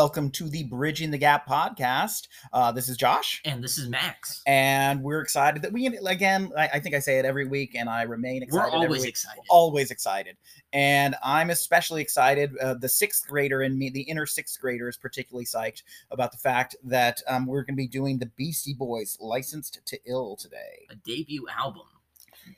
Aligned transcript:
welcome 0.00 0.30
to 0.30 0.48
the 0.48 0.62
Bridging 0.64 1.10
the 1.10 1.18
Gap 1.18 1.46
podcast. 1.46 2.28
Uh, 2.54 2.72
this 2.72 2.88
is 2.88 2.96
Josh, 2.96 3.42
And 3.44 3.62
this 3.62 3.76
is 3.76 3.86
Max. 3.86 4.40
and 4.46 5.02
we're 5.02 5.20
excited 5.20 5.60
that 5.60 5.74
we 5.74 5.88
again. 5.88 6.50
I, 6.56 6.68
I 6.68 6.80
think 6.80 6.94
I 6.94 7.00
say 7.00 7.18
it 7.18 7.26
every 7.26 7.46
week, 7.46 7.74
and 7.74 7.86
I 7.86 8.04
remain 8.04 8.42
excited. 8.42 8.72
We're 8.72 8.78
always 8.78 9.04
excited. 9.04 9.42
always 9.50 9.90
excited, 9.90 10.38
and 10.72 11.16
I'm 11.22 11.50
especially 11.50 12.00
excited. 12.00 12.56
Uh, 12.56 12.72
the 12.80 12.88
sixth 12.88 13.28
grader 13.28 13.60
in 13.60 13.76
me, 13.78 13.90
the 13.90 14.00
inner 14.00 14.24
sixth 14.24 14.58
grader, 14.58 14.88
is 14.88 14.96
particularly 14.96 15.44
psyched 15.44 15.82
about 16.10 16.32
the 16.32 16.38
fact 16.38 16.76
that 16.82 17.20
um, 17.28 17.44
we're 17.44 17.60
going 17.60 17.74
to 17.74 17.82
be 17.82 17.86
doing 17.86 18.18
the 18.20 18.30
Beastie 18.38 18.72
Boys 18.72 19.18
"Licensed 19.20 19.82
to 19.84 19.98
Ill" 20.06 20.34
today. 20.34 20.86
a 20.88 20.94
debut 20.94 21.46
album. 21.54 21.82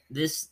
This 0.09 0.51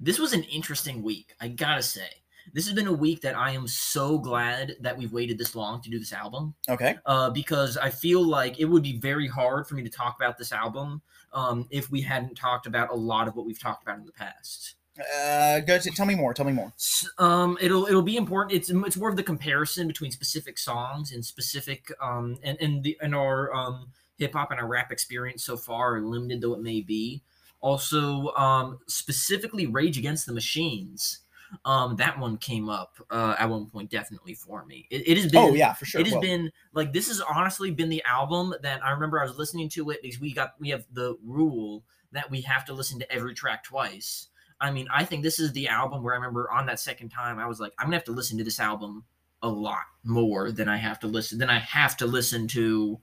this 0.00 0.18
was 0.18 0.32
an 0.32 0.42
interesting 0.42 1.04
week, 1.04 1.34
I 1.40 1.46
gotta 1.46 1.84
say. 1.84 2.23
This 2.52 2.66
has 2.66 2.74
been 2.74 2.86
a 2.86 2.92
week 2.92 3.20
that 3.22 3.36
I 3.36 3.52
am 3.52 3.66
so 3.66 4.18
glad 4.18 4.76
that 4.80 4.96
we've 4.98 5.12
waited 5.12 5.38
this 5.38 5.54
long 5.54 5.80
to 5.82 5.90
do 5.90 5.98
this 5.98 6.12
album. 6.12 6.54
Okay, 6.68 6.96
Uh, 7.06 7.30
because 7.30 7.76
I 7.76 7.90
feel 7.90 8.22
like 8.22 8.60
it 8.60 8.66
would 8.66 8.82
be 8.82 8.96
very 8.98 9.26
hard 9.28 9.66
for 9.66 9.74
me 9.74 9.82
to 9.82 9.88
talk 9.90 10.16
about 10.16 10.38
this 10.38 10.52
album 10.52 11.02
um, 11.32 11.66
if 11.70 11.90
we 11.90 12.00
hadn't 12.02 12.36
talked 12.36 12.66
about 12.66 12.90
a 12.90 12.94
lot 12.94 13.26
of 13.28 13.34
what 13.36 13.46
we've 13.46 13.58
talked 13.58 13.82
about 13.82 13.98
in 13.98 14.04
the 14.06 14.12
past. 14.12 14.74
uh, 15.18 15.58
go 15.60 15.76
to, 15.78 15.90
tell 15.90 16.06
me 16.06 16.14
more. 16.14 16.32
Tell 16.34 16.46
me 16.46 16.52
more. 16.52 16.72
Um 17.18 17.58
it'll 17.60 17.86
it'll 17.86 18.02
be 18.02 18.16
important 18.16 18.54
it's 18.56 18.70
it's 18.70 18.96
more 18.96 19.08
of 19.08 19.16
the 19.16 19.24
comparison 19.24 19.88
between 19.88 20.12
specific 20.12 20.56
songs 20.58 21.10
and 21.12 21.24
specific 21.24 21.90
um 22.00 22.36
and 22.44 22.56
and 22.60 22.84
the 22.84 22.96
and 23.00 23.12
our 23.14 23.52
um 23.52 23.88
hip 24.18 24.34
hop 24.34 24.52
and 24.52 24.60
our 24.60 24.68
rap 24.68 24.92
experience 24.92 25.42
so 25.44 25.56
far 25.56 26.00
limited 26.00 26.40
though 26.40 26.54
it 26.54 26.60
may 26.62 26.80
be 26.80 27.22
also 27.60 28.32
um 28.36 28.78
specifically 28.86 29.66
rage 29.66 29.98
against 29.98 30.26
the 30.26 30.32
machines 30.32 31.20
um 31.64 31.96
that 31.96 32.18
one 32.18 32.36
came 32.36 32.68
up 32.68 32.96
uh 33.10 33.34
at 33.38 33.48
one 33.48 33.66
point 33.66 33.90
definitely 33.90 34.34
for 34.34 34.64
me 34.64 34.86
it, 34.90 35.08
it 35.08 35.16
has 35.16 35.30
been 35.30 35.42
oh 35.42 35.54
yeah, 35.54 35.72
for 35.72 35.84
sure. 35.84 36.00
it 36.00 36.06
has 36.06 36.12
Well, 36.12 36.22
been 36.22 36.50
like 36.72 36.92
this 36.92 37.08
has 37.08 37.20
honestly 37.20 37.70
been 37.70 37.88
the 37.88 38.02
album 38.04 38.54
that 38.62 38.84
I 38.84 38.90
remember 38.90 39.20
I 39.20 39.24
was 39.24 39.36
listening 39.36 39.68
to 39.70 39.90
it 39.90 40.00
because 40.02 40.20
we 40.20 40.32
got 40.32 40.54
we 40.58 40.68
have 40.70 40.84
the 40.92 41.16
rule 41.24 41.84
that 42.12 42.30
we 42.30 42.40
have 42.42 42.64
to 42.66 42.72
listen 42.72 42.98
to 43.00 43.12
every 43.12 43.34
track 43.34 43.64
twice. 43.64 44.28
I 44.60 44.70
mean, 44.70 44.86
I 44.92 45.04
think 45.04 45.22
this 45.22 45.40
is 45.40 45.52
the 45.52 45.68
album 45.68 46.02
where 46.02 46.14
I 46.14 46.16
remember 46.16 46.50
on 46.50 46.66
that 46.66 46.80
second 46.80 47.08
time 47.10 47.38
I 47.38 47.46
was 47.46 47.60
like, 47.60 47.72
I'm 47.78 47.86
gonna 47.86 47.96
have 47.96 48.04
to 48.04 48.12
listen 48.12 48.38
to 48.38 48.44
this 48.44 48.60
album 48.60 49.04
a 49.42 49.48
lot 49.48 49.82
more 50.04 50.50
than 50.52 50.68
I 50.68 50.76
have 50.76 50.98
to 51.00 51.06
listen 51.06 51.38
than 51.38 51.50
I 51.50 51.58
have 51.58 51.96
to 51.98 52.06
listen 52.06 52.46
to 52.48 53.00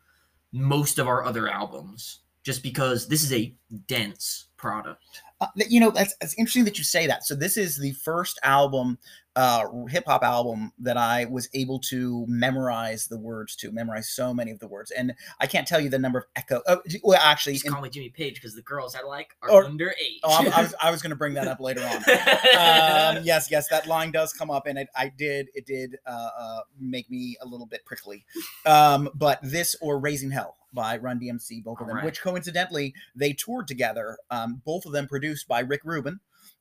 most 0.54 0.98
of 0.98 1.08
our 1.08 1.24
other 1.24 1.48
albums. 1.50 2.20
Just 2.44 2.64
because 2.64 3.08
this 3.08 3.22
is 3.22 3.32
a 3.34 3.54
dense 3.86 4.48
product. 4.58 5.22
Uh, 5.42 5.48
you 5.56 5.80
know, 5.80 5.90
that's, 5.90 6.14
it's 6.22 6.36
interesting 6.36 6.66
that 6.66 6.78
you 6.78 6.84
say 6.84 7.08
that. 7.08 7.26
So 7.26 7.34
this 7.34 7.58
is 7.58 7.78
the 7.78 7.94
first 7.94 8.40
album, 8.44 9.00
uh, 9.36 9.66
hip 9.90 10.04
hop 10.06 10.24
album 10.24 10.72
that 10.78 10.98
I 10.98 11.26
was 11.26 11.50
able 11.56 11.80
to 11.80 12.26
memorize 12.28 13.08
the 13.08 13.18
words 13.18 13.56
to, 13.58 13.72
memorize 13.72 14.08
so 14.08 14.36
many 14.36 14.52
of 14.52 14.60
the 14.60 14.68
words, 14.68 14.92
and 14.92 15.14
I 15.40 15.48
can't 15.48 15.68
tell 15.68 15.80
you 15.82 15.90
the 15.90 15.98
number 15.98 16.20
of 16.20 16.26
echo. 16.36 16.62
Oh, 16.68 16.82
well, 17.04 17.20
actually, 17.20 17.54
Just 17.54 17.66
in, 17.66 17.72
call 17.74 17.82
me 17.82 17.90
Jimmy 17.90 18.10
Page 18.10 18.36
because 18.36 18.54
the 18.54 18.62
girls 18.62 18.96
I 18.96 19.02
like 19.02 19.32
are 19.42 19.50
Or- 19.50 19.66
underage. 19.66 20.20
oh, 20.24 20.32
I'm- 20.32 20.54
I 20.54 20.62
was, 20.62 20.76
I 20.84 20.92
was 20.92 21.02
going 21.02 21.10
to 21.10 21.16
bring 21.16 21.34
that 21.34 21.48
up 21.48 21.60
later 21.60 21.82
on. 21.82 21.96
um, 21.98 22.04
yes, 23.24 23.50
yes, 23.50 23.68
that 23.70 23.88
line 23.88 24.12
does 24.12 24.34
come 24.34 24.52
up, 24.52 24.68
and 24.68 24.78
it, 24.78 24.90
I 24.96 25.10
did, 25.10 25.50
it 25.56 25.66
did 25.66 25.98
uh, 26.06 26.30
uh, 26.38 26.60
make 26.80 27.10
me 27.10 27.36
a 27.42 27.48
little 27.48 27.66
bit 27.66 27.84
prickly. 27.86 28.26
Um, 28.66 29.10
but 29.16 29.40
this 29.42 29.76
or 29.82 29.98
Raising 29.98 30.30
Hell 30.32 30.56
by 30.74 30.98
Run 30.98 31.20
DMC, 31.20 31.64
both 31.64 31.80
of 31.82 31.88
them, 31.88 31.92
Alright. 31.98 32.06
which 32.06 32.22
coincidentally 32.22 32.94
they 33.16 33.34
toured 33.34 33.68
together. 33.68 34.18
Um, 34.30 34.62
both 34.66 34.86
of 34.86 34.92
them 34.92 35.08
produced 35.08 35.48
by 35.48 35.60
Rick 35.62 35.82
Rubin. 35.84 36.20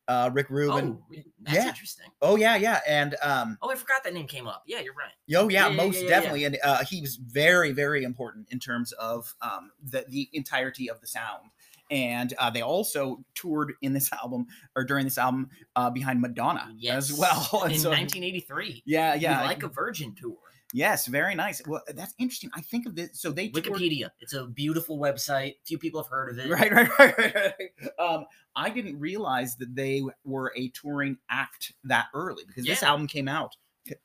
Uh, 0.08 0.28
Rick 0.32 0.50
Rubin. 0.50 0.98
oh, 1.00 1.20
that's 1.42 1.56
Yeah. 1.56 1.68
interesting. 1.68 2.06
Oh 2.20 2.34
yeah, 2.36 2.56
yeah, 2.56 2.80
and 2.88 3.14
um, 3.22 3.56
Oh, 3.62 3.70
I 3.70 3.76
forgot 3.76 4.02
that 4.02 4.12
name 4.12 4.26
came 4.26 4.48
up. 4.48 4.64
Yeah, 4.66 4.80
you're 4.80 4.94
right. 4.94 5.12
oh 5.38 5.48
yeah, 5.48 5.68
Yeah, 5.68 5.74
most 5.76 5.96
yeah, 5.96 6.02
yeah, 6.02 6.08
definitely, 6.08 6.44
and 6.44 6.58
uh, 6.64 6.84
he 6.84 7.00
was 7.00 7.14
very, 7.16 7.70
very 7.70 8.02
important 8.02 8.48
in 8.50 8.58
terms 8.58 8.90
of 8.92 9.32
um, 9.40 9.70
the 9.84 10.04
the 10.08 10.28
entirety 10.32 10.90
of 10.90 11.00
the 11.00 11.06
sound. 11.06 11.50
And 11.92 12.34
uh, 12.38 12.50
they 12.50 12.62
also 12.62 13.24
toured 13.34 13.72
in 13.82 13.92
this 13.92 14.12
album 14.22 14.46
or 14.74 14.82
during 14.84 15.04
this 15.04 15.18
album 15.18 15.50
uh, 15.76 15.90
behind 15.90 16.20
Madonna 16.20 16.72
Yes. 16.76 17.10
as 17.10 17.18
well. 17.18 17.48
And 17.64 17.72
In 17.72 17.78
so- 17.78 17.90
1983. 17.90 18.82
yeah, 18.86 19.14
yeah, 19.14 19.20
Yeah. 19.40 19.42
Like 19.44 19.62
a 19.62 19.68
Virgin 19.68 20.14
tour. 20.16 20.36
Yes, 20.72 21.06
very 21.06 21.34
nice. 21.34 21.62
Well, 21.66 21.82
that's 21.94 22.14
interesting. 22.18 22.50
I 22.54 22.60
think 22.60 22.86
of 22.86 22.94
this. 22.94 23.20
So 23.20 23.30
they 23.30 23.48
toured, 23.48 23.80
Wikipedia. 23.80 24.10
It's 24.20 24.34
a 24.34 24.46
beautiful 24.46 24.98
website. 24.98 25.56
Few 25.64 25.78
people 25.78 26.02
have 26.02 26.10
heard 26.10 26.30
of 26.30 26.38
it. 26.38 26.50
Right, 26.50 26.72
right, 26.72 26.88
right, 26.98 27.18
right, 27.18 27.34
right. 27.34 27.98
Um, 27.98 28.26
I 28.56 28.70
didn't 28.70 28.98
realize 28.98 29.56
that 29.56 29.74
they 29.74 30.02
were 30.24 30.52
a 30.56 30.68
touring 30.70 31.18
act 31.30 31.72
that 31.84 32.06
early 32.14 32.44
because 32.46 32.64
this 32.64 32.82
album 32.82 33.06
came 33.06 33.28
out 33.28 33.56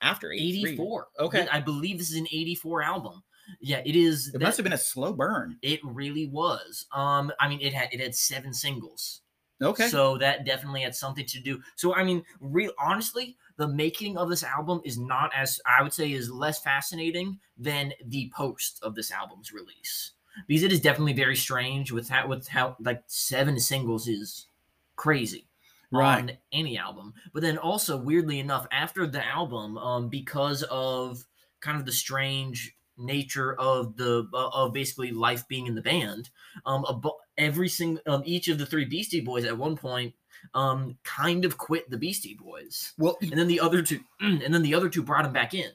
after 0.02 0.32
83. 0.32 0.72
84. 0.72 1.08
Okay. 1.20 1.48
I 1.52 1.60
believe 1.60 1.98
this 1.98 2.12
is 2.12 2.18
an 2.18 2.28
84 2.32 2.84
album. 2.84 3.24
Yeah, 3.60 3.82
it 3.86 3.96
is. 3.96 4.32
It 4.34 4.42
must 4.42 4.58
have 4.58 4.64
been 4.64 4.74
a 4.74 4.78
slow 4.78 5.14
burn. 5.14 5.58
It 5.62 5.80
really 5.84 6.28
was. 6.28 6.86
Um, 6.92 7.32
I 7.40 7.48
mean, 7.48 7.62
it 7.62 7.74
had 7.74 7.90
it 7.92 8.00
had 8.00 8.16
seven 8.16 8.54
singles. 8.54 9.22
Okay. 9.62 9.88
So 9.88 10.18
that 10.18 10.46
definitely 10.46 10.82
had 10.82 10.96
something 10.96 11.26
to 11.26 11.40
do. 11.40 11.62
So 11.76 11.94
I 11.96 12.04
mean, 12.04 12.24
real 12.40 12.72
honestly, 12.80 13.38
the 13.58 13.68
making 13.68 14.18
of 14.18 14.30
this 14.30 14.44
album 14.44 14.82
is 14.84 14.98
not 14.98 15.32
as 15.36 15.60
I 15.66 15.82
would 15.82 15.94
say 15.94 16.12
is 16.12 16.30
less 16.32 16.60
fascinating 16.60 17.40
than 17.58 17.94
the 18.06 18.32
post 18.36 18.80
of 18.84 18.96
this 18.96 19.12
album's 19.12 19.52
release 19.54 20.12
because 20.48 20.64
it 20.64 20.72
is 20.74 20.82
definitely 20.82 21.14
very 21.14 21.36
strange 21.36 21.92
with 21.92 22.10
how 22.10 22.28
with 22.28 22.48
how 22.48 22.76
like 22.80 23.04
seven 23.08 23.60
singles 23.60 24.08
is 24.08 24.48
crazy 24.96 25.48
Right. 25.92 26.20
on 26.20 26.32
any 26.52 26.78
album. 26.78 27.14
But 27.32 27.42
then 27.44 27.58
also 27.58 27.96
weirdly 27.96 28.40
enough, 28.40 28.68
after 28.72 29.08
the 29.08 29.26
album, 29.26 29.78
um, 29.78 30.10
because 30.10 30.64
of 30.64 31.24
kind 31.62 31.78
of 31.80 31.86
the 31.86 31.92
strange 31.92 32.76
nature 32.98 33.54
of 33.60 33.96
the 33.96 34.28
uh, 34.34 34.50
of 34.50 34.74
basically 34.74 35.12
life 35.12 35.48
being 35.48 35.68
in 35.68 35.76
the 35.76 35.82
band, 35.82 36.30
um, 36.66 36.84
abo- 36.86 37.18
every 37.38 37.70
single 37.70 38.02
um, 38.08 38.24
each 38.26 38.48
of 38.50 38.58
the 38.58 38.66
three 38.66 38.84
Beastie 38.86 39.22
Boys 39.22 39.46
at 39.46 39.58
one 39.58 39.78
point 39.78 40.14
um 40.54 40.98
kind 41.04 41.46
of 41.46 41.58
quit 41.58 41.90
the 41.90 41.98
Beastie 41.98 42.38
Boys, 42.40 42.94
well, 42.98 43.18
and 43.22 43.32
then 43.34 43.48
the 43.48 43.60
other 43.60 43.82
two, 43.82 44.00
and 44.20 44.54
then 44.54 44.62
the 44.62 44.74
other 44.74 44.90
two 44.90 45.04
brought 45.04 45.26
him 45.26 45.34
back 45.34 45.54
in. 45.54 45.72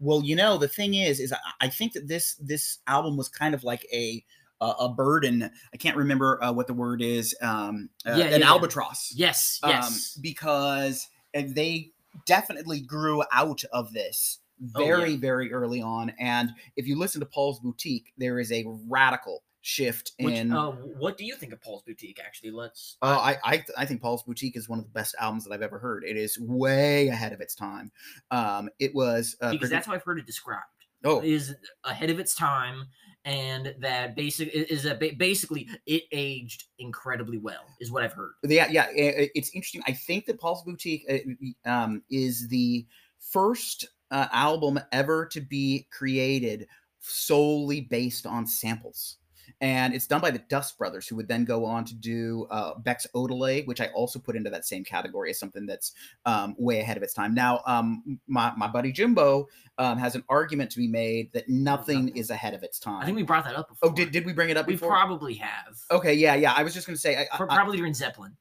well, 0.00 0.22
you 0.24 0.36
know, 0.36 0.58
the 0.58 0.68
thing 0.68 0.94
is, 0.94 1.20
is 1.20 1.32
I, 1.32 1.38
I 1.62 1.68
think 1.68 1.92
that 1.92 2.08
this 2.08 2.34
this 2.36 2.78
album 2.86 3.16
was 3.16 3.28
kind 3.28 3.54
of 3.54 3.64
like 3.64 3.86
a 3.92 4.24
a, 4.60 4.66
a 4.80 4.88
burden. 4.88 5.50
I 5.72 5.76
can't 5.76 5.96
remember 5.96 6.42
uh, 6.42 6.52
what 6.52 6.66
the 6.66 6.74
word 6.74 7.02
is. 7.02 7.36
Um, 7.42 7.90
uh, 8.06 8.14
Yeah, 8.16 8.24
an 8.26 8.30
yeah, 8.32 8.36
yeah. 8.38 8.48
albatross. 8.50 9.12
Yes, 9.14 9.58
Um, 9.62 9.70
yes, 9.70 10.18
because 10.22 11.08
uh, 11.36 11.42
they 11.48 11.90
definitely 12.26 12.80
grew 12.80 13.22
out 13.32 13.62
of 13.72 13.92
this 13.92 14.38
Oh, 14.76 14.80
yeah. 14.80 14.86
very, 14.86 15.16
very 15.16 15.52
early 15.52 15.82
on. 15.82 16.12
And 16.20 16.50
if 16.76 16.86
you 16.86 16.96
listen 16.96 17.18
to 17.20 17.26
Paul's 17.26 17.58
Boutique, 17.58 18.12
there 18.16 18.38
is 18.38 18.52
a 18.52 18.64
radical 18.88 19.42
shift 19.64 20.12
Which, 20.20 20.34
in. 20.34 20.52
uh, 20.52 20.70
what 20.70 21.16
do 21.16 21.24
you 21.24 21.34
think 21.36 21.52
of 21.52 21.60
Paul's 21.60 21.82
Boutique? 21.82 22.20
Actually, 22.24 22.50
let's. 22.50 22.96
Uh, 23.02 23.18
I, 23.20 23.38
I 23.44 23.64
I 23.78 23.86
think 23.86 24.02
Paul's 24.02 24.22
Boutique 24.22 24.56
is 24.56 24.68
one 24.68 24.78
of 24.78 24.84
the 24.84 24.90
best 24.90 25.14
albums 25.18 25.44
that 25.44 25.52
I've 25.52 25.62
ever 25.62 25.78
heard. 25.78 26.04
It 26.04 26.16
is 26.16 26.38
way 26.38 27.08
ahead 27.08 27.32
of 27.32 27.40
its 27.40 27.54
time. 27.54 27.90
Um, 28.30 28.68
it 28.78 28.94
was 28.94 29.36
uh, 29.40 29.52
because 29.52 29.70
that's 29.70 29.86
how 29.86 29.94
I've 29.94 30.04
heard 30.04 30.18
it 30.18 30.26
described. 30.26 30.64
oh 31.04 31.20
is 31.20 31.54
ahead 31.84 32.10
of 32.10 32.18
its 32.18 32.34
time 32.34 32.84
and 33.26 33.74
that 33.80 34.14
basic 34.14 34.50
is 34.52 34.82
that 34.82 35.00
basically 35.16 35.66
it 35.86 36.02
aged 36.12 36.64
incredibly 36.78 37.38
well 37.38 37.64
is 37.80 37.90
what 37.90 38.02
i've 38.02 38.12
heard 38.12 38.34
yeah 38.42 38.66
yeah 38.70 38.88
it's 38.92 39.50
interesting. 39.54 39.82
I 39.86 39.92
think 39.92 40.26
that 40.26 40.38
Paul's 40.38 40.62
Boutique 40.62 41.04
uh, 41.08 41.70
um, 41.70 42.02
is 42.10 42.48
the 42.48 42.86
first 43.18 43.86
uh, 44.10 44.26
album 44.32 44.78
ever 44.92 45.26
to 45.26 45.40
be 45.40 45.86
created 45.90 46.66
solely 47.00 47.82
based 47.82 48.26
on 48.26 48.46
samples. 48.46 49.18
And 49.64 49.94
it's 49.94 50.06
done 50.06 50.20
by 50.20 50.30
the 50.30 50.40
Dust 50.50 50.76
Brothers, 50.76 51.08
who 51.08 51.16
would 51.16 51.26
then 51.26 51.46
go 51.46 51.64
on 51.64 51.86
to 51.86 51.94
do 51.94 52.46
uh, 52.50 52.74
Beck's 52.80 53.06
Odelay, 53.14 53.66
which 53.66 53.80
I 53.80 53.86
also 53.94 54.18
put 54.18 54.36
into 54.36 54.50
that 54.50 54.66
same 54.66 54.84
category 54.84 55.30
as 55.30 55.38
something 55.38 55.64
that's 55.64 55.92
um, 56.26 56.54
way 56.58 56.80
ahead 56.80 56.98
of 56.98 57.02
its 57.02 57.14
time. 57.14 57.32
Now, 57.32 57.62
um, 57.64 58.20
my, 58.26 58.52
my 58.58 58.66
buddy 58.66 58.92
Jimbo 58.92 59.48
um, 59.78 59.96
has 59.96 60.16
an 60.16 60.24
argument 60.28 60.70
to 60.72 60.76
be 60.76 60.86
made 60.86 61.32
that 61.32 61.48
nothing 61.48 62.14
is 62.14 62.28
ahead 62.28 62.52
of 62.52 62.62
its 62.62 62.78
time. 62.78 63.00
i 63.00 63.06
think 63.06 63.16
we 63.16 63.22
brought 63.22 63.44
that 63.44 63.56
up 63.56 63.70
before 63.70 63.88
oh, 63.88 63.92
did, 63.94 64.10
did 64.10 64.26
we 64.26 64.34
bring 64.34 64.50
it 64.50 64.56
up 64.58 64.66
we 64.66 64.74
before? 64.74 64.90
probably 64.90 65.32
have 65.34 65.78
okay, 65.90 66.12
yeah, 66.12 66.34
yeah. 66.34 66.52
I 66.54 66.62
was 66.62 66.74
just 66.74 66.86
going 66.86 66.94
to 66.94 67.00
say, 67.00 67.16
I, 67.16 67.26
I- 67.32 67.36
probably 67.38 67.78
during 67.78 67.94
zeppelin 67.94 68.36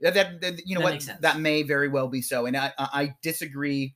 yeah, 0.00 0.10
that, 0.10 0.40
that- 0.40 0.66
you 0.66 0.74
know 0.74 0.80
That 0.80 0.84
what 0.84 0.92
makes 0.94 1.06
sense. 1.06 1.20
that 1.22 1.38
may 1.40 1.62
very 1.62 1.88
well 1.88 2.08
be 2.08 2.20
so, 2.20 2.46
and 2.46 2.56
I 2.56 2.72
I 2.78 3.14
disagree. 3.22 3.94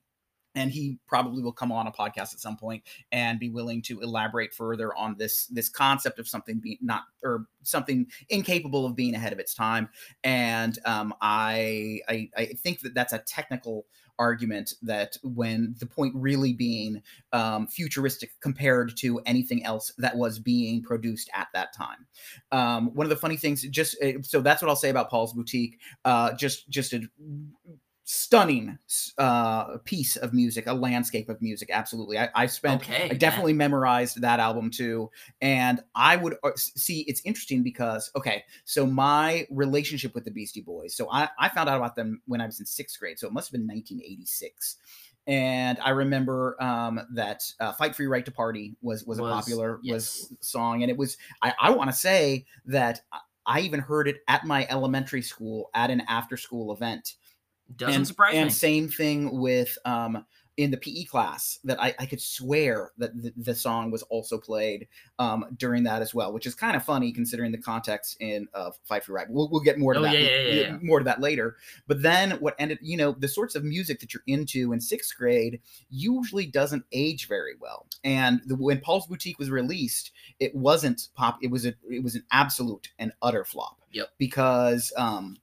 And 0.55 0.71
he 0.71 0.99
probably 1.07 1.43
will 1.43 1.53
come 1.53 1.71
on 1.71 1.87
a 1.87 1.93
podcast 1.93 2.35
at 2.35 2.41
some 2.41 2.57
point 2.57 2.83
and 3.13 3.39
be 3.39 3.49
willing 3.49 3.83
to 3.83 4.01
elaborate 4.01 4.53
further 4.53 4.95
on 4.97 5.17
this 5.19 5.47
this 5.47 5.69
concept 5.69 6.19
of 6.19 6.27
something 6.29 6.59
being 6.59 6.79
not 6.81 7.03
or 7.23 7.47
something 7.63 8.07
incapable 8.29 8.87
of 8.87 8.97
being 8.97 9.15
ahead 9.15 9.33
of 9.33 9.39
its 9.39 9.55
time. 9.55 9.89
And 10.25 10.79
um, 10.85 11.15
I, 11.21 12.01
I 12.09 12.29
I 12.37 12.47
think 12.47 12.81
that 12.81 12.95
that's 12.95 13.13
a 13.13 13.19
technical 13.19 13.87
argument 14.21 14.75
that 14.83 15.17
when 15.23 15.75
the 15.81 15.87
point 15.87 16.15
really 16.15 16.53
being 16.53 17.03
um, 17.33 17.67
futuristic 17.67 18.31
compared 18.41 18.97
to 18.99 19.19
anything 19.25 19.65
else 19.65 19.93
that 19.97 20.15
was 20.17 20.39
being 20.39 20.83
produced 20.83 21.31
at 21.35 21.49
that 21.55 21.73
time. 21.73 22.07
Um, 22.53 22.95
one 22.95 23.07
of 23.07 23.11
the 23.11 23.17
funny 23.17 23.39
things, 23.39 23.63
just 23.63 24.01
uh, 24.03 24.23
so 24.23 24.43
that's 24.43 24.63
what 24.63 24.69
I'll 24.69 24.77
say 24.77 24.91
about 24.91 25.11
Paul's 25.11 25.33
Boutique. 25.33 25.81
Uh, 26.05 26.35
just 26.35 26.69
just 26.69 26.93
a 26.93 27.01
stunning 28.13 28.77
uh 29.19 29.79
piece 29.85 30.17
of 30.17 30.35
music 30.35 30.67
a 30.67 30.75
landscape 30.75 31.29
of 31.29 31.41
music 31.41 31.71
absolutely 31.73 32.19
i, 32.19 32.29
I 32.35 32.47
spent 32.47 32.83
Okay. 32.83 33.09
i 33.09 33.15
definitely 33.15 33.53
memorized 33.53 34.21
that 34.21 34.41
album 34.41 34.69
too 34.69 35.09
and 35.41 35.81
i 35.95 36.17
would 36.17 36.35
uh, 36.43 36.51
see 36.57 37.03
it's 37.07 37.23
interesting 37.25 37.63
because 37.63 38.11
okay 38.17 38.43
so 38.65 38.85
my 38.85 39.47
relationship 39.49 40.13
with 40.13 40.25
the 40.25 40.31
beastie 40.33 40.61
boys 40.61 40.93
so 40.93 41.09
i 41.13 41.29
i 41.39 41.49
found 41.49 41.69
out 41.69 41.77
about 41.77 41.95
them 41.95 42.21
when 42.27 42.41
i 42.41 42.47
was 42.47 42.59
in 42.59 42.67
sixth 42.67 42.99
grade 42.99 43.17
so 43.17 43.29
it 43.29 43.33
must 43.33 43.47
have 43.47 43.53
been 43.53 43.69
1986 43.69 44.79
and 45.29 45.79
i 45.79 45.91
remember 45.91 46.61
um 46.61 47.01
that 47.15 47.45
uh, 47.61 47.73
fight 47.75 47.95
for 47.95 48.03
your 48.03 48.11
right 48.11 48.25
to 48.25 48.33
party 48.33 48.75
was 48.83 49.05
was 49.05 49.21
a 49.21 49.23
popular 49.23 49.79
yes. 49.85 49.95
was 49.95 50.35
song 50.41 50.83
and 50.83 50.91
it 50.91 50.97
was 50.97 51.17
i 51.43 51.55
i 51.61 51.71
want 51.71 51.89
to 51.89 51.97
say 51.97 52.45
that 52.67 53.03
I 53.47 53.61
even 53.61 53.81
heard 53.81 54.07
it 54.07 54.19
at 54.29 54.45
my 54.45 54.67
elementary 54.71 55.23
school 55.23 55.71
at 55.75 55.91
an 55.91 56.03
after 56.03 56.37
school 56.37 56.73
event 56.73 57.15
Doesn't 57.77 57.95
and, 57.95 58.07
surprise 58.07 58.35
and 58.35 58.47
me. 58.47 58.51
same 58.51 58.89
thing 58.89 59.39
with 59.41 59.77
um 59.85 60.25
in 60.57 60.71
the 60.71 60.77
PE 60.77 61.05
class 61.05 61.59
that 61.65 61.81
I, 61.81 61.95
I 61.99 62.05
could 62.05 62.21
swear 62.21 62.91
that 62.99 63.17
the, 63.23 63.33
the 63.35 63.55
song 63.55 63.91
was 63.91 64.03
also 64.05 64.37
played 64.37 64.89
um 65.19 65.47
during 65.57 65.85
that 65.85 66.03
as 66.03 66.13
well, 66.15 66.33
which 66.35 66.45
is 66.47 66.55
kind 66.55 66.77
of 66.77 66.85
funny 66.85 67.13
considering 67.13 67.51
the 67.53 67.59
context 67.59 68.17
in 68.21 68.47
of 68.53 68.77
Fight 68.85 69.05
for 69.05 69.13
Right. 69.13 69.27
We'll, 69.31 69.49
we'll 69.49 69.63
get 69.63 69.79
more 69.79 69.95
to 69.95 70.01
Oh, 70.01 70.03
that 70.03 70.13
yeah, 70.13 70.29
yeah, 70.29 70.53
yeah. 70.53 70.79
more 70.83 70.99
to 70.99 71.05
that 71.05 71.21
later. 71.21 71.57
But 71.87 72.03
then 72.03 72.33
what 72.33 72.57
ended, 72.59 72.79
you 72.83 72.97
know, 72.99 73.13
the 73.13 73.29
sorts 73.29 73.55
of 73.55 73.65
music 73.65 74.01
that 74.01 74.13
you're 74.13 74.25
into 74.27 74.73
in 74.75 74.81
sixth 74.81 75.17
grade 75.17 75.61
usually 75.89 76.45
doesn't 76.47 76.85
age 76.93 77.27
very 77.27 77.55
well. 77.59 77.87
And 78.05 78.43
the, 78.45 78.57
when 78.57 78.81
Paul's 78.81 79.07
Boutique 79.07 79.39
was 79.39 79.51
released, 79.51 80.11
it 80.41 80.55
wasn't 80.55 81.09
pop. 81.15 81.39
It 81.43 81.51
was 81.51 81.65
a 81.65 81.75
it 81.89 82.03
was 82.03 82.17
an 82.17 82.25
absolute 82.33 82.91
and 82.99 83.13
utter 83.23 83.45
flop. 83.45 83.79
Yep. 83.93 84.09
Because 84.19 84.93
um 84.99 85.39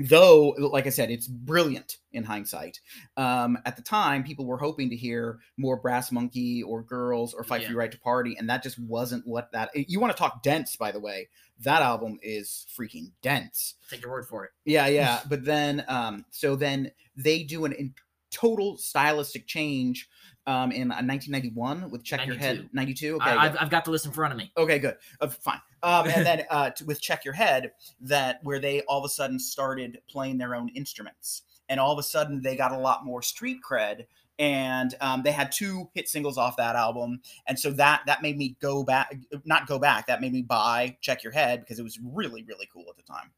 though 0.00 0.48
like 0.58 0.86
i 0.86 0.90
said 0.90 1.08
it's 1.10 1.28
brilliant 1.28 1.98
in 2.12 2.24
hindsight 2.24 2.80
um 3.16 3.56
at 3.64 3.76
the 3.76 3.82
time 3.82 4.24
people 4.24 4.44
were 4.44 4.58
hoping 4.58 4.90
to 4.90 4.96
hear 4.96 5.38
more 5.56 5.76
brass 5.76 6.10
monkey 6.10 6.62
or 6.64 6.82
girls 6.82 7.32
or 7.32 7.44
fight 7.44 7.60
Yeah. 7.60 7.68
for 7.68 7.72
your 7.74 7.80
right 7.80 7.92
to 7.92 7.98
party 8.00 8.34
and 8.36 8.50
that 8.50 8.62
just 8.62 8.76
wasn't 8.78 9.24
what 9.26 9.52
that 9.52 9.70
you 9.74 10.00
want 10.00 10.12
to 10.12 10.18
talk 10.18 10.42
dense 10.42 10.74
by 10.74 10.90
the 10.90 10.98
way 10.98 11.28
that 11.60 11.80
album 11.82 12.18
is 12.22 12.66
freaking 12.76 13.12
dense 13.22 13.74
Take 13.88 14.02
your 14.02 14.10
word 14.10 14.26
for 14.26 14.44
it. 14.44 14.50
yeah 14.64 14.88
yeah 14.88 15.20
but 15.28 15.44
then 15.44 15.84
um 15.86 16.24
so 16.30 16.56
then 16.56 16.90
they 17.16 17.44
do 17.44 17.64
an 17.64 17.94
total 18.34 18.76
stylistic 18.76 19.46
change 19.46 20.08
um 20.46 20.72
in 20.72 20.90
uh, 20.90 21.00
1991 21.00 21.90
with 21.90 22.04
check 22.04 22.26
your 22.26 22.36
head 22.36 22.68
92 22.72 23.16
okay 23.16 23.30
I, 23.30 23.46
I've, 23.46 23.56
I've 23.60 23.70
got 23.70 23.84
the 23.84 23.90
list 23.90 24.06
in 24.06 24.12
front 24.12 24.32
of 24.32 24.38
me. 24.38 24.52
Okay, 24.56 24.78
good. 24.78 24.96
Uh, 25.20 25.28
fine. 25.28 25.60
Um, 25.82 26.08
and 26.08 26.26
then 26.26 26.44
uh, 26.50 26.70
with 26.86 27.00
Check 27.00 27.24
Your 27.24 27.34
Head, 27.34 27.72
that 28.00 28.40
where 28.42 28.58
they 28.58 28.80
all 28.82 28.98
of 28.98 29.04
a 29.04 29.08
sudden 29.08 29.38
started 29.38 30.00
playing 30.08 30.38
their 30.38 30.54
own 30.54 30.68
instruments, 30.70 31.42
and 31.68 31.78
all 31.78 31.92
of 31.92 31.98
a 31.98 32.02
sudden 32.02 32.42
they 32.42 32.56
got 32.56 32.72
a 32.72 32.78
lot 32.78 33.04
more 33.04 33.22
street 33.22 33.58
cred, 33.68 34.06
and 34.38 34.94
um, 35.00 35.22
they 35.22 35.32
had 35.32 35.52
two 35.52 35.88
hit 35.94 36.08
singles 36.08 36.38
off 36.38 36.56
that 36.56 36.76
album, 36.76 37.20
and 37.46 37.58
so 37.58 37.70
that 37.72 38.02
that 38.06 38.22
made 38.22 38.36
me 38.36 38.56
go 38.60 38.82
back, 38.82 39.14
not 39.44 39.66
go 39.66 39.78
back. 39.78 40.06
That 40.06 40.20
made 40.20 40.32
me 40.32 40.42
buy 40.42 40.96
Check 41.00 41.22
Your 41.22 41.32
Head 41.32 41.60
because 41.60 41.78
it 41.78 41.82
was 41.84 41.98
really 42.02 42.42
really 42.44 42.68
cool 42.72 42.86
at 42.88 42.96
the 42.96 43.02
time. 43.02 43.30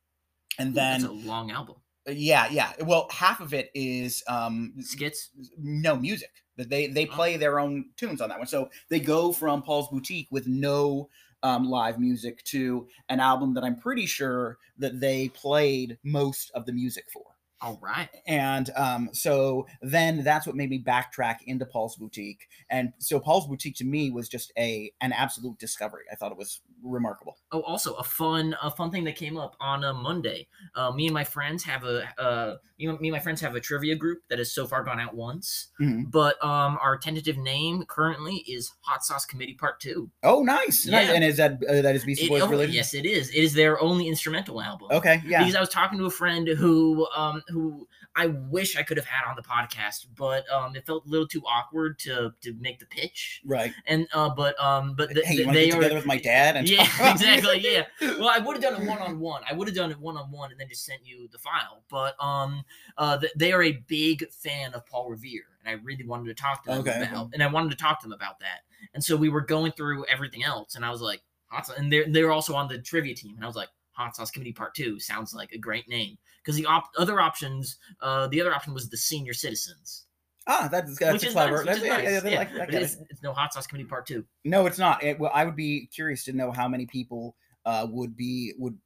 And 0.59 0.75
then 0.75 1.03
That's 1.03 1.13
a 1.13 1.29
long 1.29 1.51
album. 1.51 1.77
Yeah, 2.09 2.49
yeah. 2.51 2.73
Well, 2.85 3.09
half 3.11 3.41
of 3.41 3.53
it 3.55 3.71
is 3.75 4.23
um, 4.29 4.75
Skits. 4.81 5.31
no 5.59 5.97
music. 5.97 6.31
They 6.57 6.87
they 6.87 7.07
Oh. 7.07 7.13
play 7.13 7.37
their 7.37 7.59
own 7.61 7.91
tunes 7.97 8.21
on 8.21 8.29
that 8.31 8.39
one. 8.39 8.47
So 8.47 8.71
they 8.89 9.01
go 9.01 9.33
from 9.33 9.63
Paul's 9.63 9.89
Boutique 9.89 10.29
with 10.31 10.47
no 10.47 11.09
um, 11.43 11.69
live 11.69 11.99
music 11.99 12.43
to 12.45 12.89
an 13.11 13.21
album 13.21 13.53
that 13.55 13.65
I'm 13.65 13.77
pretty 13.77 14.07
sure 14.07 14.59
that 14.79 15.01
they 15.01 15.29
played 15.31 15.99
most 16.03 16.51
of 16.55 16.65
the 16.67 16.73
music 16.73 17.05
for. 17.13 17.25
All 17.63 17.79
right. 17.83 18.09
And 18.27 18.69
um, 18.77 19.09
so 19.13 19.67
then 19.81 20.23
that's 20.23 20.47
what 20.47 20.57
made 20.57 20.69
me 20.69 20.83
backtrack 20.83 21.37
into 21.47 21.65
Paul's 21.65 21.97
Boutique. 21.97 22.47
And 22.69 22.93
so 22.99 23.19
Paul's 23.19 23.47
Boutique 23.47 23.77
to 23.77 23.85
me 23.85 24.11
was 24.11 24.29
just 24.29 24.53
a 24.59 24.93
an 25.01 25.13
absolute 25.13 25.59
discovery. 25.59 26.05
I 26.13 26.17
thought 26.17 26.33
it 26.33 26.39
was 26.39 26.61
remarkable. 26.83 27.39
Oh, 27.53 27.63
also 27.63 27.95
a 27.95 28.05
fun, 28.05 28.55
a 28.63 28.71
fun 28.71 28.91
thing 28.91 29.05
that 29.05 29.17
came 29.17 29.39
up 29.39 29.57
on 29.61 29.85
a 29.85 29.95
Monday. 29.95 30.49
Uh, 30.75 30.91
me 30.93 31.07
and 31.07 31.15
my 31.15 31.25
friends 31.25 31.65
have 31.65 31.85
a, 31.85 32.07
uh, 32.21 32.57
me, 32.79 32.87
and- 32.87 33.01
me 33.01 33.09
and 33.09 33.15
my 33.15 33.21
friends 33.21 33.41
have 33.41 33.55
a 33.57 33.61
trivia 33.61 33.97
group 33.97 34.19
that 34.29 34.39
has 34.39 34.53
so 34.53 34.67
far 34.67 34.85
gone 34.85 35.01
out 35.01 35.15
once. 35.15 35.69
Mhm. 35.81 36.11
But 36.11 36.43
um, 36.45 36.79
our 36.83 36.99
tentative 36.99 37.39
name 37.39 37.85
currently 37.89 38.45
is 38.47 38.71
Hot 38.83 39.03
Sauce 39.03 39.25
Committee 39.25 39.55
Part 39.55 39.81
Two. 39.81 40.11
Oh, 40.23 40.43
nice. 40.43 40.87
nice. 40.87 41.09
Yeah. 41.09 41.15
And 41.15 41.25
is 41.25 41.39
that 41.39 41.53
uh, 41.69 41.81
that 41.81 41.97
is 41.97 42.05
Beastie 42.05 42.27
It- 42.27 42.29
Boys 42.29 42.43
oh, 42.43 42.49
related? 42.49 42.75
yes, 42.75 42.93
it 42.93 43.07
is. 43.07 43.31
It 43.31 43.43
is 43.43 43.55
their 43.55 43.81
only 43.81 44.09
instrumental 44.09 44.61
album. 44.61 44.89
Okay. 44.91 45.23
Yeah. 45.27 45.39
Because 45.41 45.57
I 45.57 45.61
was 45.61 45.71
talking 45.71 45.99
to 45.99 46.05
a 46.05 46.11
friend 46.11 46.47
who, 46.47 47.07
um, 47.17 47.43
who 47.49 47.87
I 48.15 48.27
wish 48.27 48.77
I 48.77 48.83
could 48.83 48.97
have 48.97 49.07
had 49.07 49.29
on 49.29 49.37
the 49.37 49.43
podcast, 49.43 50.07
but 50.17 50.49
um, 50.51 50.75
it 50.75 50.87
felt 50.87 51.07
a 51.07 51.09
little 51.09 51.27
too 51.27 51.43
awkward 51.43 51.99
to 52.01 52.33
to 52.43 52.55
make 52.61 52.79
the 52.79 52.87
pitch. 52.87 53.43
Right. 53.45 53.73
And 53.87 54.07
uh, 54.13 54.31
but 54.31 54.59
um, 54.61 54.95
but 54.95 55.11
th- 55.11 55.25
hey, 55.27 55.35
you 55.35 55.53
they 55.53 55.71
are 55.71 55.77
together 55.77 55.95
with 55.97 56.07
my 56.07 56.19
dad 56.19 56.57
and 56.57 56.69
yeah, 56.69 56.83
exactly. 57.13 57.61
Yeah. 57.61 57.85
Well, 58.01 58.29
I 58.29 58.39
would 58.39 58.55
have 58.55 58.63
done 58.63 58.81
it 58.81 58.89
one 58.89 58.99
on 58.99 59.19
one. 59.19 59.43
I 59.49 59.55
would 59.55 59.69
have 59.69 59.77
done 59.77 59.91
it 59.91 59.99
one 59.99 60.17
on 60.17 60.31
one 60.31 60.51
and 60.51 60.61
then 60.61 60.69
just 60.69 60.85
sent 60.85 61.01
you 61.05 61.29
the 61.31 61.39
file. 61.39 61.83
But 61.89 62.15
um, 62.23 62.65
uh, 62.99 63.19
they 63.37 63.53
are 63.53 63.63
a 63.63 63.73
big 63.87 64.31
fan 64.31 64.75
of 64.75 64.87
Paul 64.87 65.11
Revere, 65.11 65.45
and 65.65 65.69
I 65.69 65.83
really 65.83 66.07
wanted 66.07 66.27
to 66.27 66.35
talk 66.35 66.65
to 66.65 66.71
them 66.71 66.81
Okay, 66.81 67.03
about, 67.03 67.27
okay. 67.27 67.31
and 67.35 67.43
I 67.43 67.47
wanted 67.47 67.71
to 67.71 67.77
talk 67.77 68.01
to 68.01 68.09
them 68.09 68.13
about 68.13 68.41
that. 68.41 68.61
And 68.95 69.03
so 69.03 69.17
we 69.17 69.29
were 69.29 69.41
going 69.41 69.73
through 69.73 70.07
everything 70.07 70.45
else, 70.45 70.75
and 70.75 70.85
I 70.85 70.91
was 70.91 71.01
like, 71.01 71.23
hot 71.49 71.69
and 71.77 71.93
they're 71.93 72.07
they're 72.09 72.33
also 72.33 72.55
on 72.55 72.69
the 72.69 72.79
trivia 72.79 73.15
team, 73.15 73.35
and 73.37 73.45
I 73.45 73.47
was 73.47 73.57
like, 73.57 73.69
Hot 73.97 74.15
Sauce 74.15 74.31
Committee 74.31 74.53
Part 74.53 74.75
Two 74.75 74.99
sounds 75.01 75.35
like 75.35 75.53
a 75.53 75.59
great 75.59 75.89
name 75.89 76.17
because 76.43 76.57
the 76.57 76.67
op- 76.67 76.91
other 76.99 77.21
options, 77.21 77.79
uh, 78.01 78.27
the 78.29 78.41
other 78.41 78.55
option 78.55 78.75
was 78.75 78.89
the 78.89 78.97
Senior 78.97 79.33
Citizens. 79.33 80.05
Ah, 80.49 80.69
that's, 80.71 80.97
that's 80.99 81.25
which 81.25 81.33
clever. 81.33 81.65
nice, 81.65 81.65
that's, 81.65 81.79
is 81.79 81.85
yeah, 81.85 81.97
nice, 81.97 82.25
yeah, 82.25 82.31
yeah. 82.31 82.39
like- 82.39 82.71
get 82.71 82.75
it. 82.75 82.83
it's, 82.83 82.97
it's 83.11 83.23
no 83.23 83.33
Hot 83.33 83.53
Sauce 83.53 83.67
Committee 83.67 83.89
Part 83.89 84.07
Two. 84.07 84.25
No, 84.45 84.67
it's 84.67 84.79
not. 84.79 85.03
It, 85.03 85.19
well, 85.19 85.33
I 85.35 85.45
would 85.45 85.57
be 85.57 85.87
curious 85.93 86.25
to 86.25 86.33
know 86.33 86.53
how 86.53 86.69
many 86.69 86.87
people 86.87 87.37
uh, 87.67 87.85
would 87.91 88.17
be 88.17 88.55
would 88.59 88.79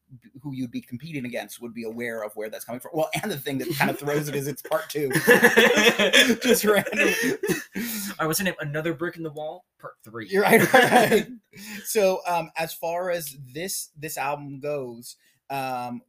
who 0.43 0.55
you'd 0.55 0.71
be 0.71 0.81
competing 0.81 1.27
against 1.27 1.61
would 1.61 1.75
be 1.75 1.85
aware 1.85 2.23
of 2.23 2.33
where 2.35 2.49
that's 2.49 2.65
coming 2.65 2.81
from. 2.81 2.93
Well, 2.95 3.11
and 3.23 3.31
the 3.31 3.37
thing 3.37 3.59
that 3.59 3.69
kind 3.77 3.91
of 3.91 3.99
throws 3.99 4.27
it 4.27 4.35
is 4.35 4.49
it's 4.49 4.63
part 4.63 4.89
two, 4.89 5.11
just 6.43 6.65
randomly. 6.65 7.15
I 8.19 8.27
was 8.27 8.41
name 8.41 8.55
another 8.59 8.95
brick 8.95 9.19
in 9.19 9.23
the 9.23 9.31
wall, 9.31 9.67
part 9.79 9.95
three. 10.03 10.29
You're 10.31 10.43
right. 10.43 10.73
right. 10.75 11.29
so, 11.85 12.21
um, 12.27 12.51
as 12.57 12.73
far 12.73 13.11
as 13.11 13.37
this 13.53 13.91
this 13.99 14.17
album 14.17 14.61
goes, 14.61 15.17
um, 15.51 16.01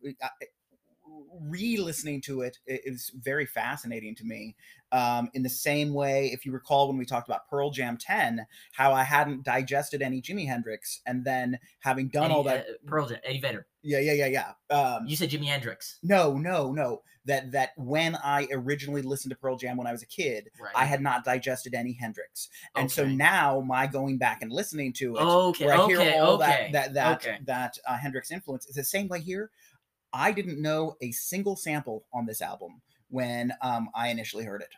re-listening 1.42 2.22
to 2.22 2.42
it 2.42 2.58
is 2.66 3.12
very 3.16 3.46
fascinating 3.46 4.16
to 4.16 4.24
me. 4.24 4.56
Um, 4.92 5.30
in 5.34 5.44
the 5.44 5.50
same 5.50 5.94
way, 5.94 6.32
if 6.34 6.46
you 6.46 6.52
recall 6.52 6.90
when 6.90 6.98
we 6.98 7.06
talked 7.06 7.28
about 7.30 7.48
Pearl 7.50 7.72
Jam 7.72 7.98
10, 7.98 8.46
how 8.74 8.92
I 8.92 9.04
hadn't 9.04 9.44
digested 9.44 10.02
any 10.02 10.22
Jimi 10.22 10.46
Hendrix, 10.48 11.00
and 11.06 11.24
then 11.24 11.60
having 11.80 12.10
done 12.10 12.26
Eddie, 12.26 12.34
all 12.34 12.44
that, 12.44 12.66
uh, 12.68 12.74
Pearl 12.86 13.08
Jam, 13.08 13.20
Eddie 13.24 13.40
Vedder. 13.40 13.68
yeah, 13.84 14.00
yeah, 14.00 14.26
yeah, 14.28 14.54
yeah. 14.70 14.76
Um, 14.78 15.06
You 15.08 15.16
said 15.16 15.30
Jimi 15.30 15.46
Hendrix, 15.46 15.98
no, 16.04 16.34
no, 16.38 16.72
no. 16.74 17.04
That 17.26 17.52
that 17.52 17.70
when 17.78 18.16
I 18.16 18.48
originally 18.52 19.04
listened 19.04 19.30
to 19.30 19.38
Pearl 19.38 19.56
Jam 19.56 19.78
when 19.78 19.86
I 19.86 19.92
was 19.92 20.02
a 20.02 20.08
kid, 20.08 20.50
right? 20.60 20.74
I 20.76 20.86
had 20.86 21.02
not 21.02 21.24
digested 21.24 21.76
any 21.76 21.94
Hendrix, 21.94 22.50
and 22.76 22.92
so 22.92 23.06
now 23.06 23.62
my 23.62 23.86
going 23.86 24.18
back 24.18 24.42
and 24.42 24.52
listening 24.52 24.92
to 24.94 25.18
it, 25.18 25.22
Okay, 25.22 25.66
where 25.68 25.76
I 25.80 25.86
hear 25.86 26.00
okay, 26.02 26.18
all 26.18 26.42
okay, 26.42 26.70
that 26.72 26.72
that 26.74 26.94
that 26.96 27.16
okay. 27.22 27.38
that 27.46 27.78
uh, 27.88 27.96
Hendrix 27.96 28.32
influence. 28.32 28.66
is 28.66 28.74
the 28.76 28.84
same 28.84 29.08
way 29.08 29.22
here. 29.22 29.52
I 30.14 30.32
didn't 30.32 30.62
know 30.62 30.98
a 31.02 31.12
single 31.12 31.56
sample 31.56 32.06
on 32.14 32.26
this 32.26 32.42
album 32.42 32.82
when 33.10 33.54
um, 33.62 33.90
I 33.94 34.10
initially 34.10 34.46
heard 34.46 34.62
it, 34.62 34.70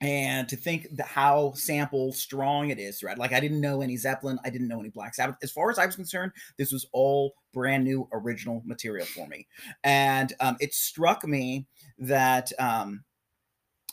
and 0.00 0.48
to 0.48 0.56
think 0.56 0.88
that 0.96 1.06
how 1.06 1.52
sample 1.52 2.12
strong 2.12 2.70
it 2.70 2.78
is, 2.78 3.02
right? 3.02 3.18
Like 3.18 3.32
I 3.32 3.40
didn't 3.40 3.60
know 3.60 3.82
any 3.82 3.96
Zeppelin, 3.96 4.38
I 4.44 4.50
didn't 4.50 4.68
know 4.68 4.80
any 4.80 4.88
Black 4.88 5.14
Sabbath. 5.14 5.36
As 5.42 5.50
far 5.50 5.70
as 5.70 5.78
I 5.78 5.86
was 5.86 5.96
concerned, 5.96 6.32
this 6.58 6.72
was 6.72 6.86
all 6.92 7.34
brand 7.52 7.84
new 7.84 8.08
original 8.12 8.62
material 8.64 9.06
for 9.06 9.26
me, 9.28 9.46
and 9.84 10.32
um, 10.40 10.56
it 10.60 10.74
struck 10.74 11.24
me 11.26 11.66
that. 11.98 12.52
Um, 12.58 13.04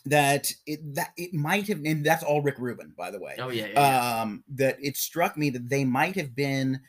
that 0.06 0.54
it 0.66 0.96
that 0.96 1.10
it 1.18 1.34
might 1.34 1.68
have 1.68 1.82
and 1.84 2.06
that's 2.06 2.24
all 2.24 2.42
Rick 2.42 2.60
Rubin, 2.60 2.94
by 2.98 3.12
the 3.12 3.20
way 3.20 3.36
Oh 3.40 3.50
yeah, 3.50 3.66
yeah, 3.66 3.80
yeah. 3.80 4.22
um, 4.22 4.44
that 4.56 4.78
it 4.82 4.96
struck 4.96 5.36
me 5.36 5.50
that 5.50 5.68
they 5.68 5.84
might 5.84 6.16
have 6.16 6.34
been 6.34 6.80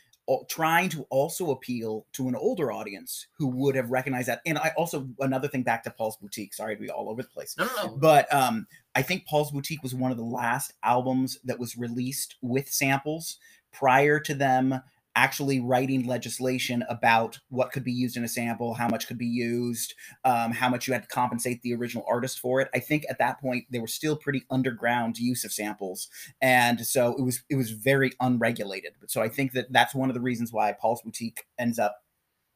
trying 0.49 0.89
to 0.91 1.07
also 1.11 1.51
appeal 1.51 2.07
to 2.13 2.29
an 2.29 2.35
older 2.35 2.71
audience 2.71 3.27
who 3.33 3.47
would 3.49 3.75
have 3.75 3.91
recognized 3.91 4.29
that. 4.29 4.41
And 4.45 4.59
I 4.59 4.73
also 4.77 5.09
another 5.21 5.49
thing 5.49 5.63
back 5.63 5.83
to 5.85 5.91
Paul's 5.91 6.17
Boutique. 6.17 6.55
Sorry 6.55 6.77
to 6.77 6.81
be 6.81 6.91
all 6.91 7.09
over 7.09 7.23
the 7.23 7.29
place, 7.29 7.57
no, 7.57 7.67
no, 7.77 7.87
no. 7.87 7.97
but 7.97 8.33
um, 8.33 8.67
I 8.95 9.03
think 9.03 9.27
Paul's 9.27 9.51
Boutique 9.51 9.83
was 9.83 9.95
one 9.95 10.11
of 10.11 10.17
the 10.17 10.25
last 10.25 10.75
albums 10.83 11.39
that 11.45 11.59
was 11.59 11.77
released 11.77 12.37
with 12.43 12.69
samples 12.71 13.39
prior 13.73 14.19
to 14.21 14.35
them 14.35 14.81
actually 15.19 15.59
writing 15.59 16.07
legislation 16.07 16.85
about 16.89 17.41
what 17.49 17.73
could 17.73 17.83
be 17.83 17.91
used 17.93 18.17
in 18.17 18.23
a 18.23 18.29
sample, 18.29 18.73
how 18.73 18.87
much 18.87 19.09
could 19.09 19.19
be 19.19 19.27
used, 19.27 19.95
um, 20.25 20.53
how 20.53 20.69
much 20.69 20.87
you 20.87 20.93
had 20.93 21.03
to 21.03 21.09
compensate 21.09 21.61
the 21.63 21.75
original 21.75 22.05
artist 22.09 22.39
for 22.39 22.61
it. 22.61 22.69
I 22.73 22.79
think 22.79 23.05
at 23.11 23.19
that 23.19 23.41
point 23.41 23.65
they 23.69 23.81
were 23.81 23.89
still 23.89 24.17
pretty 24.17 24.45
underground 24.49 25.19
use 25.19 25.45
of 25.45 25.53
samples, 25.53 26.09
and 26.41 26.87
so 26.87 27.17
it 27.19 27.23
was 27.23 27.43
it 27.51 27.57
was 27.57 27.73
very 27.73 28.13
unregulated. 28.21 28.93
So 29.09 29.21
I 29.21 29.29
think 29.29 29.53
that 29.53 29.73
that's 29.73 29.95
one 29.95 30.09
of 30.09 30.15
the 30.15 30.21
reasons 30.21 30.53
why 30.53 30.73
Paul's 30.81 31.03
Boutique 31.03 31.45
ends 31.59 31.81
up 31.81 31.97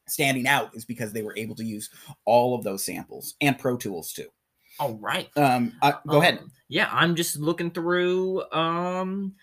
standing 0.07 0.47
out 0.47 0.71
is 0.75 0.85
because 0.85 1.12
they 1.12 1.23
were 1.23 1.37
able 1.37 1.57
to 1.57 1.64
use 1.64 1.90
all 2.25 2.54
of 2.54 2.62
those 2.62 2.85
samples 2.85 3.35
and 3.40 3.59
Pro 3.59 3.76
Tools 3.76 4.12
too. 4.12 4.28
All 4.78 4.95
right. 4.95 5.28
Um, 5.37 5.73
uh, 5.83 5.92
go 6.07 6.21
ahead. 6.21 6.38
Um, 6.38 6.52
Yeah, 6.69 6.88
I'm 6.92 7.16
just 7.16 7.38
looking 7.38 7.73
through. 7.73 8.45
Um, 8.52 9.35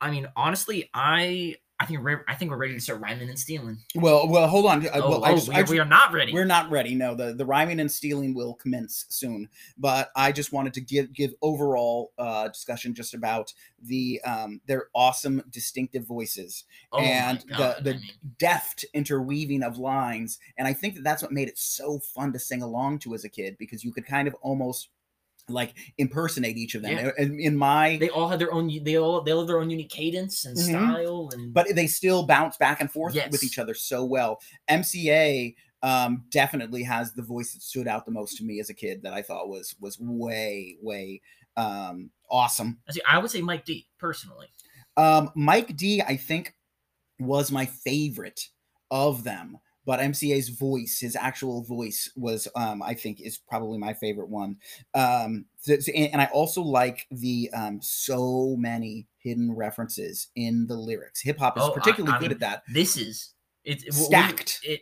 I 0.00 0.10
mean, 0.10 0.28
honestly, 0.36 0.88
I 0.94 1.56
I 1.80 1.86
think 1.86 2.00
we're 2.04 2.24
I 2.28 2.34
think 2.34 2.50
we're 2.50 2.58
ready 2.58 2.74
to 2.74 2.80
start 2.80 3.00
rhyming 3.00 3.30
and 3.30 3.38
stealing. 3.38 3.78
Well, 3.94 4.28
well, 4.28 4.46
hold 4.46 4.66
on. 4.66 4.86
Uh, 4.86 4.90
Oh, 4.94 5.08
well, 5.08 5.24
I 5.24 5.30
oh, 5.30 5.34
just, 5.36 5.48
we, 5.48 5.54
I 5.54 5.58
are, 5.58 5.62
just- 5.62 5.72
we 5.72 5.78
are 5.78 5.84
not 5.86 6.12
ready. 6.12 6.32
We're 6.34 6.44
not 6.44 6.70
ready. 6.70 6.94
No, 6.94 7.14
the 7.14 7.32
the 7.32 7.46
rhyming 7.46 7.80
and 7.80 7.90
stealing 7.90 8.34
will 8.34 8.52
commence 8.54 9.06
soon. 9.08 9.48
But 9.78 10.10
I 10.14 10.30
just 10.30 10.52
wanted 10.52 10.74
to 10.74 10.82
give 10.82 11.12
give 11.14 11.32
overall 11.40 12.12
uh, 12.18 12.48
discussion 12.48 12.92
just 12.94 13.14
about 13.14 13.54
the 13.82 14.20
um, 14.26 14.60
their 14.66 14.88
awesome 14.94 15.42
distinctive 15.50 16.06
voices, 16.06 16.64
oh 16.92 16.98
and 17.00 17.42
my 17.48 17.56
the- 17.56 17.82
the 17.82 17.90
I 17.90 17.94
mean, 17.94 18.10
deft 18.38 18.84
interweaving 18.92 19.62
of 19.62 19.78
lines, 19.78 20.38
and 20.58 20.68
I 20.68 20.74
think 20.74 20.96
that 20.96 21.02
that's 21.02 21.22
what 21.22 21.32
made 21.32 21.48
it 21.48 21.56
so 21.58 21.98
fun 21.98 22.32
to 22.34 22.38
sing 22.38 22.60
along 22.62 22.98
to 23.00 23.14
as 23.14 23.24
a 23.24 23.30
kid 23.30 23.56
because 23.58 23.82
you 23.84 23.92
could 23.92 24.04
kind 24.06 24.28
of 24.28 24.34
almost 24.42 24.90
like 25.50 25.74
impersonate 25.98 26.56
each 26.56 26.74
of 26.74 26.82
them. 26.82 26.96
Yeah. 26.96 27.10
In, 27.18 27.38
in 27.40 27.56
my 27.56 27.96
they 27.98 28.08
all 28.10 28.28
have 28.28 28.38
their 28.38 28.52
own. 28.52 28.68
They 28.84 28.96
all 28.96 29.22
they 29.22 29.32
all 29.32 29.40
have 29.40 29.48
their 29.48 29.58
own 29.60 29.70
unique 29.70 29.90
cadence 29.90 30.44
and 30.44 30.56
Mhm. 30.56 30.68
style 30.68 31.30
and. 31.32 31.52
but 31.52 31.66
they 31.74 31.86
still 31.86 32.26
bounce 32.26 32.56
back 32.56 32.80
and 32.80 32.90
forth 32.90 33.14
with 33.30 33.42
each 33.44 33.58
other 33.58 33.74
so 33.74 34.04
well. 34.04 34.40
MCA 34.68 35.54
um, 35.82 36.24
definitely 36.30 36.82
has 36.82 37.12
the 37.14 37.22
voice 37.22 37.52
that 37.54 37.62
stood 37.62 37.88
out 37.88 38.04
the 38.04 38.12
most 38.12 38.36
to 38.36 38.44
me 38.44 38.60
as 38.60 38.68
a 38.68 38.74
kid 38.74 39.02
that 39.02 39.14
I 39.14 39.22
thought 39.22 39.48
was 39.48 39.74
was 39.80 39.98
way 39.98 40.76
way 40.82 41.20
um, 41.56 42.10
awesome. 42.30 42.78
See, 42.90 43.00
I 43.08 43.18
would 43.18 43.30
say 43.30 43.40
Mike 43.42 43.64
D 43.64 43.88
personally. 43.98 44.48
Um, 44.96 45.30
Mike 45.34 45.76
D, 45.76 46.02
I 46.02 46.16
think, 46.16 46.54
was 47.18 47.50
my 47.50 47.66
favorite 47.66 48.48
of 48.90 49.24
them. 49.24 49.58
But 49.86 50.00
MCA's 50.00 50.50
voice, 50.50 50.98
his 51.00 51.16
actual 51.16 51.62
voice, 51.62 52.10
was 52.16 52.46
um, 52.54 52.82
I 52.82 52.94
think 52.94 53.20
is 53.20 53.38
probably 53.38 53.78
my 53.78 53.94
favorite 53.94 54.28
one. 54.28 54.56
Um, 54.94 55.46
and 55.94 56.20
I 56.20 56.26
also 56.32 56.62
like 56.62 57.06
the 57.10 57.50
um, 57.54 57.80
so 57.82 58.56
many 58.58 59.06
hidden 59.18 59.54
references 59.54 60.28
in 60.36 60.66
the 60.66 60.74
lyrics. 60.76 61.22
Hip 61.22 61.38
hop 61.38 61.56
is 61.56 61.64
Oh, 61.64 61.72
particularly 61.72 62.14
I 62.14 62.18
good 62.18 62.28
mean, 62.28 62.32
at 62.32 62.40
that. 62.40 62.62
This 62.72 62.96
is 62.96 63.34
it's 63.64 63.84
it- 63.84 63.94
we- 63.94 64.00
Stacked. 64.04 64.60
It 64.62 64.80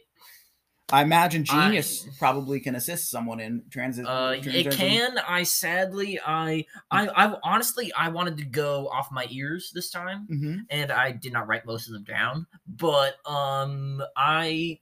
I 0.90 1.02
imagine 1.02 1.45
Genius 1.45 2.07
I- 2.07 2.12
probably 2.19 2.61
can 2.61 2.75
assist 2.75 3.11
someone 3.11 3.40
in 3.40 3.64
transit. 3.71 4.07
uh 4.07 4.35
it 4.35 4.71
can. 4.73 5.19
I 5.19 5.43
sadly 5.43 6.19
I 6.26 6.64
I 6.90 7.09
I 7.09 7.37
honestly 7.43 7.93
I 7.93 8.09
wanted 8.09 8.38
to 8.38 8.45
go 8.47 8.88
off 8.88 9.12
my 9.12 9.26
ears 9.31 9.71
this 9.75 9.90
time. 9.90 10.26
hmm 10.28 10.55
and 10.71 10.90
I 10.90 11.12
did 11.12 11.33
not 11.35 11.47
write 11.47 11.67
most 11.67 11.88
of 11.88 11.93
them 11.93 12.05
down. 12.05 12.47
But 12.67 13.17
um, 13.26 14.02
I, 14.17 14.81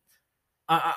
I, 0.69 0.95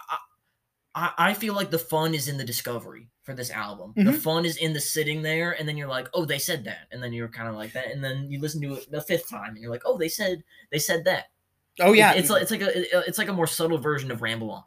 I, 0.95 1.11
I 1.17 1.33
feel 1.33 1.53
like 1.53 1.69
the 1.69 1.79
fun 1.79 2.13
is 2.13 2.27
in 2.27 2.37
the 2.37 2.43
discovery 2.43 3.09
for 3.23 3.33
this 3.33 3.51
album. 3.51 3.93
The 3.95 4.11
Mhm. 4.11 4.19
fun 4.21 4.45
is 4.45 4.57
in 4.57 4.73
the 4.73 4.79
sitting 4.81 5.21
there, 5.21 5.51
and 5.51 5.67
then 5.67 5.77
you're 5.77 5.87
like, 5.87 6.07
oh, 6.13 6.25
they 6.25 6.39
said 6.39 6.63
that, 6.65 6.87
and 6.91 7.01
then 7.01 7.13
you're 7.13 7.27
kind 7.29 7.47
of 7.47 7.55
like 7.55 7.73
that, 7.73 7.87
and 7.91 8.03
then 8.03 8.29
you 8.31 8.39
listen 8.39 8.61
to 8.61 8.73
it 8.73 8.89
the 8.91 9.01
fifth 9.01 9.29
time, 9.29 9.49
and 9.49 9.59
you're 9.59 9.71
like, 9.71 9.83
oh, 9.85 9.97
they 9.97 10.09
said 10.09 10.43
they 10.71 10.79
said 10.79 11.05
that. 11.05 11.25
Oh 11.79 11.93
yeah, 11.93 12.11
it's, 12.13 12.21
it's 12.21 12.29
like 12.29 12.41
it's 12.41 12.51
like 12.51 12.61
a 12.61 13.07
it's 13.07 13.17
like 13.17 13.27
a 13.29 13.33
more 13.33 13.47
subtle 13.47 13.77
version 13.77 14.11
of 14.11 14.21
Ramble 14.21 14.51
On. 14.51 14.63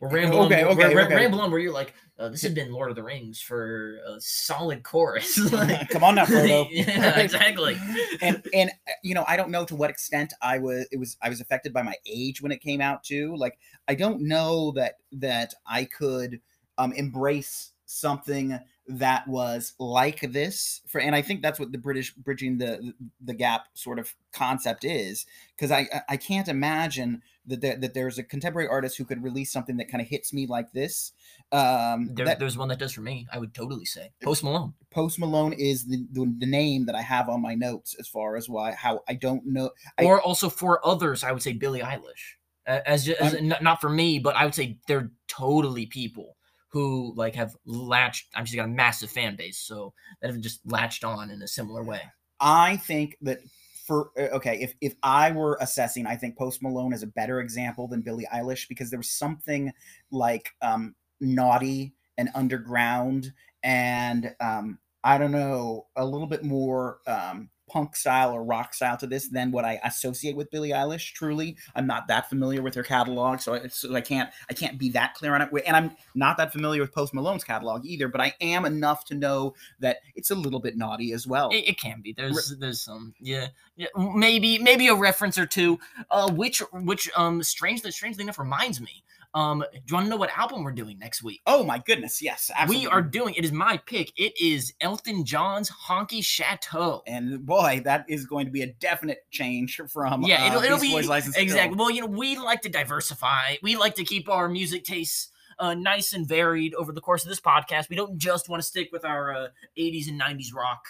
Or 0.00 0.08
Ramble 0.08 0.42
Okay, 0.44 0.62
On, 0.62 0.68
okay, 0.72 0.96
okay. 0.96 1.14
Ramble 1.14 1.40
On, 1.40 1.50
where 1.50 1.58
you're 1.58 1.72
like, 1.72 1.92
uh, 2.20 2.28
this 2.28 2.42
has 2.42 2.52
been 2.54 2.70
Lord 2.72 2.90
of 2.90 2.96
the 2.96 3.02
Rings 3.02 3.40
for 3.40 3.96
a 4.06 4.20
solid 4.20 4.82
chorus. 4.84 5.36
Like- 5.52 5.88
Come 5.90 6.04
on 6.04 6.14
now, 6.14 6.24
Frodo. 6.24 6.68
yeah, 6.70 7.18
exactly. 7.18 7.76
and 8.20 8.42
and 8.54 8.70
uh, 8.70 8.92
you 9.02 9.14
know 9.14 9.24
i 9.28 9.36
don't 9.36 9.50
know 9.50 9.64
to 9.64 9.74
what 9.76 9.90
extent 9.90 10.32
i 10.42 10.58
was 10.58 10.86
it 10.90 10.98
was 10.98 11.16
i 11.22 11.28
was 11.28 11.40
affected 11.40 11.72
by 11.72 11.82
my 11.82 11.94
age 12.06 12.40
when 12.42 12.52
it 12.52 12.60
came 12.60 12.80
out 12.80 13.02
too 13.04 13.34
like 13.36 13.58
i 13.88 13.94
don't 13.94 14.20
know 14.20 14.70
that 14.72 14.94
that 15.12 15.52
i 15.66 15.84
could 15.84 16.40
um 16.78 16.92
embrace 16.92 17.72
something 17.86 18.58
that 18.90 19.28
was 19.28 19.74
like 19.78 20.20
this 20.32 20.80
for 20.88 20.98
and 21.00 21.14
i 21.14 21.20
think 21.20 21.42
that's 21.42 21.60
what 21.60 21.72
the 21.72 21.78
british 21.78 22.14
bridging 22.14 22.56
the 22.56 22.92
the 23.20 23.34
gap 23.34 23.66
sort 23.74 23.98
of 23.98 24.14
concept 24.32 24.82
is 24.84 25.26
because 25.54 25.70
i 25.70 25.86
I- 26.08 26.16
can't 26.16 26.48
imagine 26.48 27.22
that 27.46 27.60
there, 27.60 27.76
that 27.76 27.92
there's 27.94 28.18
a 28.18 28.22
contemporary 28.22 28.68
artist 28.68 28.96
who 28.98 29.04
could 29.04 29.22
release 29.22 29.52
something 29.52 29.76
that 29.78 29.90
kind 29.90 30.00
of 30.02 30.08
hits 30.08 30.32
me 30.32 30.46
like 30.46 30.72
this 30.72 31.12
um 31.52 32.10
There, 32.14 32.24
that 32.26 32.38
there's 32.38 32.56
one 32.58 32.68
that 32.68 32.78
does 32.78 32.92
for 32.92 33.00
me. 33.02 33.26
I 33.32 33.38
would 33.38 33.52
totally 33.54 33.84
say 33.84 34.10
Post 34.22 34.42
Malone. 34.44 34.72
post 34.90 35.18
malone 35.18 35.52
is 35.52 35.86
the, 35.86 36.06
the 36.12 36.34
the 36.38 36.46
name 36.46 36.86
that 36.86 36.94
i 36.94 37.02
have 37.02 37.28
on 37.28 37.42
my 37.42 37.54
notes 37.54 37.94
as 38.00 38.08
far 38.08 38.36
as 38.36 38.48
why 38.48 38.72
how 38.72 39.00
i 39.08 39.14
don't 39.14 39.44
know 39.46 39.70
I- 39.98 40.04
or 40.04 40.20
also 40.22 40.48
for 40.48 40.84
others, 40.86 41.22
I 41.24 41.32
would 41.32 41.42
say 41.42 41.52
Billie 41.52 41.80
Eilish. 41.80 42.36
As, 42.66 43.04
ju- 43.06 43.16
as 43.20 43.34
not 43.40 43.80
for 43.80 43.88
me, 43.88 44.18
but 44.18 44.36
I 44.36 44.44
would 44.44 44.54
say 44.54 44.78
they're 44.86 45.10
totally 45.26 45.86
people 45.86 46.36
who 46.68 47.12
like 47.16 47.34
have 47.34 47.56
latched. 47.64 48.26
I'm 48.34 48.44
just 48.44 48.56
got 48.56 48.66
a 48.66 48.68
massive 48.68 49.10
fan 49.10 49.36
base, 49.36 49.58
so 49.58 49.92
that 50.20 50.30
have 50.30 50.40
just 50.40 50.60
latched 50.70 51.04
on 51.04 51.30
in 51.30 51.42
a 51.42 51.48
similar 51.48 51.82
way. 51.82 52.02
I 52.40 52.76
think 52.76 53.16
that 53.22 53.40
for 53.86 54.10
uh, 54.18 54.36
okay, 54.36 54.60
if 54.60 54.74
if 54.80 54.94
I 55.02 55.32
were 55.32 55.58
assessing, 55.60 56.06
I 56.06 56.16
think 56.16 56.36
Post 56.36 56.62
Malone 56.62 56.92
is 56.92 57.02
a 57.02 57.08
better 57.08 57.40
example 57.40 57.88
than 57.88 58.02
Billie 58.02 58.28
Eilish 58.32 58.68
because 58.68 58.90
there 58.90 58.98
was 58.98 59.10
something 59.10 59.72
like 60.10 60.50
um 60.62 60.94
naughty 61.20 61.94
and 62.18 62.28
underground 62.34 63.32
and 63.62 64.34
um 64.40 64.78
I 65.02 65.16
don't 65.16 65.32
know, 65.32 65.86
a 65.96 66.04
little 66.04 66.26
bit 66.26 66.44
more 66.44 67.00
um 67.06 67.50
punk 67.68 67.96
style 67.96 68.32
or 68.32 68.42
rock 68.42 68.74
style 68.74 68.96
to 68.98 69.06
this 69.06 69.28
than 69.28 69.50
what 69.50 69.64
I 69.64 69.80
associate 69.84 70.36
with 70.36 70.50
Billie 70.50 70.70
Eilish. 70.70 71.12
Truly, 71.12 71.56
I'm 71.74 71.86
not 71.86 72.08
that 72.08 72.28
familiar 72.28 72.62
with 72.62 72.74
her 72.74 72.82
catalog, 72.82 73.40
so 73.40 73.54
I, 73.54 73.68
so 73.68 73.94
I 73.94 74.00
can't 74.00 74.30
I 74.50 74.54
can't 74.54 74.78
be 74.78 74.90
that 74.90 75.14
clear 75.14 75.34
on 75.34 75.42
it. 75.42 75.50
And 75.66 75.76
I'm 75.76 75.96
not 76.14 76.36
that 76.38 76.52
familiar 76.52 76.80
with 76.80 76.92
Post 76.92 77.14
Malone's 77.14 77.44
catalog 77.44 77.84
either, 77.84 78.08
but 78.08 78.20
I 78.20 78.34
am 78.40 78.64
enough 78.64 79.04
to 79.06 79.14
know 79.14 79.54
that 79.80 79.98
it's 80.14 80.30
a 80.30 80.34
little 80.34 80.60
bit 80.60 80.76
naughty 80.76 81.12
as 81.12 81.26
well. 81.26 81.50
It, 81.50 81.68
it 81.68 81.80
can 81.80 82.00
be. 82.00 82.12
There's 82.12 82.56
there's 82.58 82.80
some 82.80 83.14
yeah 83.20 83.48
yeah 83.76 83.88
maybe 83.96 84.58
maybe 84.58 84.88
a 84.88 84.94
reference 84.94 85.38
or 85.38 85.46
two. 85.46 85.78
Uh, 86.10 86.30
which 86.30 86.60
which 86.72 87.10
um 87.16 87.42
strangely 87.42 87.90
strangely 87.90 88.22
enough 88.22 88.38
reminds 88.38 88.80
me. 88.80 89.02
Um, 89.34 89.62
do 89.72 89.78
you 89.86 89.94
want 89.94 90.06
to 90.06 90.10
know 90.10 90.16
what 90.16 90.30
album 90.36 90.64
we're 90.64 90.72
doing 90.72 90.98
next 90.98 91.22
week? 91.22 91.42
Oh 91.46 91.62
my 91.62 91.78
goodness, 91.78 92.22
yes, 92.22 92.50
absolutely. 92.56 92.86
We 92.86 92.92
are 92.92 93.02
doing. 93.02 93.34
It 93.34 93.44
is 93.44 93.52
my 93.52 93.76
pick. 93.86 94.10
It 94.16 94.32
is 94.40 94.72
Elton 94.80 95.24
John's 95.24 95.70
Honky 95.70 96.24
Chateau. 96.24 97.02
and 97.06 97.44
boy, 97.44 97.82
that 97.84 98.06
is 98.08 98.24
going 98.24 98.46
to 98.46 98.52
be 98.52 98.62
a 98.62 98.72
definite 98.72 99.18
change 99.30 99.80
from 99.92 100.22
yeah, 100.22 100.46
it'll, 100.46 100.60
uh, 100.60 100.64
it'll 100.64 100.80
be 100.80 100.92
Boys 100.92 101.08
License 101.08 101.36
exactly. 101.36 101.76
Well, 101.76 101.90
you 101.90 102.00
know, 102.00 102.06
we 102.06 102.36
like 102.38 102.62
to 102.62 102.68
diversify. 102.68 103.56
We 103.62 103.76
like 103.76 103.96
to 103.96 104.04
keep 104.04 104.28
our 104.28 104.48
music 104.48 104.84
tastes 104.84 105.30
uh, 105.58 105.74
nice 105.74 106.12
and 106.12 106.26
varied 106.26 106.74
over 106.74 106.92
the 106.92 107.00
course 107.00 107.24
of 107.24 107.28
this 107.28 107.40
podcast. 107.40 107.88
We 107.90 107.96
don't 107.96 108.16
just 108.16 108.48
want 108.48 108.62
to 108.62 108.66
stick 108.66 108.88
with 108.92 109.04
our 109.04 109.32
uh, 109.34 109.48
80s 109.78 110.08
and 110.08 110.20
90s 110.20 110.54
rock. 110.54 110.84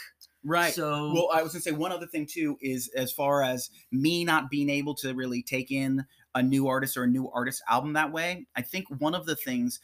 right. 0.44 0.72
So, 0.72 1.12
Well, 1.12 1.28
I 1.32 1.42
was 1.42 1.52
gonna 1.52 1.62
say 1.62 1.72
one 1.72 1.90
other 1.92 2.06
thing 2.06 2.26
too 2.30 2.56
is 2.60 2.88
as 2.94 3.12
far 3.12 3.42
as 3.42 3.70
me 3.90 4.24
not 4.24 4.50
being 4.50 4.68
able 4.70 4.94
to 4.96 5.14
really 5.14 5.42
take 5.42 5.70
in 5.70 6.04
a 6.38 6.42
new 6.42 6.68
artist 6.68 6.96
or 6.96 7.04
a 7.04 7.08
new 7.08 7.30
artist 7.30 7.62
album 7.68 7.92
that 7.92 8.12
way. 8.12 8.46
I 8.56 8.62
think 8.62 8.86
one 8.98 9.14
of 9.14 9.26
the 9.26 9.36
things, 9.36 9.80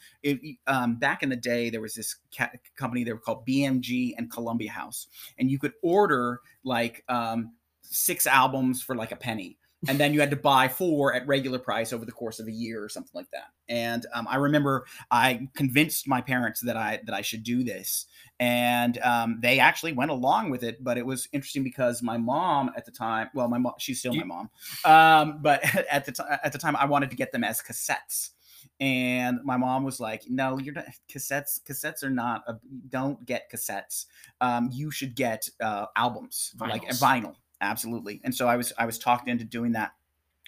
um, 0.67 0.95
back 0.95 1.21
in 1.21 1.29
the 1.29 1.35
day, 1.35 1.69
there 1.69 1.81
was 1.81 1.93
this 1.93 2.15
ca- 2.35 2.51
company 2.75 3.03
they 3.03 3.13
were 3.13 3.19
called 3.19 3.45
BMG 3.45 4.13
and 4.17 4.31
Columbia 4.31 4.71
House, 4.71 5.07
and 5.37 5.51
you 5.51 5.59
could 5.59 5.73
order 5.83 6.41
like 6.63 7.03
um, 7.09 7.53
six 7.81 8.25
albums 8.25 8.81
for 8.81 8.95
like 8.95 9.11
a 9.11 9.15
penny. 9.15 9.57
And 9.87 9.99
then 9.99 10.13
you 10.13 10.19
had 10.19 10.29
to 10.31 10.35
buy 10.35 10.67
four 10.67 11.13
at 11.13 11.25
regular 11.27 11.59
price 11.59 11.93
over 11.93 12.05
the 12.05 12.11
course 12.11 12.39
of 12.39 12.47
a 12.47 12.51
year 12.51 12.83
or 12.83 12.89
something 12.89 13.11
like 13.13 13.29
that. 13.31 13.47
And 13.67 14.05
um, 14.13 14.27
I 14.29 14.37
remember 14.37 14.85
I 15.11 15.47
convinced 15.55 16.07
my 16.07 16.21
parents 16.21 16.61
that 16.61 16.77
I 16.77 16.99
that 17.05 17.15
I 17.15 17.21
should 17.21 17.43
do 17.43 17.63
this, 17.63 18.05
and 18.39 18.97
um, 18.99 19.39
they 19.41 19.59
actually 19.59 19.93
went 19.93 20.11
along 20.11 20.49
with 20.49 20.63
it. 20.63 20.83
But 20.83 20.97
it 20.97 21.05
was 21.05 21.27
interesting 21.31 21.63
because 21.63 22.01
my 22.01 22.17
mom 22.17 22.71
at 22.75 22.85
the 22.85 22.91
time, 22.91 23.29
well, 23.33 23.47
my 23.47 23.57
mom, 23.57 23.73
she's 23.79 23.99
still 23.99 24.13
my 24.13 24.23
mom, 24.23 24.49
um, 24.85 25.39
but 25.41 25.63
at 25.91 26.05
the 26.05 26.11
time, 26.11 26.39
at 26.43 26.51
the 26.51 26.59
time, 26.59 26.75
I 26.75 26.85
wanted 26.85 27.09
to 27.11 27.15
get 27.15 27.31
them 27.31 27.43
as 27.43 27.61
cassettes. 27.61 28.31
And 28.79 29.39
my 29.43 29.55
mom 29.57 29.83
was 29.83 29.99
like, 29.99 30.23
"No, 30.27 30.59
you're 30.59 30.73
not 30.73 30.85
cassettes. 31.09 31.61
Cassettes 31.63 32.03
are 32.03 32.09
not. 32.09 32.43
A, 32.47 32.55
don't 32.89 33.25
get 33.25 33.49
cassettes. 33.51 34.05
Um, 34.41 34.69
you 34.73 34.91
should 34.91 35.15
get 35.15 35.47
uh, 35.61 35.85
albums, 35.95 36.53
like 36.59 36.83
vinyl. 36.89 37.35
Absolutely." 37.61 38.21
And 38.23 38.33
so 38.33 38.47
I 38.47 38.57
was 38.57 38.73
I 38.77 38.85
was 38.85 38.97
talked 38.97 39.27
into 39.27 39.43
doing 39.43 39.73
that 39.73 39.91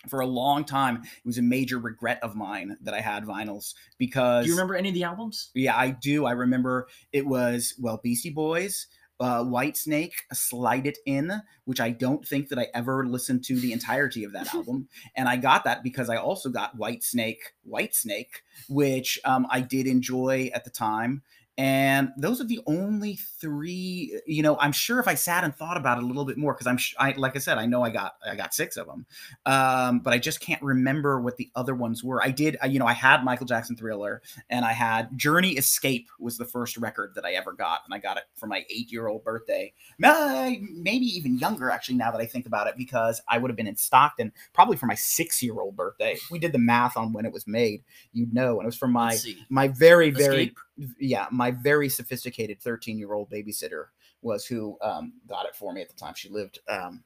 for 0.07 0.19
a 0.19 0.27
long 0.27 0.63
time. 0.63 1.03
It 1.03 1.25
was 1.25 1.37
a 1.37 1.43
major 1.43 1.79
regret 1.79 2.19
of 2.21 2.35
mine 2.35 2.77
that 2.81 2.93
I 2.93 3.01
had 3.01 3.25
vinyls 3.25 3.73
because 3.97 4.45
do 4.45 4.49
you 4.49 4.55
remember 4.55 4.75
any 4.75 4.89
of 4.89 4.95
the 4.95 5.03
albums? 5.03 5.51
yeah, 5.53 5.75
I 5.75 5.91
do. 5.91 6.25
I 6.25 6.31
remember 6.31 6.87
it 7.11 7.25
was 7.25 7.73
well, 7.79 7.99
Beastie 8.01 8.29
Boys, 8.29 8.87
uh, 9.19 9.43
Whitesnake, 9.43 10.13
Slide 10.33 10.87
It 10.87 10.97
In, 11.05 11.41
which 11.65 11.79
I 11.79 11.89
don't 11.89 12.25
think 12.25 12.49
that 12.49 12.59
I 12.59 12.67
ever 12.73 13.05
listened 13.05 13.43
to 13.45 13.59
the 13.59 13.73
entirety 13.73 14.23
of 14.23 14.33
that 14.33 14.53
album, 14.53 14.87
and 15.15 15.27
I 15.27 15.37
got 15.37 15.63
that 15.63 15.83
because 15.83 16.09
I 16.09 16.17
also 16.17 16.49
got 16.49 16.77
Whitesnake, 16.77 17.39
White 17.63 17.95
Snake, 17.95 18.43
which 18.69 19.19
um, 19.25 19.47
I 19.49 19.61
did 19.61 19.87
enjoy 19.87 20.51
at 20.53 20.63
the 20.63 20.71
time. 20.71 21.23
And 21.57 22.11
those 22.17 22.39
are 22.39 22.43
the 22.43 22.59
only 22.67 23.15
three. 23.15 24.19
You 24.27 24.43
know, 24.43 24.57
I'm 24.59 24.71
sure 24.71 24.99
if 24.99 25.07
I 25.07 25.15
sat 25.15 25.43
and 25.43 25.55
thought 25.55 25.77
about 25.77 25.97
it 25.97 26.03
a 26.03 26.07
little 26.07 26.25
bit 26.25 26.37
more, 26.37 26.53
because 26.53 26.67
I'm, 26.67 26.77
sh- 26.77 26.95
I 26.99 27.13
like 27.13 27.35
I 27.35 27.39
said, 27.39 27.57
I 27.57 27.65
know 27.65 27.83
I 27.83 27.89
got 27.89 28.15
I 28.29 28.35
got 28.35 28.53
six 28.53 28.77
of 28.77 28.85
them, 28.87 29.05
um, 29.45 29.99
but 29.99 30.13
I 30.13 30.19
just 30.19 30.39
can't 30.39 30.61
remember 30.61 31.19
what 31.19 31.37
the 31.37 31.49
other 31.55 31.73
ones 31.73 32.03
were. 32.03 32.21
I 32.23 32.29
did, 32.29 32.57
you 32.67 32.79
know, 32.79 32.85
I 32.85 32.93
had 32.93 33.23
Michael 33.23 33.47
Jackson 33.47 33.75
Thriller, 33.75 34.21
and 34.49 34.65
I 34.65 34.73
had 34.73 35.17
Journey 35.17 35.51
Escape 35.53 36.09
was 36.19 36.37
the 36.37 36.45
first 36.45 36.77
record 36.77 37.13
that 37.15 37.25
I 37.25 37.31
ever 37.33 37.53
got, 37.53 37.81
and 37.85 37.93
I 37.93 37.97
got 37.97 38.17
it 38.17 38.23
for 38.35 38.47
my 38.47 38.65
eight 38.69 38.91
year 38.91 39.07
old 39.07 39.23
birthday. 39.23 39.73
Maybe 39.99 41.05
even 41.05 41.39
younger, 41.39 41.71
actually, 41.71 41.95
now 41.95 42.11
that 42.11 42.21
I 42.21 42.25
think 42.25 42.45
about 42.45 42.67
it, 42.67 42.75
because 42.77 43.21
I 43.27 43.37
would 43.39 43.49
have 43.49 43.57
been 43.57 43.67
in 43.67 43.75
Stockton 43.75 44.31
probably 44.53 44.77
for 44.77 44.85
my 44.85 44.95
six 44.95 45.41
year 45.41 45.59
old 45.59 45.75
birthday. 45.75 46.17
We 46.29 46.39
did 46.39 46.51
the 46.51 46.59
math 46.59 46.97
on 46.97 47.13
when 47.13 47.25
it 47.25 47.33
was 47.33 47.47
made, 47.47 47.83
you'd 48.13 48.33
know, 48.33 48.57
and 48.59 48.63
it 48.63 48.67
was 48.67 48.77
for 48.77 48.87
my 48.87 49.17
my 49.49 49.67
very 49.69 50.11
very 50.11 50.43
Escape. 50.43 50.59
Yeah 50.99 51.27
my 51.31 51.51
very 51.51 51.89
sophisticated 51.89 52.61
13 52.61 52.99
year 52.99 53.13
old 53.13 53.29
babysitter 53.29 53.85
was 54.21 54.45
who 54.45 54.77
um, 54.81 55.13
got 55.27 55.45
it 55.45 55.55
for 55.55 55.73
me 55.73 55.81
at 55.81 55.89
the 55.89 55.95
time. 55.95 56.13
She 56.15 56.29
lived 56.29 56.59
um, 56.67 57.03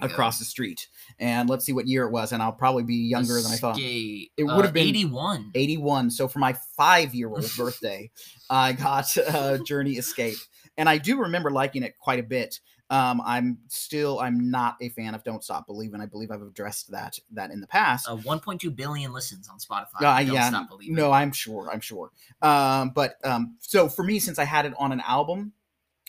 across 0.00 0.38
go. 0.38 0.42
the 0.42 0.44
street. 0.44 0.88
And 1.18 1.48
let's 1.48 1.64
see 1.64 1.72
what 1.72 1.86
year 1.86 2.04
it 2.04 2.10
was. 2.10 2.32
And 2.32 2.42
I'll 2.42 2.52
probably 2.52 2.84
be 2.84 2.96
younger 2.96 3.38
Escape. 3.38 3.44
than 3.44 3.52
I 3.52 3.56
thought. 3.56 3.78
It 3.80 4.44
would 4.44 4.64
have 4.64 4.66
uh, 4.66 4.72
been 4.72 4.88
81. 4.88 5.52
81. 5.54 6.10
So 6.10 6.28
for 6.28 6.38
my 6.38 6.54
five 6.76 7.14
year 7.14 7.28
old 7.28 7.50
birthday, 7.56 8.10
I 8.50 8.72
got 8.72 9.16
uh, 9.18 9.58
Journey 9.58 9.92
Escape. 9.92 10.38
And 10.76 10.88
I 10.88 10.98
do 10.98 11.18
remember 11.18 11.50
liking 11.50 11.82
it 11.82 11.98
quite 11.98 12.18
a 12.18 12.22
bit. 12.22 12.60
Um, 12.90 13.22
I'm 13.24 13.58
still 13.68 14.20
I'm 14.20 14.50
not 14.50 14.76
a 14.80 14.90
fan 14.90 15.14
of 15.14 15.24
Don't 15.24 15.42
Stop 15.42 15.66
Believing. 15.66 16.00
I 16.00 16.06
believe 16.06 16.30
I've 16.30 16.42
addressed 16.42 16.90
that 16.90 17.18
that 17.32 17.50
in 17.50 17.60
the 17.60 17.66
past. 17.66 18.08
Uh, 18.08 18.16
1.2 18.16 18.74
billion 18.74 19.12
listens 19.12 19.48
on 19.48 19.58
Spotify. 19.58 20.00
Uh, 20.00 20.22
Don't 20.22 20.34
yeah, 20.34 20.64
no, 20.88 21.10
I'm 21.10 21.32
sure, 21.32 21.70
I'm 21.72 21.80
sure. 21.80 22.10
Um, 22.42 22.90
but 22.94 23.16
um, 23.24 23.56
so 23.60 23.88
for 23.88 24.02
me, 24.02 24.18
since 24.18 24.38
I 24.38 24.44
had 24.44 24.66
it 24.66 24.74
on 24.78 24.92
an 24.92 25.02
album, 25.06 25.52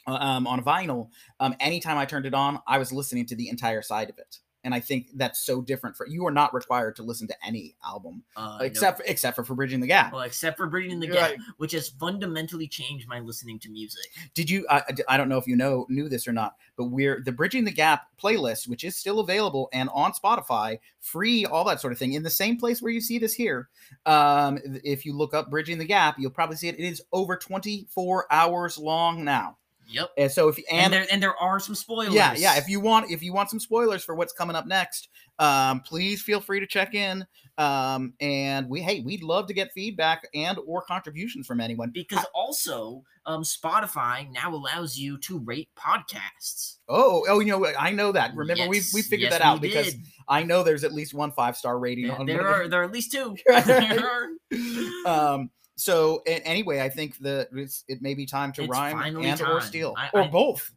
uh, 0.08 0.14
um, 0.14 0.48
on 0.48 0.62
vinyl, 0.64 1.10
um, 1.40 1.56
anytime 1.62 1.98
I 1.98 2.06
turned 2.06 2.26
it 2.26 2.34
on, 2.34 2.60
I 2.68 2.78
was 2.78 2.92
listening 2.92 3.26
to 3.28 3.36
the 3.36 3.48
entire 3.48 3.82
side 3.82 4.10
of 4.10 4.18
it 4.18 4.40
and 4.64 4.74
I 4.74 4.80
think 4.80 5.10
that's 5.16 5.40
so 5.40 5.62
different. 5.62 5.96
For 5.96 6.08
you 6.08 6.26
are 6.26 6.32
not 6.32 6.54
required 6.54 6.96
to 6.98 7.04
listen 7.04 7.28
to 7.28 7.36
any 7.46 7.76
album 7.86 8.24
uh, 8.36 8.60
except 8.62 8.98
for, 8.98 9.04
except 9.06 9.36
for 9.36 9.44
for 9.44 9.56
bridging 9.56 9.80
the 9.80 9.88
gap. 9.88 10.14
Well, 10.14 10.22
except 10.22 10.58
for 10.58 10.68
bridging 10.68 11.00
the 11.00 11.08
gap, 11.08 11.32
right. 11.32 11.40
which 11.58 11.72
has 11.74 11.90
fundamentally 11.90 12.68
changed 12.68 13.08
my 13.08 13.20
listening 13.20 13.60
to 13.60 13.70
music. 13.70 14.06
Did 14.34 14.50
you? 14.50 14.66
I, 14.70 14.84
I 15.08 15.18
don't 15.18 15.30
know 15.30 15.38
if 15.38 15.48
you 15.48 15.56
know 15.56 15.86
knew 15.90 16.10
this 16.10 16.28
or 16.28 16.34
not, 16.34 16.56
but 16.78 16.86
we're 16.86 17.22
the 17.24 17.32
bridging 17.32 17.64
the 17.64 17.72
gap 17.72 18.08
playlist, 18.22 18.68
which 18.68 18.84
is 18.84 18.96
still 18.96 19.20
available 19.20 19.70
and 19.74 19.90
on 19.94 20.14
Spotify, 20.14 20.80
free, 21.02 21.46
all 21.46 21.64
that 21.66 21.82
sort 21.82 21.94
of 21.94 22.00
thing, 22.00 22.14
in 22.14 22.24
the 22.24 22.30
same 22.30 22.58
place 22.58 22.82
where 22.82 22.92
you 22.92 23.02
see 23.02 23.20
this 23.20 23.34
here. 23.34 23.70
Um, 24.06 24.60
if 24.84 25.06
you 25.06 25.14
look 25.14 25.34
up 25.34 25.50
bridging 25.50 25.78
the 25.78 25.86
gap, 25.86 26.16
you'll 26.18 26.32
probably 26.32 26.56
see 26.56 26.70
it. 26.70 26.80
It 26.80 26.86
is 26.86 27.02
over 27.12 27.36
twenty 27.36 27.88
four 27.90 28.26
hours 28.32 28.78
long 28.78 29.24
now. 29.24 29.58
Yep. 29.94 30.10
And 30.18 30.32
so 30.32 30.48
if 30.48 30.58
and, 30.72 30.86
and 30.86 30.94
there 30.94 31.06
and 31.12 31.24
there 31.24 31.38
are 31.38 31.60
some 31.60 31.76
spoilers. 31.76 32.14
Yeah, 32.14 32.34
yeah. 32.36 32.58
If 32.58 32.68
you 32.68 32.80
want 32.80 33.12
if 33.12 33.22
you 33.22 33.32
want 33.32 33.50
some 33.50 33.60
spoilers 33.60 34.04
for 34.04 34.16
what's 34.16 34.34
coming 34.34 34.56
up 34.56 34.66
next, 34.66 35.10
um, 35.40 35.82
please 35.82 36.22
feel 36.22 36.42
free 36.42 36.60
to 36.60 36.68
check 36.68 36.96
in. 36.96 37.26
Um, 37.60 38.14
and 38.20 38.68
we 38.68 38.82
hey, 38.82 39.02
we'd 39.02 39.22
love 39.22 39.46
to 39.48 39.54
get 39.54 39.72
feedback 39.72 40.28
and 40.34 40.58
or 40.66 40.82
contributions 40.82 41.46
from 41.46 41.62
anyone. 41.62 41.92
Because 41.92 42.26
also, 42.34 43.04
um, 43.28 43.44
Spotify 43.44 44.30
now 44.32 44.54
allows 44.54 44.98
you 44.98 45.20
to 45.20 45.38
rate 45.40 45.70
podcasts. 45.78 46.78
Oh, 46.90 47.24
oh, 47.30 47.40
you 47.40 47.52
know, 47.52 47.66
I 47.80 47.92
know 47.92 48.12
that. 48.12 48.36
Remember, 48.36 48.64
yes, 48.64 48.94
we 48.94 49.00
we 49.00 49.04
figured 49.04 49.32
yes, 49.32 49.34
that 49.34 49.46
out 49.46 49.62
because 49.62 49.96
I 50.28 50.42
know 50.42 50.64
there's 50.64 50.84
at 50.84 50.94
least 50.94 51.14
one 51.14 51.32
five 51.32 51.56
star 51.56 51.78
rating. 51.78 52.08
Yeah, 52.08 52.16
on 52.16 52.26
there 52.26 52.48
are 52.48 52.68
there 52.68 52.82
are 52.82 52.86
at 52.86 52.92
least 52.92 53.12
two. 53.12 53.36
um 55.06 55.52
so 55.76 56.22
anyway, 56.26 56.82
I 56.82 56.90
think 56.90 57.18
that 57.20 57.50
it 57.88 58.02
may 58.02 58.14
be 58.14 58.26
time 58.26 58.52
to 58.54 58.64
it's 58.64 58.72
rhyme 58.72 59.18
and 59.18 59.40
time. 59.40 59.52
or 59.52 59.62
steal 59.62 59.94
I, 59.98 60.10
or 60.14 60.22
I, 60.24 60.28
both. 60.28 60.72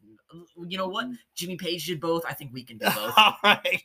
You 0.68 0.78
know 0.78 0.88
what? 0.88 1.06
Jimmy 1.34 1.56
Page 1.56 1.86
did 1.86 2.00
both. 2.00 2.24
I 2.26 2.34
think 2.34 2.52
we 2.52 2.64
can 2.64 2.78
do 2.78 2.86
both. 2.86 3.14
All 3.16 3.36
right. 3.44 3.82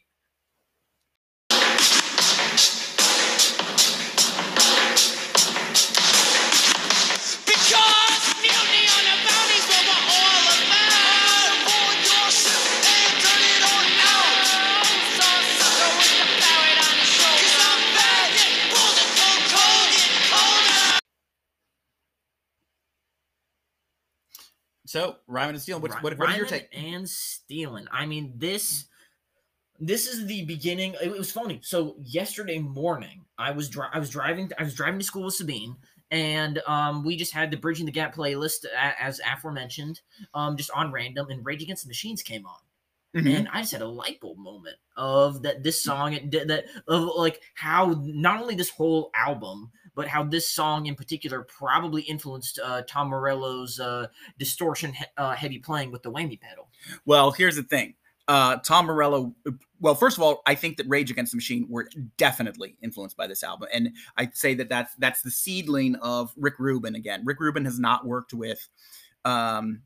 So 24.91 25.15
rhyming 25.25 25.55
and 25.55 25.61
stealing. 25.61 25.81
What, 25.81 26.03
what, 26.03 26.17
what 26.17 26.29
is 26.31 26.35
your 26.35 26.45
take? 26.45 26.67
And 26.73 27.07
stealing. 27.09 27.87
I 27.93 28.05
mean, 28.05 28.33
this 28.35 28.87
this 29.79 30.05
is 30.05 30.27
the 30.27 30.43
beginning. 30.43 30.95
It 31.01 31.11
was 31.11 31.31
funny. 31.31 31.61
So 31.63 31.95
yesterday 32.03 32.59
morning, 32.59 33.23
I 33.37 33.51
was 33.51 33.69
dri- 33.69 33.87
I 33.93 33.99
was 33.99 34.09
driving 34.09 34.51
I 34.59 34.63
was 34.63 34.75
driving 34.75 34.99
to 34.99 35.05
school 35.05 35.23
with 35.23 35.33
Sabine, 35.33 35.77
and 36.11 36.61
um, 36.67 37.05
we 37.05 37.15
just 37.15 37.33
had 37.33 37.51
the 37.51 37.57
Bridging 37.57 37.85
the 37.85 37.93
Gap 37.93 38.13
playlist 38.13 38.65
as 38.99 39.21
aforementioned, 39.25 40.01
um, 40.33 40.57
just 40.57 40.71
on 40.71 40.91
random, 40.91 41.29
and 41.29 41.45
Rage 41.45 41.63
Against 41.63 41.85
the 41.85 41.89
Machines 41.89 42.21
came 42.21 42.45
on. 42.45 42.59
Mm-hmm. 43.15 43.27
And 43.27 43.49
I 43.53 43.61
just 43.61 43.71
had 43.71 43.81
a 43.81 43.87
light 43.87 44.19
bulb 44.19 44.39
moment 44.39 44.75
of 44.97 45.43
that 45.43 45.63
this 45.63 45.81
song 45.81 46.11
it 46.13 46.29
did 46.29 46.49
that 46.49 46.65
of 46.89 47.11
like 47.15 47.39
how 47.53 47.95
not 48.03 48.41
only 48.41 48.55
this 48.55 48.69
whole 48.69 49.09
album 49.15 49.71
but 49.95 50.07
how 50.07 50.23
this 50.23 50.49
song 50.49 50.85
in 50.85 50.95
particular 50.95 51.43
probably 51.43 52.01
influenced 52.03 52.59
uh, 52.63 52.81
Tom 52.87 53.09
Morello's 53.09 53.79
uh, 53.79 54.07
distortion 54.37 54.93
he- 54.93 55.05
uh, 55.17 55.35
heavy 55.35 55.59
playing 55.59 55.91
with 55.91 56.03
the 56.03 56.11
whammy 56.11 56.39
pedal. 56.39 56.69
Well, 57.05 57.31
here's 57.31 57.55
the 57.55 57.63
thing. 57.63 57.95
Uh, 58.27 58.57
Tom 58.57 58.85
Morello. 58.85 59.35
Well, 59.79 59.95
first 59.95 60.17
of 60.17 60.23
all, 60.23 60.41
I 60.45 60.55
think 60.55 60.77
that 60.77 60.85
Rage 60.87 61.11
Against 61.11 61.33
the 61.33 61.37
Machine 61.37 61.65
were 61.67 61.89
definitely 62.17 62.77
influenced 62.81 63.17
by 63.17 63.27
this 63.27 63.43
album, 63.43 63.67
and 63.73 63.89
I'd 64.15 64.37
say 64.37 64.53
that 64.55 64.69
that's 64.69 64.95
that's 64.95 65.21
the 65.21 65.31
seedling 65.31 65.95
of 65.95 66.31
Rick 66.37 66.59
Rubin. 66.59 66.95
Again, 66.95 67.23
Rick 67.25 67.39
Rubin 67.39 67.65
has 67.65 67.79
not 67.79 68.05
worked 68.05 68.33
with 68.33 68.69
um, 69.25 69.81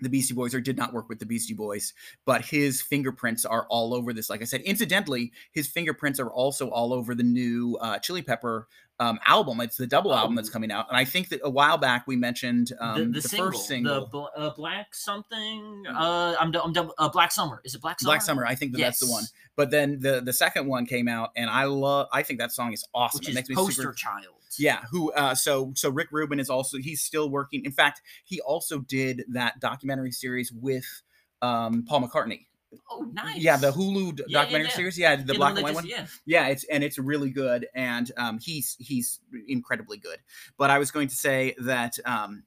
the 0.00 0.08
Beastie 0.08 0.34
Boys 0.34 0.54
or 0.54 0.60
did 0.60 0.76
not 0.76 0.92
work 0.92 1.08
with 1.08 1.18
the 1.18 1.26
Beastie 1.26 1.54
Boys, 1.54 1.94
but 2.24 2.44
his 2.44 2.82
fingerprints 2.82 3.44
are 3.44 3.66
all 3.68 3.94
over 3.94 4.12
this. 4.12 4.28
Like 4.28 4.42
I 4.42 4.44
said, 4.44 4.60
incidentally, 4.62 5.32
his 5.52 5.66
fingerprints 5.66 6.20
are 6.20 6.30
also 6.30 6.68
all 6.68 6.92
over 6.92 7.14
the 7.14 7.22
new 7.22 7.78
uh, 7.80 7.98
Chili 7.98 8.22
Pepper 8.22 8.68
um, 8.98 9.18
album. 9.26 9.60
It's 9.60 9.76
the 9.76 9.86
double 9.86 10.14
album 10.14 10.36
that's 10.36 10.48
oh. 10.48 10.52
coming 10.52 10.70
out, 10.70 10.88
and 10.88 10.96
I 10.96 11.04
think 11.04 11.28
that 11.30 11.40
a 11.44 11.50
while 11.50 11.78
back 11.78 12.06
we 12.06 12.16
mentioned 12.16 12.72
um, 12.80 12.98
the, 12.98 13.04
the, 13.04 13.10
the 13.12 13.28
single, 13.28 13.52
first 13.52 13.68
single, 13.68 14.00
the 14.00 14.06
bl- 14.06 14.24
uh, 14.36 14.50
Black 14.50 14.94
something. 14.94 15.84
Mm. 15.86 15.94
Uh, 15.94 16.36
I'm, 16.40 16.54
I'm 16.56 16.72
double, 16.72 16.94
uh, 16.98 17.08
Black 17.08 17.32
Summer. 17.32 17.60
Is 17.64 17.74
it 17.74 17.82
Black 17.82 18.00
Summer? 18.00 18.10
Black 18.10 18.22
Summer. 18.22 18.46
I 18.46 18.54
think 18.54 18.72
that 18.72 18.78
yes. 18.78 18.98
that's 18.98 19.08
the 19.08 19.12
one. 19.12 19.24
But 19.54 19.70
then 19.70 20.00
the 20.00 20.20
the 20.20 20.32
second 20.32 20.66
one 20.66 20.86
came 20.86 21.08
out, 21.08 21.30
and 21.36 21.50
I 21.50 21.64
love. 21.64 22.08
I 22.12 22.22
think 22.22 22.40
that 22.40 22.52
song 22.52 22.72
is 22.72 22.84
awesome. 22.94 23.18
Which 23.18 23.28
it 23.28 23.34
makes 23.34 23.48
me 23.48 23.54
poster 23.54 23.82
super, 23.82 23.94
child. 23.94 24.26
Yeah. 24.58 24.82
Who? 24.90 25.12
Uh, 25.12 25.34
so 25.34 25.72
so 25.74 25.90
Rick 25.90 26.08
Rubin 26.12 26.40
is 26.40 26.50
also 26.50 26.78
he's 26.78 27.02
still 27.02 27.30
working. 27.30 27.64
In 27.64 27.72
fact, 27.72 28.02
he 28.24 28.40
also 28.40 28.80
did 28.80 29.24
that 29.28 29.60
documentary 29.60 30.12
series 30.12 30.52
with 30.52 31.02
um, 31.42 31.84
Paul 31.86 32.02
McCartney 32.02 32.46
Oh, 32.90 33.06
nice. 33.12 33.38
Yeah, 33.38 33.56
the 33.56 33.70
Hulu 33.70 34.20
yeah, 34.26 34.40
documentary 34.40 34.64
yeah, 34.64 34.68
yeah. 34.68 34.76
series. 34.76 34.98
Yeah, 34.98 35.16
the 35.16 35.34
black 35.34 35.54
and 35.54 35.62
white 35.62 35.74
one. 35.74 35.86
Yeah. 35.86 36.06
yeah, 36.24 36.48
it's 36.48 36.64
and 36.64 36.82
it's 36.82 36.98
really 36.98 37.30
good, 37.30 37.66
and 37.74 38.10
um, 38.16 38.38
he's 38.40 38.76
he's 38.78 39.20
incredibly 39.48 39.98
good. 39.98 40.18
But 40.58 40.70
I 40.70 40.78
was 40.78 40.90
going 40.90 41.08
to 41.08 41.14
say 41.14 41.54
that 41.58 41.98
um, 42.04 42.44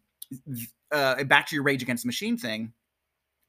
uh, 0.92 1.24
back 1.24 1.48
to 1.48 1.56
your 1.56 1.64
Rage 1.64 1.82
Against 1.82 2.04
the 2.04 2.08
Machine 2.08 2.38
thing. 2.38 2.74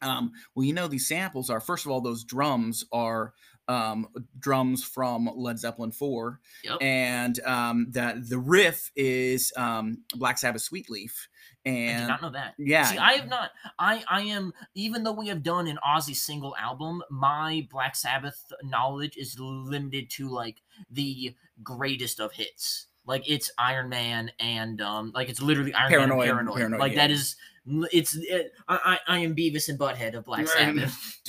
Um, 0.02 0.32
well, 0.54 0.64
you 0.64 0.72
know, 0.72 0.88
these 0.88 1.06
samples 1.06 1.50
are 1.50 1.60
first 1.60 1.84
of 1.84 1.92
all, 1.92 2.00
those 2.00 2.24
drums 2.24 2.84
are 2.92 3.34
um, 3.70 4.08
drums 4.38 4.82
from 4.82 5.30
Led 5.36 5.58
Zeppelin 5.58 5.92
4. 5.92 6.40
Yep. 6.64 6.78
And 6.80 7.40
um, 7.44 7.86
that 7.90 8.28
the 8.28 8.38
riff 8.38 8.90
is 8.96 9.52
um, 9.56 9.98
Black 10.16 10.38
Sabbath 10.38 10.62
Sweet 10.62 10.90
Leaf. 10.90 11.28
And 11.64 11.96
I 11.96 12.00
did 12.00 12.08
not 12.08 12.22
know 12.22 12.30
that. 12.30 12.54
Yeah. 12.58 12.84
See, 12.84 12.98
I 12.98 13.12
have 13.12 13.28
not. 13.28 13.50
I 13.78 14.02
I 14.08 14.22
am 14.22 14.54
even 14.74 15.04
though 15.04 15.12
we 15.12 15.28
have 15.28 15.42
done 15.42 15.66
an 15.66 15.78
Aussie 15.86 16.16
single 16.16 16.56
album, 16.56 17.02
my 17.10 17.66
Black 17.70 17.94
Sabbath 17.94 18.50
knowledge 18.62 19.18
is 19.18 19.38
limited 19.38 20.08
to 20.12 20.28
like 20.30 20.62
the 20.90 21.34
greatest 21.62 22.18
of 22.18 22.32
hits. 22.32 22.86
Like 23.04 23.28
it's 23.28 23.50
Iron 23.58 23.90
Man 23.90 24.30
and 24.40 24.80
um 24.80 25.12
like 25.14 25.28
it's 25.28 25.42
literally 25.42 25.74
Iron 25.74 25.90
Paranoid, 25.90 26.18
Man 26.18 26.28
Paranoid. 26.28 26.56
Paranoid 26.56 26.80
like 26.80 26.92
yeah. 26.92 26.98
that 27.06 27.10
is 27.10 27.36
it's 27.66 28.16
it, 28.16 28.52
I, 28.68 28.98
I 29.06 29.18
am 29.18 29.34
Beavis 29.34 29.68
and 29.68 29.78
Butthead 29.78 30.14
of 30.14 30.24
Black 30.24 30.48
Sabbath. 30.48 31.20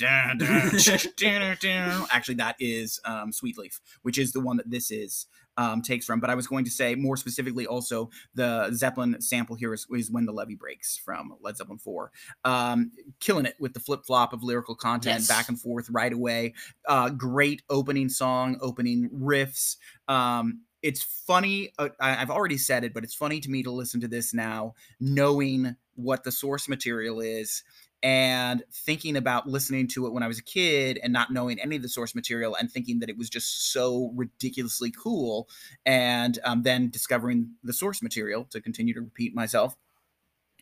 Actually, 2.10 2.36
that 2.36 2.56
is 2.58 3.00
um, 3.04 3.32
Sweet 3.32 3.58
Leaf, 3.58 3.80
which 4.02 4.18
is 4.18 4.32
the 4.32 4.40
one 4.40 4.56
that 4.56 4.70
this 4.70 4.90
is 4.90 5.26
um, 5.56 5.82
takes 5.82 6.06
from. 6.06 6.20
But 6.20 6.30
I 6.30 6.34
was 6.34 6.46
going 6.46 6.64
to 6.64 6.70
say 6.70 6.94
more 6.94 7.16
specifically, 7.16 7.66
also 7.66 8.10
the 8.34 8.70
Zeppelin 8.72 9.20
sample 9.20 9.56
here 9.56 9.74
is, 9.74 9.86
is 9.92 10.10
when 10.10 10.24
the 10.24 10.32
levee 10.32 10.54
breaks 10.54 10.96
from 10.96 11.34
Led 11.40 11.56
Zeppelin 11.56 11.78
four, 11.78 12.10
um, 12.44 12.92
killing 13.20 13.46
it 13.46 13.56
with 13.58 13.74
the 13.74 13.80
flip 13.80 14.04
flop 14.06 14.32
of 14.32 14.42
lyrical 14.42 14.74
content 14.74 15.20
yes. 15.20 15.28
back 15.28 15.48
and 15.48 15.60
forth 15.60 15.88
right 15.90 16.12
away. 16.12 16.54
Uh, 16.88 17.10
great 17.10 17.62
opening 17.68 18.08
song, 18.08 18.58
opening 18.60 19.10
riffs. 19.10 19.76
Um, 20.08 20.62
it's 20.82 21.02
funny. 21.02 21.72
Uh, 21.78 21.90
I, 22.00 22.16
I've 22.16 22.30
already 22.30 22.58
said 22.58 22.84
it, 22.84 22.92
but 22.92 23.04
it's 23.04 23.14
funny 23.14 23.40
to 23.40 23.50
me 23.50 23.62
to 23.62 23.70
listen 23.70 24.00
to 24.00 24.08
this 24.08 24.34
now, 24.34 24.74
knowing 24.98 25.76
what 25.94 26.24
the 26.24 26.32
source 26.32 26.68
material 26.68 27.20
is 27.20 27.62
and 28.02 28.64
thinking 28.72 29.16
about 29.16 29.46
listening 29.48 29.86
to 29.86 30.06
it 30.06 30.12
when 30.12 30.24
I 30.24 30.26
was 30.26 30.38
a 30.38 30.42
kid 30.42 30.98
and 31.04 31.12
not 31.12 31.32
knowing 31.32 31.60
any 31.60 31.76
of 31.76 31.82
the 31.82 31.88
source 31.88 32.14
material 32.16 32.56
and 32.56 32.70
thinking 32.70 32.98
that 32.98 33.08
it 33.08 33.16
was 33.16 33.30
just 33.30 33.72
so 33.72 34.10
ridiculously 34.16 34.90
cool, 34.90 35.48
and 35.86 36.38
um, 36.44 36.62
then 36.64 36.90
discovering 36.90 37.50
the 37.62 37.72
source 37.72 38.02
material 38.02 38.44
to 38.50 38.60
continue 38.60 38.92
to 38.94 39.00
repeat 39.00 39.34
myself. 39.36 39.76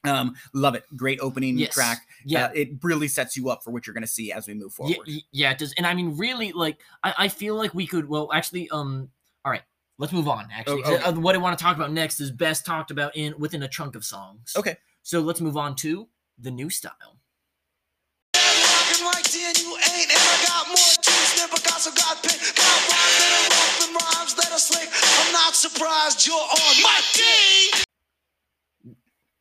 Um, 0.04 0.34
love 0.54 0.74
it. 0.74 0.84
Great 0.96 1.20
opening 1.20 1.58
Yes. 1.58 1.74
track. 1.74 2.06
Yeah. 2.24 2.46
Uh, 2.46 2.50
it 2.54 2.68
really 2.82 3.08
sets 3.08 3.36
you 3.36 3.50
up 3.50 3.62
for 3.62 3.70
what 3.70 3.86
you're 3.86 3.94
going 3.94 4.02
to 4.02 4.06
see 4.08 4.32
as 4.32 4.46
we 4.46 4.54
move 4.54 4.72
forward. 4.72 4.96
y- 5.06 5.20
yeah, 5.30 5.50
it 5.50 5.58
does. 5.58 5.74
And 5.78 5.86
I 5.86 5.92
mean, 5.94 6.16
really, 6.16 6.52
like, 6.52 6.78
I, 7.02 7.14
I 7.18 7.28
feel 7.28 7.54
like 7.54 7.74
we 7.74 7.86
could, 7.86 8.08
well, 8.08 8.30
actually, 8.32 8.68
um, 8.70 9.10
all 9.44 9.52
right, 9.52 9.62
let's 9.98 10.12
move 10.12 10.26
on, 10.28 10.48
actually. 10.52 10.82
'cause, 10.82 10.94
okay. 10.94 11.04
uh, 11.04 11.12
what 11.20 11.34
I 11.34 11.38
want 11.38 11.58
to 11.58 11.62
talk 11.62 11.76
about 11.76 11.92
next 11.92 12.18
is 12.20 12.30
best 12.30 12.64
talked 12.64 12.90
about 12.90 13.14
in 13.16 13.34
within 13.38 13.62
a 13.62 13.68
chunk 13.68 13.94
of 13.94 14.04
songs. 14.04 14.54
Okay. 14.56 14.76
So 15.02 15.20
let's 15.20 15.40
move 15.40 15.56
on 15.56 15.76
to 15.76 16.08
the 16.38 16.50
new 16.50 16.70
style. 16.70 17.20
Rockin' 18.34 19.04
like 19.04 19.24
ten, 19.24 19.54
you 19.56 19.76
ain't. 19.76 20.10
And 20.10 20.18
I 20.18 20.44
got 20.46 20.66
more 20.68 20.76
juice 21.02 21.40
than 21.40 21.48
Picasso 21.48 21.90
got 21.92 22.22
pen. 22.22 22.38
Got 22.54 22.78
rhymes 22.90 23.16
that 23.18 23.30
are 23.36 23.48
rough 23.50 23.80
and 23.86 23.94
rhymes 23.96 24.34
that 24.34 24.52
are 24.52 24.58
slick. 24.58 24.88
I'm 24.92 25.32
not 25.32 25.54
surprised 25.54 26.26
you're 26.26 26.36
on 26.36 26.82
my 26.82 27.00
dick. 27.14 27.84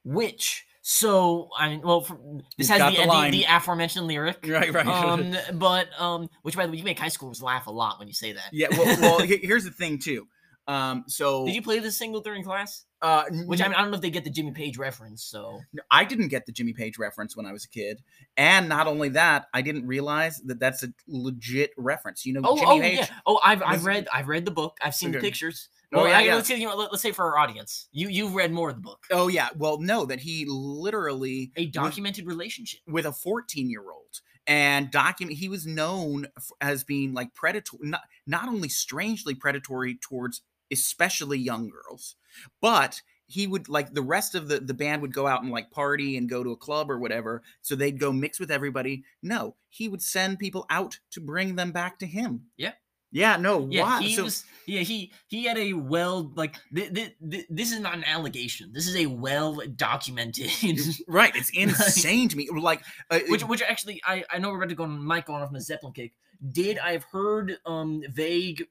Which, 0.06 0.66
so, 0.82 1.50
I 1.56 1.70
mean, 1.70 1.82
well, 1.82 2.02
for, 2.02 2.18
this 2.58 2.68
You've 2.68 2.80
has 2.80 2.94
the, 2.94 2.98
the 2.98 3.04
the, 3.04 3.08
line. 3.08 3.32
the 3.32 3.46
aforementioned 3.48 4.08
lyric. 4.08 4.40
Right, 4.48 4.74
right. 4.74 4.88
Um, 4.88 5.36
but, 5.54 5.88
um, 6.00 6.30
which, 6.42 6.56
by 6.56 6.66
the 6.66 6.72
way, 6.72 6.80
you 6.80 6.84
make 6.84 6.98
high 6.98 7.08
schoolers 7.08 7.44
laugh 7.44 7.68
a 7.68 7.72
lot 7.72 8.00
when 8.00 8.08
you 8.08 8.14
say 8.14 8.32
that. 8.32 8.50
yeah. 8.52 8.68
Well, 8.72 9.00
well 9.00 9.20
here's 9.28 9.66
the 9.66 9.72
thing 9.72 10.00
too. 10.00 10.28
Um, 10.70 11.04
so 11.08 11.46
Did 11.48 11.56
you 11.56 11.62
play 11.64 11.80
this 11.80 11.98
single 11.98 12.22
during 12.22 12.44
class? 12.44 12.86
uh, 13.02 13.24
Which 13.46 13.60
I 13.62 13.68
mean, 13.68 13.74
I 13.76 13.82
don't 13.82 13.90
know 13.92 13.96
if 13.96 14.02
they 14.02 14.10
get 14.12 14.24
the 14.24 14.30
Jimmy 14.30 14.52
Page 14.52 14.78
reference. 14.78 15.24
So 15.24 15.62
I 15.90 16.06
didn't 16.06 16.28
get 16.28 16.46
the 16.46 16.52
Jimmy 16.52 16.74
Page 16.74 16.98
reference 17.00 17.36
when 17.36 17.46
I 17.48 17.52
was 17.52 17.64
a 17.66 17.70
kid, 17.70 18.02
and 18.38 18.70
not 18.70 18.86
only 18.86 19.10
that, 19.10 19.48
I 19.54 19.62
didn't 19.64 19.88
realize 19.88 20.38
that 20.46 20.60
that's 20.60 20.84
a 20.84 20.90
legit 21.08 21.72
reference. 21.78 22.26
You 22.26 22.34
know, 22.34 22.42
oh, 22.44 22.56
Jimmy 22.58 22.68
oh 22.72 22.80
Page. 22.82 22.98
yeah. 23.00 23.08
Oh, 23.26 23.40
I've 23.44 23.64
I've 23.64 23.86
read 23.86 24.08
I've 24.14 24.28
read 24.28 24.46
the 24.46 24.52
book. 24.52 24.78
I've 24.82 24.94
seen 24.96 25.12
the 25.12 25.20
pictures. 25.20 25.70
Oh, 25.92 26.04
Well, 26.04 26.08
yeah, 26.10 26.18
I- 26.20 26.22
yeah. 26.22 26.36
let's 26.36 26.48
say 26.48 26.58
you 26.60 26.68
know, 26.68 26.76
let, 26.76 26.92
us 26.94 27.02
say 27.02 27.12
for 27.14 27.26
our 27.26 27.40
audience, 27.40 27.88
you 27.92 28.08
you've 28.10 28.36
read 28.36 28.52
more 28.52 28.70
of 28.70 28.76
the 28.76 28.82
book. 28.82 29.06
Oh 29.10 29.28
yeah. 29.28 29.50
Well, 29.58 29.80
no, 29.80 30.06
that 30.06 30.20
he 30.20 30.46
literally 30.48 31.52
A 31.56 31.66
documented 31.66 32.28
relationship. 32.28 32.82
with 32.88 33.06
a 33.06 33.12
14 33.12 33.70
year 33.72 33.82
old 33.90 34.22
and 34.48 34.90
document 34.92 35.38
he 35.38 35.48
was 35.50 35.66
known 35.68 36.26
as 36.62 36.84
being 36.84 37.14
like 37.14 37.34
predatory 37.36 37.82
not 37.88 38.02
not 38.26 38.48
only 38.48 38.70
strangely 38.70 39.36
predatory 39.36 39.96
towards 40.02 40.42
especially 40.72 41.38
young 41.38 41.70
girls 41.70 42.16
but 42.62 43.02
he 43.28 43.46
would 43.46 43.70
like 43.70 43.94
the 43.94 44.02
rest 44.02 44.34
of 44.36 44.48
the 44.48 44.60
the 44.60 44.74
band 44.74 45.02
would 45.02 45.14
go 45.14 45.28
out 45.28 45.44
and 45.44 45.52
like 45.52 45.70
party 45.72 46.18
and 46.18 46.30
go 46.30 46.44
to 46.44 46.52
a 46.52 46.58
club 46.58 46.90
or 46.90 46.98
whatever 47.00 47.42
so 47.62 47.76
they'd 47.76 48.00
go 48.00 48.12
mix 48.12 48.40
with 48.40 48.52
everybody 48.52 49.04
no 49.22 49.56
he 49.70 49.88
would 49.88 50.02
send 50.02 50.40
people 50.40 50.66
out 50.70 51.00
to 51.12 51.22
bring 51.22 51.56
them 51.56 51.72
back 51.72 52.00
to 52.00 52.06
him 52.08 52.46
Yeah. 52.58 52.72
yeah 53.12 53.38
no 53.38 53.68
Yeah, 53.70 53.84
why 53.84 54.02
he 54.02 54.16
so, 54.16 54.24
was. 54.24 54.46
Yeah, 54.66 54.82
he 54.82 55.12
he 55.28 55.46
had 55.46 55.58
a 55.58 55.74
well 55.74 56.32
like 56.36 56.56
th- 56.76 56.94
th- 56.94 57.16
th- 57.32 57.46
this 57.50 57.72
is 57.72 57.80
not 57.80 57.96
an 57.96 58.04
allegation. 58.04 58.72
This 58.72 58.88
is 58.88 58.96
a 58.96 59.08
well 59.08 59.60
documented. 59.76 60.52
right 61.08 61.36
it's 61.36 61.50
insane 61.54 62.30
to 62.30 62.38
me 62.38 62.48
like 62.52 62.84
uh, 63.10 63.20
which 63.30 63.44
which 63.44 63.62
actually 63.64 64.00
I 64.06 64.24
I 64.32 64.38
know 64.38 64.50
we're 64.50 64.58
about 64.58 64.70
to 64.70 64.76
go 64.76 64.84
on 64.84 65.04
Mike 65.04 65.26
going 65.26 65.42
off 65.42 65.50
on 65.50 65.56
a 65.56 65.62
Zeppelin 65.62 65.94
kick. 65.94 66.14
Did 66.52 66.80
I've 66.80 67.04
heard 67.04 67.58
um 67.66 68.02
vague 68.10 68.66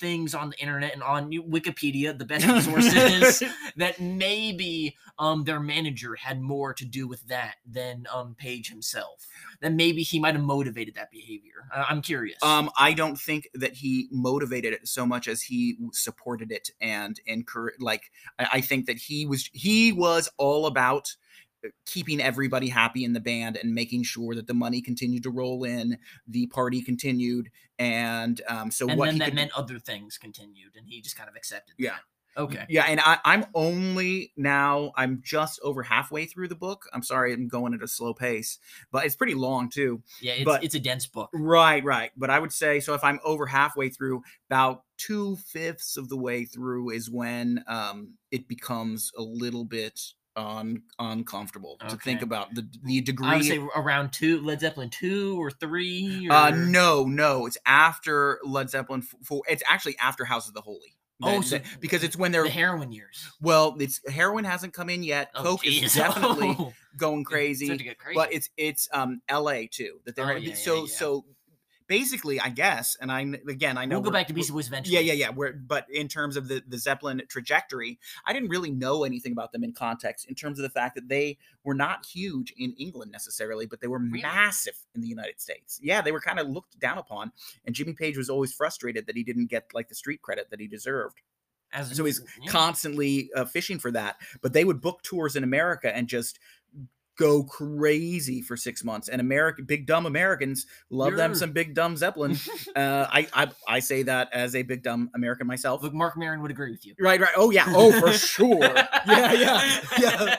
things 0.00 0.34
on 0.34 0.50
the 0.50 0.58
internet 0.58 0.92
and 0.92 1.02
on 1.02 1.30
Wikipedia, 1.30 2.16
the 2.18 2.24
best 2.24 2.44
sources, 2.64 3.42
that 3.76 4.00
maybe 4.00 4.96
um 5.18 5.44
their 5.44 5.60
manager 5.60 6.16
had 6.16 6.40
more 6.40 6.74
to 6.74 6.84
do 6.84 7.06
with 7.06 7.26
that 7.28 7.56
than 7.64 8.06
um 8.12 8.34
Page 8.34 8.68
himself. 8.70 9.26
That 9.60 9.72
maybe 9.72 10.02
he 10.02 10.18
might 10.18 10.34
have 10.34 10.42
motivated 10.42 10.96
that 10.96 11.10
behavior. 11.12 11.68
I- 11.72 11.84
I'm 11.90 12.02
curious. 12.02 12.42
Um, 12.42 12.70
I 12.76 12.92
don't 12.92 13.16
think 13.16 13.48
that 13.54 13.74
he 13.74 14.08
motivated 14.10 14.72
it 14.72 14.88
so 14.88 15.06
much 15.06 15.28
as 15.28 15.42
he 15.42 15.76
supported 15.92 16.50
it 16.50 16.70
and 16.80 17.20
encouraged. 17.26 17.80
Like, 17.80 18.10
I, 18.38 18.48
I 18.54 18.60
think 18.60 18.86
that 18.86 18.96
he 18.98 19.26
was 19.26 19.48
he 19.52 19.92
was 19.92 20.28
all 20.38 20.66
about 20.66 21.14
keeping 21.86 22.20
everybody 22.20 22.68
happy 22.68 23.04
in 23.04 23.12
the 23.12 23.20
band 23.20 23.56
and 23.56 23.74
making 23.74 24.02
sure 24.04 24.34
that 24.34 24.46
the 24.46 24.54
money 24.54 24.80
continued 24.80 25.22
to 25.24 25.30
roll 25.30 25.64
in, 25.64 25.98
the 26.26 26.46
party 26.48 26.82
continued, 26.82 27.50
and 27.78 28.40
um, 28.48 28.70
so 28.70 28.88
and 28.88 28.98
what 28.98 29.06
then 29.06 29.14
he 29.14 29.18
that 29.20 29.24
could, 29.26 29.34
meant 29.34 29.52
other 29.56 29.78
things 29.78 30.18
continued, 30.18 30.76
and 30.76 30.86
he 30.88 31.00
just 31.00 31.16
kind 31.16 31.28
of 31.28 31.36
accepted. 31.36 31.74
Yeah. 31.78 31.90
that. 31.90 32.00
Okay. 32.34 32.64
yeah, 32.70 32.86
and 32.88 32.98
I, 32.98 33.18
I'm 33.26 33.44
only 33.54 34.32
now 34.38 34.92
I'm 34.96 35.20
just 35.22 35.60
over 35.62 35.82
halfway 35.82 36.24
through 36.24 36.48
the 36.48 36.54
book. 36.54 36.86
I'm 36.94 37.02
sorry, 37.02 37.34
I'm 37.34 37.46
going 37.46 37.74
at 37.74 37.82
a 37.82 37.88
slow 37.88 38.14
pace, 38.14 38.58
but 38.90 39.04
it's 39.04 39.14
pretty 39.14 39.34
long 39.34 39.68
too. 39.68 40.02
Yeah, 40.22 40.32
it's, 40.32 40.44
But- 40.44 40.64
it's 40.64 40.74
a 40.74 40.80
dense 40.80 41.06
book. 41.06 41.28
Right, 41.34 41.84
right. 41.84 42.10
But 42.16 42.30
I 42.30 42.38
would 42.38 42.52
say 42.52 42.80
so 42.80 42.94
if 42.94 43.04
I'm 43.04 43.20
over 43.22 43.44
halfway 43.44 43.90
through, 43.90 44.22
about 44.48 44.84
two 44.96 45.36
fifths 45.46 45.98
of 45.98 46.08
the 46.08 46.16
way 46.16 46.46
through 46.46 46.90
is 46.90 47.10
when 47.10 47.62
um 47.66 48.14
it 48.30 48.48
becomes 48.48 49.12
a 49.18 49.22
little 49.22 49.64
bit 49.66 50.00
un 50.36 50.82
uncomfortable 50.98 51.76
to 51.88 51.96
think 51.96 52.22
about 52.22 52.54
the 52.54 52.66
the 52.84 53.00
degree. 53.00 53.26
I 53.28 53.36
would 53.36 53.44
say 53.44 53.60
around 53.76 54.12
two, 54.12 54.40
Led 54.42 54.60
Zeppelin 54.60 54.90
two 54.90 55.40
or 55.42 55.50
three. 55.50 56.26
Or... 56.30 56.32
uh 56.32 56.50
no, 56.50 57.04
no, 57.04 57.46
it's 57.46 57.58
after 57.66 58.40
Led 58.44 58.70
Zeppelin 58.70 59.02
f- 59.02 59.14
for 59.26 59.42
it's 59.48 59.62
actually 59.68 59.96
after 59.98 60.24
House 60.24 60.48
of 60.48 60.54
the 60.54 60.60
Holy. 60.62 60.96
Oh, 61.24 61.40
so 61.40 61.60
because 61.80 62.02
it's 62.02 62.16
when 62.16 62.32
they're 62.32 62.42
the 62.42 62.50
heroin 62.50 62.90
years. 62.90 63.30
well, 63.40 63.76
it's 63.78 64.00
heroin 64.10 64.44
hasn't 64.44 64.72
come 64.72 64.90
in 64.90 65.04
yet. 65.04 65.30
Oh, 65.36 65.42
Coke 65.42 65.66
is 65.66 65.94
definitely 65.94 66.56
Oh, 66.58 66.72
going 66.96 67.22
crazy. 67.22 67.68
get 67.76 67.98
crazy. 67.98 68.16
but 68.16 68.32
it's 68.32 68.50
it's 68.56 68.88
um 68.92 69.22
LA 69.30 69.62
too 69.70 70.00
that 70.04 70.16
they're 70.16 70.26
Oh, 70.30 70.32
yeah, 70.32 70.48
yeah, 70.48 70.54
so 70.56 70.84
yeah. 70.84 70.94
so 70.94 71.24
basically 71.92 72.40
I 72.40 72.48
guess 72.48 72.96
and 72.98 73.12
I 73.12 73.20
again 73.46 73.76
I 73.76 73.84
know 73.84 73.96
we'll 73.96 74.04
go 74.04 74.10
back 74.10 74.28
to 74.28 74.32
Beastie 74.32 74.52
Boys 74.54 74.66
eventually. 74.68 74.94
yeah 74.96 75.02
yeah 75.02 75.12
yeah 75.12 75.30
we're, 75.30 75.52
but 75.52 75.86
in 75.92 76.08
terms 76.08 76.38
of 76.38 76.48
the 76.48 76.62
the 76.66 76.78
Zeppelin 76.78 77.20
trajectory 77.28 77.98
I 78.24 78.32
didn't 78.32 78.48
really 78.48 78.70
know 78.70 79.04
anything 79.04 79.32
about 79.32 79.52
them 79.52 79.62
in 79.62 79.72
context 79.74 80.26
in 80.26 80.34
terms 80.34 80.58
of 80.58 80.62
the 80.62 80.70
fact 80.70 80.94
that 80.94 81.08
they 81.08 81.36
were 81.64 81.74
not 81.74 82.06
huge 82.06 82.54
in 82.56 82.72
England 82.78 83.12
necessarily 83.12 83.66
but 83.66 83.82
they 83.82 83.88
were 83.88 83.98
Really? 83.98 84.22
massive 84.22 84.78
in 84.94 85.02
the 85.02 85.06
United 85.08 85.38
States 85.38 85.78
yeah 85.82 86.00
they 86.00 86.12
were 86.12 86.20
kind 86.20 86.38
of 86.40 86.48
looked 86.48 86.78
down 86.80 86.96
upon 86.96 87.30
and 87.66 87.74
Jimmy 87.74 87.92
Page 87.92 88.16
was 88.16 88.30
always 88.30 88.54
frustrated 88.54 89.06
that 89.06 89.16
he 89.16 89.22
didn't 89.22 89.50
get 89.50 89.64
like 89.74 89.88
the 89.88 89.94
street 89.94 90.22
credit 90.22 90.48
that 90.50 90.60
he 90.60 90.66
deserved 90.66 91.20
As, 91.74 91.94
so 91.94 92.04
he's 92.04 92.22
yeah. 92.40 92.50
constantly 92.50 93.30
uh, 93.36 93.44
fishing 93.46 93.78
for 93.78 93.90
that. 93.92 94.16
But 94.42 94.52
they 94.52 94.64
would 94.64 94.80
book 94.80 95.02
tours 95.02 95.36
in 95.36 95.44
America 95.44 95.94
and 95.94 96.06
just 96.08 96.38
go 97.18 97.42
crazy 97.44 98.40
for 98.40 98.56
six 98.56 98.82
months. 98.84 99.08
And 99.08 99.20
American 99.20 99.64
big 99.64 99.86
dumb 99.86 100.06
Americans 100.06 100.66
love 100.90 101.14
them 101.16 101.34
some 101.34 101.52
big 101.52 101.74
dumb 101.74 101.96
Zeppelin. 101.96 102.36
uh, 102.76 103.06
I, 103.10 103.28
I 103.34 103.48
I 103.68 103.78
say 103.80 104.02
that 104.04 104.28
as 104.32 104.54
a 104.54 104.62
big 104.62 104.82
dumb 104.82 105.10
American 105.14 105.46
myself. 105.46 105.82
Look, 105.82 105.92
Marc 105.94 106.16
Maron 106.16 106.40
would 106.42 106.50
agree 106.50 106.70
with 106.70 106.86
you. 106.86 106.94
Right, 106.98 107.20
right. 107.20 107.32
Oh 107.36 107.50
yeah. 107.50 107.64
Oh 107.68 107.92
for 107.92 108.12
sure. 108.12 108.58
Yeah, 109.04 109.32
yeah, 109.32 109.80
yeah. 109.98 110.36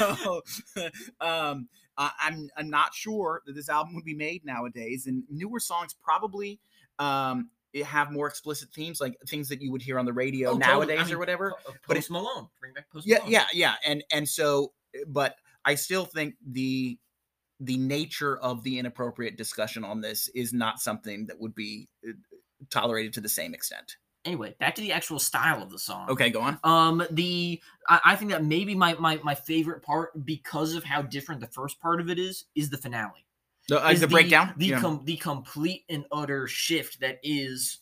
No. 0.00 0.42
um, 1.20 1.68
I, 1.96 2.10
I'm 2.20 2.48
I'm 2.56 2.70
not 2.70 2.94
sure 2.94 3.42
that 3.46 3.54
this 3.54 3.68
album 3.68 3.94
would 3.94 4.04
be 4.04 4.14
made 4.14 4.44
nowadays, 4.44 5.06
and 5.06 5.24
newer 5.30 5.60
songs 5.60 5.94
probably 6.02 6.58
um 6.98 7.50
it 7.72 7.84
have 7.86 8.10
more 8.12 8.26
explicit 8.26 8.68
themes, 8.74 9.00
like 9.00 9.16
things 9.28 9.48
that 9.48 9.60
you 9.62 9.72
would 9.72 9.82
hear 9.82 9.98
on 9.98 10.04
the 10.04 10.12
radio 10.12 10.50
Oh, 10.50 10.58
totally. 10.58 10.64
I 10.64 10.74
nowadays 10.74 11.06
mean, 11.06 11.14
or 11.14 11.18
whatever. 11.18 11.50
Po- 11.64 11.72
uh, 11.72 11.74
but 11.88 11.96
it's 11.96 12.10
Malone, 12.10 12.48
bring 12.60 12.72
back 12.74 12.90
Post 12.90 13.06
Yeah, 13.06 13.18
Malone. 13.18 13.32
yeah, 13.32 13.46
yeah. 13.52 13.74
And 13.86 14.04
and 14.10 14.28
so, 14.28 14.72
but 15.06 15.36
I 15.64 15.74
still 15.74 16.04
think 16.04 16.34
the 16.44 16.98
the 17.60 17.76
nature 17.76 18.38
of 18.38 18.62
the 18.64 18.78
inappropriate 18.78 19.36
discussion 19.36 19.84
on 19.84 20.00
this 20.00 20.28
is 20.34 20.52
not 20.52 20.80
something 20.80 21.26
that 21.26 21.38
would 21.40 21.54
be 21.54 21.88
uh, 22.06 22.12
tolerated 22.70 23.12
to 23.12 23.20
the 23.20 23.28
same 23.28 23.54
extent. 23.54 23.96
Anyway, 24.24 24.54
back 24.60 24.74
to 24.76 24.80
the 24.80 24.92
actual 24.92 25.18
style 25.18 25.62
of 25.62 25.70
the 25.70 25.78
song. 25.78 26.08
Okay, 26.08 26.30
go 26.30 26.40
on. 26.40 26.58
Um, 26.62 27.04
the 27.10 27.60
I, 27.88 28.00
I 28.04 28.16
think 28.16 28.30
that 28.30 28.44
maybe 28.44 28.74
my, 28.74 28.94
my 28.94 29.18
my 29.24 29.34
favorite 29.34 29.82
part 29.82 30.24
because 30.24 30.74
of 30.74 30.84
how 30.84 31.02
different 31.02 31.40
the 31.40 31.48
first 31.48 31.80
part 31.80 32.00
of 32.00 32.08
it 32.08 32.18
is 32.18 32.44
is 32.54 32.70
the 32.70 32.78
finale. 32.78 33.26
The, 33.68 33.84
uh, 33.84 33.90
is 33.90 34.00
the 34.00 34.08
breakdown. 34.08 34.54
the 34.56 34.66
Yeah. 34.66 34.80
com- 34.80 35.04
the 35.04 35.16
complete 35.16 35.84
and 35.88 36.04
utter 36.12 36.46
shift 36.46 37.00
that 37.00 37.18
is 37.22 37.78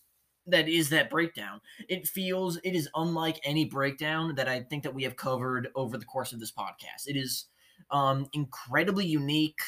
that 0.47 0.69
is 0.69 0.89
that 0.91 1.11
breakdown. 1.11 1.61
It 1.89 2.07
feels 2.09 2.57
it 2.59 2.75
is 2.75 2.89
unlike 2.95 3.39
any 3.45 3.67
breakdown 3.67 4.35
that 4.35 4.49
I 4.49 4.61
think 4.61 4.83
that 4.83 4.95
we 4.95 5.03
have 5.05 5.17
covered 5.17 5.69
over 5.75 5.99
the 5.99 6.05
course 6.07 6.33
of 6.33 6.41
this 6.41 6.53
podcast. 6.53 7.07
It 7.07 7.17
is 7.17 7.47
um 7.91 8.27
incredibly 8.33 9.07
unique. 9.07 9.63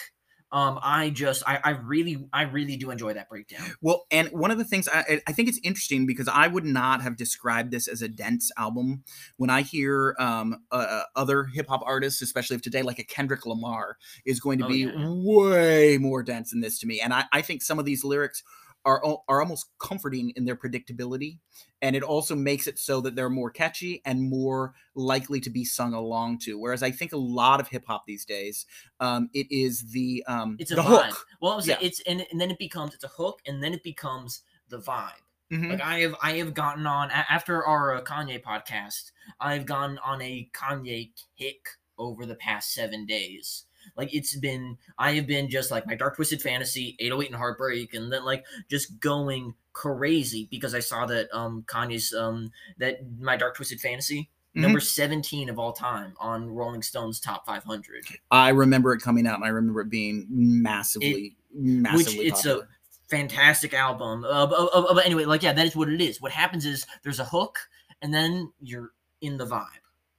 Um, 0.51 0.79
I 0.83 1.11
just 1.11 1.43
I, 1.47 1.61
I 1.65 1.71
really 1.71 2.29
I 2.33 2.43
really 2.43 2.77
do 2.77 2.91
enjoy 2.91 3.15
that 3.15 3.29
breakdown. 3.29 3.75
Well, 3.81 4.07
and 4.11 4.29
one 4.29 4.51
of 4.51 4.59
the 4.59 4.65
things 4.65 4.89
I, 4.89 5.21
I- 5.27 5.33
think 5.33 5.49
it's 5.49 5.61
interesting 5.63 6.07
because 6.07 6.29
I 6.29 6.47
would 6.49 6.65
not 6.65 7.03
have 7.03 7.17
described 7.17 7.71
this 7.71 7.89
as 7.89 8.03
a 8.03 8.09
dense 8.09 8.51
album. 8.57 9.05
When 9.37 9.51
I 9.51 9.63
hear 9.63 10.15
um, 10.19 10.65
uh, 10.71 11.03
other 11.17 11.45
hip 11.45 11.69
hop 11.69 11.83
artists, 11.85 12.23
especially 12.23 12.57
of 12.57 12.63
today, 12.63 12.83
like 12.83 12.99
a 12.99 13.05
Kendrick 13.05 13.47
Lamar, 13.47 13.99
is 14.25 14.41
going 14.41 14.59
to 14.59 14.65
Oh, 14.65 14.65
be 14.65 14.87
yeah. 14.87 15.13
way 15.15 15.99
more 15.99 16.23
dense 16.23 16.51
than 16.51 16.61
this 16.61 16.79
to 16.81 16.87
me. 16.87 17.01
And 17.01 17.13
I, 17.15 17.25
I 17.33 17.43
think 17.43 17.63
some 17.63 17.79
of 17.79 17.85
these 17.85 18.05
lyrics 18.05 18.43
are 18.85 19.03
are 19.29 19.41
almost 19.41 19.67
comforting 19.79 20.31
in 20.37 20.45
their 20.45 20.57
predictability, 20.57 21.39
and 21.81 21.95
it 21.97 22.03
also 22.03 22.35
makes 22.35 22.67
it 22.67 22.79
so 22.79 23.01
that 23.01 23.15
they're 23.15 23.31
more 23.31 23.51
catchy 23.51 24.03
and 24.05 24.29
more 24.29 24.75
likely 24.95 25.41
to 25.41 25.51
be 25.51 25.65
sung 25.65 25.95
along 25.95 26.39
to. 26.41 26.59
Whereas 26.59 26.83
I 26.83 26.91
think 26.91 27.13
a 27.13 27.17
lot 27.19 27.61
of 27.61 27.69
hip 27.69 27.85
hop 27.87 28.05
these 28.07 28.25
days, 28.25 28.67
um, 29.01 29.31
it 29.33 29.47
is 29.51 29.91
the 29.93 30.25
um, 30.27 30.57
It's 30.59 30.71
a 30.73 30.77
the 30.77 30.83
vibe. 30.83 31.09
hook. 31.11 31.27
Well, 31.41 31.61
Yeah. 31.65 31.79
it's 31.81 32.01
and, 32.07 32.27
and 32.31 32.41
then 32.41 32.51
it 32.51 32.59
becomes 32.59 32.95
it's 32.95 33.05
a 33.05 33.09
hook, 33.09 33.41
and 33.47 33.63
then 33.63 33.73
it 33.75 33.83
becomes 33.83 34.43
the 34.69 34.79
vibe. 34.79 35.13
Mhm. 35.53 35.71
Like 35.71 35.81
I 35.83 35.99
have 36.01 36.15
I 36.23 36.33
have 36.39 36.55
gotten 36.55 36.87
on 36.87 37.11
after 37.11 37.65
our 37.67 37.95
uh, 37.97 38.03
Kanye 38.03 38.43
podcast. 38.43 39.13
I've 39.39 39.67
gone 39.67 39.99
on 40.05 40.23
a 40.23 40.49
Kanye 40.55 41.11
kick 41.39 41.69
over 41.99 42.25
the 42.27 42.35
past 42.37 42.73
seven 42.73 43.05
days. 43.07 43.65
Like 43.97 44.15
it's 44.15 44.37
been 44.37 44.79
I 44.99 45.13
have 45.13 45.27
been 45.27 45.49
just 45.51 45.71
like 45.71 45.87
my 45.87 45.95
Dark 45.95 46.17
Twisted 46.17 46.41
Fantasy, 46.43 46.97
808 46.99 47.27
and 47.31 47.37
Heartbreak, 47.37 47.95
and 47.95 48.13
then 48.13 48.25
like 48.25 48.45
just 48.71 48.99
going 49.01 49.55
crazy 49.75 50.49
because 50.51 50.75
I 50.75 50.81
saw 50.81 51.07
that 51.07 51.29
um 51.33 51.65
Kanye's 51.67 52.13
um 52.15 52.51
that 52.79 53.01
my 53.19 53.37
Dark 53.37 53.57
Twisted 53.57 53.81
Fantasy 53.81 54.31
Mhm. 54.55 54.61
number 54.61 54.81
17 54.81 55.49
of 55.49 55.59
all 55.59 55.73
time 55.73 56.13
on 56.21 56.51
Rolling 56.51 56.83
Stone's 56.83 57.19
top 57.19 57.47
500. 57.47 58.05
I 58.31 58.51
remember 58.51 58.93
it 58.93 59.01
coming 59.01 59.27
out, 59.27 59.37
and 59.37 59.45
I 59.47 59.49
remember 59.49 59.81
it 59.81 59.89
being 59.89 60.27
massively, 60.29 61.37
massively 61.55 62.27
it's 62.27 62.45
a- 62.45 62.69
fantastic 63.09 63.73
album. 63.75 64.25
Uh, 64.25 64.47
but, 64.47 64.57
uh, 64.59 64.67
uh, 64.67 64.95
but 64.95 65.07
anyway, 65.07 65.25
like 65.25 65.43
yeah, 65.43 65.53
that 65.55 65.67
is 65.67 65.75
what 65.75 65.89
it 65.89 66.01
is. 66.03 66.21
What 66.21 66.33
happens 66.33 66.67
is 66.67 66.87
there's 67.03 67.19
a 67.19 67.25
hook, 67.25 67.59
and 68.03 68.13
then 68.13 68.53
you're 68.61 68.91
in 69.23 69.39
the 69.39 69.47
vibe, 69.47 69.67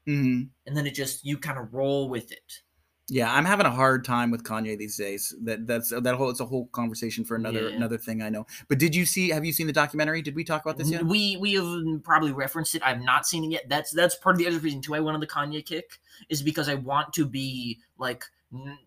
Mhm. 0.08 0.50
and 0.66 0.76
then 0.78 0.88
it 0.88 0.96
just 0.96 1.24
you 1.24 1.38
kind 1.38 1.60
of 1.60 1.72
roll 1.74 2.10
with 2.10 2.32
it. 2.32 2.63
Yeah, 3.10 3.34
I'm 3.34 3.44
having 3.44 3.66
a 3.66 3.72
hard 3.72 4.06
time 4.06 4.32
with 4.32 4.44
Kanye 4.44 4.78
these 4.78 4.96
days. 4.96 5.36
That 5.44 5.68
that's 5.68 5.90
that 5.90 6.16
whole 6.16 6.30
it's 6.30 6.40
a 6.40 6.46
whole 6.46 6.68
conversation 6.68 7.26
for 7.26 7.36
another 7.36 7.70
Yeah. 7.70 7.76
another 7.76 7.98
thing 7.98 8.22
I 8.22 8.30
know. 8.30 8.46
But 8.70 8.80
did 8.80 8.96
you 8.96 9.06
see? 9.06 9.30
Have 9.30 9.44
you 9.44 9.52
seen 9.52 9.68
the 9.68 9.74
documentary? 9.74 10.22
Did 10.22 10.36
we 10.36 10.44
talk 10.46 10.64
about 10.64 10.78
this 10.78 10.90
yet? 10.90 11.06
We 11.06 11.36
we 11.38 11.54
have 11.56 12.04
probably 12.04 12.32
referenced 12.32 12.76
it. 12.76 12.82
I've 12.84 13.02
not 13.02 13.28
seen 13.28 13.44
it 13.44 13.52
yet. 13.52 13.64
That's 13.68 13.92
that's 13.92 14.16
part 14.16 14.36
of 14.36 14.40
the 14.40 14.48
other 14.48 14.60
reason 14.60 14.82
too. 14.82 14.96
I 14.96 15.02
went 15.02 15.16
on 15.16 15.20
the 15.20 15.28
Kanye 15.28 15.66
kick 15.66 16.00
is 16.30 16.42
because 16.42 16.70
I 16.70 16.76
want 16.76 17.12
to 17.14 17.26
be 17.26 17.80
like 17.98 18.24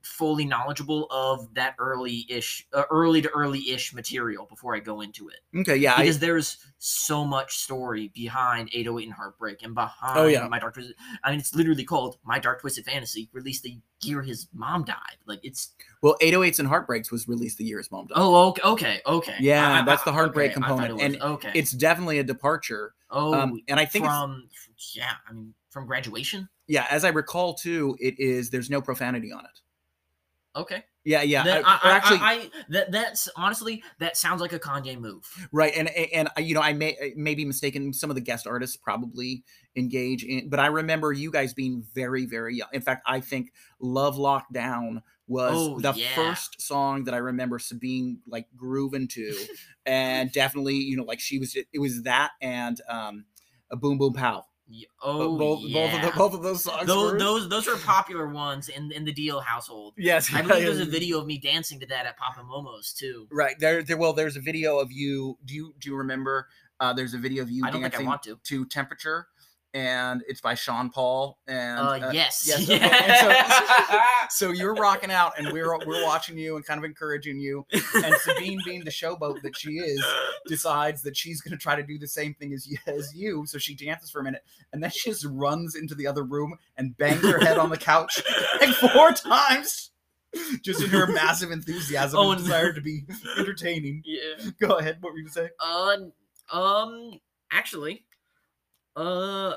fully 0.02 0.44
knowledgeable 0.44 1.08
of 1.10 1.52
that 1.54 1.74
early 1.80 2.24
ish, 2.28 2.66
uh, 2.72 2.84
early 2.90 3.20
to 3.20 3.28
early 3.30 3.70
ish 3.70 3.92
material 3.92 4.46
before 4.48 4.76
I 4.76 4.78
go 4.78 5.00
into 5.00 5.28
it. 5.28 5.40
Okay, 5.58 5.76
yeah, 5.76 5.94
I, 5.94 6.02
because 6.02 6.20
there's 6.20 6.58
so 6.78 7.24
much 7.24 7.56
story 7.56 8.12
behind 8.14 8.70
808 8.72 9.06
and 9.06 9.12
Heartbreak 9.14 9.62
and 9.64 9.74
behind 9.74 10.18
Oh, 10.20 10.26
yeah. 10.26 10.46
My 10.46 10.60
Dark 10.60 10.74
Twisted. 10.74 10.94
I 11.24 11.30
mean, 11.30 11.40
it's 11.40 11.52
literally 11.52 11.82
called 11.82 12.18
My 12.24 12.38
Dark 12.38 12.60
Twisted 12.60 12.84
Fantasy, 12.84 13.28
released 13.32 13.64
the 13.64 13.78
year 14.06 14.22
his 14.22 14.48
mom 14.54 14.84
died. 14.84 15.16
Like 15.26 15.40
it's 15.42 15.70
well, 16.02 16.16
808s 16.22 16.58
and 16.58 16.68
Heartbreaks 16.68 17.10
was 17.12 17.26
released 17.28 17.58
the 17.58 17.64
year 17.64 17.78
his 17.78 17.90
mom 17.90 18.06
died. 18.06 18.14
oh 18.16 18.48
okay 18.48 18.62
okay 18.64 19.00
okay 19.06 19.34
Yeah, 19.40 19.68
I- 19.68 19.78
I- 19.80 19.84
that's 19.84 20.02
the 20.04 20.12
heartbreak 20.12 20.52
okay, 20.52 20.54
component, 20.60 20.94
was- 20.94 21.02
and 21.02 21.20
okay, 21.22 21.52
It's 21.54 21.72
definitely 21.72 22.18
a 22.18 22.24
departure. 22.24 22.94
oh 23.10 23.34
Um, 23.34 23.60
and 23.68 23.78
I 23.80 23.84
think 23.84 24.04
from 24.04 24.48
yeah, 24.94 25.12
I 25.28 25.32
mean 25.32 25.52
from 25.70 25.86
graduation. 25.86 26.48
yeah, 26.68 26.86
as 26.90 27.04
I 27.04 27.08
recall 27.10 27.54
too, 27.54 27.96
it 28.00 28.18
is 28.18 28.50
there's 28.50 28.70
no 28.70 28.80
profanity 28.80 29.30
on 29.32 29.44
it. 29.44 29.60
Okay, 30.58 30.84
Yeah, 31.04 31.20
yeah. 31.20 31.42
Then 31.44 31.62
I- 31.66 31.78
I, 31.82 31.90
actually, 31.96 32.18
I, 32.20 32.50
that 32.70 32.90
that's 32.90 33.28
honestly 33.36 33.82
that 33.98 34.16
sounds 34.16 34.40
like 34.40 34.54
a 34.54 34.58
Kanye 34.58 34.98
move. 34.98 35.22
right, 35.52 35.74
and 35.76 35.90
and 35.90 36.30
you 36.38 36.54
know, 36.54 36.62
I 36.62 36.72
may 36.72 37.12
may 37.14 37.34
be 37.34 37.44
mistaken. 37.44 37.92
Some 37.92 38.08
of 38.10 38.14
the 38.16 38.22
guest 38.22 38.46
artists 38.46 38.74
probably 38.76 39.44
engage 39.76 40.24
in, 40.24 40.48
but 40.48 40.58
I 40.60 40.66
remember 40.66 41.12
you 41.12 41.30
guys 41.30 41.52
being 41.54 41.84
very, 41.94 42.26
very 42.26 42.56
young. 42.56 42.68
In 42.72 42.80
fact, 42.80 43.02
I 43.06 43.20
think 43.20 43.52
"Love 43.80 44.16
Lockdown" 44.16 45.02
was 45.28 45.54
Oh, 45.56 45.80
the 45.80 45.92
yeah. 45.94 46.14
first 46.14 46.60
song 46.60 47.04
that 47.04 47.14
I 47.14 47.18
remember 47.18 47.58
Sabine 47.58 48.20
like 48.26 48.46
grooving 48.56 49.08
to, 49.08 49.34
and 49.86 50.32
definitely, 50.32 50.76
you 50.76 50.96
know, 50.96 51.04
like 51.04 51.20
she 51.20 51.38
was. 51.38 51.56
It 51.72 51.78
was 51.78 52.02
that 52.02 52.32
and 52.40 52.80
um, 52.88 53.24
a 53.70 53.76
"Boom 53.76 53.98
Boom 53.98 54.12
Pow." 54.14 54.44
Oh 55.00 55.38
both, 55.38 55.60
yeah. 55.62 55.74
both 55.86 55.94
of 55.94 56.02
the, 56.02 56.18
both 56.18 56.34
of 56.34 56.42
those 56.42 56.64
songs. 56.64 56.86
those 56.88 57.12
were- 57.12 57.18
those 57.20 57.48
those 57.48 57.68
are 57.68 57.76
popular 57.76 58.26
ones 58.28 58.68
in 58.68 58.90
in 58.90 59.04
the 59.04 59.12
Deal 59.12 59.38
household. 59.38 59.94
yes, 59.96 60.28
I 60.34 60.42
believe 60.42 60.64
there's 60.64 60.80
a 60.80 60.84
video 60.84 61.20
of 61.20 61.26
me 61.26 61.38
dancing 61.38 61.78
to 61.80 61.86
that 61.86 62.04
at 62.06 62.16
Papa 62.16 62.42
Momo's 62.42 62.92
too. 62.92 63.28
Right 63.30 63.56
there, 63.60 63.84
there. 63.84 63.96
Well, 63.96 64.12
there's 64.12 64.36
a 64.36 64.40
video 64.40 64.80
of 64.80 64.90
you. 64.90 65.38
Do 65.44 65.54
you 65.54 65.74
do 65.78 65.90
you 65.90 65.96
remember? 65.96 66.48
Uh, 66.80 66.92
there's 66.92 67.14
a 67.14 67.18
video 67.18 67.42
of 67.44 67.50
you 67.50 67.62
I 67.64 67.70
don't 67.70 67.80
think 67.80 67.84
I 67.94 67.98
dancing 67.98 68.06
want 68.08 68.22
to. 68.24 68.40
to 68.42 68.64
"Temperature," 68.66 69.28
and 69.76 70.22
it's 70.26 70.40
by 70.40 70.54
Sean 70.54 70.88
Paul. 70.88 71.38
And 71.46 71.78
Uh, 71.78 72.06
uh, 72.08 72.10
yes. 72.12 72.44
yes, 72.48 72.66
Yeah. 72.68 74.02
so 74.30 74.50
you're 74.50 74.74
rocking 74.74 75.10
out, 75.10 75.34
and 75.38 75.52
we're 75.52 75.76
we're 75.86 76.02
watching 76.02 76.38
you 76.38 76.56
and 76.56 76.64
kind 76.64 76.78
of 76.78 76.84
encouraging 76.84 77.38
you. 77.38 77.66
And 77.94 78.14
Sabine, 78.16 78.58
being 78.64 78.84
the 78.84 78.90
showboat 78.90 79.42
that 79.42 79.56
she 79.56 79.72
is, 79.72 80.02
decides 80.46 81.02
that 81.02 81.14
she's 81.16 81.42
going 81.42 81.52
to 81.52 81.58
try 81.62 81.76
to 81.76 81.82
do 81.82 81.98
the 81.98 82.08
same 82.08 82.32
thing 82.34 82.54
as 82.54 82.66
you, 82.66 82.78
as 82.86 83.14
you. 83.14 83.44
So 83.46 83.58
she 83.58 83.74
dances 83.74 84.10
for 84.10 84.20
a 84.20 84.24
minute, 84.24 84.42
and 84.72 84.82
then 84.82 84.90
she 84.90 85.10
just 85.10 85.26
runs 85.28 85.74
into 85.74 85.94
the 85.94 86.06
other 86.06 86.24
room 86.24 86.56
and 86.78 86.96
bangs 86.96 87.22
her 87.22 87.38
head 87.38 87.58
on 87.58 87.68
the 87.68 87.76
couch 87.76 88.22
like 88.60 88.70
four 88.74 89.12
times. 89.12 89.90
Just 90.62 90.82
in 90.82 90.88
her 90.90 91.06
massive 91.06 91.50
enthusiasm 91.50 92.18
Oh, 92.18 92.30
and 92.32 92.40
no. 92.40 92.44
desire 92.44 92.72
to 92.72 92.80
be 92.80 93.04
entertaining. 93.38 94.02
yeah. 94.04 94.50
Go 94.60 94.76
ahead. 94.78 94.98
What 95.00 95.12
were 95.12 95.18
you 95.18 95.24
gonna 95.24 95.48
say? 95.48 95.50
Uh, 95.60 96.56
um, 96.56 97.20
actually, 97.50 98.04
uh, 98.96 99.54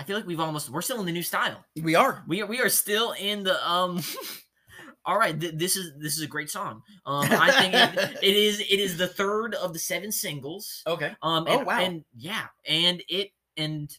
I 0.00 0.02
feel 0.02 0.16
like 0.16 0.26
we've 0.26 0.40
almost 0.40 0.70
we're 0.70 0.80
still 0.80 0.98
in 1.00 1.04
the 1.04 1.12
new 1.12 1.22
style. 1.22 1.62
We 1.82 1.94
are. 1.94 2.24
We 2.26 2.40
are 2.40 2.46
we 2.46 2.58
are 2.60 2.70
still 2.70 3.12
in 3.12 3.42
the 3.42 3.70
um. 3.70 4.02
All 5.04 5.18
right, 5.18 5.38
th- 5.38 5.54
this 5.56 5.76
is 5.76 5.92
this 5.98 6.16
is 6.16 6.22
a 6.22 6.26
great 6.26 6.48
song. 6.50 6.82
Um, 7.04 7.26
I 7.30 7.50
think 7.52 7.74
it, 7.74 8.18
it 8.22 8.34
is 8.36 8.60
it 8.60 8.80
is 8.80 8.96
the 8.96 9.06
third 9.06 9.54
of 9.54 9.74
the 9.74 9.78
seven 9.78 10.10
singles. 10.10 10.82
Okay. 10.86 11.14
Um, 11.22 11.44
Oh, 11.48 11.58
wow. 11.64 11.80
and 11.80 12.02
yeah, 12.16 12.46
and 12.66 13.02
it 13.10 13.30
and 13.58 13.90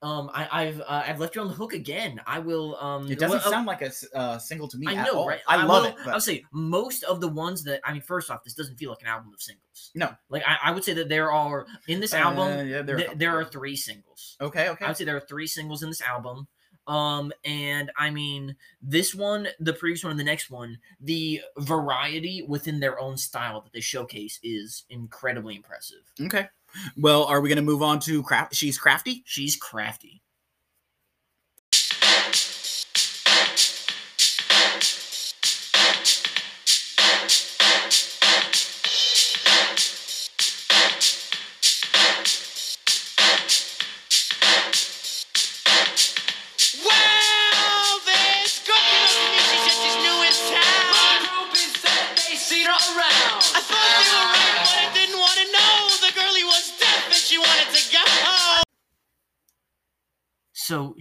um, 0.00 0.30
I, 0.32 0.48
I've 0.50 0.80
uh, 0.80 1.02
I've 1.06 1.18
left 1.18 1.34
you 1.34 1.40
on 1.40 1.48
the 1.48 1.54
hook 1.54 1.72
again. 1.72 2.20
I 2.26 2.38
will 2.38 2.76
um. 2.76 3.10
It 3.10 3.18
doesn't 3.18 3.38
well, 3.38 3.48
uh, 3.48 3.50
sound 3.50 3.66
like 3.66 3.82
a 3.82 3.90
uh, 4.14 4.38
single 4.38 4.68
to 4.68 4.78
me 4.78 4.86
I 4.86 4.94
at 4.94 5.12
know, 5.12 5.26
right? 5.26 5.40
I 5.48 5.64
love 5.64 5.82
will, 5.82 5.90
it. 5.90 5.96
I 6.00 6.04
but- 6.04 6.14
would 6.14 6.22
say 6.22 6.44
most 6.52 7.02
of 7.02 7.20
the 7.20 7.28
ones 7.28 7.64
that 7.64 7.80
I 7.84 7.92
mean, 7.92 8.02
first 8.02 8.30
off, 8.30 8.44
this 8.44 8.54
doesn't 8.54 8.76
feel 8.76 8.90
like 8.90 9.02
an 9.02 9.08
album 9.08 9.32
of 9.34 9.42
singles. 9.42 9.90
No. 9.94 10.14
like 10.28 10.44
I, 10.46 10.56
I 10.64 10.70
would 10.70 10.84
say 10.84 10.92
that 10.94 11.08
there 11.08 11.32
are 11.32 11.66
in 11.88 11.98
this 12.00 12.14
album. 12.14 12.60
Uh, 12.60 12.62
yeah, 12.62 12.82
there, 12.82 12.96
are 12.96 12.98
th- 13.00 13.10
there 13.16 13.36
are 13.38 13.44
three 13.44 13.74
singles. 13.74 14.36
Okay. 14.40 14.68
Okay. 14.68 14.84
I 14.84 14.88
would 14.88 14.96
say 14.96 15.04
there 15.04 15.16
are 15.16 15.20
three 15.20 15.46
singles 15.46 15.82
in 15.82 15.88
this 15.88 16.02
album. 16.02 16.46
Um, 16.86 17.32
and 17.44 17.92
I 17.98 18.08
mean, 18.10 18.56
this 18.80 19.14
one, 19.14 19.48
the 19.60 19.74
previous 19.74 20.04
one, 20.04 20.12
and 20.12 20.20
the 20.20 20.24
next 20.24 20.50
one, 20.50 20.78
the 21.00 21.42
variety 21.58 22.42
within 22.48 22.80
their 22.80 22.98
own 22.98 23.18
style 23.18 23.60
that 23.60 23.72
they 23.74 23.80
showcase 23.80 24.40
is 24.42 24.84
incredibly 24.88 25.54
impressive. 25.54 25.98
Okay. 26.22 26.48
Well, 26.96 27.24
are 27.24 27.40
we 27.40 27.48
gonna 27.48 27.62
move 27.62 27.82
on 27.82 28.00
to 28.00 28.22
craft? 28.22 28.54
She's 28.54 28.78
crafty. 28.78 29.22
She's 29.26 29.56
crafty. 29.56 30.22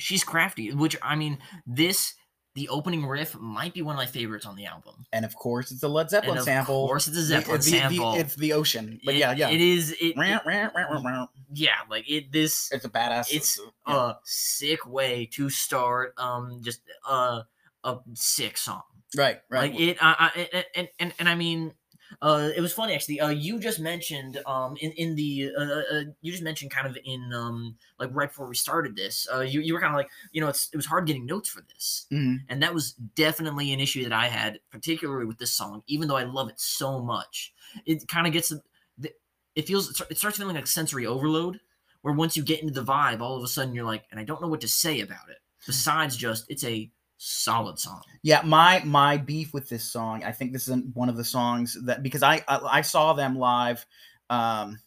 She's 0.08 0.24
crafty, 0.24 0.72
which 0.74 0.96
I 1.02 1.16
mean, 1.16 1.38
this 1.66 2.14
the 2.56 2.70
opening 2.70 3.06
riff 3.06 3.36
might 3.40 3.72
be 3.76 3.84
one 3.84 3.94
of 3.94 3.98
my 3.98 4.08
favorites 4.08 4.46
on 4.48 4.56
the 4.56 4.66
album. 4.66 5.06
And 5.14 5.24
of 5.26 5.36
course, 5.36 5.72
it's 5.72 5.84
a 5.84 5.88
Led 5.88 6.10
Zeppelin 6.10 6.32
and 6.32 6.40
of 6.40 6.46
sample. 6.46 6.88
course, 6.88 7.08
it's 7.08 7.16
a 7.18 7.20
The- 7.20 7.26
Zeppelin 7.28 7.60
the- 7.60 7.66
the- 7.72 7.78
sample. 7.78 8.14
it's 8.16 8.36
the 8.36 8.54
ocean. 8.54 9.00
But 9.06 9.14
It- 9.14 9.20
yeah, 9.20 9.32
yeah. 9.34 9.50
it 9.50 9.62
is. 9.62 9.96
It, 10.02 10.18
Rah, 10.18 10.38
it- 10.38 10.42
rah, 10.44 10.70
rah, 10.76 10.88
rah, 10.90 11.02
rah. 11.02 11.28
yeah, 11.54 11.76
like 11.90 12.10
it. 12.10 12.32
This 12.32 12.72
It's 12.72 12.84
a 12.86 12.90
badass. 12.90 13.28
it's 13.32 13.60
yeah. 13.88 13.96
a 14.12 14.16
sick 14.24 14.88
way 14.88 15.28
to 15.34 15.50
start. 15.52 16.14
Um, 16.18 16.62
just 16.64 16.82
a 17.08 17.44
a 17.84 17.98
sick 18.16 18.58
song. 18.58 18.82
right, 19.16 19.40
right. 19.50 19.72
Like 19.72 19.80
it. 19.80 19.98
I, 20.02 20.32
I, 20.36 20.64
and 20.76 20.90
and 21.00 21.14
and 21.20 21.30
I 21.30 21.36
mean, 21.36 21.74
uh, 22.22 22.50
it 22.56 22.62
was 22.62 22.74
funny 22.74 22.94
actually. 22.94 23.20
Uh, 23.20 23.30
you 23.30 23.60
just 23.60 23.80
mentioned 23.80 24.42
um 24.46 24.76
in 24.82 24.92
in 24.94 25.16
the 25.16 25.52
uh, 25.58 25.62
uh 25.62 26.04
you 26.22 26.32
just 26.32 26.44
mentioned 26.44 26.72
kind 26.72 26.88
of 26.88 26.98
in 27.06 27.32
um 27.34 27.76
like 28.00 28.10
right 28.14 28.30
before 28.30 28.48
we 28.48 28.56
started 28.56 28.96
this. 28.96 29.28
Uh, 29.34 29.42
you 29.42 29.62
you 29.62 29.74
were 29.74 29.80
kind 29.80 29.94
of 29.94 29.98
like 29.98 30.10
you 30.32 30.42
know 30.42 30.48
it's 30.48 30.70
it 30.74 30.78
was 30.78 30.86
hard 30.86 31.06
getting 31.06 31.26
notes 31.26 31.50
for 31.50 31.62
this. 31.62 32.08
Mhm. 32.12 32.40
And 32.50 32.62
that 32.64 32.74
was 32.74 32.94
definitely 32.94 33.72
an 33.74 33.80
issue 33.80 34.04
that 34.04 34.14
I 34.14 34.28
had, 34.28 34.60
particularly 34.72 35.26
with 35.26 35.38
this 35.38 35.54
song, 35.54 35.84
even 35.88 36.08
though 36.08 36.16
I 36.18 36.24
love 36.24 36.50
it 36.50 36.60
so 36.60 37.00
much. 37.00 37.54
It 37.86 38.08
kind 38.08 38.26
of 38.28 38.34
gets, 38.34 38.52
it 39.56 39.66
feels, 39.68 40.00
it 40.10 40.18
starts 40.18 40.38
feeling 40.38 40.56
like 40.56 40.68
sensory 40.68 41.06
overload, 41.06 41.60
where 42.02 42.14
once 42.14 42.38
you 42.38 42.44
get 42.44 42.62
into 42.62 42.74
the 42.74 42.84
vibe, 42.84 43.20
all 43.22 43.36
of 43.36 43.44
a 43.44 43.48
sudden 43.48 43.74
you're 43.74 43.86
like, 43.86 44.06
and 44.12 44.20
I 44.20 44.24
don't 44.24 44.42
know 44.42 44.48
what 44.48 44.62
to 44.62 44.68
say 44.68 45.02
about 45.02 45.30
it. 45.30 45.38
Besides 45.66 46.16
just, 46.16 46.46
it's 46.50 46.64
a 46.64 46.90
solid 47.18 47.80
song. 47.80 48.02
Yeah, 48.24 48.42
my 48.44 48.82
my 48.86 49.18
beef 49.18 49.54
with 49.54 49.70
this 49.70 49.84
song, 49.92 50.24
I 50.24 50.32
think 50.32 50.54
this 50.54 50.68
is 50.68 50.76
one 50.94 51.10
of 51.10 51.18
the 51.18 51.24
songs 51.24 51.78
that 51.86 52.04
because 52.04 52.24
I 52.24 52.44
I, 52.48 52.60
I 52.72 52.82
saw 52.82 53.14
them 53.14 53.38
live, 53.38 53.86
um, 54.30 54.80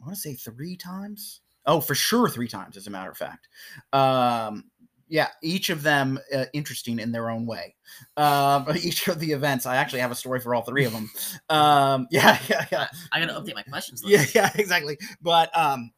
I 0.00 0.06
want 0.06 0.14
to 0.14 0.20
say 0.20 0.34
three 0.34 0.76
times. 0.76 1.40
Oh, 1.66 1.80
for 1.80 1.94
sure, 1.94 2.28
three 2.28 2.48
times, 2.48 2.76
as 2.76 2.86
a 2.86 2.90
matter 2.90 3.10
of 3.10 3.16
fact. 3.16 3.48
Um, 3.92 4.64
yeah, 5.08 5.28
each 5.42 5.70
of 5.70 5.82
them 5.82 6.18
uh, 6.34 6.46
interesting 6.52 6.98
in 6.98 7.12
their 7.12 7.30
own 7.30 7.46
way. 7.46 7.74
Um, 8.16 8.66
each 8.82 9.08
of 9.08 9.18
the 9.20 9.32
events, 9.32 9.64
I 9.66 9.76
actually 9.76 10.00
have 10.00 10.10
a 10.10 10.16
story 10.16 10.40
for 10.40 10.54
all 10.54 10.62
three 10.62 10.84
of 10.84 10.92
them. 10.92 11.10
Um, 11.50 12.06
yeah, 12.10 12.38
yeah, 12.48 12.66
yeah. 12.72 12.88
I 13.12 13.20
gotta 13.20 13.34
update 13.34 13.54
my 13.54 13.62
questions 13.62 14.02
Yeah, 14.04 14.24
yeah, 14.34 14.50
exactly. 14.54 14.98
But 15.20 15.56
um, 15.56 15.92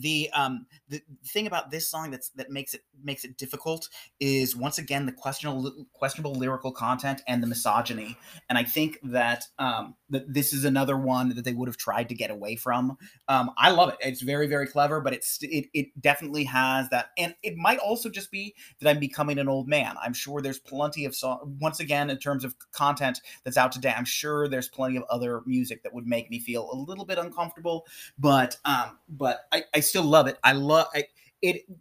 the 0.00 0.30
um 0.32 0.66
the 0.88 1.02
thing 1.26 1.46
about 1.46 1.70
this 1.70 1.88
song 1.88 2.10
that's 2.10 2.30
that 2.30 2.50
makes 2.50 2.74
it 2.74 2.82
makes 3.02 3.24
it 3.24 3.36
difficult 3.36 3.88
is 4.20 4.56
once 4.56 4.78
again 4.78 5.06
the 5.06 5.12
questionable 5.12 5.86
questionable 5.92 6.34
lyrical 6.34 6.72
content 6.72 7.22
and 7.26 7.42
the 7.42 7.46
misogyny. 7.46 8.16
And 8.48 8.58
i 8.58 8.64
think 8.64 8.98
that 9.02 9.44
um 9.58 9.94
that 10.10 10.32
this 10.32 10.52
is 10.52 10.64
another 10.64 10.96
one 10.96 11.30
that 11.30 11.44
they 11.44 11.52
would 11.52 11.68
have 11.68 11.76
tried 11.76 12.08
to 12.08 12.14
get 12.14 12.30
away 12.30 12.56
from. 12.56 12.96
Um 13.28 13.50
i 13.56 13.70
love 13.70 13.90
it. 13.90 13.96
It's 14.00 14.22
very 14.22 14.46
very 14.46 14.66
clever 14.66 15.00
but 15.00 15.12
it's 15.12 15.38
it, 15.42 15.66
it 15.74 16.00
definitely 16.00 16.44
has 16.44 16.88
that 16.90 17.10
and 17.18 17.34
it 17.42 17.56
might 17.56 17.78
also 17.78 18.08
just 18.08 18.30
be 18.30 18.54
that 18.80 18.88
i'm 18.88 19.00
becoming 19.00 19.38
an 19.38 19.48
old 19.48 19.68
man. 19.68 19.94
I'm 20.02 20.14
sure 20.14 20.40
there's 20.40 20.58
plenty 20.58 21.04
of 21.04 21.14
song 21.14 21.56
once 21.60 21.80
again 21.80 22.10
in 22.10 22.18
terms 22.18 22.44
of 22.44 22.54
content 22.72 23.20
that's 23.44 23.56
out 23.56 23.72
today 23.72 23.94
i'm 23.96 24.04
sure 24.04 24.48
there's 24.48 24.68
plenty 24.68 24.96
of 24.96 25.04
other 25.10 25.42
music 25.46 25.82
that 25.82 25.94
would 25.94 26.06
make 26.06 26.30
me 26.30 26.38
feel 26.38 26.70
a 26.72 26.76
little 26.76 27.04
bit 27.04 27.18
uncomfortable 27.18 27.86
but 28.18 28.56
um 28.64 28.98
but 29.08 29.46
i, 29.52 29.64
I 29.74 29.80
still 29.80 30.04
love 30.04 30.26
it. 30.26 30.38
I 30.44 30.52
love 30.52 30.88
it 30.94 31.08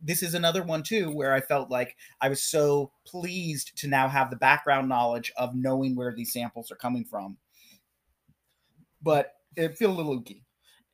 this 0.04 0.22
is 0.22 0.34
another 0.34 0.62
one 0.62 0.84
too 0.84 1.10
where 1.12 1.34
i 1.34 1.42
felt 1.42 1.72
like 1.72 1.96
i 2.22 2.30
was 2.30 2.44
so 2.44 2.92
pleased 3.06 3.76
to 3.76 3.88
now 3.88 4.08
have 4.08 4.30
the 4.30 4.36
background 4.36 4.88
knowledge 4.88 5.32
of 5.36 5.56
knowing 5.56 5.96
where 5.96 6.14
these 6.14 6.32
samples 6.32 6.72
are 6.72 6.76
coming 6.76 7.04
from 7.04 7.38
but 9.02 9.36
it 9.56 9.78
feels 9.78 9.94
a 9.94 9.98
little 9.98 10.20
ooky 10.20 10.44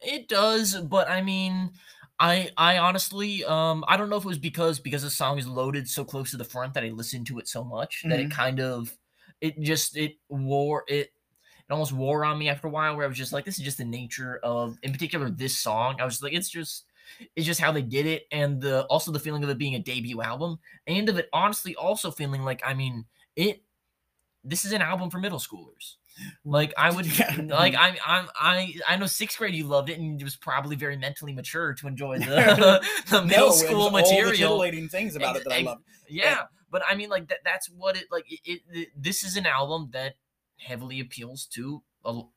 It 0.02 0.28
does, 0.28 0.76
but 0.82 1.10
I 1.10 1.22
mean, 1.22 1.72
I 2.20 2.52
I 2.58 2.78
honestly 2.78 3.44
um 3.46 3.84
I 3.88 3.98
don't 3.98 4.10
know 4.10 4.18
if 4.18 4.26
it 4.26 4.28
was 4.28 4.38
because 4.38 4.80
because 4.80 5.02
the 5.04 5.10
song 5.10 5.38
is 5.40 5.48
loaded 5.48 5.90
so 5.90 6.04
close 6.04 6.32
to 6.32 6.38
the 6.38 6.44
front 6.44 6.74
that 6.74 6.84
I 6.84 6.90
listened 6.90 7.28
to 7.28 7.40
it 7.40 7.48
so 7.48 7.64
much 7.64 8.06
that 8.10 8.20
it 8.20 8.30
kind 8.30 8.60
of 8.60 8.98
it 9.42 9.60
just 9.62 9.98
it 9.98 10.18
wore 10.30 10.84
it 10.88 11.14
it 11.70 11.72
almost 11.72 11.94
wore 11.94 12.26
on 12.26 12.38
me 12.38 12.50
after 12.50 12.68
a 12.68 12.72
while 12.72 12.96
where 12.96 13.06
I 13.06 13.08
was 13.08 13.18
just 13.18 13.34
like 13.34 13.46
this 13.46 13.58
is 13.58 13.64
just 13.66 13.78
the 13.78 13.86
nature 13.86 14.40
of 14.44 14.78
in 14.84 14.92
particular 14.92 15.30
this 15.30 15.58
song. 15.58 16.00
I 16.02 16.06
was 16.06 16.22
like 16.22 16.34
it's 16.34 16.50
just 16.50 16.86
it's 17.36 17.46
just 17.46 17.60
how 17.62 17.72
they 17.72 17.82
did 17.82 18.06
it 18.06 18.28
and 18.32 18.62
the 18.62 18.86
also 18.86 19.12
the 19.12 19.20
feeling 19.20 19.44
of 19.44 19.50
it 19.50 19.58
being 19.58 19.76
a 19.76 19.80
debut 19.80 20.22
album 20.22 20.60
and 20.88 21.10
of 21.10 21.18
it 21.18 21.30
honestly 21.34 21.76
also 21.76 22.12
feeling 22.12 22.44
like 22.44 22.62
I 22.66 22.74
mean 22.74 23.06
it 23.36 23.64
this 24.44 24.66
is 24.66 24.74
an 24.74 24.82
album 24.82 25.10
for 25.10 25.20
middle 25.20 25.40
schoolers. 25.40 25.96
Like 26.46 26.74
I 26.78 26.92
would 26.92 27.08
like 27.50 27.76
I'm 27.78 27.96
I 28.06 28.28
I 28.36 28.74
I 28.90 28.98
know 28.98 29.06
sixth 29.06 29.38
grade 29.38 29.56
you 29.56 29.66
loved 29.66 29.90
it 29.90 29.98
and 30.00 30.20
you 30.20 30.26
was 30.26 30.36
probably 30.36 30.76
very 30.76 30.98
mentally 30.98 31.34
mature 31.34 31.74
to 31.74 31.88
enjoy 31.88 32.20
the, 32.20 32.82
the 33.10 33.24
middle 33.26 33.46
it 33.46 33.48
was 33.48 33.60
school 33.62 33.82
all 33.82 33.90
the 33.90 34.02
material. 34.02 34.88
things 34.90 35.16
about 35.16 35.36
it 35.38 35.44
that 35.46 35.54
i 35.54 35.58
Ex- 35.58 35.66
love 35.66 35.80
Yeah, 36.10 36.44
but 36.72 36.84
I 36.90 36.96
mean 36.96 37.10
like 37.10 37.28
that 37.30 37.40
that's 37.44 37.68
what 37.70 37.98
it 37.98 38.06
like 38.12 38.26
it, 38.32 38.40
it, 38.46 38.62
it- 38.72 38.90
this 38.96 39.24
is 39.24 39.38
an 39.38 39.46
album 39.46 39.90
that 39.94 40.16
heavily 40.58 41.00
appeals 41.00 41.46
to 41.54 41.82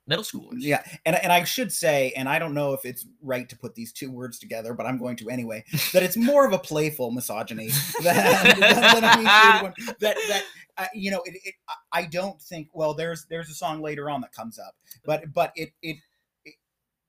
middle 0.07 0.24
schoolers. 0.24 0.57
Yeah, 0.59 0.83
and 1.05 1.16
and 1.16 1.33
I 1.33 1.44
should 1.44 1.72
say, 1.72 2.12
and 2.16 2.29
I 2.29 2.38
don't 2.38 2.55
know 2.55 2.72
if 2.72 2.85
it's 2.85 3.07
right 3.22 3.48
to 3.48 3.57
put 3.57 3.74
these 3.74 3.92
two 3.92 4.11
words 4.11 4.38
together, 4.38 4.74
but 4.74 4.87
I'm 4.87 4.98
going 4.98 5.16
to 5.16 5.29
anyway. 5.31 5.64
That 5.92 6.02
it's 6.02 6.16
more 6.16 6.46
of 6.46 6.52
a 6.52 6.59
playful 6.59 7.11
misogyny 7.11 7.68
than, 8.02 8.61
than, 8.61 9.02
than 9.02 9.62
one. 9.62 9.74
That 10.00 10.16
that 10.29 10.42
uh, 10.79 10.87
you 10.94 11.11
know, 11.11 11.22
it, 11.24 11.35
it, 11.44 11.55
I- 11.68 12.00
I 12.00 12.05
don't 12.07 12.40
think. 12.40 12.68
Well, 12.74 12.94
there's 12.94 13.26
there's 13.31 13.48
a 13.50 13.55
song 13.55 13.81
later 13.83 14.11
on 14.11 14.20
that 14.22 14.33
comes 14.33 14.59
up, 14.59 14.74
but 15.05 15.33
but 15.33 15.52
it 15.57 15.70
it, 15.83 15.96
it 16.44 16.55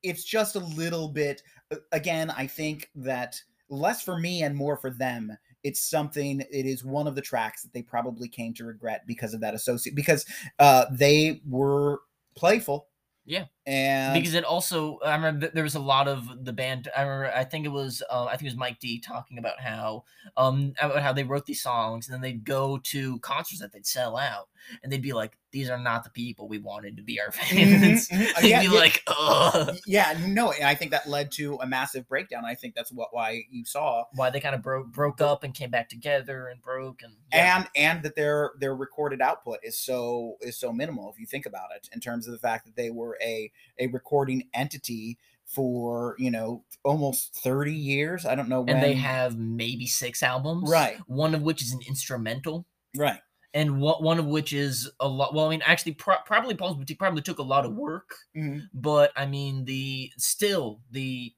it's 0.03 0.23
just 0.23 0.55
a 0.55 0.59
little 0.59 1.09
bit. 1.09 1.41
uh, 1.71 1.77
Again, 1.91 2.31
I 2.31 2.47
think 2.47 2.89
that 2.95 3.41
less 3.69 4.01
for 4.01 4.17
me 4.19 4.43
and 4.43 4.55
more 4.55 4.77
for 4.77 4.89
them. 4.91 5.37
It's 5.63 5.89
something. 5.89 6.41
It 6.51 6.65
is 6.65 6.85
one 6.85 7.07
of 7.07 7.15
the 7.15 7.21
tracks 7.21 7.63
that 7.63 7.73
they 7.73 7.81
probably 7.81 8.29
came 8.29 8.53
to 8.53 8.63
regret 8.65 9.01
because 9.05 9.33
of 9.33 9.41
that 9.41 9.53
associate 9.55 9.95
because 9.95 10.25
uh, 10.59 10.85
they 10.91 11.41
were 11.45 11.99
playful. 12.37 12.87
Yeah. 13.25 13.45
And 13.67 14.13
because 14.13 14.33
it 14.33 14.43
also 14.45 14.97
I 14.99 15.15
remember 15.15 15.49
there 15.53 15.63
was 15.63 15.75
a 15.75 15.79
lot 15.79 16.07
of 16.07 16.45
the 16.45 16.53
band. 16.53 16.87
I 16.95 17.01
remember 17.01 17.31
I 17.35 17.43
think 17.43 17.65
it 17.65 17.69
was 17.69 18.01
uh, 18.09 18.25
I 18.25 18.31
think 18.31 18.43
it 18.43 18.53
was 18.53 18.55
Mike 18.55 18.79
D 18.79 18.99
talking 18.99 19.37
about 19.37 19.59
how 19.59 20.05
um 20.37 20.73
about 20.81 21.01
how 21.01 21.13
they 21.13 21.23
wrote 21.23 21.45
these 21.45 21.61
songs 21.61 22.07
and 22.07 22.13
then 22.13 22.21
they'd 22.21 22.45
go 22.45 22.77
to 22.85 23.19
concerts 23.19 23.59
that 23.61 23.73
they'd 23.73 23.85
sell 23.85 24.17
out 24.17 24.47
and 24.83 24.91
they'd 24.91 25.01
be 25.01 25.13
like 25.13 25.37
these 25.51 25.69
are 25.69 25.79
not 25.79 26.03
the 26.03 26.09
people 26.09 26.47
we 26.47 26.57
wanted 26.59 26.97
to 26.97 27.03
be 27.03 27.19
our 27.21 27.31
fans. 27.31 28.07
Mhm, 28.09 28.09
mhm. 28.09 28.41
They'd 28.41 28.49
Yeah, 28.49 28.59
be 28.59 28.67
yeah. 28.67 28.79
like 28.79 29.03
ugh. 29.07 29.75
yeah, 29.85 30.17
no, 30.27 30.51
and 30.51 30.65
I 30.65 30.75
think 30.75 30.91
that 30.91 31.07
led 31.07 31.31
to 31.33 31.55
a 31.61 31.67
massive 31.67 32.07
breakdown. 32.07 32.43
I 32.45 32.53
think 32.55 32.75
that's 32.75 32.91
what 32.91 33.09
why 33.13 33.43
you 33.49 33.65
saw, 33.65 34.03
Why 34.13 34.29
they 34.29 34.39
kind 34.39 34.55
of 34.55 34.61
broke 34.61 34.87
broke 34.91 35.21
up 35.21 35.43
and 35.43 35.53
came 35.53 35.71
back 35.71 35.89
together 35.89 36.47
and 36.47 36.61
broke 36.61 37.01
and 37.01 37.13
yeah. 37.31 37.59
and 37.59 37.69
and 37.75 38.03
that 38.03 38.15
their 38.15 38.51
their 38.59 38.75
recorded 38.75 39.21
output 39.21 39.59
is 39.63 39.79
so 39.79 40.35
is 40.41 40.57
so 40.57 40.71
minimal 40.73 41.09
if 41.11 41.19
you 41.19 41.25
think 41.25 41.45
about 41.45 41.69
it 41.75 41.89
in 41.93 41.99
terms 41.99 42.27
of 42.27 42.33
the 42.33 42.39
fact 42.39 42.65
that 42.65 42.75
they 42.75 42.89
were 42.91 43.17
a 43.23 43.51
a 43.79 43.87
recording 43.87 44.49
entity 44.53 45.17
for 45.45 46.15
you 46.19 46.29
know 46.31 46.63
almost 46.83 47.35
thirty 47.35 47.73
years. 47.73 48.25
I 48.25 48.35
don't 48.35 48.49
know 48.49 48.61
when 48.61 48.75
and 48.75 48.83
they 48.83 48.93
have 48.95 49.37
maybe 49.37 49.87
six 49.87 50.21
albums, 50.23 50.69
right, 50.69 50.97
One 51.07 51.33
of 51.35 51.41
which 51.41 51.61
is 51.61 51.71
an 51.73 51.79
instrumental. 51.87 52.65
right, 52.95 53.21
and 53.53 53.79
what 53.79 54.03
one 54.03 54.19
of 54.19 54.25
which 54.25 54.51
is 54.53 54.91
a 54.99 55.07
lot. 55.07 55.33
Well, 55.33 55.47
I 55.47 55.49
mean, 55.51 55.61
actually, 55.65 55.93
pro- 55.93 56.21
probably 56.25 56.53
Paul's 56.55 56.75
Boutique 56.77 56.99
probably 56.99 57.21
took 57.21 57.39
a 57.39 57.43
lot 57.43 57.65
of 57.65 57.73
work, 57.75 58.15
mhm, 58.35 58.63
but 58.73 59.11
I 59.15 59.25
mean, 59.25 59.65
the 59.65 60.11
still 60.17 60.81
the 60.91 61.33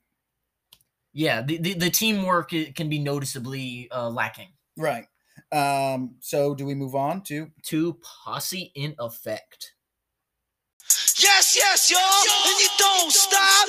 yeah, 1.13 1.41
the 1.41 1.58
the, 1.58 1.73
the 1.73 1.89
teamwork 1.89 2.51
can 2.75 2.89
be 2.89 2.99
noticeably 2.99 3.89
uh, 3.91 4.10
lacking. 4.10 4.49
right. 4.77 5.05
Um, 5.51 6.17
so 6.19 6.53
do 6.53 6.65
we 6.65 6.75
move 6.75 6.93
on 6.95 7.23
to 7.23 7.49
To 7.67 7.97
posse 8.25 8.71
in 8.75 8.93
effect. 8.99 9.73
Yes, 11.21 11.58
yes, 11.58 11.91
y'all, 11.91 11.99
and 12.47 12.60
you 12.62 12.69
don't 12.77 13.12
stop. 13.12 13.68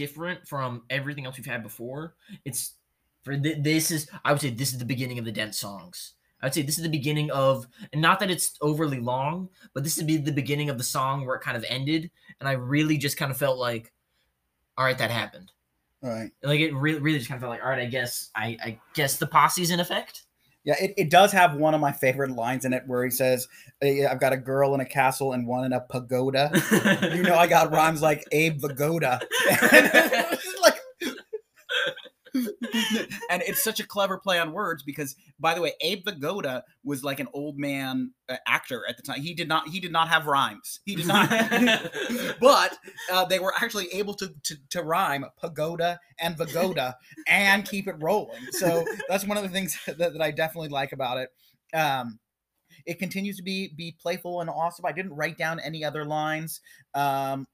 Different 0.00 0.48
from 0.48 0.82
everything 0.88 1.26
else 1.26 1.36
we've 1.36 1.46
had 1.54 1.62
before. 1.62 2.14
It's 2.44 2.74
for 3.24 3.36
th- 3.36 3.62
this 3.62 3.90
is 3.90 4.08
I 4.24 4.32
would 4.32 4.40
say 4.40 4.50
this 4.50 4.72
is 4.72 4.78
the 4.78 4.92
beginning 4.94 5.18
of 5.18 5.24
the 5.24 5.32
dense 5.40 5.58
songs. 5.58 6.14
I 6.42 6.46
would 6.46 6.54
say 6.54 6.62
this 6.62 6.78
is 6.78 6.84
the 6.84 6.98
beginning 6.98 7.30
of, 7.32 7.66
and 7.92 8.00
not 8.00 8.18
that 8.20 8.30
it's 8.30 8.56
overly 8.62 8.98
long, 8.98 9.50
but 9.74 9.84
this 9.84 9.98
would 9.98 10.06
be 10.06 10.16
the 10.16 10.32
beginning 10.32 10.70
of 10.70 10.78
the 10.78 10.84
song 10.84 11.26
where 11.26 11.36
it 11.36 11.42
kind 11.42 11.56
of 11.56 11.66
ended, 11.68 12.10
and 12.40 12.48
I 12.48 12.52
really 12.52 12.96
just 12.96 13.18
kind 13.18 13.30
of 13.30 13.36
felt 13.36 13.58
like, 13.58 13.92
all 14.78 14.86
right, 14.86 14.96
that 14.96 15.10
happened. 15.10 15.52
all 16.02 16.08
right? 16.08 16.30
Like 16.42 16.60
it 16.60 16.72
really, 16.74 16.98
really 16.98 17.18
just 17.18 17.28
kind 17.28 17.36
of 17.36 17.42
felt 17.42 17.50
like, 17.50 17.62
all 17.62 17.68
right, 17.68 17.82
I 17.82 17.90
guess, 17.90 18.30
I, 18.34 18.56
I 18.64 18.78
guess 18.94 19.18
the 19.18 19.26
posse's 19.26 19.70
in 19.70 19.80
effect. 19.80 20.22
Yeah, 20.70 20.84
it, 20.84 20.94
it 20.96 21.10
does 21.10 21.32
have 21.32 21.56
one 21.56 21.74
of 21.74 21.80
my 21.80 21.90
favorite 21.90 22.30
lines 22.30 22.64
in 22.64 22.72
it 22.72 22.84
where 22.86 23.04
he 23.04 23.10
says, 23.10 23.48
"Eh, 23.82 24.06
"I've 24.08 24.20
got 24.20 24.32
a 24.32 24.36
girl 24.36 24.72
in 24.72 24.80
a 24.80 24.84
castle 24.84 25.32
and 25.32 25.44
one 25.44 25.64
in 25.64 25.72
a 25.72 25.80
pagoda." 25.80 26.48
you 27.12 27.24
know, 27.24 27.34
I 27.34 27.48
got 27.48 27.72
rhymes 27.72 28.00
like 28.00 28.24
Abe 28.30 28.60
Vigoda. 28.60 29.20
and 33.30 33.42
it's 33.42 33.62
such 33.62 33.80
a 33.80 33.86
clever 33.86 34.18
play 34.18 34.38
on 34.38 34.52
words 34.52 34.82
because 34.82 35.16
by 35.38 35.54
the 35.54 35.60
way, 35.60 35.72
Abe 35.80 36.04
Vigoda 36.06 36.62
was 36.84 37.02
like 37.02 37.20
an 37.20 37.28
old 37.32 37.58
man 37.58 38.12
uh, 38.28 38.36
actor 38.46 38.84
at 38.88 38.96
the 38.96 39.02
time. 39.02 39.20
He 39.20 39.34
did 39.34 39.48
not 39.48 39.68
he 39.68 39.80
did 39.80 39.92
not 39.92 40.08
have 40.08 40.26
rhymes. 40.26 40.80
He 40.84 40.96
did 40.96 41.06
not. 41.06 41.30
but 42.40 42.78
uh, 43.12 43.24
they 43.24 43.38
were 43.38 43.54
actually 43.60 43.88
able 43.92 44.14
to, 44.14 44.32
to 44.44 44.56
to 44.70 44.82
rhyme 44.82 45.24
pagoda 45.40 45.98
and 46.18 46.36
Vigoda 46.36 46.94
and 47.26 47.64
keep 47.64 47.88
it 47.88 47.96
rolling. 48.00 48.40
So 48.52 48.84
that's 49.08 49.26
one 49.26 49.36
of 49.36 49.42
the 49.42 49.48
things 49.48 49.78
that, 49.86 49.98
that 49.98 50.22
I 50.22 50.30
definitely 50.30 50.68
like 50.68 50.92
about 50.92 51.18
it. 51.18 51.30
Um, 51.74 52.18
it 52.86 52.98
continues 52.98 53.36
to 53.36 53.42
be 53.42 53.72
be 53.76 53.96
playful 54.00 54.40
and 54.40 54.50
awesome. 54.50 54.86
I 54.86 54.92
didn't 54.92 55.14
write 55.14 55.38
down 55.38 55.60
any 55.60 55.84
other 55.84 56.04
lines. 56.04 56.60
Um, 56.94 57.46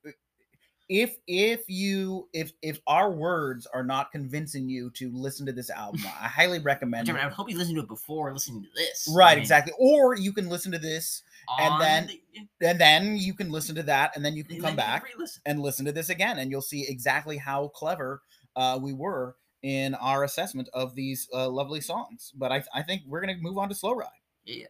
if 0.89 1.17
if 1.27 1.69
you 1.69 2.29
if 2.33 2.53
if 2.63 2.81
our 2.87 3.11
words 3.11 3.67
are 3.67 3.83
not 3.83 4.13
convincing 4.13 4.69
you 4.69 4.91
to 4.91 5.11
listen 5.13 5.45
to 5.47 5.53
this 5.53 5.71
album, 5.71 6.01
I 6.21 6.29
highly 6.29 6.61
recommend 6.61 7.09
it. 7.09 7.17
I 7.17 7.29
hope 7.29 7.51
you 7.51 7.59
listen 7.59 7.75
to 7.75 7.81
it 7.81 7.89
before 7.89 8.33
listening 8.33 8.63
to 8.63 8.69
this. 8.77 9.09
Right, 9.13 9.33
I 9.33 9.35
mean, 9.37 9.43
exactly. 9.43 9.73
Or 9.79 10.17
you 10.17 10.33
can 10.33 10.49
listen 10.49 10.71
to 10.73 10.79
this 10.79 11.23
and 11.59 11.81
then 11.81 12.07
the- 12.07 12.69
and 12.69 12.81
then 12.81 13.17
you 13.17 13.35
can 13.35 13.51
listen 13.51 13.75
to 13.77 13.83
that 13.85 14.15
and 14.15 14.25
then 14.25 14.37
you 14.37 14.45
can 14.45 14.61
come 14.61 14.77
back 14.77 15.05
re-listen. 15.05 15.43
and 15.47 15.61
listen 15.61 15.85
to 15.87 15.93
this 15.93 16.09
again 16.11 16.39
and 16.39 16.51
you'll 16.51 16.61
see 16.63 16.87
exactly 16.89 17.37
how 17.37 17.69
clever 17.69 18.23
uh, 18.57 18.79
we 18.81 18.93
were 18.93 19.37
in 19.63 19.95
our 19.97 20.25
assessment 20.25 20.69
of 20.73 20.95
these 20.95 21.29
uh, 21.35 21.49
lovely 21.49 21.81
songs. 21.81 22.33
But 22.37 22.53
I, 22.53 22.63
I 22.75 22.83
think 22.83 23.03
we're 23.07 23.21
gonna 23.21 23.37
move 23.41 23.59
on 23.59 23.69
to 23.69 23.75
Slow 23.75 23.93
Ride. 23.95 24.09
Yeah. 24.45 24.67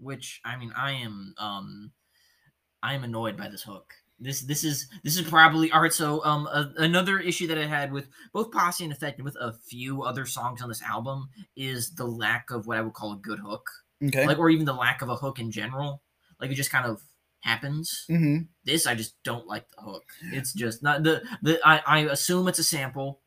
Which 0.00 0.40
I 0.44 0.56
mean, 0.56 0.72
I 0.76 0.92
am 0.92 1.34
um, 1.38 1.92
I 2.82 2.94
am 2.94 3.04
annoyed 3.04 3.36
by 3.36 3.48
this 3.48 3.62
hook. 3.62 3.92
This 4.20 4.40
this 4.42 4.64
is 4.64 4.88
this 5.04 5.16
is 5.16 5.28
probably 5.28 5.70
all 5.70 5.80
right. 5.80 5.92
So 5.92 6.24
um, 6.24 6.46
a, 6.48 6.72
another 6.78 7.20
issue 7.20 7.46
that 7.46 7.58
I 7.58 7.66
had 7.66 7.92
with 7.92 8.08
both 8.32 8.50
Posse 8.50 8.82
and 8.82 8.92
Effect 8.92 9.18
and 9.18 9.24
with 9.24 9.36
a 9.40 9.52
few 9.52 10.02
other 10.02 10.26
songs 10.26 10.60
on 10.60 10.68
this 10.68 10.82
album 10.82 11.28
is 11.56 11.90
the 11.94 12.04
lack 12.06 12.50
of 12.50 12.66
what 12.66 12.76
I 12.78 12.80
would 12.80 12.94
call 12.94 13.12
a 13.12 13.16
good 13.16 13.38
hook, 13.38 13.68
Okay. 14.04 14.26
like 14.26 14.38
or 14.38 14.50
even 14.50 14.66
the 14.66 14.72
lack 14.74 15.02
of 15.02 15.08
a 15.08 15.14
hook 15.16 15.38
in 15.38 15.50
general. 15.52 16.02
Like 16.40 16.50
it 16.50 16.54
just 16.54 16.70
kind 16.72 16.84
of 16.86 17.00
happens. 17.40 18.06
mm-hmm. 18.10 18.42
This 18.64 18.86
I 18.88 18.96
just 18.96 19.14
don't 19.22 19.46
like 19.46 19.68
the 19.70 19.82
hook. 19.82 20.04
It's 20.32 20.52
just 20.52 20.82
not 20.82 21.04
the 21.04 21.22
the 21.42 21.60
I, 21.64 21.80
I 21.86 21.98
assume 22.10 22.48
it's 22.48 22.58
a 22.58 22.64
sample. 22.64 23.20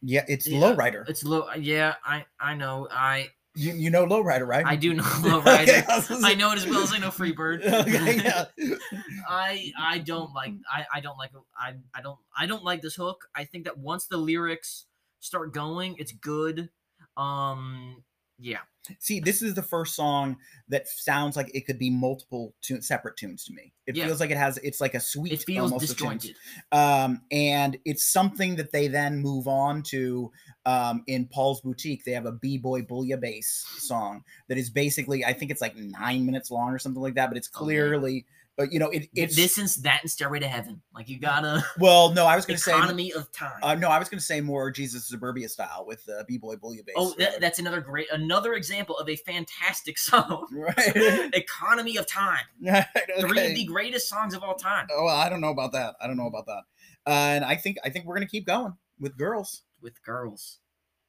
Yeah, 0.00 0.24
it's 0.26 0.46
Yeah, 0.48 0.60
Lowrider. 0.60 1.06
It's 1.06 1.22
low. 1.22 1.52
Yeah, 1.52 1.96
I 2.02 2.24
I 2.40 2.54
know. 2.54 2.88
I 2.90 3.28
You, 3.54 3.72
you 3.72 3.90
know 3.90 4.06
Lowrider, 4.06 4.46
right? 4.46 4.64
I 4.64 4.76
do 4.76 4.94
know 4.94 5.02
Lowrider. 5.02 5.62
Okay, 5.62 5.84
I 5.88 5.96
was 5.96 6.24
I 6.24 6.34
know 6.34 6.52
it 6.52 6.58
as 6.58 6.66
well 6.66 6.82
as 6.82 6.92
I 6.92 6.98
know 6.98 7.08
Freebird. 7.08 7.64
okay, 7.66 8.22
yeah. 8.22 8.44
I 9.28 9.72
I 9.78 9.98
don't 9.98 10.32
like 10.32 10.52
I 10.72 10.86
I 10.94 11.00
don't 11.00 11.18
like 11.18 11.30
I 11.58 11.74
I 11.94 12.00
don't 12.00 12.18
I 12.36 12.46
don't 12.46 12.62
like 12.62 12.80
this 12.80 12.94
hook. 12.94 13.28
I 13.34 13.44
think 13.44 13.64
that 13.64 13.76
once 13.76 14.06
the 14.06 14.18
lyrics 14.18 14.86
start 15.18 15.52
going, 15.52 15.96
it's 15.98 16.12
good. 16.12 16.70
Um 17.16 18.04
yeah. 18.38 18.60
See, 18.98 19.20
this 19.20 19.42
is 19.42 19.54
the 19.54 19.62
first 19.62 19.94
song 19.94 20.38
that 20.68 20.88
sounds 20.88 21.36
like 21.36 21.50
it 21.54 21.66
could 21.66 21.78
be 21.78 21.90
multiple 21.90 22.54
tune, 22.62 22.80
separate 22.82 23.16
tunes 23.16 23.44
to 23.44 23.52
me. 23.52 23.72
It 23.86 23.94
Yeah. 23.94 24.06
feels 24.06 24.20
like 24.20 24.30
it 24.30 24.36
has. 24.38 24.56
It's 24.58 24.80
like 24.80 24.94
a 24.94 25.00
sweet. 25.00 25.32
It 25.32 25.42
feels 25.44 25.70
almost 25.70 25.88
disjointed. 25.88 26.36
um, 26.72 27.22
and 27.30 27.76
it's 27.84 28.04
something 28.04 28.56
that 28.56 28.72
they 28.72 28.88
then 28.88 29.18
move 29.20 29.46
on 29.46 29.82
to 29.84 30.32
um, 30.64 31.04
in 31.06 31.26
Paul's 31.26 31.60
Boutique. 31.60 32.04
They 32.04 32.12
have 32.12 32.26
a 32.26 32.32
B 32.32 32.56
Boy 32.58 32.82
Bouillabaisse 32.82 33.44
song 33.80 34.24
that 34.48 34.56
is 34.58 34.70
basically, 34.70 35.24
I 35.24 35.34
think 35.34 35.50
it's 35.50 35.60
like 35.60 35.76
nine 35.76 36.24
minutes 36.26 36.50
long 36.50 36.70
or 36.72 36.78
something 36.78 37.02
like 37.02 37.14
that, 37.14 37.28
but 37.28 37.36
it's 37.36 37.50
Oh, 37.54 37.68
yeah. 37.68 38.22
Clearly, 38.60 38.68
but 38.68 38.72
you 38.72 38.78
know, 38.78 38.90
it, 38.90 39.08
It's 39.14 39.36
it's 39.38 39.56
this 39.56 39.58
and 39.58 39.84
that 39.84 40.02
and 40.02 40.10
Stairway 40.10 40.38
to 40.40 40.48
Heaven. 40.48 40.80
Like 40.94 41.08
you 41.08 41.18
gotta 41.18 41.64
well, 41.78 42.12
no, 42.12 42.26
I 42.26 42.36
was 42.36 42.46
going 42.46 42.56
to 42.56 42.62
say, 42.62 42.72
economy 42.72 43.12
of 43.12 43.30
time. 43.32 43.58
uh, 43.62 43.74
no, 43.74 43.88
I 43.88 43.98
was 43.98 44.08
going 44.08 44.18
to 44.18 44.24
say 44.24 44.40
more 44.40 44.70
Jesus 44.70 45.04
Suburbia 45.04 45.48
style 45.48 45.84
with 45.86 46.08
uh, 46.08 46.24
B 46.26 46.38
Boy 46.38 46.56
Bouillabaisse. 46.56 46.92
oh, 46.96 47.14
that, 47.18 47.40
that's 47.40 47.58
another 47.58 47.80
great 47.80 48.10
another 48.12 48.54
example 48.54 48.96
of 48.98 49.08
a 49.08 49.16
fantastic 49.16 49.98
song. 49.98 50.46
right. 50.52 50.76
economy 51.34 51.96
of 51.96 52.06
time. 52.06 52.44
Right, 52.62 52.86
Three 53.20 53.46
of 53.46 53.54
the 53.54 53.64
greatest 53.66 54.08
songs 54.08 54.34
of 54.34 54.42
all 54.42 54.54
time. 54.54 54.86
Oh, 54.92 55.04
well, 55.04 55.16
I 55.16 55.28
don't 55.28 55.40
know 55.40 55.50
about 55.50 55.72
that. 55.72 55.94
I 56.00 56.06
don't 56.06 56.16
know 56.16 56.26
about 56.26 56.46
that. 56.46 56.62
Uh, 57.06 57.10
and 57.10 57.44
I 57.44 57.56
think 57.56 57.78
I 57.84 57.90
think 57.90 58.04
we're 58.04 58.14
gonna 58.14 58.26
keep 58.26 58.46
going 58.46 58.74
with 58.98 59.16
girls. 59.16 59.62
With 59.80 60.02
girls. 60.02 60.58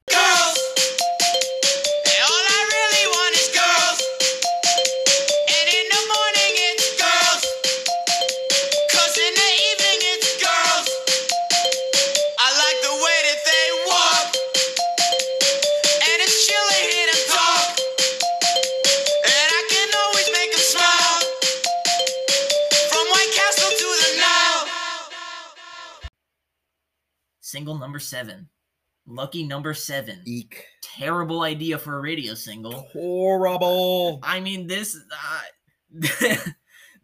Girls. 0.08 0.91
Single 27.52 27.76
number 27.76 27.98
seven. 27.98 28.48
Lucky 29.06 29.44
number 29.44 29.74
seven. 29.74 30.22
Eek. 30.24 30.64
Terrible 30.80 31.42
idea 31.42 31.76
for 31.76 31.98
a 31.98 32.00
radio 32.00 32.32
single. 32.32 32.88
Horrible. 32.94 34.20
I 34.22 34.40
mean, 34.40 34.66
this 34.66 34.96
uh, 34.96 35.40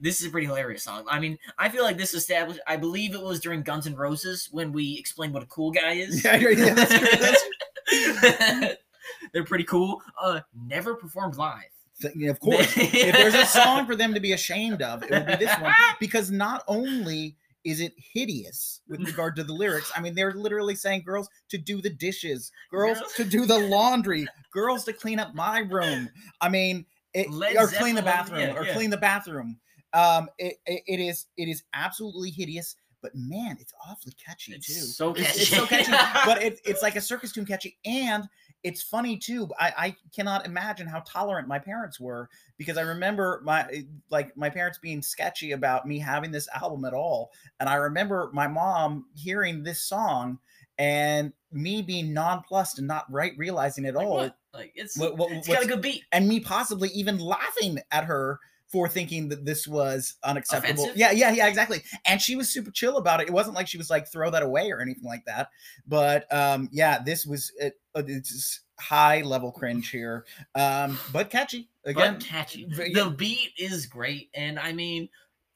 this 0.01 0.22
is 0.22 0.26
a 0.26 0.30
pretty 0.30 0.46
hilarious 0.46 0.84
song. 0.84 1.05
I 1.07 1.20
mean, 1.20 1.38
I 1.59 1.68
feel 1.68 1.84
like 1.84 1.99
this 1.99 2.14
established. 2.14 2.61
I 2.66 2.78
believe 2.78 3.14
it 3.14 3.20
was 3.20 3.40
during 3.40 3.61
Guns 3.61 3.86
N' 3.86 3.94
Roses 3.94 4.49
when 4.51 4.72
we 4.72 4.96
explained 4.99 5.34
what 5.34 5.42
a 5.42 5.46
cool 5.49 5.70
guy 5.70 5.92
is. 5.96 6.24
Yeah, 6.24 6.36
yeah, 6.36 6.74
that's- 6.74 7.44
that's- 7.90 8.76
They're 9.34 9.44
pretty 9.44 9.64
cool. 9.64 10.01
Uh, 10.18 10.40
never 10.66 10.94
performed 10.94 11.36
live. 11.36 11.68
Of 12.03 12.40
course. 12.40 12.72
if 12.76 13.16
there's 13.16 13.34
a 13.34 13.44
song 13.44 13.84
for 13.84 13.96
them 13.96 14.14
to 14.14 14.20
be 14.20 14.32
ashamed 14.32 14.80
of, 14.80 15.03
it 15.03 15.11
would 15.11 15.26
be 15.26 15.44
this 15.44 15.55
one. 15.61 15.74
Because 16.01 16.30
not 16.30 16.64
only 16.68 17.36
is 17.64 17.80
it 17.80 17.92
hideous 17.96 18.80
with 18.88 19.00
regard 19.06 19.36
to 19.36 19.44
the 19.44 19.52
lyrics, 19.52 19.90
I 19.94 20.00
mean, 20.00 20.14
they're 20.14 20.34
literally 20.34 20.74
saying 20.74 21.02
girls 21.04 21.28
to 21.50 21.59
do 21.59 21.80
the 21.80 21.90
dishes, 21.90 22.50
girls 22.70 22.98
to 23.16 23.24
do 23.24 23.46
the 23.46 23.59
laundry, 23.59 24.26
girls 24.52 24.84
to 24.84 24.92
clean 24.92 25.18
up 25.18 25.34
my 25.34 25.61
room. 25.61 26.09
I 26.40 26.48
mean, 26.48 26.86
it, 27.14 27.28
or 27.56 27.66
clean 27.68 27.94
the 27.94 28.02
bathroom, 28.02 28.40
yeah, 28.40 28.54
or 28.56 28.64
yeah. 28.64 28.74
clean 28.74 28.90
the 28.90 28.96
bathroom. 28.96 29.59
Um, 29.94 30.28
it, 30.38 30.56
it, 30.66 30.82
it 30.86 31.00
is 31.00 31.26
it 31.36 31.48
is 31.48 31.62
absolutely 31.72 32.30
hideous, 32.30 32.76
but 33.02 33.12
man, 33.14 33.56
it's 33.61 33.72
awfully 33.88 34.12
catchy 34.24 34.52
It's 34.52 34.66
too. 34.66 34.74
so 34.74 35.14
It's, 35.14 35.36
it's 35.36 35.48
so 35.48 35.66
catchy. 35.66 35.90
catchy, 35.90 36.20
but 36.26 36.42
it, 36.42 36.61
it's 36.64 36.82
like 36.82 36.96
a 36.96 37.00
circus 37.00 37.32
tune 37.32 37.46
catchy, 37.46 37.78
and 37.84 38.28
it's 38.64 38.82
funny 38.82 39.16
too. 39.16 39.48
I, 39.59 39.72
I 39.76 39.96
cannot 40.14 40.46
imagine 40.46 40.86
how 40.86 41.00
tolerant 41.06 41.46
my 41.48 41.59
parents 41.59 42.00
were 42.00 42.28
because 42.56 42.76
I 42.76 42.82
remember 42.82 43.40
my 43.44 43.62
eh, 43.72 43.82
like 44.11 44.36
my 44.36 44.50
parents 44.50 44.78
being 44.78 45.00
sketchy 45.02 45.52
about 45.52 45.86
me 45.86 45.98
having 45.98 46.30
this 46.30 46.48
album 46.54 46.84
at 46.84 46.94
all, 46.94 47.30
and 47.61 47.68
I 47.68 47.74
remember 47.76 48.30
my 48.32 48.48
mom 48.48 49.06
hearing 49.14 49.62
this 49.62 49.82
song 49.82 50.38
and 50.78 51.32
me 51.52 51.82
being 51.82 52.12
nonplussed 52.12 52.78
and 52.78 52.86
not 52.86 53.11
right 53.11 53.32
realizing 53.36 53.86
at 53.86 53.94
Like, 53.94 54.06
all, 54.06 54.14
what? 54.16 54.36
Like 54.54 54.72
it's 54.74 54.96
what- 54.96 55.16
what- 55.16 55.32
it's 55.32 55.48
got 55.48 55.64
a 55.64 55.66
good 55.66 55.82
beat. 55.82 56.04
and 56.12 56.28
me 56.28 56.40
possibly 56.40 56.88
even 56.90 57.18
laughing 57.18 57.78
at 57.90 58.04
her 58.04 58.38
for 58.70 58.88
thinking 58.88 59.28
that 59.30 59.44
this 59.46 59.66
was 59.66 60.14
unacceptable. 60.22 60.82
Offensive? 60.84 60.96
Yeah, 60.96 61.10
yeah, 61.12 61.30
yeah, 61.32 61.46
exactly. 61.48 61.82
And 62.04 62.20
she 62.20 62.36
was 62.36 62.50
super 62.50 62.70
chill 62.70 62.98
about 62.98 63.20
it. 63.20 63.28
It 63.28 63.32
wasn't 63.32 63.56
like 63.56 63.66
she 63.66 63.78
was 63.78 63.88
like 63.90 64.06
throw 64.06 64.30
that 64.30 64.42
away 64.42 64.70
or 64.70 64.80
anything 64.80 65.04
like 65.04 65.24
that. 65.24 65.48
But 65.86 66.32
um, 66.32 66.68
yeah, 66.70 67.02
this 67.02 67.24
was 67.26 67.50
it, 67.58 67.80
uh, 67.94 68.02
it's 68.06 68.60
high 68.78 69.22
level 69.22 69.50
cringe 69.50 69.88
here, 69.90 70.24
um, 70.54 70.98
but 71.12 71.30
catchy 71.30 71.68
again. 71.84 72.14
but 72.14 72.24
catchy. 72.24 72.66
The 72.66 73.12
beat 73.16 73.52
is 73.58 73.86
great, 73.86 74.30
and 74.34 74.58
I 74.58 74.72
mean, 74.72 75.08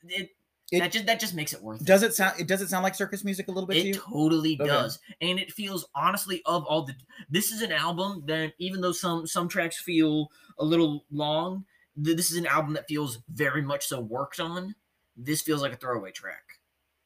it, 0.09 0.31
It- 0.73 0.81
that 0.81 0.91
just 0.93 1.07
that 1.07 1.21
just 1.21 1.35
makes 1.35 1.53
it 1.53 1.63
worth 1.63 1.83
it. 1.83 1.87
Does 1.87 2.03
it 2.03 2.15
sound? 2.15 2.41
It 2.41 2.49
does 2.49 2.63
it 2.63 2.69
sound 2.71 2.83
like 2.83 2.95
circus 2.95 3.25
music 3.25 3.49
a 3.49 3.53
little 3.53 3.67
bit 3.67 3.75
to 3.75 3.81
It 3.81 3.87
you? 3.89 3.95
totally 3.95 4.55
Okay. 4.59 4.67
does, 4.67 4.99
and 5.21 5.39
it 5.39 5.53
feels 5.53 5.85
honestly 5.95 6.41
of 6.47 6.65
all 6.65 6.83
the. 6.87 6.95
This 7.29 7.53
is 7.53 7.61
an 7.61 7.73
album 7.73 8.23
that 8.27 8.55
even 8.59 8.81
though 8.81 8.93
some 8.93 9.27
some 9.27 9.49
tracks 9.49 9.79
feel 9.81 10.31
a 10.59 10.65
little 10.65 11.05
long, 11.13 11.67
th- 12.03 12.17
this 12.17 12.31
is 12.31 12.37
an 12.37 12.47
album 12.47 12.75
that 12.75 12.89
feels 12.89 13.19
very 13.33 13.63
much 13.63 13.87
so 13.87 14.01
worked 14.01 14.41
on. 14.41 14.75
This 15.17 15.43
feels 15.43 15.63
like 15.63 15.73
a 15.73 15.77
throwaway 15.77 16.13
track. 16.13 16.43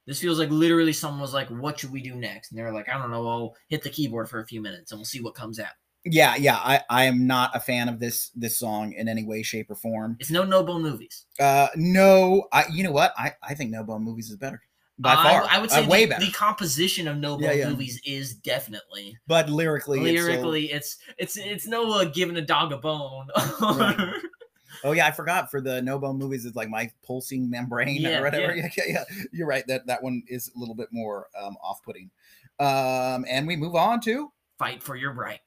This 0.07 0.21
feels 0.21 0.39
like 0.39 0.51
literally 0.51 0.93
someone 0.93 1.21
was 1.21 1.35
like, 1.35 1.49
"What 1.49 1.81
should 1.81 1.91
we 1.91 2.01
do 2.03 2.15
next?" 2.15 2.51
And 2.51 2.59
they're 2.59 2.73
like, 2.73 2.89
"I 2.89 2.97
don't 2.97 3.11
know. 3.11 3.27
I'll 3.27 3.57
hit 3.69 3.83
the 3.83 3.91
keyboard 3.91 4.29
for 4.29 4.41
a 4.41 4.47
few 4.47 4.61
minutes 4.63 4.93
and 4.93 4.99
we'll 4.99 5.05
see 5.05 5.21
what 5.21 5.35
comes 5.35 5.59
out." 5.59 5.73
Yeah, 6.05 6.37
yeah. 6.37 6.57
I 6.57 6.83
I 6.89 7.05
am 7.07 7.27
not 7.27 7.51
a 7.55 7.61
fan 7.61 7.89
of 7.89 7.99
this 7.99 8.31
this 8.37 8.57
song 8.59 8.93
in 8.93 9.09
any 9.09 9.25
way, 9.25 9.43
shape, 9.43 9.69
or 9.71 9.75
form. 9.75 10.17
It's 10.21 10.31
no 10.31 10.45
no 10.45 10.63
bone 10.63 10.83
movies. 10.83 11.27
Uh, 11.41 11.67
no, 11.75 12.47
I. 12.53 12.67
You 12.71 12.85
know 12.85 12.93
what? 12.93 13.13
I 13.19 13.33
I 13.43 13.55
think 13.55 13.73
No 13.73 13.83
Bone 13.83 14.03
Movies 14.03 14.31
is 14.31 14.37
better 14.37 14.63
by 14.99 15.15
I- 15.15 15.23
far. 15.25 15.49
I, 15.51 15.59
would 15.59 15.73
uh, 15.73 15.75
say 15.75 15.87
way 15.89 16.05
the, 16.05 16.11
better. 16.11 16.25
the 16.25 16.31
composition 16.31 17.09
of 17.09 17.17
no 17.17 17.35
bone 17.35 17.43
Yeah, 17.43 17.53
yeah. 17.53 17.69
movies 17.71 18.01
is 18.07 18.35
definitely 18.35 19.19
but 19.27 19.51
lyrically, 19.51 19.99
it's 19.99 20.23
lyrically. 20.23 20.71
It's 20.71 20.99
it's 21.19 21.37
it's 21.37 21.67
no 21.67 21.91
uh, 21.91 22.05
giving 22.05 22.37
a 22.37 22.43
dog 22.43 22.73
a 22.73 22.77
bone. 22.79 23.27
Right. 23.61 24.15
Oh 24.85 24.93
yeah, 24.93 25.07
I 25.07 25.11
forgot 25.11 25.51
for 25.51 25.61
the 25.61 25.83
no 25.83 25.99
bone 25.99 26.19
movies. 26.19 26.45
It's 26.45 26.57
like 26.57 26.69
my 26.69 26.91
pulsing 27.05 27.49
membrane 27.49 28.01
Yeah, 28.01 28.19
or 28.19 28.25
whatever. 28.25 28.55
Yeah. 28.55 28.69
yeah, 28.77 28.85
yeah, 28.87 29.05
You're 29.33 29.47
right. 29.47 29.67
That 29.67 29.87
that 29.87 30.03
one 30.03 30.23
is 30.29 30.51
a 30.55 30.59
little 30.59 30.75
bit 30.75 30.89
more 30.93 31.29
um, 31.41 31.57
off 31.63 31.83
putting. 31.83 32.11
Um, 32.59 33.25
and 33.29 33.47
we 33.47 33.57
move 33.57 33.75
on 33.75 34.01
to 34.03 34.33
Fight 34.59 34.83
for 34.83 34.97
your 34.97 35.13
right. 35.13 35.41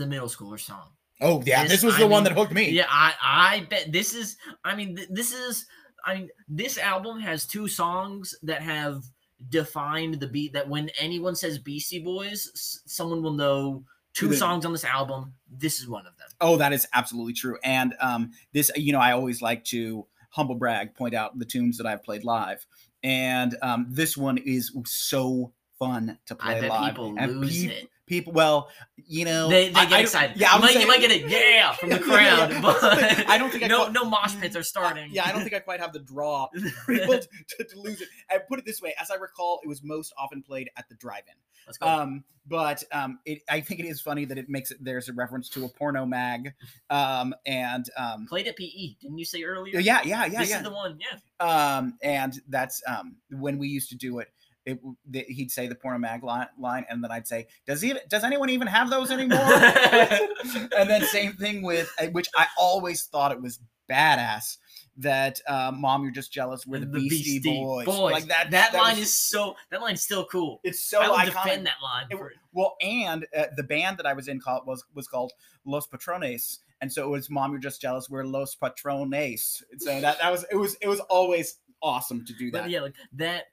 The 0.00 0.06
middle 0.06 0.28
schooler 0.28 0.58
song. 0.58 0.88
Oh 1.20 1.42
yeah, 1.46 1.62
This- 1.62 1.72
this, 1.72 1.82
was 1.84 1.94
I 1.96 1.98
the 2.00 2.06
one 2.06 2.24
mean, 2.24 2.32
that 2.32 2.38
hooked 2.38 2.52
me. 2.52 2.70
Yeah, 2.70 2.86
I 2.88 3.12
I 3.22 3.66
bet 3.70 3.92
this 3.92 4.14
is. 4.14 4.36
I 4.64 4.74
mean, 4.74 4.96
th- 4.96 5.08
this 5.10 5.32
is. 5.32 5.66
I 6.06 6.14
mean, 6.14 6.28
this 6.48 6.78
album 6.78 7.20
has 7.20 7.46
two 7.46 7.68
songs 7.68 8.34
that 8.42 8.62
have 8.62 9.04
defined 9.50 10.14
the 10.20 10.26
beat. 10.26 10.52
That 10.54 10.68
when 10.68 10.90
anyone 10.98 11.34
says 11.34 11.58
Beastie 11.58 11.98
Boys, 12.02 12.50
s- 12.54 12.80
someone 12.86 13.22
will 13.22 13.32
know 13.34 13.84
two 14.14 14.32
songs 14.34 14.64
on 14.66 14.72
this 14.72 14.84
album. 14.84 15.34
This 15.50 15.78
is 15.80 15.88
one 15.88 16.06
of 16.06 16.16
them. 16.16 16.28
Oh, 16.40 16.56
that 16.56 16.72
is 16.72 16.86
absolutely 16.94 17.32
true. 17.34 17.58
And 17.62 17.94
um, 18.00 18.30
this, 18.52 18.70
you 18.76 18.92
know, 18.92 18.98
I 18.98 19.12
always 19.12 19.40
like 19.42 19.64
to 19.66 20.06
humble 20.30 20.54
brag, 20.54 20.94
point 20.94 21.14
out 21.14 21.38
the 21.38 21.44
tunes 21.44 21.76
that 21.78 21.86
I've 21.86 22.02
played 22.02 22.24
live, 22.24 22.64
and 23.02 23.56
um, 23.62 23.86
this 23.90 24.16
one 24.16 24.38
is 24.38 24.72
so 24.86 25.52
fun 25.78 26.18
to 26.26 26.34
play 26.34 26.56
I 26.56 26.60
bet 26.62 26.70
live. 26.70 26.88
people 26.90 27.14
and 27.18 27.40
lose 27.40 27.60
peop- 27.62 27.70
it. 27.72 27.88
People, 28.10 28.32
well, 28.32 28.68
you 28.96 29.24
know, 29.24 29.48
They, 29.48 29.68
they 29.68 29.72
get 29.86 29.92
I- 29.92 30.00
excited. 30.00 30.36
Yeah, 30.36 30.50
I 30.50 30.56
you 30.56 30.62
was 30.62 30.74
might, 30.74 30.80
you 30.82 30.88
might 30.88 31.00
get 31.00 31.10
a 31.12 31.28
yeah 31.28 31.72
from 31.80 31.90
the 31.90 31.94
Yeah, 31.94 32.00
yeah, 32.00 32.36
crowd, 32.36 32.50
yeah. 32.50 32.60
but 32.60 32.76
I 33.30 33.38
don't 33.38 33.50
think 33.50 33.62
I 33.62 33.68
no 33.68 33.84
quite- 33.84 33.92
no 33.92 34.04
mosh 34.04 34.36
pits 34.40 34.56
are 34.56 34.64
starting. 34.64 35.10
Yeah, 35.12 35.24
I 35.26 35.30
don't 35.32 35.42
think 35.42 35.54
I 35.54 35.60
quite 35.60 35.78
have 35.78 35.92
the 35.92 36.00
draw 36.00 36.48
to, 36.54 37.64
to 37.64 37.78
lose 37.78 38.00
it. 38.00 38.08
I 38.28 38.38
put 38.38 38.58
it 38.58 38.66
this 38.66 38.82
way: 38.82 38.94
as 39.00 39.12
I 39.12 39.14
recall, 39.14 39.60
it 39.62 39.68
was 39.68 39.84
most 39.84 40.12
often 40.18 40.42
played 40.42 40.70
at 40.76 40.88
the 40.88 40.96
drive-in. 40.96 41.34
Let's 41.68 41.78
go. 41.78 41.86
Um, 41.86 42.24
but 42.48 42.82
um, 42.90 43.20
it, 43.26 43.42
I 43.48 43.60
think 43.60 43.78
it 43.78 43.86
is 43.86 44.00
funny 44.00 44.24
that 44.24 44.38
it 44.38 44.48
makes 44.48 44.72
it. 44.72 44.78
There's 44.80 45.08
a 45.08 45.12
reference 45.12 45.48
to 45.50 45.64
a 45.66 45.68
porno 45.68 46.04
mag, 46.04 46.52
um, 46.90 47.32
and 47.46 47.88
um, 47.96 48.26
Played 48.28 48.48
at 48.48 48.56
PE, 48.56 48.94
didn't 49.00 49.18
you 49.18 49.24
say 49.24 49.44
earlier? 49.44 49.78
yeah, 49.78 50.00
yeah, 50.04 50.24
yeah, 50.26 50.40
this 50.40 50.50
yeah. 50.50 50.56
is 50.56 50.62
the 50.64 50.70
one. 50.72 50.98
Yeah. 51.00 51.76
um, 51.76 51.96
and 52.02 52.34
that's 52.48 52.82
um, 52.88 53.18
when 53.30 53.56
we 53.58 53.68
used 53.68 53.90
to 53.90 53.96
do 53.96 54.18
it. 54.18 54.28
It, 54.70 54.80
the, 55.08 55.24
he'd 55.28 55.50
say 55.50 55.66
the 55.66 55.74
porno 55.74 55.98
mag 55.98 56.22
line, 56.22 56.48
line, 56.58 56.84
and 56.88 57.02
then 57.02 57.10
I'd 57.10 57.26
say, 57.26 57.46
"Does 57.66 57.82
he? 57.82 57.94
Does 58.08 58.24
anyone 58.24 58.50
even 58.50 58.66
have 58.66 58.90
those 58.90 59.10
anymore?" 59.10 59.38
and 59.42 60.88
then 60.88 61.02
same 61.04 61.34
thing 61.34 61.62
with 61.62 61.92
uh, 62.00 62.06
which 62.06 62.28
I 62.36 62.46
always 62.58 63.04
thought 63.04 63.32
it 63.32 63.40
was 63.40 63.60
badass 63.90 64.58
that 64.98 65.40
uh, 65.48 65.72
"Mom, 65.74 66.02
you're 66.02 66.12
just 66.12 66.32
jealous." 66.32 66.66
We're 66.66 66.80
the, 66.80 66.86
Beastie, 66.86 67.40
Boys. 67.40 67.86
Like 67.86 68.26
that. 68.26 68.50
That, 68.50 68.74
line 68.74 68.96
was- 68.96 69.06
is 69.06 69.14
so. 69.14 69.56
That 69.70 69.80
line's 69.80 70.02
still 70.02 70.24
cool. 70.26 70.60
It's 70.62 70.84
so 70.84 71.00
I 71.00 71.08
will 71.08 71.16
iconic. 71.16 71.26
defend 71.44 71.66
that 71.66 71.82
line. 71.82 72.06
It- 72.10 72.16
for- 72.16 72.32
well, 72.52 72.76
and 72.80 73.26
uh, 73.36 73.46
the 73.56 73.62
band 73.62 73.98
that 73.98 74.06
I 74.06 74.12
was 74.12 74.28
in 74.28 74.40
called 74.40 74.66
was 74.66 74.84
was 74.94 75.06
called 75.08 75.32
Los 75.64 75.86
Patrones, 75.86 76.60
and 76.80 76.92
so 76.92 77.04
it 77.04 77.10
was 77.10 77.30
"Mom, 77.30 77.52
you're 77.52 77.60
just 77.60 77.80
jealous." 77.80 78.08
We're 78.10 78.24
Los 78.24 78.54
Patrones. 78.54 79.62
So 79.78 80.00
that 80.00 80.18
that 80.20 80.30
was 80.30 80.44
it 80.50 80.56
was 80.56 80.76
it 80.80 80.88
was 80.88 81.00
always 81.00 81.58
awesome 81.82 82.24
to 82.26 82.34
do 82.34 82.50
but 82.52 82.64
that. 82.64 82.70
yeah, 82.70 82.80
like 82.80 82.94
that 83.14 83.44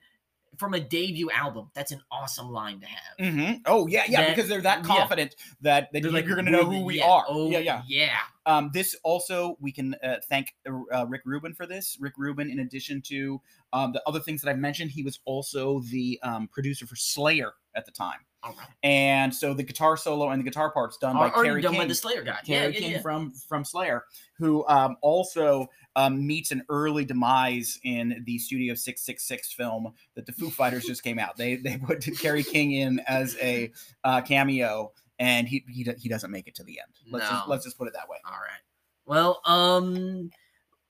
from 0.56 0.74
a 0.74 0.80
debut 0.80 1.30
album. 1.30 1.70
That's 1.74 1.92
an 1.92 2.00
awesome 2.10 2.50
line 2.50 2.80
to 2.80 2.86
have. 2.86 3.34
hmm 3.34 3.52
Oh 3.66 3.86
yeah, 3.86 4.04
yeah, 4.08 4.22
That- 4.22 4.36
because 4.36 4.48
they're 4.48 4.60
that 4.62 4.78
yeah. 4.80 4.84
confident 4.84 5.36
that, 5.60 5.88
that 5.92 6.02
They're 6.02 6.10
like, 6.10 6.24
you're, 6.26 6.36
like, 6.36 6.44
going 6.44 6.46
to 6.46 6.50
know 6.52 6.70
who 6.70 6.84
we 6.84 6.98
yeah, 6.98 7.06
are. 7.08 7.24
Oh 7.28 7.50
yeah, 7.50 7.58
yeah. 7.58 7.82
yeah. 7.86 8.18
Um, 8.46 8.70
this 8.72 8.96
also 9.04 9.56
we 9.60 9.72
can 9.72 9.94
uh, 10.02 10.16
thank 10.28 10.54
uh, 10.66 11.06
Rick 11.06 11.22
Rubin 11.24 11.54
for 11.54 11.66
this. 11.66 11.96
Rick 12.00 12.14
Rubin, 12.16 12.50
in 12.50 12.60
addition 12.60 13.02
to 13.02 13.40
um, 13.72 13.92
the 13.92 14.02
other 14.06 14.20
things 14.20 14.40
that 14.40 14.50
I've 14.50 14.58
mentioned, 14.58 14.90
he 14.90 15.02
was 15.02 15.20
also 15.24 15.80
the 15.90 16.18
um, 16.22 16.48
producer 16.48 16.86
for 16.86 16.96
Slayer 16.96 17.52
at 17.74 17.84
the 17.84 17.92
time, 17.92 18.20
All 18.42 18.52
right. 18.52 18.68
and 18.84 19.34
so 19.34 19.52
the 19.52 19.64
guitar 19.64 19.96
solo 19.96 20.30
and 20.30 20.40
the 20.40 20.44
guitar 20.44 20.70
parts 20.70 20.96
done 20.96 21.16
by 21.16 21.28
Already 21.28 21.48
Kerry 21.48 21.62
done 21.62 21.72
King. 21.72 21.80
by 21.82 21.86
the 21.88 21.94
Slayer 21.94 22.22
guy. 22.22 22.38
Yeah, 22.44 22.60
Kerry 22.60 22.74
yeah, 22.74 22.80
King 22.80 22.90
yeah. 22.92 23.00
from 23.00 23.32
from 23.32 23.64
Slayer, 23.64 24.04
who 24.38 24.64
um, 24.68 24.96
also 25.02 25.66
um, 25.96 26.24
meets 26.24 26.52
an 26.52 26.62
early 26.68 27.04
demise 27.04 27.80
in 27.82 28.22
the 28.26 28.38
Studio 28.38 28.74
Six 28.74 29.02
Six 29.02 29.26
Six 29.26 29.52
film 29.52 29.92
that 30.14 30.24
the 30.24 30.32
Foo 30.32 30.50
Fighters 30.50 30.84
just 30.84 31.02
came 31.02 31.18
out. 31.18 31.36
They 31.36 31.56
they 31.56 31.78
put 31.78 32.00
Kerry 32.20 32.44
King 32.44 32.72
in 32.72 33.00
as 33.08 33.36
a 33.42 33.72
uh, 34.04 34.20
cameo, 34.20 34.92
and 35.18 35.48
he, 35.48 35.64
he 35.68 35.84
he 35.98 36.08
doesn't 36.08 36.30
make 36.30 36.46
it 36.46 36.54
to 36.56 36.62
the 36.62 36.78
end. 36.78 36.92
Let's 37.10 37.28
just 37.28 37.48
let's 37.48 37.64
just 37.64 37.76
put 37.76 37.88
it 37.88 37.94
that 37.94 38.08
way. 38.08 38.18
All 38.24 38.32
right. 38.32 38.60
Well, 39.04 39.40
um, 39.46 40.30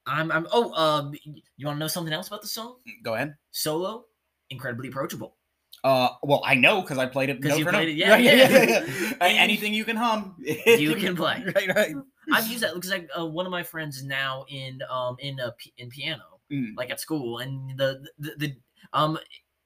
I'm 0.07 0.31
I'm. 0.31 0.47
Oh, 0.53 0.75
um, 0.75 1.15
you 1.25 1.67
want 1.67 1.77
to 1.77 1.81
know 1.81 1.89
something 1.89 2.13
else 2.13 2.29
about 2.29 2.43
the 2.43 2.49
song? 2.49 2.77
Go 3.03 3.15
ahead. 3.15 3.37
Solo, 3.53 4.05
incredibly 4.51 4.89
approachable. 4.89 5.38
Uh, 5.85 6.09
well, 6.23 6.43
I 6.45 6.55
know 6.55 6.81
because 6.83 6.99
I 6.99 7.07
played 7.07 7.31
it. 7.31 7.41
'Cause 7.41 7.51
note 7.51 7.59
you 7.59 7.67
played 7.67 7.89
it, 7.89 7.93
yeah, 7.93 8.11
Right, 8.11 8.25
yeah. 8.25 8.35
yeah. 8.63 9.13
Uh, 9.21 9.25
Anything 9.47 9.75
you 9.75 9.85
can 9.85 9.97
hum, 9.97 10.35
You 10.67 10.95
can 10.97 11.15
play. 11.17 11.45
Right, 11.55 11.75
right. 11.75 11.95
I've 12.33 12.47
used 12.49 12.63
that 12.63 12.75
because 12.75 12.91
like 12.91 13.09
uh, 13.19 13.25
one 13.27 13.47
of 13.47 13.53
my 13.53 13.63
friends 13.63 14.03
now 14.03 14.45
in 14.49 14.81
um 14.91 15.17
in 15.21 15.39
p- 15.59 15.73
in 15.79 15.89
piano, 15.89 16.25
Mm. 16.51 16.77
like 16.77 16.91
at 16.91 16.99
school, 16.99 17.39
and 17.39 17.79
the, 17.79 18.05
the 18.19 18.33
the 18.39 18.57
um 18.93 19.19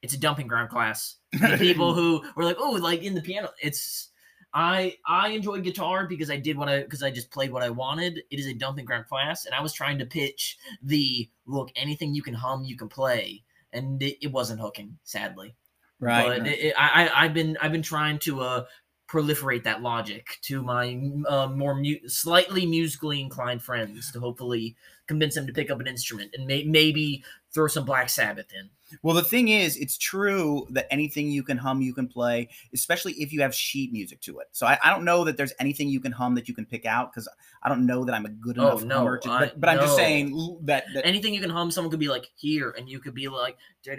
it's 0.03 0.15
a 0.15 0.19
dumping 0.19 0.49
ground 0.49 0.69
class. 0.69 1.17
The 1.33 1.57
people 1.59 1.95
who 1.95 2.23
were 2.37 2.43
like, 2.45 2.57
oh, 2.59 2.73
like 2.73 3.03
in 3.03 3.15
the 3.15 3.23
piano, 3.23 3.51
it's. 3.63 4.09
I 4.55 4.97
I 5.07 5.29
enjoy 5.31 5.61
guitar 5.61 6.07
because 6.07 6.31
I 6.31 6.37
did 6.37 6.59
what 6.59 6.69
I 6.69 6.83
because 6.83 7.03
I 7.03 7.11
just 7.11 7.31
played 7.31 7.51
what 7.53 7.63
I 7.63 7.71
wanted. 7.71 8.23
It 8.31 8.39
is 8.39 8.47
a 8.47 8.53
dumping 8.53 8.85
ground 8.85 9.07
class, 9.07 9.47
and 9.47 9.55
I 9.55 9.63
was 9.63 9.73
trying 9.73 9.99
to 10.01 10.05
pitch 10.07 10.59
the 10.83 11.31
look 11.47 11.71
anything 11.75 12.15
you 12.15 12.23
can 12.23 12.35
hum, 12.35 12.63
you 12.65 12.77
can 12.77 12.89
play, 12.89 13.45
and 13.73 14.03
it, 14.03 14.19
it 14.23 14.31
wasn't 14.31 14.61
hooking, 14.61 14.99
sadly. 15.05 15.55
Right. 16.03 16.39
But 16.39 16.47
it, 16.49 16.75
I 16.77 17.11
I've 17.15 17.35
been 17.35 17.57
I've 17.63 17.73
been 17.73 17.83
trying 17.83 18.19
to 18.21 18.41
uh 18.43 18.65
proliferate 19.11 19.65
that 19.65 19.83
logic 19.83 20.39
to 20.41 20.63
my 20.63 20.99
uh, 21.29 21.47
more 21.47 21.75
mu- 21.75 22.09
slightly 22.09 22.65
musically 22.65 23.21
inclined 23.21 23.63
friends 23.63 24.11
to 24.11 24.19
hopefully 24.19 24.75
convince 25.07 25.35
them 25.35 25.47
to 25.47 25.53
pick 25.53 25.71
up 25.71 25.81
an 25.81 25.87
instrument 25.87 26.31
and 26.35 26.47
may- 26.47 26.65
maybe 26.65 27.23
throw 27.55 27.69
some 27.69 27.85
Black 27.85 28.09
Sabbath 28.09 28.47
in. 28.59 28.69
Well, 29.03 29.15
the 29.15 29.23
thing 29.25 29.49
is, 29.49 29.79
it's 29.79 29.97
true 29.97 30.67
that 30.71 30.87
anything 30.91 31.31
you 31.31 31.43
can 31.43 31.57
hum, 31.57 31.81
you 31.81 31.95
can 31.95 32.09
play, 32.09 32.49
especially 32.75 33.13
if 33.15 33.33
you 33.33 33.41
have 33.41 33.55
sheet 33.55 33.91
music 33.91 34.21
to 34.23 34.39
it. 34.41 34.49
So 34.53 34.67
I, 34.67 34.79
I 34.85 34.91
don't 34.91 35.05
know 35.05 35.25
that 35.25 35.39
there's 35.39 35.53
anything 35.59 35.89
you 35.89 35.99
can 36.01 36.13
hum 36.13 36.35
that 36.35 36.47
you 36.47 36.55
can 36.55 36.67
pick 36.67 36.85
out 36.85 37.11
because 37.11 37.27
I 37.63 37.71
don't 37.71 37.87
know 37.87 38.05
that 38.05 38.15
I'm 38.15 38.27
a 38.27 38.31
good 38.31 38.59
Oh, 38.59 38.69
enough 38.69 38.85
no, 38.85 38.99
hummer. 38.99 39.19
To, 39.19 39.29
but, 39.29 39.59
but 39.61 39.71
I'm 39.71 39.79
just 39.79 39.97
saying 39.97 40.59
that, 40.65 40.85
that 40.95 41.07
Anything 41.07 41.33
you 41.33 41.41
can 41.41 41.49
hum, 41.49 41.71
someone 41.71 41.91
could 41.91 42.01
be 42.01 42.09
like 42.09 42.31
here, 42.37 42.75
and 42.77 42.87
you 42.89 42.99
could 43.01 43.15
be 43.15 43.29
like, 43.29 43.57
and 43.89 43.99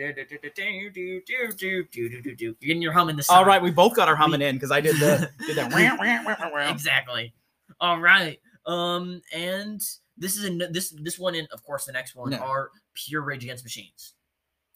you're 2.83 2.91
humming 2.91 3.15
the. 3.15 3.25
all 3.29 3.45
right, 3.45 3.61
we 3.61 3.71
both 3.71 3.95
got 3.95 4.07
our 4.07 4.15
humming 4.15 4.39
We- 4.39 4.45
in 4.47 4.55
because 4.55 4.71
I 4.71 4.81
did 4.81 4.95
the 4.97 5.29
did 5.47 5.57
that. 5.57 6.69
exactly. 6.71 7.33
All 7.79 7.99
right. 7.99 8.39
Um, 8.65 9.21
and 9.33 9.81
this 10.17 10.37
is 10.37 10.45
a 10.45 10.67
this 10.71 10.91
this 11.01 11.19
one 11.19 11.35
and 11.35 11.47
of 11.51 11.63
course 11.63 11.85
the 11.85 11.91
next 11.91 12.15
one 12.15 12.29
No. 12.29 12.37
are 12.37 12.69
pure 12.93 13.21
Rage 13.21 13.43
Against 13.43 13.63
Machines. 13.63 14.13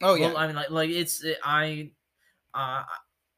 oh 0.01 0.15
yeah, 0.15 0.28
Well, 0.28 0.38
I 0.38 0.47
mean, 0.47 0.55
like, 0.55 0.70
like 0.70 0.89
it's 0.89 1.24
I, 1.43 1.91
uh, 2.53 2.84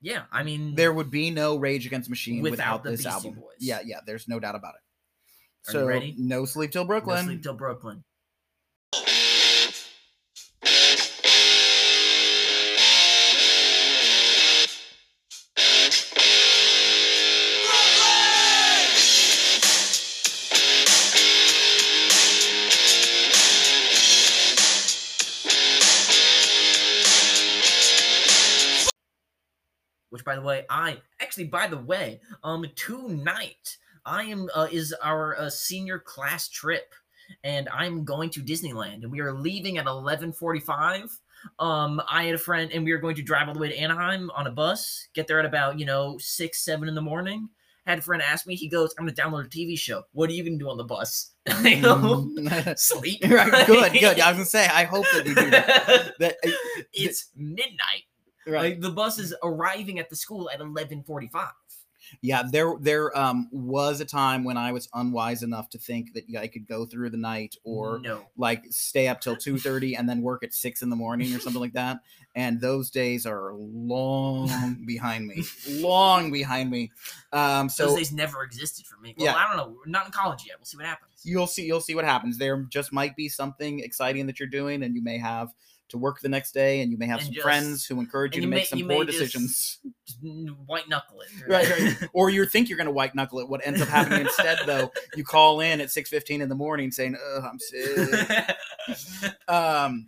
yeah. 0.02 0.24
I 0.32 0.44
mean, 0.44 0.76
there 0.76 0.94
would 0.94 1.12
be 1.12 1.32
no 1.32 1.58
Rage 1.58 1.86
Against 1.86 2.10
Machine 2.10 2.42
Without 2.42 2.84
without, 2.84 2.84
this 2.84 3.04
Beastie 3.04 3.10
album. 3.10 3.34
Boys. 3.42 3.58
Yeah, 3.60 3.80
yeah, 3.86 4.00
there's 4.06 4.28
no 4.28 4.40
doubt 4.40 4.56
about 4.56 4.76
it. 4.76 5.70
Are 5.70 5.74
you 5.74 5.80
so 5.82 5.88
ready? 5.88 6.16
no 6.18 6.46
sleep 6.46 6.72
till 6.72 6.86
Brooklyn. 6.86 7.18
No. 7.18 7.24
Sleep 7.24 7.44
till 7.44 7.54
Brooklyn. 7.54 8.04
By 30.30 30.36
the 30.36 30.42
way, 30.44 30.64
I 30.70 30.98
actually, 31.20 31.46
by 31.46 31.66
the 31.66 31.80
way, 31.80 32.22
um, 32.44 32.64
tonight 32.76 33.78
I 34.06 34.26
am 34.26 34.48
uh, 34.54 34.68
is 34.72 34.94
our 35.02 35.36
uh, 35.40 35.50
senior 35.50 35.98
class 35.98 36.48
trip, 36.48 36.94
and 37.44 37.68
I'm 37.70 38.06
going 38.06 38.30
to 38.32 38.42
Disneyland, 38.42 39.02
and 39.02 39.12
we 39.12 39.22
are 39.22 39.34
leaving 39.34 39.80
at 39.80 39.88
eleven 39.88 40.32
forty-five. 40.32 41.10
Um, 41.58 42.00
I 42.08 42.26
had 42.26 42.36
a 42.36 42.38
friend, 42.38 42.70
and 42.72 42.86
we 42.86 42.92
were 42.92 43.00
going 43.00 43.16
to 43.16 43.24
drive 43.24 43.48
all 43.48 43.56
the 43.56 43.60
way 43.60 43.70
to 43.70 43.76
Anaheim 43.76 44.30
on 44.36 44.46
a 44.46 44.52
bus. 44.52 45.08
Get 45.16 45.26
there 45.26 45.40
at 45.40 45.48
about 45.48 45.80
you 45.80 45.88
know 45.88 46.20
six, 46.20 46.64
seven 46.64 46.88
in 46.88 46.94
the 46.94 47.02
morning. 47.02 47.50
Had 47.88 47.98
a 47.98 48.02
friend 48.04 48.22
ask 48.22 48.46
me, 48.46 48.54
he 48.54 48.70
goes, 48.70 48.94
"I'm 49.00 49.06
going 49.06 49.16
to 49.16 49.20
download 49.20 49.48
a 49.48 49.50
TV 49.50 49.80
show. 49.80 50.04
What 50.12 50.30
are 50.30 50.34
you 50.34 50.44
going 50.44 50.60
to 50.60 50.64
do 50.64 50.70
on 50.70 50.78
the 50.78 50.84
bus?" 50.84 51.32
Mm. 51.50 52.78
"Sleep." 52.78 53.24
right, 53.28 53.66
good, 53.66 53.94
good. 53.94 54.20
I 54.20 54.30
was 54.30 54.38
gonna 54.38 54.46
say, 54.46 54.68
I 54.68 54.84
hope 54.84 55.08
that 55.12 55.26
we 55.26 55.34
do 55.34 55.50
that. 55.50 56.14
that 56.20 56.38
it's 56.94 57.30
midnight. 57.36 58.04
Right. 58.50 58.62
Like 58.74 58.82
the 58.82 58.92
bus 58.92 59.20
is 59.20 59.34
arriving 59.44 60.00
at 60.00 60.10
the 60.10 60.16
school 60.16 60.50
at 60.50 60.60
eleven 60.60 61.04
forty-five. 61.04 61.52
Yeah, 62.22 62.42
there 62.52 62.74
there 62.80 63.16
um 63.16 63.50
was 63.52 64.02
a 64.02 64.06
time 64.06 64.44
when 64.44 64.58
I 64.58 64.72
was 64.72 64.90
unwise 64.96 65.44
enough 65.44 65.70
to 65.72 65.78
think 65.78 66.14
that 66.14 66.24
I 66.40 66.48
could 66.48 66.68
go 66.68 66.86
through 66.86 67.12
the 67.12 67.18
night 67.18 67.56
or 67.64 68.00
no. 68.00 68.26
like 68.36 68.64
stay 68.72 69.08
up 69.08 69.22
till 69.22 69.36
two 69.36 69.60
thirty 69.60 69.96
and 69.96 70.10
then 70.10 70.22
work 70.24 70.44
at 70.44 70.54
six 70.54 70.82
in 70.82 70.90
the 70.90 70.96
morning 70.96 71.36
or 71.36 71.40
something 71.40 71.62
like 71.62 71.74
that. 71.74 72.00
And 72.36 72.60
those 72.62 72.90
days 72.90 73.26
are 73.28 73.54
long 73.54 74.78
behind 74.88 75.28
me, 75.28 75.44
long 75.70 76.32
behind 76.32 76.72
me. 76.72 76.92
Um, 77.34 77.68
Those 77.68 77.76
so 77.76 77.96
days 77.96 78.12
never 78.12 78.44
existed 78.44 78.86
for 78.86 78.98
me. 79.02 79.14
Well, 79.18 79.26
Yeah. 79.28 79.36
I 79.36 79.48
don't 79.48 79.58
know. 79.58 79.76
We're 79.76 79.92
not 79.92 80.06
in 80.06 80.12
college 80.12 80.46
yet. 80.48 80.56
We'll 80.58 80.66
see 80.66 80.78
what 80.78 80.86
happens. 80.86 81.12
you'll 81.24 81.48
see 81.48 81.66
you'll 81.66 81.82
see 81.82 81.96
what 81.96 82.06
happens. 82.06 82.38
There 82.40 82.64
just 82.70 82.92
might 82.94 83.16
be 83.16 83.30
something 83.30 83.82
exciting 83.82 84.26
that 84.28 84.40
you're 84.40 84.50
doing, 84.50 84.82
and 84.84 84.96
you 84.96 85.04
may 85.04 85.18
have 85.20 85.54
to 85.90 85.98
work 85.98 86.20
the 86.22 86.30
next 86.30 86.52
day, 86.54 86.82
and 86.82 86.92
you 86.92 86.98
may 86.98 87.06
have 87.08 87.20
And 87.20 87.26
some 87.28 87.34
just- 87.34 87.44
friends 87.44 87.86
who 87.86 88.00
encourage 88.00 88.36
you 88.36 88.42
to 88.42 88.46
you 88.48 88.50
make 88.52 88.72
may- 88.72 88.80
some 88.80 88.88
poor 88.88 89.06
decisions. 89.06 89.80
White 90.66 90.88
knuckle 90.90 91.22
it. 91.22 91.30
right, 91.48 91.70
right. 91.70 92.10
Or 92.14 92.30
you 92.30 92.46
think 92.46 92.70
you're 92.70 92.78
going 92.78 92.88
to 92.88 92.92
white 92.94 93.16
knuckle 93.16 93.40
it. 93.40 93.50
What 93.50 93.66
ends 93.66 93.82
up 93.82 93.88
happening 93.90 94.22
instead, 94.22 94.60
though, 94.66 94.92
you 95.16 95.24
call 95.24 95.60
in 95.62 95.82
at 95.82 95.92
six 95.92 96.10
fifteen 96.10 96.42
in 96.42 96.50
the 96.50 96.56
morning 96.56 96.92
saying, 96.92 97.16
"Ugh, 97.36 97.44
I'm 97.44 97.60
sick." 97.60 98.56
um, 99.48 100.08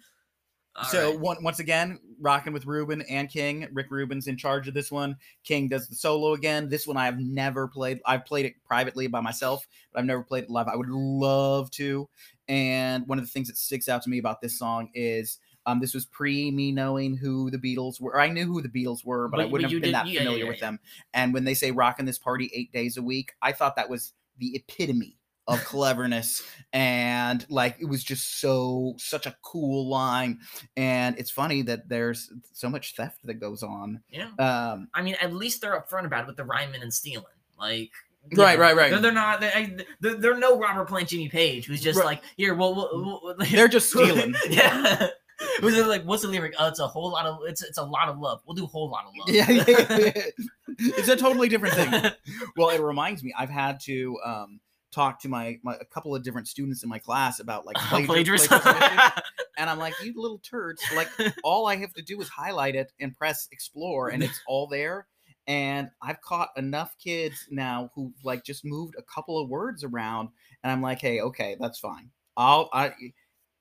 All 0.75 0.85
so 0.85 1.11
right. 1.11 1.19
one, 1.19 1.43
once 1.43 1.59
again, 1.59 1.99
rocking 2.19 2.53
with 2.53 2.65
Ruben 2.65 3.01
and 3.03 3.29
King. 3.29 3.67
Rick 3.73 3.87
Rubin's 3.89 4.27
in 4.27 4.37
charge 4.37 4.67
of 4.67 4.73
this 4.73 4.91
one. 4.91 5.15
King 5.43 5.67
does 5.67 5.87
the 5.87 5.95
solo 5.95 6.33
again. 6.33 6.69
This 6.69 6.87
one 6.87 6.97
I 6.97 7.05
have 7.05 7.19
never 7.19 7.67
played. 7.67 7.99
I've 8.05 8.25
played 8.25 8.45
it 8.45 8.53
privately 8.65 9.07
by 9.07 9.21
myself, 9.21 9.67
but 9.91 9.99
I've 9.99 10.05
never 10.05 10.23
played 10.23 10.45
it 10.45 10.49
live. 10.49 10.67
I 10.67 10.75
would 10.75 10.89
love 10.89 11.71
to. 11.71 12.07
And 12.47 13.07
one 13.07 13.17
of 13.19 13.25
the 13.25 13.31
things 13.31 13.47
that 13.47 13.57
sticks 13.57 13.87
out 13.87 14.01
to 14.03 14.09
me 14.09 14.17
about 14.17 14.41
this 14.41 14.57
song 14.57 14.89
is 14.93 15.39
um, 15.65 15.79
this 15.79 15.93
was 15.93 16.05
pre 16.05 16.51
me 16.51 16.71
knowing 16.71 17.15
who 17.15 17.51
the 17.51 17.57
Beatles 17.57 17.99
were. 18.01 18.19
I 18.19 18.27
knew 18.27 18.45
who 18.45 18.61
the 18.61 18.69
Beatles 18.69 19.05
were, 19.05 19.27
but, 19.27 19.39
I 19.39 19.45
wouldn't 19.45 19.69
but 19.69 19.71
have 19.71 19.81
been 19.81 19.91
that 19.91 20.07
yeah, 20.07 20.13
yeah, 20.13 20.19
familiar 20.19 20.45
yeah, 20.45 20.49
with 20.49 20.59
them. 20.59 20.79
And 21.13 21.33
when 21.33 21.43
they 21.43 21.53
say 21.53 21.71
rocking 21.71 22.05
this 22.05 22.17
party 22.17 22.49
eight 22.53 22.71
days 22.71 22.97
a 22.97 23.01
week, 23.01 23.33
I 23.41 23.51
thought 23.51 23.75
that 23.75 23.89
was 23.89 24.13
the 24.37 24.55
epitome 24.55 25.17
of 25.47 25.59
cleverness 25.65 26.43
and 26.71 27.45
like 27.49 27.75
it 27.79 27.85
was 27.85 28.03
just 28.03 28.39
so 28.39 28.93
such 28.97 29.25
a 29.25 29.35
cool 29.41 29.89
line 29.89 30.39
and 30.77 31.17
it's 31.17 31.31
funny 31.31 31.63
that 31.63 31.89
there's 31.89 32.31
so 32.53 32.69
much 32.69 32.95
theft 32.95 33.17
that 33.23 33.33
goes 33.33 33.63
on 33.63 33.99
yeah. 34.11 34.29
um 34.37 34.87
I 34.93 35.01
mean, 35.01 35.15
at 35.19 35.33
least 35.33 35.61
they're 35.61 35.79
upfront 35.79 36.05
about 36.05 36.23
it 36.23 36.27
with 36.27 36.37
the 36.37 36.45
rhyming 36.45 36.83
and 36.83 36.93
stealing. 36.93 37.25
Like, 37.59 37.91
Right, 38.33 38.59
right, 38.59 38.75
right. 38.75 38.91
They're, 38.91 38.99
they're 38.99 39.11
not. 39.11 39.41
They, 39.41 39.77
they're, 39.99 40.15
they're 40.15 40.37
no 40.37 40.59
Robert 40.59 40.87
Plant, 40.87 41.09
Jimmy 41.09 41.27
Page, 41.27 41.65
who's 41.65 41.81
just 41.81 41.97
Right. 41.97 42.05
like, 42.05 42.23
here, 42.37 42.53
well, 42.53 42.75
well, 42.75 43.19
well 43.23 43.35
they're 43.39 43.67
just 43.67 43.89
stealing 43.91 44.35
yeah. 44.49 45.07
Was 45.61 45.77
it 45.77 45.87
like, 45.87 46.03
what's 46.03 46.21
the 46.23 46.27
lyric? 46.27 46.53
Oh, 46.59 46.67
it's 46.67 46.79
a 46.79 46.87
whole 46.87 47.11
lot 47.11 47.25
of. 47.25 47.39
It's 47.47 47.63
it's 47.63 47.77
a 47.77 47.83
lot 47.83 48.09
of 48.09 48.19
love. 48.19 48.41
We'll 48.45 48.55
do 48.55 48.63
a 48.63 48.67
whole 48.67 48.89
lot 48.89 49.05
of 49.05 49.13
love. 49.17 49.29
yeah, 49.35 49.49
yeah, 49.49 49.63
yeah. 49.67 50.23
it's 50.97 51.07
a 51.07 51.15
totally 51.15 51.49
different 51.49 51.75
thing 51.75 52.11
well 52.57 52.69
it 52.69 52.79
reminds 52.81 53.23
me 53.23 53.33
i've 53.37 53.49
had 53.49 53.79
to 53.81 54.17
um 54.25 54.59
talk 54.91 55.19
to 55.21 55.29
my, 55.29 55.59
my 55.63 55.75
a 55.75 55.85
couple 55.85 56.15
of 56.15 56.23
different 56.23 56.47
students 56.47 56.81
in 56.83 56.89
my 56.89 56.97
class 56.99 57.39
about 57.39 57.65
like 57.65 57.75
plagiar- 57.77 58.05
Plagiarism. 58.05 58.59
plagiarism 58.59 59.23
and 59.57 59.69
i'm 59.69 59.77
like 59.79 59.93
you 60.03 60.13
little 60.15 60.39
turds 60.39 60.81
like 60.95 61.07
all 61.43 61.67
I 61.67 61.75
have 61.77 61.93
to 61.93 62.01
do 62.01 62.19
is 62.21 62.29
highlight 62.29 62.75
it 62.75 62.91
and 62.99 63.15
press 63.15 63.47
explore 63.51 64.09
and 64.09 64.23
it's 64.23 64.41
all 64.47 64.67
there. 64.67 65.07
And 65.47 65.89
I've 66.01 66.21
caught 66.21 66.49
enough 66.55 66.95
kids 67.03 67.47
now 67.49 67.89
who 67.95 68.13
like 68.23 68.43
just 68.45 68.63
moved 68.63 68.95
a 68.97 69.01
couple 69.03 69.41
of 69.41 69.49
words 69.49 69.83
around 69.83 70.29
and 70.63 70.71
I'm 70.71 70.81
like, 70.81 70.99
hey, 71.01 71.19
okay, 71.21 71.57
that's 71.59 71.79
fine. 71.79 72.09
I'll 72.37 72.69
I 72.71 72.93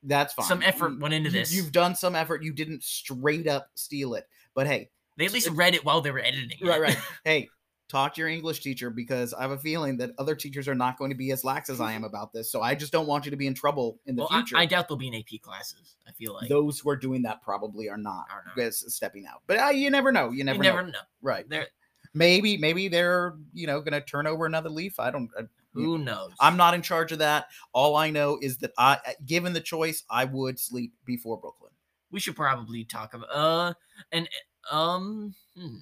that's 0.02 0.32
fine. 0.34 0.46
Some 0.46 0.62
effort 0.62 0.98
went 1.00 1.14
into 1.14 1.30
this. 1.30 1.54
You've 1.54 1.72
done 1.72 1.94
some 1.94 2.14
effort. 2.16 2.42
You 2.42 2.52
didn't 2.52 2.82
straight 2.82 3.46
up 3.46 3.68
steal 3.74 4.14
it. 4.14 4.26
But 4.54 4.66
hey, 4.66 4.90
They 5.18 5.26
at 5.26 5.32
least 5.32 5.48
read 5.50 5.74
it 5.74 5.84
while 5.84 6.00
they 6.00 6.10
were 6.10 6.20
editing. 6.20 6.58
it. 6.60 6.66
right, 6.66 6.80
right. 6.80 6.98
Hey, 7.24 7.48
talk 7.88 8.14
to 8.14 8.20
your 8.20 8.28
English 8.28 8.60
teacher 8.60 8.88
because 8.88 9.34
I 9.34 9.42
have 9.42 9.50
a 9.50 9.58
feeling 9.58 9.96
that 9.98 10.10
other 10.18 10.34
teachers 10.36 10.68
are 10.68 10.74
not 10.74 10.96
going 10.96 11.10
to 11.10 11.16
be 11.16 11.32
as 11.32 11.44
lax 11.44 11.68
as 11.68 11.80
I 11.80 11.92
am 11.92 12.04
about 12.04 12.32
this. 12.32 12.50
So 12.50 12.62
I 12.62 12.74
just 12.74 12.92
don't 12.92 13.06
want 13.06 13.24
you 13.24 13.30
to 13.32 13.36
be 13.36 13.46
in 13.46 13.54
trouble 13.54 13.98
in 14.06 14.14
the 14.16 14.22
Well, 14.22 14.28
future. 14.30 14.56
I 14.56 14.64
doubt 14.66 14.88
there'll 14.88 14.98
be 14.98 15.08
an 15.08 15.14
AP 15.16 15.40
classes. 15.42 15.96
I 16.08 16.12
feel 16.12 16.34
like 16.34 16.48
Those 16.48 16.78
who 16.78 16.88
are 16.90 16.96
doing 16.96 17.22
that 17.22 17.42
probably 17.42 17.88
are 17.88 17.96
not 17.96 18.26
Are 18.30 18.44
not. 18.56 18.72
stepping 18.74 19.26
out. 19.26 19.42
But 19.46 19.58
uh, 19.58 19.68
you 19.70 19.90
never 19.90 20.12
know. 20.12 20.30
You 20.30 20.44
never, 20.44 20.56
you 20.58 20.62
never 20.62 20.82
know. 20.82 20.90
know. 20.90 20.98
Right. 21.22 21.48
There, 21.48 21.66
Maybe 22.12 22.56
maybe 22.56 22.88
they're 22.88 23.34
you 23.52 23.68
know 23.68 23.80
going 23.80 23.92
to 23.92 24.00
turn 24.00 24.26
over 24.26 24.44
another 24.44 24.68
leaf. 24.68 24.98
I 24.98 25.12
don't. 25.12 25.30
I, 25.38 25.42
who 25.72 25.98
knows? 25.98 26.32
I'm 26.40 26.56
not 26.56 26.74
in 26.74 26.82
charge 26.82 27.12
of 27.12 27.20
that. 27.20 27.46
All 27.72 27.96
I 27.96 28.10
know 28.10 28.38
is 28.40 28.58
that 28.58 28.72
I, 28.76 28.98
given 29.24 29.52
the 29.52 29.60
choice, 29.60 30.02
I 30.10 30.24
would 30.24 30.58
sleep 30.58 30.94
before 31.04 31.38
Brooklyn. 31.40 31.72
we 32.10 32.20
should 32.20 32.36
probably 32.36 32.84
talk 32.84 33.14
about 33.14 33.30
uh 33.30 33.72
and 34.12 34.28
um 34.70 35.34
hmm. 35.56 35.76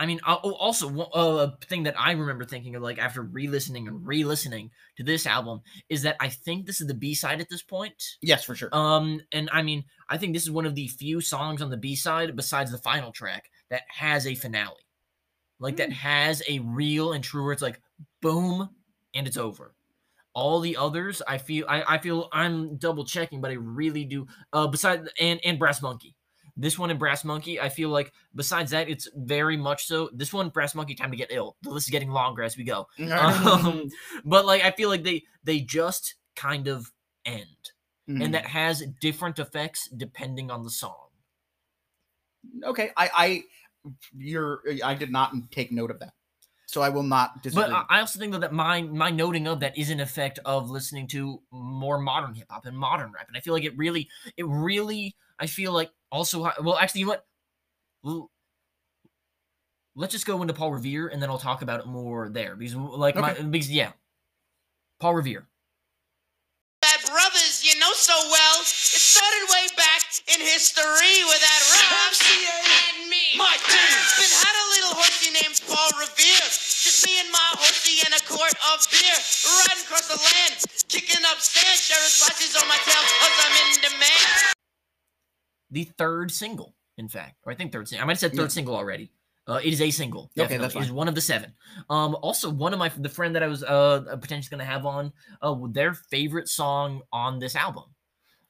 I 0.00 0.06
mean, 0.06 0.20
uh, 0.24 0.36
oh, 0.44 0.52
also 0.52 0.88
uh, 0.96 1.48
a 1.48 1.66
thing 1.66 1.82
that 1.82 1.98
I 1.98 2.12
remember 2.12 2.44
thinking 2.44 2.76
of, 2.76 2.82
like 2.82 3.00
after 3.00 3.20
re-listening 3.20 3.88
and 3.88 4.06
re-listening 4.06 4.70
to 4.96 5.02
this 5.02 5.26
album, 5.26 5.60
is 5.88 6.02
that 6.02 6.14
I 6.20 6.28
think 6.28 6.66
this 6.66 6.80
is 6.80 6.86
the 6.86 6.94
B 6.94 7.14
side 7.14 7.40
at 7.40 7.48
this 7.48 7.64
point. 7.64 8.00
Yes, 8.22 8.44
for 8.44 8.54
sure. 8.54 8.68
Um, 8.72 9.20
and 9.32 9.50
I 9.52 9.62
mean, 9.62 9.82
I 10.08 10.16
think 10.16 10.34
this 10.34 10.44
is 10.44 10.52
one 10.52 10.66
of 10.66 10.76
the 10.76 10.86
few 10.86 11.20
songs 11.20 11.60
on 11.62 11.70
the 11.70 11.76
B 11.76 11.96
side, 11.96 12.36
besides 12.36 12.70
the 12.70 12.78
final 12.78 13.10
track, 13.10 13.50
that 13.70 13.82
has 13.88 14.24
a 14.28 14.36
finale, 14.36 14.86
like 15.58 15.78
that 15.78 15.90
has 15.92 16.44
a 16.48 16.60
real 16.60 17.12
and 17.12 17.24
true. 17.24 17.42
Where 17.42 17.52
it's 17.52 17.60
like, 17.60 17.80
boom, 18.22 18.68
and 19.14 19.26
it's 19.26 19.36
over. 19.36 19.74
All 20.34 20.60
the 20.60 20.76
others, 20.76 21.20
I 21.26 21.38
feel, 21.38 21.66
I, 21.68 21.82
I 21.94 21.98
feel, 21.98 22.28
I'm 22.32 22.76
double 22.76 23.04
checking, 23.04 23.40
but 23.40 23.50
I 23.50 23.54
really 23.54 24.04
do. 24.04 24.26
Uh, 24.52 24.66
besides 24.68 25.08
and 25.20 25.40
and 25.44 25.58
Brass 25.58 25.82
Monkey, 25.82 26.14
this 26.56 26.78
one 26.78 26.90
and 26.90 26.98
Brass 26.98 27.24
Monkey, 27.24 27.60
I 27.60 27.68
feel 27.68 27.88
like 27.88 28.12
besides 28.34 28.70
that, 28.70 28.88
it's 28.88 29.08
very 29.16 29.56
much 29.56 29.86
so. 29.86 30.10
This 30.12 30.32
one, 30.32 30.50
Brass 30.50 30.74
Monkey, 30.74 30.94
time 30.94 31.10
to 31.10 31.16
get 31.16 31.32
ill. 31.32 31.56
The 31.62 31.70
list 31.70 31.88
is 31.88 31.90
getting 31.90 32.10
longer 32.10 32.42
as 32.42 32.56
we 32.56 32.64
go. 32.64 32.86
Um, 32.98 33.88
but 34.24 34.44
like, 34.46 34.62
I 34.64 34.70
feel 34.70 34.88
like 34.90 35.02
they 35.02 35.24
they 35.44 35.60
just 35.60 36.14
kind 36.36 36.68
of 36.68 36.92
end 37.24 37.46
Mhm. 38.08 38.24
and 38.24 38.34
that 38.34 38.46
has 38.46 38.84
different 39.02 39.38
effects 39.38 39.88
depending 39.96 40.50
on 40.50 40.62
the 40.62 40.70
song. 40.70 41.08
okay, 42.64 42.90
I 42.96 43.10
I 43.16 43.42
you're 44.16 44.62
I 44.84 44.94
did 44.94 45.10
not 45.10 45.32
take 45.50 45.72
note 45.72 45.90
of 45.90 45.98
that, 46.00 46.14
so 46.68 46.82
I 46.82 46.90
will 46.90 47.02
not 47.02 47.42
disagree. 47.42 47.64
But 47.64 47.72
I 47.72 47.96
I 47.96 48.00
also 48.00 48.18
think 48.18 48.30
though 48.32 48.38
that 48.40 48.52
my 48.52 48.82
my 48.82 49.10
noting 49.10 49.48
of 49.48 49.60
that 49.60 49.76
is 49.78 49.88
an 49.88 50.00
effect 50.00 50.38
of 50.44 50.68
listening 50.70 51.06
to 51.08 51.40
more 51.50 51.98
modern 51.98 52.34
hip 52.34 52.46
hop 52.50 52.66
and 52.66 52.76
modern 52.76 53.10
rap, 53.12 53.26
and 53.26 53.36
I 53.36 53.40
feel 53.40 53.54
like 53.54 53.64
it 53.64 53.76
really, 53.76 54.08
it 54.36 54.46
really, 54.46 55.16
I 55.38 55.46
feel 55.46 55.72
like 55.72 55.90
also 56.12 56.42
well, 56.62 56.76
actually, 56.76 57.00
you 57.00 57.06
know 57.06 57.12
what? 57.12 57.26
L- 58.04 58.30
Let's 59.96 60.12
just 60.12 60.26
go 60.26 60.42
into 60.42 60.54
Paul 60.54 60.72
Revere, 60.72 61.08
and 61.08 61.20
then 61.20 61.28
I'll 61.30 61.38
talk 61.38 61.62
about 61.62 61.80
it 61.80 61.86
more 61.86 62.28
there 62.28 62.54
because, 62.54 62.76
like, 62.76 63.16
my 63.16 63.32
Okay. 63.32 63.42
because 63.42 63.70
yeah, 63.70 63.92
Paul 65.00 65.14
Revere. 65.16 65.48
That 66.82 67.02
brothers, 67.04 67.64
you 67.66 67.74
know 67.80 67.90
so 67.94 68.14
well. 68.30 68.60
It 68.60 68.66
started 68.68 69.46
way 69.50 69.66
back 69.74 70.02
in 70.30 70.38
history 70.38 71.24
with 71.26 71.40
that 71.40 71.62
rap. 71.74 72.54
of 78.86 78.90
beer. 78.90 79.18
Riding 79.18 79.84
across 79.84 80.06
the 80.08 80.18
land, 80.18 80.64
kicking 80.88 81.24
up 81.26 81.38
sand. 81.40 81.78
Sheriff's 81.78 82.22
slices 82.22 82.54
on 82.60 82.68
my 82.68 82.76
tail, 82.84 82.94
cause 82.94 83.38
I'm 83.44 83.56
in 83.74 83.80
demand. 83.82 84.54
the 85.70 85.84
third 85.98 86.30
single, 86.30 86.74
in 86.96 87.08
fact, 87.08 87.36
or 87.44 87.52
I 87.52 87.54
think 87.54 87.72
third 87.72 87.88
single. 87.88 88.04
I 88.04 88.06
might 88.06 88.12
have 88.14 88.20
said 88.20 88.32
third 88.32 88.42
Yeah. 88.42 88.48
single 88.48 88.74
already. 88.76 89.10
Uh, 89.46 89.60
it 89.64 89.72
is 89.72 89.80
a 89.80 89.90
single. 89.90 90.24
Okay, 90.24 90.42
Definitely. 90.42 90.58
that's 90.66 90.76
It 90.76 90.82
is 90.82 90.92
one 90.92 91.08
of 91.08 91.14
the 91.14 91.20
seven. 91.22 91.54
Um, 91.88 92.14
also 92.20 92.50
one 92.50 92.72
of 92.74 92.78
my 92.78 92.90
the 92.90 93.08
friend 93.08 93.34
that 93.34 93.42
I 93.42 93.46
was 93.46 93.62
uh 93.64 94.16
potentially 94.20 94.50
going 94.54 94.66
to 94.66 94.70
have 94.70 94.84
on 94.84 95.12
uh 95.40 95.56
their 95.70 95.94
favorite 95.94 96.48
song 96.48 97.00
on 97.12 97.38
this 97.38 97.56
album. 97.56 97.84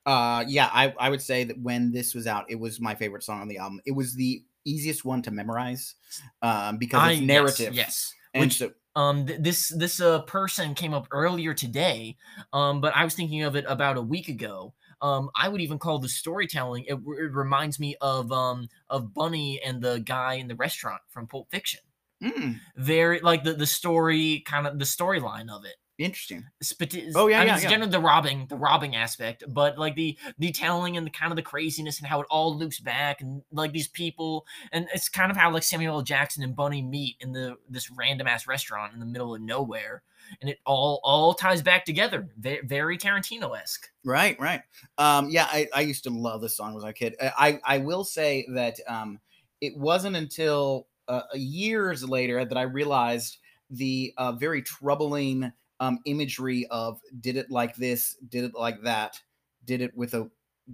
Uh, 0.06 0.42
yeah, 0.48 0.70
I, 0.72 0.94
I 0.98 1.10
would 1.10 1.20
say 1.20 1.44
that 1.44 1.60
when 1.60 1.92
this 1.92 2.14
was 2.14 2.26
out, 2.26 2.46
it 2.48 2.54
was 2.58 2.80
my 2.80 2.94
favorite 2.94 3.22
song 3.22 3.42
on 3.42 3.48
the 3.48 3.58
album. 3.58 3.80
It 3.84 3.92
was 3.92 4.14
the 4.14 4.42
easiest 4.64 5.04
one 5.04 5.20
to 5.22 5.30
memorize, 5.30 5.94
um, 6.42 6.78
because 6.78 7.00
I- 7.02 7.12
it's 7.12 7.20
yes, 7.20 7.26
narrative. 7.28 7.74
Yes. 7.74 8.14
and 8.34 8.44
Which 8.46 8.56
so 8.58 8.72
um 8.98 9.26
th- 9.26 9.40
this 9.40 9.68
this 9.68 10.00
uh 10.00 10.22
person 10.22 10.74
came 10.74 10.94
up 10.94 11.06
earlier 11.10 11.54
today. 11.54 12.16
Um, 12.52 12.80
but 12.80 12.94
I 12.96 13.04
was 13.04 13.14
thinking 13.14 13.42
of 13.42 13.56
it 13.56 13.64
about 13.68 13.96
a 13.96 14.02
week 14.02 14.28
ago. 14.28 14.74
Um, 15.00 15.30
I 15.36 15.48
would 15.48 15.60
even 15.60 15.78
call 15.78 15.98
the 16.00 16.08
storytelling. 16.08 16.84
It, 16.86 16.94
it 16.94 17.32
reminds 17.32 17.78
me 17.78 17.96
of 18.00 18.32
um 18.32 18.68
of 18.88 19.14
Bunny 19.14 19.60
and 19.62 19.82
the 19.82 20.00
guy 20.00 20.34
in 20.34 20.48
the 20.48 20.56
restaurant 20.56 21.02
from 21.08 21.26
Pulp 21.28 21.50
Fiction. 21.50 21.80
mm, 22.22 22.60
Very 22.76 23.20
like 23.20 23.44
the 23.44 23.54
the 23.54 23.66
story 23.66 24.40
kind 24.46 24.66
of 24.66 24.78
the 24.78 24.84
storyline 24.84 25.50
of 25.50 25.64
it. 25.64 25.76
Interesting. 25.98 26.44
Spati- 26.62 27.12
Oh, 27.14 27.26
yeah, 27.26 27.38
I 27.38 27.40
mean, 27.40 27.48
yeah, 27.48 27.54
it's 27.54 27.64
yeah. 27.64 27.70
generally 27.70 27.90
the 27.90 28.00
robbing, 28.00 28.46
the 28.48 28.56
robbing 28.56 28.96
aspect, 28.96 29.44
but 29.48 29.78
like 29.78 29.94
the 29.94 30.16
the 30.38 30.52
telling 30.52 30.96
and 30.96 31.06
the 31.06 31.10
kind 31.10 31.32
of 31.32 31.36
the 31.36 31.42
craziness 31.42 31.98
and 31.98 32.06
how 32.06 32.20
it 32.20 32.26
all 32.30 32.56
loops 32.56 32.80
back 32.80 33.20
and 33.20 33.42
like 33.52 33.72
these 33.72 33.88
people 33.88 34.46
and 34.72 34.86
it's 34.94 35.08
kind 35.08 35.30
of 35.30 35.36
how 35.36 35.50
like 35.50 35.62
Samuel 35.62 35.96
L. 35.96 36.02
Jackson 36.02 36.42
and 36.42 36.54
Bunny 36.54 36.82
meet 36.82 37.16
in 37.20 37.32
the 37.32 37.56
this 37.68 37.90
random 37.90 38.26
ass 38.26 38.46
restaurant 38.46 38.94
in 38.94 39.00
the 39.00 39.06
middle 39.06 39.34
of 39.34 39.40
nowhere, 39.40 40.02
and 40.40 40.50
it 40.50 40.58
all 40.64 41.00
all 41.02 41.34
ties 41.34 41.62
back 41.62 41.84
together. 41.84 42.28
Very, 42.38 42.60
very 42.64 42.98
Tarantino 42.98 43.58
esque. 43.58 43.88
Right, 44.04 44.38
right. 44.40 44.62
Um, 44.96 45.28
yeah, 45.30 45.46
I, 45.50 45.68
I 45.74 45.80
used 45.82 46.04
to 46.04 46.10
love 46.10 46.40
this 46.40 46.56
song 46.56 46.74
when 46.74 46.84
I 46.84 46.86
was 46.86 46.90
a 46.90 46.94
kid. 46.94 47.14
I, 47.20 47.32
I 47.38 47.60
I 47.64 47.78
will 47.78 48.04
say 48.04 48.46
that 48.54 48.78
um, 48.86 49.20
it 49.60 49.76
wasn't 49.76 50.16
until 50.16 50.86
uh, 51.08 51.22
years 51.34 52.04
later 52.08 52.44
that 52.44 52.58
I 52.58 52.62
realized 52.62 53.38
the 53.70 54.12
uh, 54.16 54.32
very 54.32 54.62
troubling 54.62 55.52
um, 55.80 55.98
imagery 56.04 56.66
of 56.70 57.00
did 57.20 57.36
it 57.36 57.50
like 57.50 57.76
this, 57.76 58.16
did 58.28 58.44
it 58.44 58.54
like 58.54 58.82
that, 58.82 59.20
did 59.64 59.80
it 59.80 59.96
with 59.96 60.14
a 60.14 60.30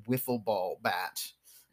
wiffle 0.08 0.42
ball 0.44 0.78
bat. 0.82 1.20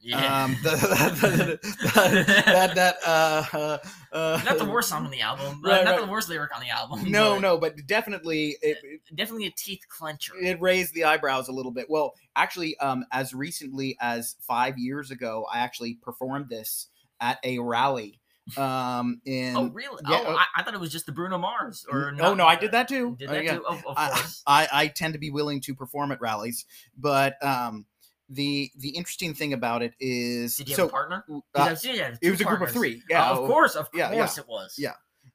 Yeah. 0.04 0.44
Um, 0.46 0.58
the, 0.64 0.72
the- 1.62 2.44
that 2.46 2.74
that 2.76 2.96
uh, 3.06 3.44
uh, 3.54 3.78
uh, 4.12 4.42
not 4.44 4.58
the 4.58 4.66
worst 4.66 4.90
song 4.90 5.06
on 5.06 5.12
the 5.12 5.22
album. 5.22 5.62
uh, 5.64 5.70
Right, 5.70 5.86
not 5.86 5.92
right. 5.98 6.06
the 6.06 6.12
worst 6.12 6.28
lyric 6.28 6.56
on 6.56 6.62
the 6.62 6.70
album. 6.70 7.12
No, 7.12 7.36
but 7.36 7.40
no, 7.42 7.58
but 7.60 7.76
definitely 7.86 8.58
it, 8.64 8.78
Definitely 9.14 9.46
a 9.48 9.52
teeth 9.56 9.82
clencher. 9.96 10.32
it 10.42 10.60
raised 10.60 10.96
the 10.96 11.04
eyebrows 11.04 11.50
a 11.50 11.52
little 11.52 11.72
bit. 11.72 11.86
Well, 11.88 12.14
actually, 12.36 12.76
um, 12.80 13.06
as 13.12 13.34
recently 13.36 13.96
as 14.02 14.36
five 14.42 14.78
years 14.80 15.12
ago, 15.12 15.46
I 15.54 15.60
actually 15.60 16.00
performed 16.02 16.50
this 16.50 16.88
at 17.20 17.38
a 17.44 17.60
rally. 17.60 18.21
Um, 18.58 19.22
in 19.26 19.56
oh, 19.56 19.70
really? 19.70 20.02
yeah, 20.10 20.24
oh, 20.26 20.34
uh, 20.34 20.38
I, 20.38 20.46
I 20.58 20.64
thought 20.64 20.74
it 20.74 20.80
was 20.80 20.92
just 20.92 21.06
the 21.06 21.12
Bruno 21.12 21.38
Mars. 21.38 21.86
Or 21.90 22.14
oh 22.20 22.34
no, 22.34 22.46
I 22.48 22.56
did 22.56 22.72
that 22.72 22.88
too. 22.88 23.16
Did 23.18 23.30
Uh, 23.30 23.34
that 23.34 23.44
yeah. 23.44 23.56
too? 23.56 23.66
Of, 23.66 23.84
I, 23.96 24.10
course. 24.10 24.44
I 24.48 24.68
I 24.72 24.88
tend 24.88 25.14
to 25.14 25.20
be 25.20 25.30
willing 25.30 25.62
to 25.62 25.76
perform 25.76 26.12
at 26.12 26.20
rallies, 26.20 26.66
but 26.98 27.42
um, 27.46 27.86
the 28.30 28.72
the 28.78 28.90
interesting 28.90 29.34
thing 29.34 29.54
about 29.54 29.84
it 29.84 29.94
is 30.00 30.58
Did 30.58 30.70
you 30.70 30.76
have 30.76 30.88
a 30.88 30.90
partner? 30.90 31.24
uh, 31.56 31.76
yeah, 31.84 32.16
it 32.22 32.32
was 32.32 32.42
a 32.42 32.44
group 32.44 32.62
of 32.62 32.72
three. 32.72 32.96
Uh, 32.98 33.08
Yeah, 33.10 33.30
of 33.30 33.38
course, 33.48 33.76
of 33.76 33.88
yeah, 33.94 34.12
yeah. 34.12 34.18
course 34.18 34.38
it 34.38 34.48
was. 34.48 34.76
Yeah. 34.78 34.94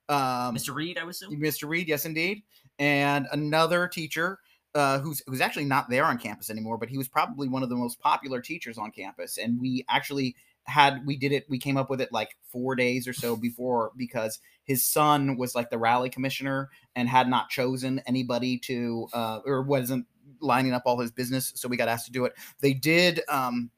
Um, 0.08 0.54
Mr. 0.54 0.74
Reed, 0.74 0.98
I 0.98 1.08
assume. 1.08 1.34
Mr. 1.40 1.68
Reed, 1.68 1.88
yes, 1.88 2.04
indeed, 2.06 2.42
and 2.78 3.26
another 3.32 3.88
teacher 3.88 4.38
uh, 4.74 4.98
who's 4.98 5.22
who's 5.26 5.40
actually 5.40 5.64
not 5.64 5.88
there 5.88 6.04
on 6.04 6.18
campus 6.18 6.50
anymore, 6.50 6.76
but 6.78 6.88
he 6.88 6.98
was 6.98 7.08
probably 7.08 7.48
one 7.48 7.62
of 7.62 7.68
the 7.68 7.76
most 7.76 7.98
popular 8.00 8.40
teachers 8.40 8.78
on 8.78 8.90
campus, 8.90 9.38
and 9.38 9.60
we 9.60 9.84
actually 9.88 10.34
had 10.66 11.06
we 11.06 11.16
did 11.16 11.32
it 11.32 11.44
we 11.48 11.58
came 11.58 11.76
up 11.76 11.88
with 11.88 12.00
it 12.00 12.12
like 12.12 12.36
four 12.50 12.74
days 12.74 13.06
or 13.06 13.12
so 13.12 13.36
before 13.36 13.92
because 13.96 14.40
his 14.64 14.84
son 14.84 15.36
was 15.36 15.54
like 15.54 15.70
the 15.70 15.78
rally 15.78 16.10
commissioner 16.10 16.70
and 16.94 17.08
had 17.08 17.28
not 17.28 17.48
chosen 17.48 18.00
anybody 18.06 18.58
to 18.58 19.06
uh 19.12 19.38
or 19.46 19.62
wasn't 19.62 20.06
lining 20.40 20.72
up 20.72 20.82
all 20.86 20.98
his 20.98 21.10
business 21.10 21.52
so 21.54 21.68
we 21.68 21.76
got 21.76 21.88
asked 21.88 22.06
to 22.06 22.12
do 22.12 22.24
it. 22.24 22.32
They 22.60 22.74
did 22.74 23.20
um 23.28 23.70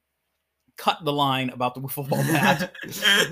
cut 0.79 1.05
the 1.05 1.13
line 1.13 1.51
about 1.51 1.75
the 1.75 1.81
wiffle 1.81 2.09
ball 2.09 2.23
bat 2.23 2.73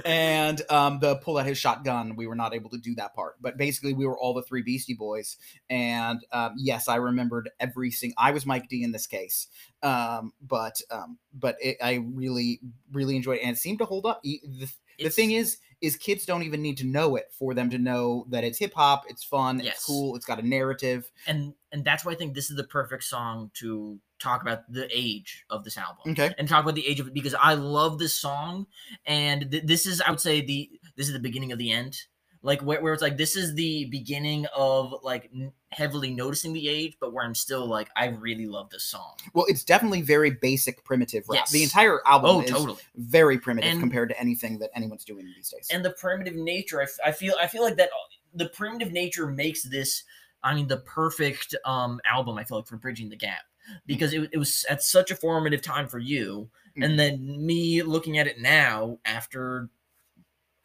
and 0.04 0.60
um, 0.68 0.98
the 0.98 1.16
pull 1.16 1.38
out 1.38 1.46
his 1.46 1.56
shotgun, 1.56 2.16
we 2.16 2.26
were 2.26 2.34
not 2.34 2.54
able 2.54 2.68
to 2.68 2.76
do 2.76 2.94
that 2.96 3.14
part. 3.14 3.36
But 3.40 3.56
basically, 3.56 3.94
we 3.94 4.04
were 4.04 4.18
all 4.18 4.34
the 4.34 4.42
three 4.42 4.62
Beastie 4.62 4.94
Boys, 4.94 5.38
and 5.70 6.20
um, 6.32 6.54
yes, 6.58 6.88
I 6.88 6.96
remembered 6.96 7.48
every 7.58 7.90
single. 7.90 8.16
I 8.18 8.32
was 8.32 8.44
Mike 8.44 8.68
D 8.68 8.82
in 8.82 8.92
this 8.92 9.06
case, 9.06 9.48
um, 9.82 10.32
but 10.42 10.80
um, 10.90 11.18
but 11.32 11.56
it, 11.60 11.78
I 11.82 12.04
really 12.12 12.60
really 12.92 13.16
enjoyed 13.16 13.38
it, 13.38 13.42
and 13.42 13.56
it 13.56 13.58
seemed 13.58 13.78
to 13.78 13.86
hold 13.86 14.04
up. 14.04 14.20
The, 14.22 14.68
the 14.98 15.10
thing 15.10 15.30
is, 15.30 15.58
is 15.82 15.96
kids 15.96 16.24
don't 16.24 16.42
even 16.42 16.62
need 16.62 16.76
to 16.78 16.86
know 16.86 17.16
it 17.16 17.26
for 17.38 17.52
them 17.54 17.68
to 17.70 17.78
know 17.78 18.24
that 18.30 18.44
it's 18.44 18.58
hip 18.58 18.72
hop, 18.74 19.04
it's 19.08 19.22
fun, 19.24 19.60
Yes. 19.62 19.74
it's 19.76 19.84
cool, 19.84 20.16
it's 20.16 20.24
got 20.26 20.38
a 20.38 20.46
narrative. 20.46 21.10
and 21.26 21.52
and 21.72 21.84
that's 21.84 22.04
why 22.04 22.12
I 22.12 22.14
think 22.14 22.34
this 22.34 22.48
is 22.50 22.56
the 22.56 22.64
perfect 22.64 23.04
song 23.04 23.50
to 23.54 23.98
talk 24.18 24.40
about 24.40 24.60
the 24.72 24.88
age 24.90 25.44
of 25.50 25.62
this 25.64 25.76
album. 25.76 26.12
Okay, 26.12 26.32
and 26.38 26.48
talk 26.48 26.62
about 26.64 26.74
the 26.74 26.86
age 26.86 27.00
of 27.00 27.08
it 27.08 27.14
because 27.14 27.34
I 27.34 27.54
love 27.54 27.98
this 27.98 28.14
song, 28.14 28.66
and 29.04 29.50
th- 29.50 29.64
this 29.64 29.84
is 29.86 30.00
I 30.00 30.10
would 30.10 30.20
say 30.20 30.40
the 30.40 30.70
this 30.96 31.06
is 31.08 31.12
the 31.12 31.18
beginning 31.20 31.52
of 31.52 31.58
the 31.58 31.70
end, 31.72 31.98
like 32.42 32.60
where, 32.62 32.80
where 32.80 32.92
it's 32.92 33.02
like 33.02 33.16
this 33.16 33.34
is 33.36 33.54
the 33.54 33.86
beginning 33.86 34.46
of 34.54 34.94
like 35.02 35.30
n- 35.34 35.52
heavily 35.70 36.14
noticing 36.14 36.52
the 36.52 36.68
age, 36.68 36.96
but 37.00 37.12
where 37.12 37.24
I'm 37.24 37.34
still 37.34 37.66
like 37.66 37.88
I 37.96 38.06
really 38.06 38.46
love 38.46 38.70
this 38.70 38.84
song. 38.84 39.14
well, 39.34 39.46
it's 39.48 39.64
definitely 39.64 40.02
very 40.02 40.30
basic, 40.30 40.84
primitive 40.84 41.24
rap. 41.28 41.48
The 41.48 41.62
entire 41.62 42.00
album 42.06 42.30
Oh, 42.30 42.40
is 42.42 42.50
totally. 42.50 42.80
very 42.96 43.38
primitive 43.38 43.70
And- 43.70 43.80
compared 43.80 44.08
to 44.10 44.20
anything 44.20 44.58
that 44.60 44.70
anyone's 44.74 45.04
doing 45.04 45.26
these 45.26 45.48
days. 45.50 45.68
And 45.72 45.84
the 45.84 45.90
primitive 45.92 46.34
nature, 46.36 46.80
I, 46.80 46.84
f- 46.84 46.98
I 47.04 47.12
feel 47.12 47.34
I 47.40 47.46
feel 47.46 47.62
like 47.62 47.76
that 47.76 47.90
the 48.34 48.48
primitive 48.50 48.92
nature 48.92 49.26
makes 49.26 49.62
this. 49.62 50.04
I 50.42 50.54
mean, 50.54 50.68
the 50.68 50.76
perfect 50.78 51.54
um 51.64 52.00
album. 52.04 52.38
I 52.38 52.44
feel 52.44 52.58
like 52.58 52.66
for 52.68 52.76
bridging 52.76 53.08
the 53.08 53.16
gap 53.16 53.42
because 53.86 54.12
it, 54.12 54.28
it 54.32 54.38
was 54.38 54.64
at 54.70 54.80
such 54.82 55.10
a 55.10 55.16
formative 55.16 55.60
time 55.62 55.88
for 55.88 55.98
you, 55.98 56.48
and 56.76 56.96
then 56.98 57.44
me 57.44 57.82
looking 57.82 58.18
at 58.18 58.28
it 58.28 58.38
now 58.38 58.98
after 59.04 59.68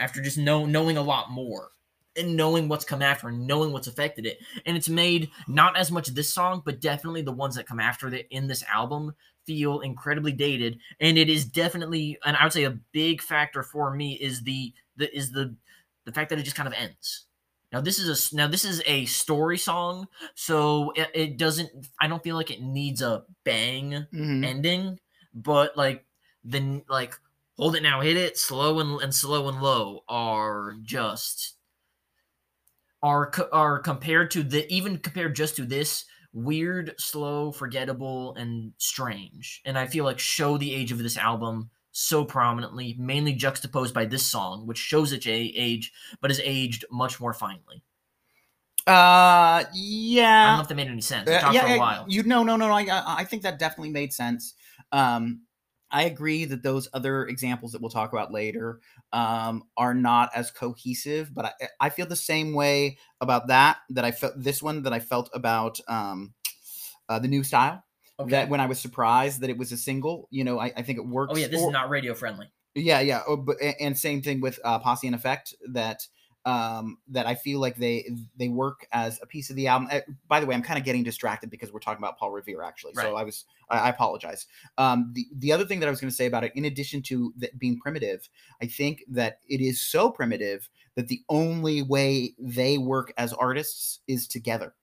after 0.01 0.21
just 0.21 0.37
know 0.37 0.65
knowing 0.65 0.97
a 0.97 1.01
lot 1.01 1.31
more 1.31 1.69
and 2.17 2.35
knowing 2.35 2.67
what's 2.67 2.83
come 2.83 3.01
after 3.01 3.29
and 3.29 3.47
knowing 3.47 3.71
what's 3.71 3.87
affected 3.87 4.25
it. 4.25 4.39
And 4.65 4.75
it's 4.75 4.89
made 4.89 5.29
not 5.47 5.77
as 5.77 5.91
much 5.91 6.07
this 6.07 6.33
song 6.33 6.61
but 6.65 6.81
definitely 6.81 7.21
the 7.21 7.31
ones 7.31 7.55
that 7.55 7.67
come 7.67 7.79
after 7.79 8.07
it 8.13 8.27
in 8.31 8.47
this 8.47 8.63
album 8.63 9.13
feel 9.45 9.79
incredibly 9.79 10.31
dated. 10.33 10.77
And 10.99 11.17
it 11.17 11.29
is 11.29 11.45
definitely 11.45 12.17
and 12.25 12.35
i 12.37 12.43
would 12.43 12.53
say 12.53 12.65
a 12.65 12.77
big 12.91 13.21
factor 13.21 13.63
for 13.63 13.95
me 13.95 14.13
is 14.13 14.41
the 14.43 14.73
the 14.97 15.15
is 15.15 15.31
the 15.31 15.55
the 16.05 16.11
fact 16.11 16.29
that 16.31 16.39
it 16.39 16.43
just 16.43 16.57
kind 16.57 16.67
of 16.67 16.73
ends. 16.73 17.25
Now 17.71 17.79
this 17.79 17.97
is 17.99 18.09
a 18.33 18.35
now 18.35 18.47
this 18.47 18.65
is 18.65 18.81
a 18.85 19.05
story 19.05 19.57
song 19.57 20.07
so 20.35 20.91
it, 20.95 21.09
it 21.13 21.37
doesn't 21.37 21.69
i 22.01 22.07
don't 22.07 22.23
feel 22.23 22.35
like 22.35 22.51
it 22.51 22.61
needs 22.61 23.01
a 23.01 23.23
bang 23.45 24.05
Mhm. 24.13 24.43
ending, 24.45 24.99
but 25.33 25.77
like 25.77 26.05
then 26.43 26.83
like 26.89 27.13
hold 27.61 27.75
it 27.75 27.83
now, 27.83 28.01
hit 28.01 28.17
it, 28.17 28.37
slow 28.37 28.79
and 28.79 28.99
and 29.01 29.13
slow 29.13 29.47
and 29.47 29.61
low 29.61 30.03
are 30.09 30.75
just 30.81 31.57
are 33.03 33.31
are 33.53 33.79
compared 33.79 34.31
to 34.31 34.41
the 34.41 34.71
even 34.73 34.97
compared 34.97 35.35
just 35.35 35.55
to 35.57 35.65
this 35.65 36.05
weird, 36.33 36.95
slow, 36.97 37.51
forgettable, 37.51 38.33
and 38.35 38.73
strange. 38.77 39.61
And 39.65 39.77
I 39.77 39.85
feel 39.85 40.05
like 40.05 40.17
show 40.17 40.57
the 40.57 40.73
age 40.73 40.91
of 40.91 40.97
this 40.97 41.17
album 41.17 41.69
so 41.91 42.23
prominently, 42.25 42.95
mainly 42.97 43.33
juxtaposed 43.33 43.93
by 43.93 44.05
this 44.05 44.25
song, 44.25 44.65
which 44.65 44.77
shows 44.77 45.11
its 45.11 45.27
age, 45.27 45.91
but 46.19 46.31
is 46.31 46.41
aged 46.43 46.85
much 46.89 47.19
more 47.19 47.33
finely. 47.33 47.83
Uh, 48.87 49.65
yeah. 49.73 50.45
I 50.45 50.47
don't 50.47 50.57
know 50.57 50.61
if 50.61 50.67
that 50.69 50.75
made 50.75 50.87
any 50.87 51.01
sense. 51.01 51.29
Uh, 51.29 51.51
yeah, 51.53 51.61
for 51.61 51.73
a 51.73 51.77
while. 51.77 52.05
You 52.07 52.23
no, 52.23 52.43
no, 52.43 52.55
no, 52.55 52.69
no. 52.69 52.73
I, 52.73 52.83
I 52.83 53.15
I 53.19 53.23
think 53.25 53.43
that 53.43 53.59
definitely 53.59 53.91
made 53.91 54.13
sense. 54.13 54.55
Um, 54.91 55.41
I 55.91 56.03
agree 56.03 56.45
that 56.45 56.63
those 56.63 56.87
other 56.93 57.25
examples 57.25 57.73
that 57.73 57.81
we'll 57.81 57.91
talk 57.91 58.13
about 58.13 58.31
later 58.31 58.79
um, 59.11 59.63
are 59.77 59.93
not 59.93 60.29
as 60.35 60.49
cohesive, 60.51 61.33
but 61.33 61.45
I, 61.45 61.51
I 61.79 61.89
feel 61.89 62.05
the 62.05 62.15
same 62.15 62.53
way 62.53 62.97
about 63.19 63.47
that. 63.47 63.77
That 63.89 64.05
I 64.05 64.11
felt 64.11 64.33
this 64.37 64.61
one 64.61 64.83
that 64.83 64.93
I 64.93 64.99
felt 64.99 65.29
about 65.33 65.79
um, 65.87 66.33
uh, 67.09 67.19
the 67.19 67.27
new 67.27 67.43
style. 67.43 67.83
That 68.27 68.49
when 68.49 68.59
I 68.59 68.67
was 68.67 68.79
surprised 68.79 69.41
that 69.41 69.49
it 69.49 69.57
was 69.57 69.71
a 69.71 69.77
single, 69.77 70.27
you 70.29 70.43
know, 70.43 70.59
I, 70.59 70.71
I 70.77 70.83
think 70.83 70.99
it 70.99 71.07
works. 71.07 71.33
oh 71.33 71.37
yeah, 71.37 71.47
this 71.47 71.59
or- 71.59 71.69
is 71.69 71.73
not 71.73 71.89
radio 71.89 72.13
friendly. 72.13 72.51
yeah, 72.75 72.99
yeah. 72.99 73.21
Oh, 73.27 73.35
but 73.35 73.57
and 73.79 73.97
same 73.97 74.21
thing 74.21 74.41
with 74.41 74.59
uh, 74.63 74.77
Posse 74.77 75.07
and 75.07 75.15
Effect 75.15 75.55
that 75.71 76.07
um 76.45 76.97
that 77.07 77.27
I 77.27 77.35
feel 77.35 77.59
like 77.59 77.75
they 77.75 78.09
they 78.37 78.49
work 78.49 78.87
as 78.91 79.19
a 79.21 79.27
piece 79.27 79.49
of 79.49 79.55
the 79.55 79.67
album. 79.67 79.89
Uh, 79.91 79.99
by 80.27 80.39
the 80.39 80.45
way, 80.45 80.55
I'm 80.55 80.63
kind 80.63 80.79
of 80.79 80.85
getting 80.85 81.03
distracted 81.03 81.49
because 81.49 81.71
we're 81.71 81.79
talking 81.79 82.03
about 82.03 82.17
Paul 82.17 82.31
Revere 82.31 82.63
actually. 82.63 82.93
So 82.95 83.15
I 83.15 83.23
was 83.23 83.45
I, 83.69 83.79
I 83.79 83.89
apologize. 83.89 84.47
Um 84.77 85.11
the 85.13 85.27
the 85.37 85.51
other 85.51 85.65
thing 85.65 85.79
that 85.79 85.87
I 85.87 85.89
was 85.89 86.01
going 86.01 86.09
to 86.09 86.15
say 86.15 86.25
about 86.25 86.43
it 86.43 86.51
in 86.55 86.65
addition 86.65 87.01
to 87.03 87.33
that 87.37 87.57
being 87.59 87.79
primitive, 87.79 88.27
I 88.61 88.65
think 88.65 89.03
that 89.09 89.39
it 89.47 89.61
is 89.61 89.81
so 89.81 90.09
primitive 90.09 90.69
that 90.95 91.07
the 91.07 91.21
only 91.29 91.83
way 91.83 92.33
they 92.39 92.77
work 92.77 93.13
as 93.17 93.33
artists 93.33 93.99
is 94.07 94.27
together. 94.27 94.73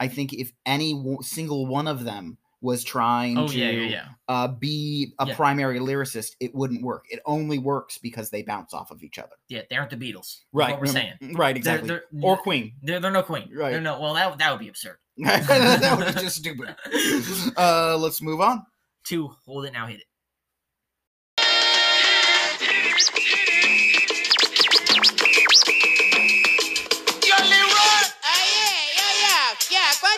I 0.00 0.08
think 0.08 0.32
if 0.32 0.52
any 0.66 1.00
single 1.22 1.66
one 1.66 1.86
of 1.86 2.04
them 2.04 2.38
was 2.60 2.82
trying 2.82 3.38
Oh 3.38 3.46
to 3.48 3.56
yeah, 3.56 3.70
yeah, 3.70 3.88
yeah. 3.88 4.04
uh, 4.28 4.48
be 4.48 5.14
a 5.18 5.26
primary 5.34 5.78
lyricist, 5.78 6.32
it 6.40 6.54
wouldn't 6.54 6.82
work. 6.82 7.04
It 7.08 7.20
only 7.24 7.58
works 7.58 7.98
because 7.98 8.30
they 8.30 8.42
bounce 8.42 8.74
off 8.74 8.90
of 8.90 9.02
each 9.02 9.18
other. 9.18 9.36
Yeah, 9.48 9.62
they 9.70 9.76
aren't 9.76 9.90
the 9.90 9.96
Beatles. 9.96 10.40
Right. 10.52 10.70
What 10.72 10.80
we're 10.80 10.86
mm, 10.86 10.92
saying. 10.92 11.34
Right, 11.34 11.52
They're- 11.52 11.56
exactly. 11.56 11.88
they're- 11.88 12.04
or 12.22 12.36
Queen. 12.36 12.72
They're, 12.82 13.00
they're 13.00 13.10
no 13.10 13.22
queen. 13.22 13.50
Right. 13.54 13.70
They're 13.72 13.80
no. 13.80 14.00
Well, 14.00 14.14
that 14.14 14.38
that 14.38 14.50
would 14.50 14.60
be 14.60 14.68
absurd. 14.68 14.96
that 15.18 15.96
would 15.98 16.14
be 16.14 16.20
just 16.20 16.36
stupid. 16.36 16.74
Uh, 17.56 17.96
let's 17.98 18.20
move 18.22 18.40
on. 18.40 18.64
To 19.06 19.28
hold 19.46 19.64
it 19.64 19.72
now, 19.72 19.86
hit 19.86 20.00
it. 20.00 20.06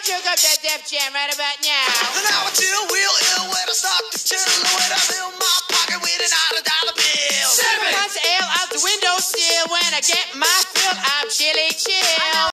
Don't 0.01 0.09
you 0.09 0.15
hook 0.17 0.33
up 0.33 0.41
that 0.41 0.57
Def 0.65 0.89
Jam 0.89 1.13
right 1.13 1.29
about 1.29 1.61
now? 1.61 1.93
And 2.17 2.25
now 2.25 2.49
I 2.49 2.51
chill 2.57 2.85
real 2.89 3.17
ill 3.37 3.53
when 3.53 3.69
I 3.69 3.75
start 3.77 4.01
to 4.09 4.17
chill 4.17 4.41
when 4.41 4.89
I 4.89 4.97
fill 4.97 5.29
my 5.37 5.57
pocket 5.69 6.01
with 6.01 6.25
an 6.25 6.33
out 6.33 6.57
dollar 6.57 6.97
bill. 6.97 7.49
Seven 7.53 7.93
months 7.93 8.17
ale 8.25 8.49
out 8.49 8.69
the 8.73 8.81
window 8.81 9.21
sill. 9.21 9.65
When 9.69 9.93
I 9.93 10.01
get 10.01 10.25
my 10.41 10.61
fill, 10.73 10.97
I'm 10.97 11.29
chilly 11.29 11.69
chill. 11.77 12.49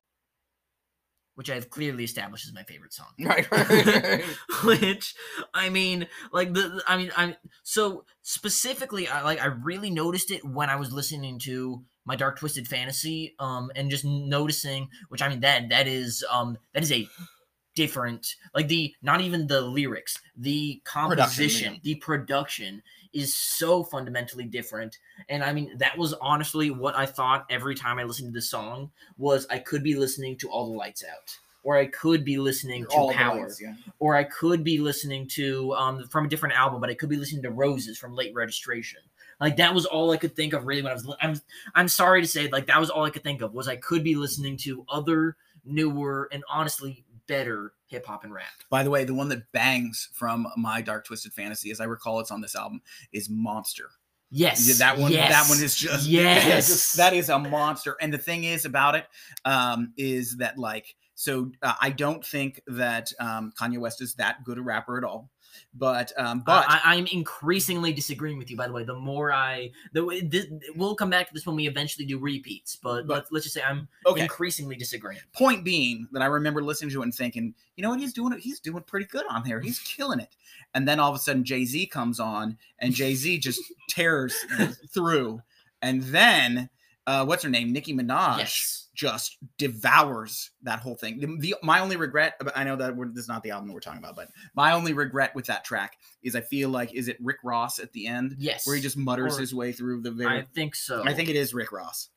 Which 1.35 1.49
I've 1.49 1.69
clearly 1.69 2.03
established 2.03 2.43
is 2.47 2.53
my 2.53 2.63
favorite 2.63 2.91
song. 2.91 3.15
Right, 3.23 3.49
right, 3.49 3.69
right. 3.69 4.23
Which 4.65 5.15
I 5.53 5.69
mean, 5.69 6.07
like 6.33 6.51
the, 6.53 6.61
the- 6.67 6.83
I 6.85 6.97
mean, 6.97 7.11
I 7.15 7.37
so 7.63 8.03
specifically, 8.23 9.07
I 9.07 9.23
like 9.23 9.39
I 9.39 9.45
really 9.45 9.89
noticed 9.89 10.31
it 10.31 10.43
when 10.43 10.69
I 10.69 10.75
was 10.75 10.91
listening 10.91 11.39
to 11.47 11.81
my 12.03 12.17
Dark 12.17 12.39
Twisted 12.39 12.67
Fantasy, 12.67 13.35
um, 13.39 13.71
and 13.73 13.89
just 13.89 14.03
noticing, 14.03 14.89
which 15.07 15.21
I 15.21 15.29
mean 15.29 15.39
that 15.41 15.69
that 15.69 15.87
is 15.87 16.25
um 16.29 16.57
that 16.73 16.83
is 16.83 16.91
a 16.91 17.07
different 17.77 18.37
like 18.55 18.67
the 18.67 18.91
not 19.03 19.21
even 19.21 19.45
the 19.45 19.61
lyrics 19.61 20.19
the 20.37 20.81
composition 20.83 21.73
yeah. 21.75 21.79
the 21.83 21.95
production 21.95 22.81
is 23.13 23.35
so 23.35 23.83
fundamentally 23.83 24.45
different 24.45 24.97
and 25.29 25.43
i 25.43 25.53
mean 25.53 25.77
that 25.77 25.95
was 25.95 26.13
honestly 26.15 26.71
what 26.71 26.95
i 26.95 27.05
thought 27.05 27.45
every 27.51 27.75
time 27.75 27.99
i 27.99 28.03
listened 28.03 28.29
to 28.29 28.33
this 28.33 28.49
song 28.49 28.89
was 29.19 29.45
i 29.51 29.59
could 29.59 29.83
be 29.83 29.93
listening 29.93 30.35
to 30.35 30.49
all 30.49 30.65
the 30.65 30.75
lights 30.75 31.03
out 31.07 31.37
or 31.63 31.75
I 31.75 31.87
could 31.87 32.23
be 32.23 32.37
listening 32.37 32.85
to 32.85 32.95
All 32.95 33.11
Power, 33.11 33.39
ones, 33.39 33.59
yeah. 33.61 33.73
or 33.99 34.15
I 34.15 34.23
could 34.23 34.63
be 34.63 34.77
listening 34.77 35.27
to 35.29 35.73
um 35.73 36.07
from 36.07 36.25
a 36.25 36.29
different 36.29 36.55
album, 36.55 36.79
but 36.79 36.89
I 36.89 36.93
could 36.93 37.09
be 37.09 37.17
listening 37.17 37.43
to 37.43 37.51
Roses 37.51 37.97
from 37.97 38.15
Late 38.15 38.33
Registration. 38.33 39.01
Like 39.41 39.57
that 39.57 39.73
was 39.73 39.85
all 39.85 40.11
I 40.11 40.17
could 40.17 40.33
think 40.33 40.53
of 40.53 40.65
really 40.65 40.81
when 40.81 40.91
I 40.91 40.93
was. 40.93 41.13
I'm 41.19 41.41
I'm 41.75 41.89
sorry 41.89 42.21
to 42.21 42.27
say, 42.27 42.47
like 42.47 42.67
that 42.67 42.79
was 42.79 42.89
all 42.89 43.03
I 43.03 43.09
could 43.09 43.23
think 43.23 43.41
of 43.41 43.53
was 43.53 43.67
I 43.67 43.75
could 43.75 44.01
be 44.01 44.15
listening 44.15 44.55
to 44.59 44.85
other 44.87 45.35
newer 45.65 46.29
and 46.31 46.41
honestly 46.49 47.03
better 47.27 47.73
hip 47.87 48.05
hop 48.05 48.23
and 48.23 48.33
rap. 48.33 48.45
By 48.69 48.83
the 48.83 48.89
way, 48.89 49.03
the 49.03 49.13
one 49.13 49.29
that 49.29 49.51
bangs 49.51 50.09
from 50.13 50.47
my 50.57 50.81
Dark 50.81 51.05
Twisted 51.05 51.33
Fantasy, 51.33 51.71
as 51.71 51.79
I 51.79 51.85
recall, 51.85 52.19
it's 52.19 52.31
on 52.31 52.41
this 52.41 52.55
album, 52.55 52.81
is 53.13 53.29
Monster. 53.29 53.89
Yes, 54.29 54.67
Yeah, 54.67 54.73
that 54.85 55.01
one. 55.01 55.11
Yes. 55.11 55.31
That 55.31 55.49
one 55.49 55.63
is 55.63 55.75
just 55.75 56.07
yes. 56.07 56.67
just- 56.67 56.97
that 56.97 57.13
is 57.13 57.29
a 57.29 57.39
monster. 57.39 57.95
And 58.01 58.13
the 58.13 58.17
thing 58.17 58.43
is 58.43 58.65
about 58.65 58.95
it, 58.95 59.05
um, 59.45 59.93
is 59.97 60.37
that 60.37 60.57
like 60.57 60.95
so 61.15 61.51
uh, 61.63 61.73
I 61.81 61.89
don't 61.89 62.23
think 62.23 62.61
that 62.67 63.11
um, 63.19 63.51
Kanye 63.59 63.79
West 63.79 64.01
is 64.01 64.13
that 64.15 64.43
good 64.43 64.57
a 64.59 64.61
rapper 64.61 64.97
at 64.97 65.03
all. 65.03 65.31
But 65.73 66.11
um, 66.17 66.41
but 66.45 66.65
I, 66.67 66.81
I'm 66.83 67.05
increasingly 67.07 67.93
disagreeing 67.93 68.37
with 68.37 68.49
you. 68.49 68.57
By 68.57 68.67
the 68.67 68.73
way, 68.73 68.83
the 68.83 68.95
more 68.95 69.31
I, 69.31 69.71
the 69.93 70.21
this, 70.23 70.47
we'll 70.75 70.95
come 70.95 71.09
back 71.09 71.27
to 71.27 71.33
this 71.33 71.45
when 71.45 71.55
we 71.55 71.67
eventually 71.67 72.05
do 72.05 72.17
repeats. 72.19 72.75
But, 72.75 73.07
But- 73.07 73.13
let's 73.15 73.31
let's 73.31 73.45
just 73.45 73.55
say 73.55 73.61
I'm 73.63 73.87
okay. 74.05 74.21
increasingly 74.21 74.75
disagreeing. 74.75 75.21
Point 75.33 75.63
being 75.63 76.07
that 76.11 76.21
I 76.21 76.25
remember 76.27 76.63
listening 76.63 76.91
to 76.91 77.01
it 77.01 77.03
and 77.05 77.13
thinking, 77.15 77.53
you 77.75 77.83
know 77.83 77.89
what, 77.89 77.99
he's 77.99 78.13
doing. 78.13 78.37
He's 78.39 78.59
doing 78.59 78.83
pretty 78.83 79.05
good 79.05 79.25
on 79.29 79.43
there. 79.43 79.59
He's 79.61 79.79
killing 79.79 80.19
it. 80.19 80.35
And 80.73 80.87
then 80.87 80.99
all 80.99 81.09
of 81.09 81.15
a 81.15 81.19
sudden, 81.19 81.43
Jay 81.43 81.65
Z 81.65 81.87
comes 81.87 82.19
on, 82.19 82.57
and 82.79 82.93
Jay 82.93 83.15
Z 83.15 83.37
just 83.39 83.61
tears 83.89 84.35
through. 84.93 85.41
And 85.81 86.01
then, 86.03 86.69
uh, 87.05 87.25
what's 87.25 87.43
her 87.43 87.49
name, 87.49 87.71
Nicki 87.71 87.93
Minaj, 87.93 88.39
Yes, 88.39 88.86
just 88.97 89.37
devours 89.57 90.51
that 90.63 90.79
whole 90.79 90.95
thing. 90.95 91.19
The, 91.19 91.27
the- 91.39 91.55
my 91.63 91.79
only 91.79 91.95
regret, 91.95 92.41
I 92.55 92.63
know 92.63 92.75
that 92.75 92.93
we're, 92.93 93.07
this 93.07 93.23
is 93.23 93.27
not 93.29 93.43
the 93.43 93.51
album 93.51 93.67
that 93.67 93.73
we're 93.73 93.79
talking 93.79 93.99
about, 93.99 94.15
but 94.15 94.27
my 94.55 94.73
only 94.73 94.91
regret 94.91 95.33
with 95.35 95.45
that 95.45 95.63
track 95.63 95.97
is 96.23 96.35
I 96.35 96.41
feel 96.41 96.69
like 96.69 96.93
is 96.93 97.07
it 97.07 97.17
Rick 97.21 97.37
Ross 97.43 97.79
at 97.79 97.93
the 97.93 98.07
end 98.07 98.35
yes. 98.39 98.65
where 98.67 98.75
he 98.75 98.81
just 98.81 98.97
mutters 98.97 99.37
Or- 99.37 99.41
his 99.41 99.55
way 99.55 99.71
through 99.71 100.01
the 100.01 100.11
very. 100.11 100.39
I 100.39 100.41
think 100.53 100.75
so. 100.75 101.03
I 101.05 101.13
think 101.13 101.29
it 101.29 101.35
is 101.35 101.53
Rick 101.53 101.71
Ross. 101.71 102.09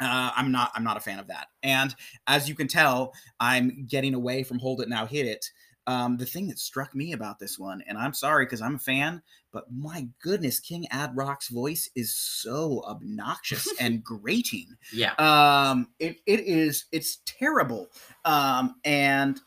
Uh, 0.00 0.30
I'm 0.36 0.52
not. 0.52 0.70
I'm 0.76 0.84
not 0.84 0.96
a 0.96 1.00
fan 1.00 1.18
of 1.18 1.26
that. 1.26 1.48
And 1.64 1.92
as 2.28 2.48
you 2.48 2.54
can 2.54 2.68
tell, 2.68 3.12
I'm 3.40 3.84
getting 3.88 4.14
away 4.14 4.44
from 4.44 4.60
Hold 4.60 4.80
It 4.80 4.88
Now 4.88 5.06
Hit 5.06 5.26
It. 5.26 5.50
Um, 5.88 6.16
the 6.18 6.26
thing 6.26 6.46
that 6.48 6.58
struck 6.60 6.94
me 6.94 7.14
about 7.14 7.40
this 7.40 7.58
one, 7.58 7.82
and 7.88 7.98
I'm 7.98 8.12
sorry 8.12 8.44
because 8.44 8.60
I'm 8.60 8.76
a 8.76 8.78
fan, 8.78 9.22
but 9.52 9.64
my 9.72 10.08
goodness, 10.22 10.60
King 10.60 10.86
Ad 10.90 11.16
Rock's 11.16 11.48
voice 11.48 11.88
is 11.94 12.14
so 12.14 12.82
obnoxious 12.86 13.68
and 13.80 14.02
grating. 14.04 14.76
Yeah, 14.92 15.14
Um, 15.18 15.88
it 15.98 16.18
it 16.26 16.40
is. 16.40 16.86
It's 16.92 17.18
terrible. 17.24 17.88
Um, 18.24 18.76
and 18.84 19.40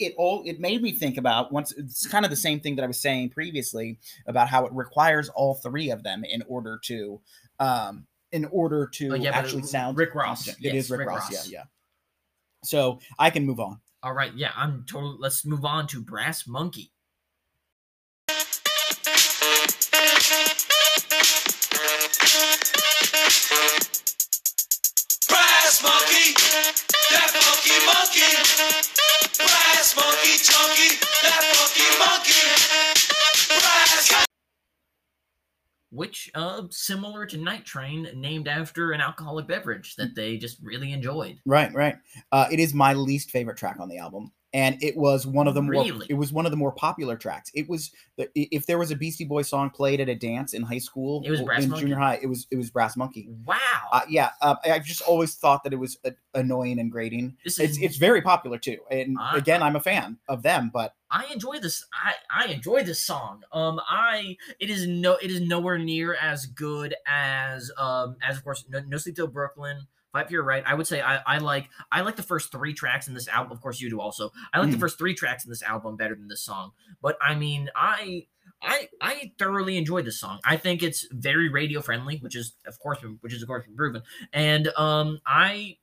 it 0.00 0.12
all 0.18 0.42
it 0.44 0.58
made 0.58 0.82
me 0.82 0.92
think 0.92 1.16
about 1.16 1.52
once 1.52 1.72
it's 1.72 2.06
kind 2.08 2.24
of 2.24 2.30
the 2.30 2.36
same 2.36 2.58
thing 2.58 2.74
that 2.76 2.82
I 2.82 2.88
was 2.88 3.00
saying 3.00 3.30
previously 3.30 3.98
about 4.26 4.48
how 4.48 4.66
it 4.66 4.72
requires 4.72 5.28
all 5.28 5.54
three 5.54 5.90
of 5.90 6.02
them 6.02 6.24
in 6.24 6.42
order 6.48 6.80
to 6.86 7.20
um 7.60 8.06
in 8.32 8.44
order 8.46 8.88
to 8.88 9.12
Oh, 9.12 9.14
yeah, 9.14 9.30
actually 9.30 9.62
sound 9.62 9.96
Rick 9.96 10.16
Ross. 10.16 10.48
Yes, 10.48 10.56
it 10.60 10.74
is 10.74 10.90
Rick, 10.90 11.00
Rick 11.00 11.08
Ross. 11.10 11.32
Ross. 11.32 11.48
Yeah, 11.48 11.58
yeah. 11.60 11.64
So 12.64 12.98
I 13.18 13.30
can 13.30 13.46
move 13.46 13.60
on. 13.60 13.78
All 14.02 14.12
right. 14.12 14.34
Yeah, 14.34 14.50
I'm 14.56 14.84
totally. 14.88 15.16
Let's 15.20 15.46
move 15.46 15.64
on 15.64 15.86
to 15.88 16.00
Brass 16.00 16.46
Monkey. 16.46 16.90
Which 35.94 36.30
uh 36.34 36.62
similar 36.70 37.26
to 37.26 37.36
Night 37.36 37.64
Train, 37.64 38.08
named 38.14 38.48
after 38.48 38.92
an 38.92 39.00
alcoholic 39.00 39.46
beverage 39.46 39.96
that 39.96 40.14
they 40.14 40.36
just 40.36 40.58
really 40.62 40.92
enjoyed. 40.92 41.38
Right, 41.46 41.72
right. 41.72 41.96
Uh, 42.32 42.46
it 42.50 42.58
is 42.58 42.74
my 42.74 42.92
least 42.92 43.30
favorite 43.30 43.56
track 43.56 43.78
on 43.80 43.88
the 43.88 43.98
album, 43.98 44.32
and 44.54 44.82
it 44.82 44.96
was 44.96 45.26
one 45.26 45.46
of 45.48 45.52
the 45.54 45.60
more. 45.60 45.72
Really? 45.84 46.06
It 46.08 46.14
was 46.14 46.32
one 46.32 46.46
of 46.46 46.50
the 46.52 46.56
more 46.56 46.72
popular 46.72 47.16
tracks. 47.16 47.50
It 47.54 47.68
was 47.68 47.90
the- 48.16 48.30
if 48.34 48.64
there 48.64 48.78
was 48.78 48.90
a 48.90 48.96
Beastie 48.96 49.24
Boy 49.24 49.42
song 49.42 49.68
played 49.68 50.00
at 50.00 50.08
a 50.08 50.14
dance 50.14 50.54
in 50.54 50.62
high 50.62 50.78
school, 50.78 51.22
It 51.26 51.30
was 51.32 51.42
Brass 51.42 51.64
in 51.64 51.70
Monkey? 51.70 51.82
junior 51.82 51.96
high. 51.96 52.18
It 52.22 52.26
was 52.28 52.46
it 52.50 52.56
was 52.56 52.70
Brass 52.70 52.96
Monkey. 52.96 53.28
Wow, 53.44 53.58
Uh, 53.92 54.00
yeah, 54.08 54.30
uh, 54.40 54.54
I- 54.64 54.70
I've 54.72 54.84
just 54.86 55.02
always 55.02 55.34
thought 55.34 55.64
that 55.64 55.72
it 55.74 55.76
was 55.78 55.98
uh, 56.06 56.10
annoying 56.34 56.78
and 56.78 56.90
grating. 56.90 57.36
this 57.44 57.58
It's 57.58 57.76
is 57.76 57.82
it's 57.82 57.96
very 57.96 58.22
popular 58.22 58.56
too, 58.58 58.78
and 58.90 59.18
I- 59.20 59.36
again, 59.36 59.62
I'm 59.62 59.76
a 59.76 59.80
fan 59.80 60.18
of 60.28 60.42
them. 60.42 60.70
But 60.72 60.94
I 61.10 61.26
enjoy 61.32 61.58
this. 61.60 61.84
I 61.92 62.14
I 62.30 62.46
enjoy 62.52 62.82
this 62.84 63.00
song. 63.00 63.42
Um, 63.52 63.80
I 63.88 64.36
it 64.60 64.70
is 64.70 64.86
no 64.86 65.14
it 65.16 65.30
is 65.30 65.40
nowhere 65.40 65.78
near 65.78 66.14
as 66.14 66.46
good 66.46 66.94
as 67.06 67.70
um 67.76 68.16
as 68.22 68.36
of 68.36 68.44
course 68.44 68.64
No, 68.68 68.80
no 68.86 68.96
Sleep 68.98 69.16
Till 69.16 69.26
Brooklyn. 69.26 69.86
For 70.14 70.26
Your 70.30 70.44
Right. 70.44 70.62
I 70.66 70.74
would 70.74 70.86
say 70.86 71.00
I, 71.02 71.20
I 71.26 71.38
like 71.38 71.68
I 71.92 72.00
like 72.02 72.16
the 72.16 72.22
first 72.22 72.52
three 72.52 72.72
tracks 72.72 73.08
in 73.08 73.14
this 73.14 73.28
album. 73.28 73.52
Of 73.52 73.60
course, 73.60 73.80
you 73.80 73.90
do 73.90 74.00
also. 74.00 74.30
I 74.52 74.60
like 74.60 74.70
the 74.70 74.76
Mm. 74.76 74.80
first 74.80 74.96
three 74.98 75.14
tracks 75.14 75.44
in 75.44 75.50
this 75.50 75.62
album 75.62 75.96
better 75.96 76.14
than 76.14 76.28
this 76.28 76.42
song. 76.42 76.72
But 77.02 77.16
I 77.20 77.34
mean, 77.34 77.68
I 77.74 78.26
I 78.62 78.88
I 79.00 79.32
thoroughly 79.38 79.76
enjoyed 79.76 80.04
this 80.04 80.18
song. 80.20 80.38
I 80.44 80.56
think 80.56 80.82
it's 80.82 81.06
very 81.12 81.48
radio 81.48 81.80
friendly, 81.80 82.18
which 82.18 82.36
is 82.36 82.54
of 82.66 82.78
course 82.78 82.98
which 83.20 83.32
is 83.34 83.42
of 83.42 83.48
course 83.48 83.64
proven. 83.76 84.02
And 84.32 84.68
um 84.76 85.20
I 85.26 85.76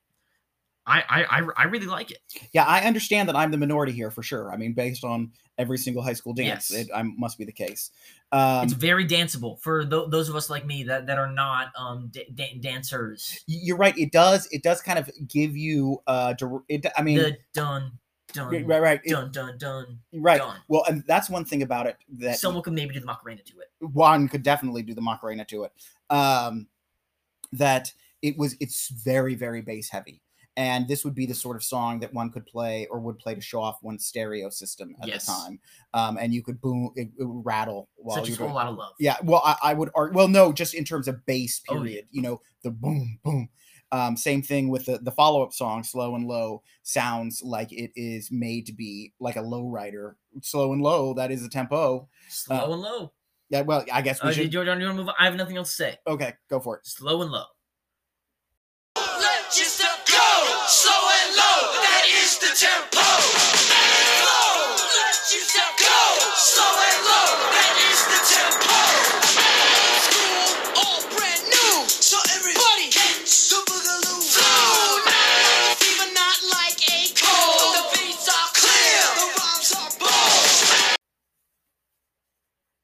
I 0.86 1.04
I 1.10 1.24
I, 1.40 1.48
I 1.58 1.64
really 1.66 1.86
like 1.86 2.12
it. 2.12 2.18
yeah, 2.54 2.66
I 2.66 2.82
understand 2.82 3.30
that 3.30 3.36
I'm 3.36 3.52
the 3.52 3.58
minority 3.58 3.92
here 3.92 4.10
for 4.12 4.24
sure. 4.24 4.52
I 4.52 4.58
mean, 4.58 4.74
based 4.74 5.04
on 5.04 5.32
every 5.58 5.78
single 5.78 6.02
high 6.02 6.14
school 6.14 6.34
dance, 6.34 6.72
Yes. 6.72 6.88
it 6.88 6.90
I, 6.94 7.04
must 7.04 7.38
be 7.38 7.46
the 7.46 7.52
case. 7.52 7.92
Um, 8.32 8.64
it's 8.64 8.74
very 8.74 9.06
danceable 9.06 9.60
for 9.62 9.86
tho- 9.86 10.08
those 10.08 10.28
of 10.30 10.36
us 10.36 10.50
like 10.50 10.66
me 10.66 10.84
that, 10.84 11.06
that 11.08 11.20
are 11.20 11.32
not 11.32 11.68
um 11.78 12.10
da- 12.12 12.28
da- 12.34 12.58
dancers. 12.60 13.44
you're 13.48 13.78
right. 13.78 13.96
It 13.98 14.12
does. 14.12 14.48
It 14.52 14.64
does 14.64 14.82
kind 14.82 14.98
of 14.98 15.10
give 15.28 15.56
you. 15.56 16.02
Uh, 16.08 16.34
it, 16.68 16.86
I 16.98 17.02
mean, 17.04 17.18
the 17.20 17.38
dun 17.54 17.92
dun 18.34 18.48
right, 18.66 18.82
right, 18.82 19.02
it- 19.04 19.12
dun 19.12 19.32
dun 19.32 19.58
dun 19.60 20.00
right. 20.14 20.40
dun. 20.40 20.58
Well, 20.68 20.84
and 20.88 21.04
that's 21.06 21.30
one 21.30 21.46
thing 21.46 21.62
about 21.62 21.86
it 21.86 21.98
that 22.18 22.40
Someone 22.40 22.64
could 22.64 22.74
maybe 22.74 22.94
do 22.94 23.00
the 23.02 23.06
Macarena 23.06 23.42
to 23.44 23.54
it. 23.60 23.68
one 23.94 24.28
could 24.30 24.42
definitely 24.42 24.82
do 24.82 24.94
the 24.96 25.02
Macarena 25.02 25.46
to 25.46 25.66
it. 25.66 25.72
Um, 26.10 26.68
that 27.54 27.94
it 28.22 28.38
was 28.38 28.56
it's 28.60 28.88
very 28.90 29.36
very 29.36 29.62
bass 29.62 29.90
heavy, 29.90 30.22
and 30.58 30.88
this 30.88 31.04
would 31.06 31.16
be 31.16 31.26
the 31.26 31.34
sort 31.34 31.56
of 31.56 31.64
song 31.64 32.00
that 32.02 32.14
one 32.14 32.30
could 32.30 32.46
play 32.46 32.86
or 32.92 33.00
would 33.00 33.18
play 33.20 33.34
to 33.36 33.42
show 33.42 33.62
off 33.62 33.78
one's 33.82 34.06
stereo 34.06 34.50
system 34.50 34.96
at 35.02 35.08
Yes. 35.08 35.26
the 35.26 35.32
time. 35.32 35.60
Um, 35.94 36.18
and 36.18 36.34
you 36.34 36.44
could 36.44 36.60
boom, 36.62 36.92
it, 36.96 37.10
it 37.18 37.24
would 37.24 37.46
rattle 37.46 37.90
while 37.96 38.18
Such 38.18 38.30
as 38.32 38.38
doing. 38.38 38.52
a 38.52 38.54
lot 38.54 38.68
of 38.68 38.76
love. 38.76 38.94
Yeah, 39.00 39.18
well, 39.24 39.42
I, 39.46 39.56
I 39.64 39.74
would 39.74 39.90
argue. 39.96 40.18
Well, 40.18 40.28
no, 40.28 40.52
just 40.52 40.74
in 40.74 40.84
terms 40.84 41.08
of 41.08 41.26
bass 41.26 41.62
Oh, 41.70 41.76
yeah. 41.76 41.80
period. 41.82 42.08
You 42.12 42.22
know, 42.22 42.42
the 42.64 42.72
boom, 42.72 43.20
boom. 43.24 43.50
Um, 43.94 44.16
same 44.16 44.42
thing 44.42 44.70
with 44.70 44.86
the 44.86 45.00
the 45.00 45.12
follow 45.12 45.44
up 45.44 45.52
song, 45.52 45.84
"Slow 45.84 46.16
and 46.16 46.26
Low." 46.26 46.64
Sounds 46.84 47.42
like 47.44 47.74
it 47.74 47.92
is 47.98 48.32
made 48.32 48.66
to 48.68 48.74
be 48.74 49.12
like 49.20 49.36
a 49.36 49.42
low 49.42 49.68
rider. 49.68 50.16
Slow 50.42 50.72
and 50.72 50.82
low. 50.82 51.14
That 51.14 51.30
is 51.30 51.44
a 51.44 51.50
tempo. 51.50 52.08
Slow 52.30 52.56
Uh, 52.56 52.72
and 52.72 52.82
low. 52.82 53.14
Yeah. 53.50 53.62
Well, 53.64 53.84
I 53.92 54.02
guess 54.02 54.24
we 54.24 54.30
Uh, 54.30 54.32
should. 54.32 54.54
you, 54.54 54.62
you 54.62 54.66
want 54.68 54.80
to 54.80 54.94
move 54.94 55.10
on? 55.10 55.16
I 55.20 55.26
have 55.26 55.36
nothing 55.36 55.58
else 55.58 55.72
to 55.72 55.76
say. 55.76 55.98
Okay, 56.08 56.32
go 56.50 56.62
for 56.62 56.78
it. 56.78 56.86
Slow 56.88 57.22
and 57.22 57.32
low. 57.32 57.44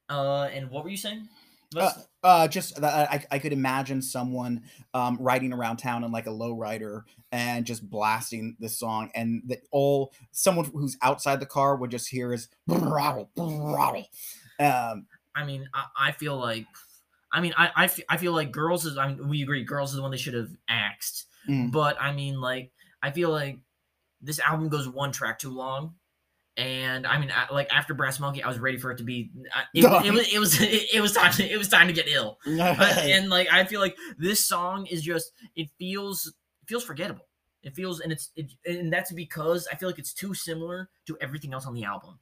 Uh, 0.08 0.44
and 0.44 0.70
what 0.70 0.84
were 0.84 0.90
you 0.90 0.96
saying? 0.96 1.28
Uh, 1.76 1.92
uh, 2.22 2.48
just 2.48 2.82
I, 2.82 3.26
I 3.30 3.38
could 3.38 3.52
imagine 3.52 4.00
someone 4.00 4.62
um, 4.94 5.18
riding 5.20 5.52
around 5.52 5.76
town 5.76 6.02
in 6.02 6.10
like 6.10 6.26
a 6.26 6.30
low 6.30 6.52
rider 6.52 7.04
and 7.30 7.66
just 7.66 7.88
blasting 7.88 8.56
this 8.58 8.78
song, 8.78 9.10
and 9.14 9.42
that 9.46 9.60
all 9.70 10.12
someone 10.32 10.64
who's 10.72 10.96
outside 11.02 11.40
the 11.40 11.46
car 11.46 11.76
would 11.76 11.90
just 11.90 12.08
hear 12.08 12.32
is 12.32 12.48
rattle, 12.66 13.30
rattle. 13.36 14.06
Um, 14.58 15.06
I 15.34 15.44
mean, 15.44 15.68
I, 15.74 16.08
I 16.08 16.12
feel 16.12 16.38
like, 16.38 16.66
I 17.32 17.42
mean, 17.42 17.52
I, 17.56 17.70
I, 17.76 17.86
fe- 17.86 18.04
I 18.08 18.16
feel 18.16 18.32
like 18.32 18.50
girls 18.50 18.86
is. 18.86 18.96
I 18.96 19.08
mean, 19.08 19.28
we 19.28 19.42
agree, 19.42 19.62
girls 19.62 19.90
is 19.90 19.96
the 19.96 20.02
one 20.02 20.10
they 20.10 20.16
should 20.16 20.34
have 20.34 20.50
axed. 20.68 21.26
Mm. 21.48 21.70
But 21.70 22.00
I 22.00 22.12
mean, 22.12 22.40
like, 22.40 22.72
I 23.02 23.10
feel 23.10 23.30
like 23.30 23.58
this 24.22 24.40
album 24.40 24.70
goes 24.70 24.88
one 24.88 25.12
track 25.12 25.38
too 25.38 25.50
long. 25.50 25.96
And 26.58 27.06
I 27.06 27.18
mean, 27.20 27.30
I, 27.34 27.52
like 27.54 27.72
after 27.72 27.94
Brass 27.94 28.18
Monkey, 28.20 28.42
I 28.42 28.48
was 28.48 28.58
ready 28.58 28.78
for 28.78 28.90
it 28.90 28.98
to 28.98 29.04
be. 29.04 29.30
I- 29.54 29.62
It, 29.72 29.84
it, 30.06 30.12
was. 30.12 30.34
It 30.34 30.38
was. 30.40 30.60
It, 30.60 30.88
it 30.94 31.00
was 31.00 31.12
time. 31.12 31.32
To, 31.32 31.48
it 31.48 31.56
was 31.56 31.68
time 31.68 31.86
to 31.86 31.92
get 31.94 32.08
ill. 32.08 32.38
Uh, 32.46 32.84
and 33.00 33.30
like, 33.30 33.48
I 33.52 33.64
feel 33.64 33.80
like 33.80 33.96
this 34.18 34.44
song 34.46 34.86
is 34.86 35.02
just. 35.02 35.32
It 35.56 35.70
feels. 35.78 36.26
It 36.26 36.68
feels 36.68 36.84
forgettable. 36.84 37.26
It 37.62 37.74
feels, 37.74 38.00
and 38.00 38.12
it's, 38.12 38.30
it, 38.36 38.52
and 38.66 38.92
that's 38.92 39.12
because 39.12 39.68
I 39.72 39.76
feel 39.76 39.88
like 39.88 39.98
it's 39.98 40.12
too 40.12 40.34
similar 40.34 40.88
to 41.06 41.16
everything 41.20 41.52
else 41.54 41.66
on 41.66 41.74
the 41.74 41.84
album. 41.84 42.18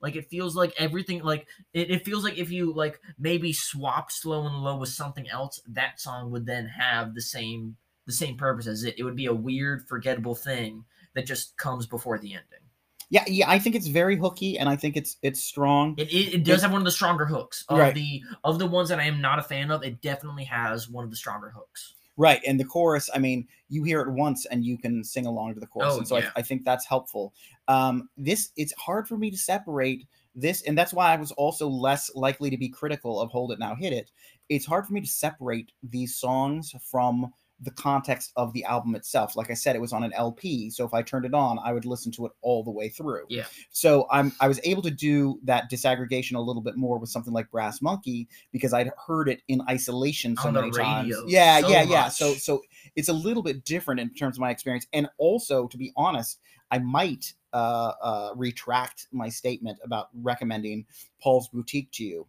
Like 0.00 0.16
it 0.16 0.28
feels 0.30 0.56
like 0.56 0.72
everything, 0.78 1.22
like 1.22 1.46
it, 1.74 1.90
it 1.90 2.04
feels 2.04 2.24
like 2.24 2.38
if 2.38 2.50
you 2.50 2.72
like 2.72 3.00
maybe 3.18 3.52
swap 3.52 4.10
slow 4.10 4.46
and 4.46 4.56
low 4.56 4.76
with 4.78 4.88
something 4.90 5.28
else, 5.28 5.60
that 5.68 6.00
song 6.00 6.30
would 6.30 6.46
then 6.46 6.66
have 6.68 7.14
the 7.14 7.20
same 7.20 7.76
the 8.06 8.12
same 8.12 8.36
purpose 8.38 8.66
as 8.66 8.84
it. 8.84 8.98
It 8.98 9.04
would 9.04 9.16
be 9.16 9.26
a 9.26 9.34
weird, 9.34 9.86
forgettable 9.88 10.34
thing 10.34 10.84
that 11.14 11.26
just 11.26 11.56
comes 11.58 11.86
before 11.86 12.18
the 12.18 12.32
ending. 12.32 12.69
Yeah, 13.10 13.24
yeah, 13.26 13.50
I 13.50 13.58
think 13.58 13.74
it's 13.74 13.88
very 13.88 14.16
hooky, 14.16 14.56
and 14.56 14.68
I 14.68 14.76
think 14.76 14.96
it's 14.96 15.16
it's 15.22 15.42
strong. 15.42 15.94
It, 15.98 16.12
it, 16.12 16.34
it 16.34 16.44
does 16.44 16.62
have 16.62 16.70
one 16.70 16.80
of 16.80 16.84
the 16.84 16.92
stronger 16.92 17.26
hooks 17.26 17.64
of 17.68 17.78
Right. 17.78 17.94
the 17.94 18.22
of 18.44 18.60
the 18.60 18.66
ones 18.66 18.88
that 18.88 19.00
I 19.00 19.04
am 19.04 19.20
not 19.20 19.40
a 19.40 19.42
fan 19.42 19.70
of. 19.72 19.82
It 19.82 20.00
definitely 20.00 20.44
has 20.44 20.88
one 20.88 21.04
of 21.04 21.10
the 21.10 21.16
stronger 21.16 21.50
hooks. 21.50 21.94
Right, 22.16 22.40
and 22.46 22.60
the 22.60 22.64
chorus, 22.64 23.08
I 23.14 23.18
mean, 23.18 23.48
you 23.68 23.82
hear 23.82 24.02
it 24.02 24.10
once 24.10 24.44
and 24.44 24.62
you 24.64 24.76
can 24.76 25.02
sing 25.02 25.24
along 25.26 25.54
to 25.54 25.60
the 25.60 25.66
chorus, 25.66 25.94
Oh, 25.94 25.98
and 25.98 26.06
so 26.08 26.18
yeah. 26.18 26.30
I, 26.36 26.40
I 26.40 26.42
think 26.42 26.64
that's 26.64 26.84
helpful. 26.86 27.32
Um, 27.66 28.10
this 28.16 28.50
it's 28.56 28.72
hard 28.74 29.08
for 29.08 29.16
me 29.16 29.30
to 29.30 29.38
separate 29.38 30.06
this, 30.36 30.62
and 30.62 30.78
that's 30.78 30.92
why 30.92 31.12
I 31.12 31.16
was 31.16 31.32
also 31.32 31.66
less 31.66 32.14
likely 32.14 32.50
to 32.50 32.58
be 32.58 32.68
critical 32.68 33.20
of 33.20 33.30
"Hold 33.30 33.50
It 33.52 33.58
Now, 33.58 33.74
Hit 33.74 33.92
It." 33.92 34.10
It's 34.48 34.66
hard 34.66 34.86
for 34.86 34.92
me 34.92 35.00
to 35.00 35.06
separate 35.08 35.72
these 35.82 36.14
songs 36.14 36.74
from 36.90 37.32
the 37.62 37.70
context 37.70 38.32
of 38.36 38.52
the 38.52 38.64
album 38.64 38.94
itself. 38.94 39.36
Like 39.36 39.50
I 39.50 39.54
said, 39.54 39.76
it 39.76 39.80
was 39.80 39.92
on 39.92 40.02
an 40.02 40.12
LP, 40.14 40.70
so 40.70 40.84
if 40.84 40.94
I 40.94 41.02
turned 41.02 41.24
it 41.24 41.34
on, 41.34 41.58
I 41.58 41.72
would 41.72 41.84
listen 41.84 42.10
to 42.12 42.26
it 42.26 42.32
all 42.40 42.64
the 42.64 42.70
way 42.70 42.88
through. 42.88 43.26
Yeah. 43.28 43.44
So 43.70 44.06
I'm 44.10 44.32
I 44.40 44.48
was 44.48 44.60
able 44.64 44.82
to 44.82 44.90
do 44.90 45.38
that 45.44 45.70
disaggregation 45.70 46.34
a 46.34 46.40
little 46.40 46.62
bit 46.62 46.76
more 46.76 46.98
with 46.98 47.10
something 47.10 47.32
like 47.32 47.50
Brass 47.50 47.82
Monkey 47.82 48.28
because 48.52 48.72
I'd 48.72 48.90
heard 49.06 49.28
it 49.28 49.42
in 49.48 49.62
isolation 49.68 50.36
so 50.36 50.48
On 50.48 50.54
many 50.54 50.70
times. 50.70 51.14
Yeah, 51.26 51.60
so 51.60 51.68
yeah, 51.68 51.82
yeah. 51.82 52.08
So 52.08 52.34
so 52.34 52.62
it's 52.96 53.08
a 53.08 53.14
little 53.14 53.42
bit 53.42 53.64
different 53.64 54.00
in 54.00 54.14
terms 54.14 54.36
of 54.36 54.40
my 54.40 54.50
experience, 54.50 54.86
and 54.92 55.08
also 55.18 55.68
to 55.68 55.76
be 55.76 55.92
honest, 55.96 56.40
I 56.70 56.78
might 56.78 57.34
uh, 57.52 57.92
uh, 58.02 58.30
retract 58.36 59.08
my 59.12 59.28
statement 59.28 59.78
about 59.84 60.08
recommending 60.14 60.86
Paul's 61.20 61.48
Boutique 61.48 61.90
to 61.92 62.04
you 62.04 62.26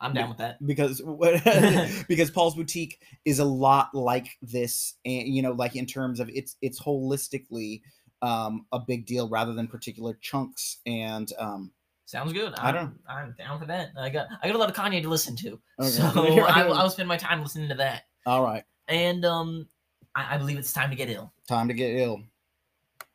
I'm 0.00 0.12
down 0.12 0.28
with 0.28 0.38
that. 0.38 0.64
because 0.66 1.00
because 2.08 2.30
Paul's 2.30 2.54
Boutique 2.54 3.00
is 3.24 3.38
a 3.38 3.44
lot 3.44 3.94
like 3.94 4.28
this, 4.42 4.94
and 5.04 5.26
you 5.28 5.42
know, 5.42 5.52
like 5.52 5.74
in 5.76 5.86
terms 5.86 6.20
of 6.20 6.28
it's 6.32 6.56
it's 6.62 6.80
holistically 6.80 7.80
um, 8.22 8.66
a 8.72 8.78
big 8.78 9.06
deal 9.06 9.28
rather 9.28 9.52
than 9.54 9.66
particular 9.68 10.18
chunks 10.20 10.78
and 10.86 11.32
um, 11.38 11.70
Sounds 12.06 12.32
good. 12.32 12.54
I 12.58 12.68
I'm, 12.68 12.74
don't- 12.74 12.98
I'm 13.08 13.34
down 13.36 13.58
for 13.58 13.66
that. 13.66 13.88
I 13.98 14.08
got 14.10 14.28
I 14.42 14.46
got 14.46 14.54
a 14.56 14.58
lot 14.58 14.68
of 14.70 14.76
Kanye 14.76 15.02
to 15.02 15.08
listen 15.08 15.34
to, 15.36 15.58
Okay. 15.80 15.88
so 15.90 16.04
I, 16.46 16.62
I'll 16.68 16.90
spend 16.90 17.08
my 17.08 17.16
time 17.16 17.42
listening 17.42 17.68
to 17.70 17.74
that. 17.76 18.02
all 18.26 18.42
right, 18.44 18.64
And 18.88 19.24
um, 19.24 19.66
I, 20.14 20.34
I 20.34 20.38
believe 20.38 20.58
it's 20.58 20.72
time 20.72 20.90
to 20.90 20.96
get 20.96 21.08
ill. 21.10 21.32
time 21.48 21.68
to 21.68 21.74
get 21.74 21.90
ill. 21.96 22.16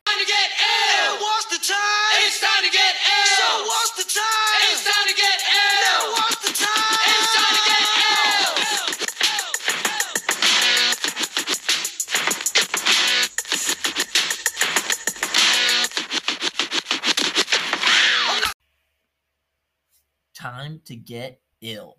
Time 0.04 0.18
to 0.18 0.26
get 0.26 0.50
ill. 0.60 1.14
What's 1.22 1.46
the 1.46 1.72
time? 1.72 2.18
It's 2.26 2.40
time 2.40 2.64
to 2.64 2.70
get 2.70 2.94
ill. 2.94 3.36
So 3.38 3.64
what's 3.66 3.92
the 3.96 4.20
time? 4.20 4.91
To 20.86 20.96
get 20.96 21.40
ill. 21.60 21.98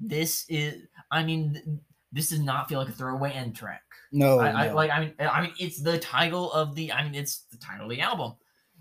This 0.00 0.44
is. 0.48 0.82
I 1.10 1.22
mean, 1.24 1.80
this 2.12 2.30
does 2.30 2.40
not 2.40 2.68
feel 2.68 2.78
like 2.80 2.88
a 2.88 2.92
throwaway 2.92 3.32
end 3.32 3.54
track. 3.56 3.82
No, 4.12 4.38
I, 4.40 4.50
I 4.50 4.68
Oh, 4.70 4.74
like. 4.74 4.90
I 4.90 5.00
mean, 5.00 5.14
I 5.20 5.42
mean, 5.42 5.52
it's 5.58 5.80
the 5.80 5.98
title 5.98 6.52
of 6.52 6.74
the. 6.74 6.92
I 6.92 7.04
mean, 7.04 7.14
it's 7.14 7.44
the 7.50 7.56
title 7.58 7.84
of 7.86 7.90
the 7.90 8.00
album. 8.00 8.32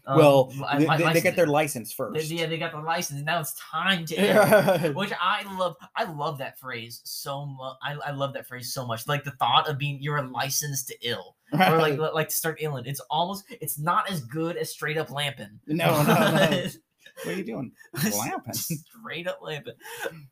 Um, 0.07 0.17
well, 0.17 0.51
I- 0.67 0.79
they, 0.79 0.85
they- 0.97 1.13
they 1.13 1.21
get 1.21 1.35
their 1.35 1.45
license 1.45 1.89
They- 1.91 1.95
first. 1.95 2.31
yeah, 2.31 2.47
they 2.47 2.57
got 2.57 2.71
the 2.71 2.79
license. 2.79 3.21
Now 3.21 3.39
it's 3.39 3.53
time 3.71 4.03
to 4.07 4.91
which 4.95 5.11
I 5.21 5.43
love. 5.59 5.75
I 5.95 6.05
love 6.11 6.39
that 6.39 6.57
phrase 6.57 7.01
so 7.03 7.45
much. 7.45 7.77
I, 7.83 7.93
I 8.07 8.11
love 8.11 8.33
that 8.33 8.47
phrase 8.47 8.73
so 8.73 8.87
much. 8.87 9.07
Like 9.07 9.23
the 9.23 9.31
thought 9.31 9.69
of 9.69 9.77
being 9.77 9.99
you're 10.01 10.17
a 10.17 10.27
license 10.27 10.83
to 10.85 10.95
ill, 11.03 11.35
or 11.53 11.77
like 11.77 11.99
like 11.99 12.29
to 12.29 12.35
start 12.35 12.59
illing. 12.61 12.87
It's 12.87 12.99
almost. 13.11 13.43
It's 13.61 13.77
not 13.77 14.09
as 14.09 14.21
good 14.21 14.57
as 14.57 14.71
straight 14.71 14.97
up 14.97 15.11
lamping. 15.11 15.59
no, 15.67 16.01
no, 16.03 16.15
no. 16.49 16.67
What 17.23 17.35
are 17.35 17.37
you 17.37 17.43
doing? 17.43 17.71
Lamping. 18.17 18.53
straight 18.53 19.27
up 19.27 19.39
lamping. 19.41 19.73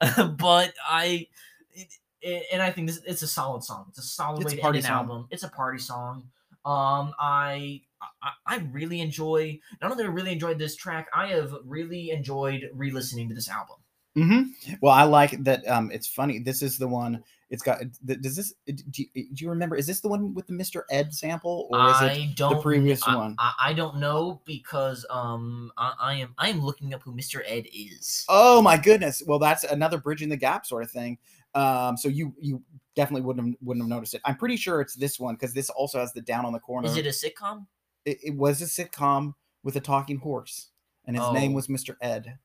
but 0.38 0.74
I. 0.90 1.28
It, 1.74 1.88
it- 2.22 2.46
and 2.52 2.62
I 2.62 2.70
think 2.72 2.88
this 2.88 3.00
it's 3.08 3.22
a 3.22 3.28
solid 3.28 3.64
song. 3.64 3.86
It's 3.90 4.00
a 4.00 4.02
solid 4.04 4.42
It's 4.42 4.54
way 4.54 4.60
a 4.60 4.62
to 4.62 4.68
end 4.68 4.76
an 4.78 4.82
song. 4.84 4.92
album. 4.92 5.28
It's 5.32 5.44
a 5.44 5.50
party 5.50 5.80
song. 5.80 6.24
Um, 6.66 7.14
I, 7.18 7.82
I 8.22 8.32
I 8.46 8.58
really 8.74 9.00
enjoy. 9.00 9.58
Not 9.82 9.92
only 9.92 10.04
I 10.04 10.08
really 10.08 10.34
enjoyed 10.34 10.60
this 10.60 10.76
track, 10.76 11.08
I 11.16 11.28
have 11.28 11.54
really 11.66 12.10
enjoyed 12.12 12.70
re-listening 12.74 13.30
to 13.30 13.36
this 13.36 13.48
album. 13.50 13.78
Mm-hmm. 14.18 14.74
Well, 14.82 14.92
I 14.92 15.04
like 15.04 15.42
that. 15.46 15.66
Um, 15.66 15.92
it's 15.92 16.08
funny. 16.08 16.40
This 16.40 16.62
is 16.62 16.78
the 16.78 16.90
one. 16.90 17.24
It's 17.50 17.64
got. 17.64 17.80
Does 18.06 18.36
this? 18.36 18.54
Do 18.68 18.84
you, 18.96 19.08
do 19.34 19.44
you 19.44 19.50
remember? 19.50 19.76
Is 19.76 19.88
this 19.88 20.02
the 20.02 20.08
one 20.08 20.34
with 20.36 20.46
the 20.46 20.54
Mr. 20.54 20.84
Ed 20.92 21.14
sample, 21.14 21.68
or 21.72 21.90
is 21.90 22.02
it? 22.02 22.06
I 22.06 22.34
don't 22.36 22.62
previous 22.62 23.02
I, 23.08 23.16
one? 23.16 23.36
I, 23.40 23.54
I 23.60 23.74
don't 23.74 23.98
know 23.98 24.42
because 24.46 25.06
um 25.10 25.72
I, 25.78 25.94
I 26.00 26.14
am 26.16 26.34
I 26.38 26.50
am 26.50 26.62
looking 26.62 26.94
up 26.94 27.02
who 27.02 27.16
Mr. 27.16 27.42
Ed 27.46 27.66
is. 27.74 28.26
Oh 28.30 28.62
my 28.62 28.78
goodness! 28.78 29.24
Well, 29.26 29.40
that's 29.40 29.64
another 29.64 29.98
bridging 29.98 30.30
the 30.30 30.38
gap 30.38 30.66
sort 30.66 30.84
of 30.84 30.92
thing. 30.92 31.18
Um, 31.56 31.98
so 31.98 32.08
you 32.08 32.36
you 32.40 32.62
definitely 32.96 33.26
wouldn't 33.26 33.48
have, 33.48 33.56
wouldn't 33.64 33.84
have 33.84 33.90
noticed 33.90 34.14
it. 34.14 34.22
I'm 34.26 34.36
pretty 34.36 34.56
sure 34.56 34.80
it's 34.82 34.94
this 34.94 35.20
one 35.20 35.34
because 35.34 35.54
this 35.54 35.72
also 35.72 36.00
has 36.00 36.14
the 36.14 36.22
down 36.22 36.46
on 36.46 36.54
the 36.54 36.60
corner. 36.60 36.88
Is 36.88 36.98
it 36.98 37.08
a 37.08 37.10
sitcom? 37.10 37.66
it, 38.06 38.20
it 38.24 38.36
was 38.36 38.62
a 38.62 38.66
sitcom 38.66 39.34
with 39.64 39.76
a 39.76 39.82
talking 39.82 40.18
horse, 40.18 40.70
and 41.06 41.18
his 41.18 41.32
name 41.32 41.52
Oh. 41.52 41.56
was 41.56 41.68
Mr. 41.68 41.96
Ed, 42.02 42.38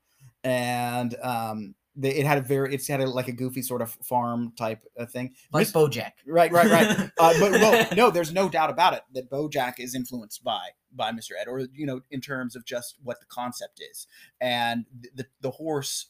and 0.43 1.15
um, 1.21 1.75
they, 1.95 2.09
it 2.15 2.25
had 2.25 2.37
a 2.37 2.41
very 2.41 2.73
it's 2.73 2.87
had 2.87 3.01
a, 3.01 3.09
like 3.09 3.27
a 3.27 3.31
goofy 3.31 3.61
sort 3.61 3.81
of 3.81 3.91
farm 4.03 4.53
type 4.57 4.83
of 4.97 5.11
thing. 5.11 5.33
Like 5.51 5.67
BoJack. 5.67 6.11
right, 6.27 6.51
right, 6.51 6.69
right. 6.69 6.87
uh, 7.19 7.33
but 7.39 7.51
well, 7.51 7.87
no, 7.95 8.09
there's 8.09 8.33
no 8.33 8.49
doubt 8.49 8.69
about 8.69 8.93
it 8.93 9.01
that 9.13 9.29
BoJack 9.29 9.75
is 9.79 9.95
influenced 9.95 10.43
by 10.43 10.69
by 10.93 11.11
Mr. 11.11 11.31
Ed, 11.39 11.47
or 11.47 11.67
you 11.73 11.85
know, 11.85 12.01
in 12.11 12.21
terms 12.21 12.55
of 12.55 12.65
just 12.65 12.95
what 13.03 13.19
the 13.19 13.25
concept 13.27 13.81
is, 13.91 14.07
and 14.41 14.85
the 15.15 15.25
the, 15.41 15.51
horse. 15.51 16.07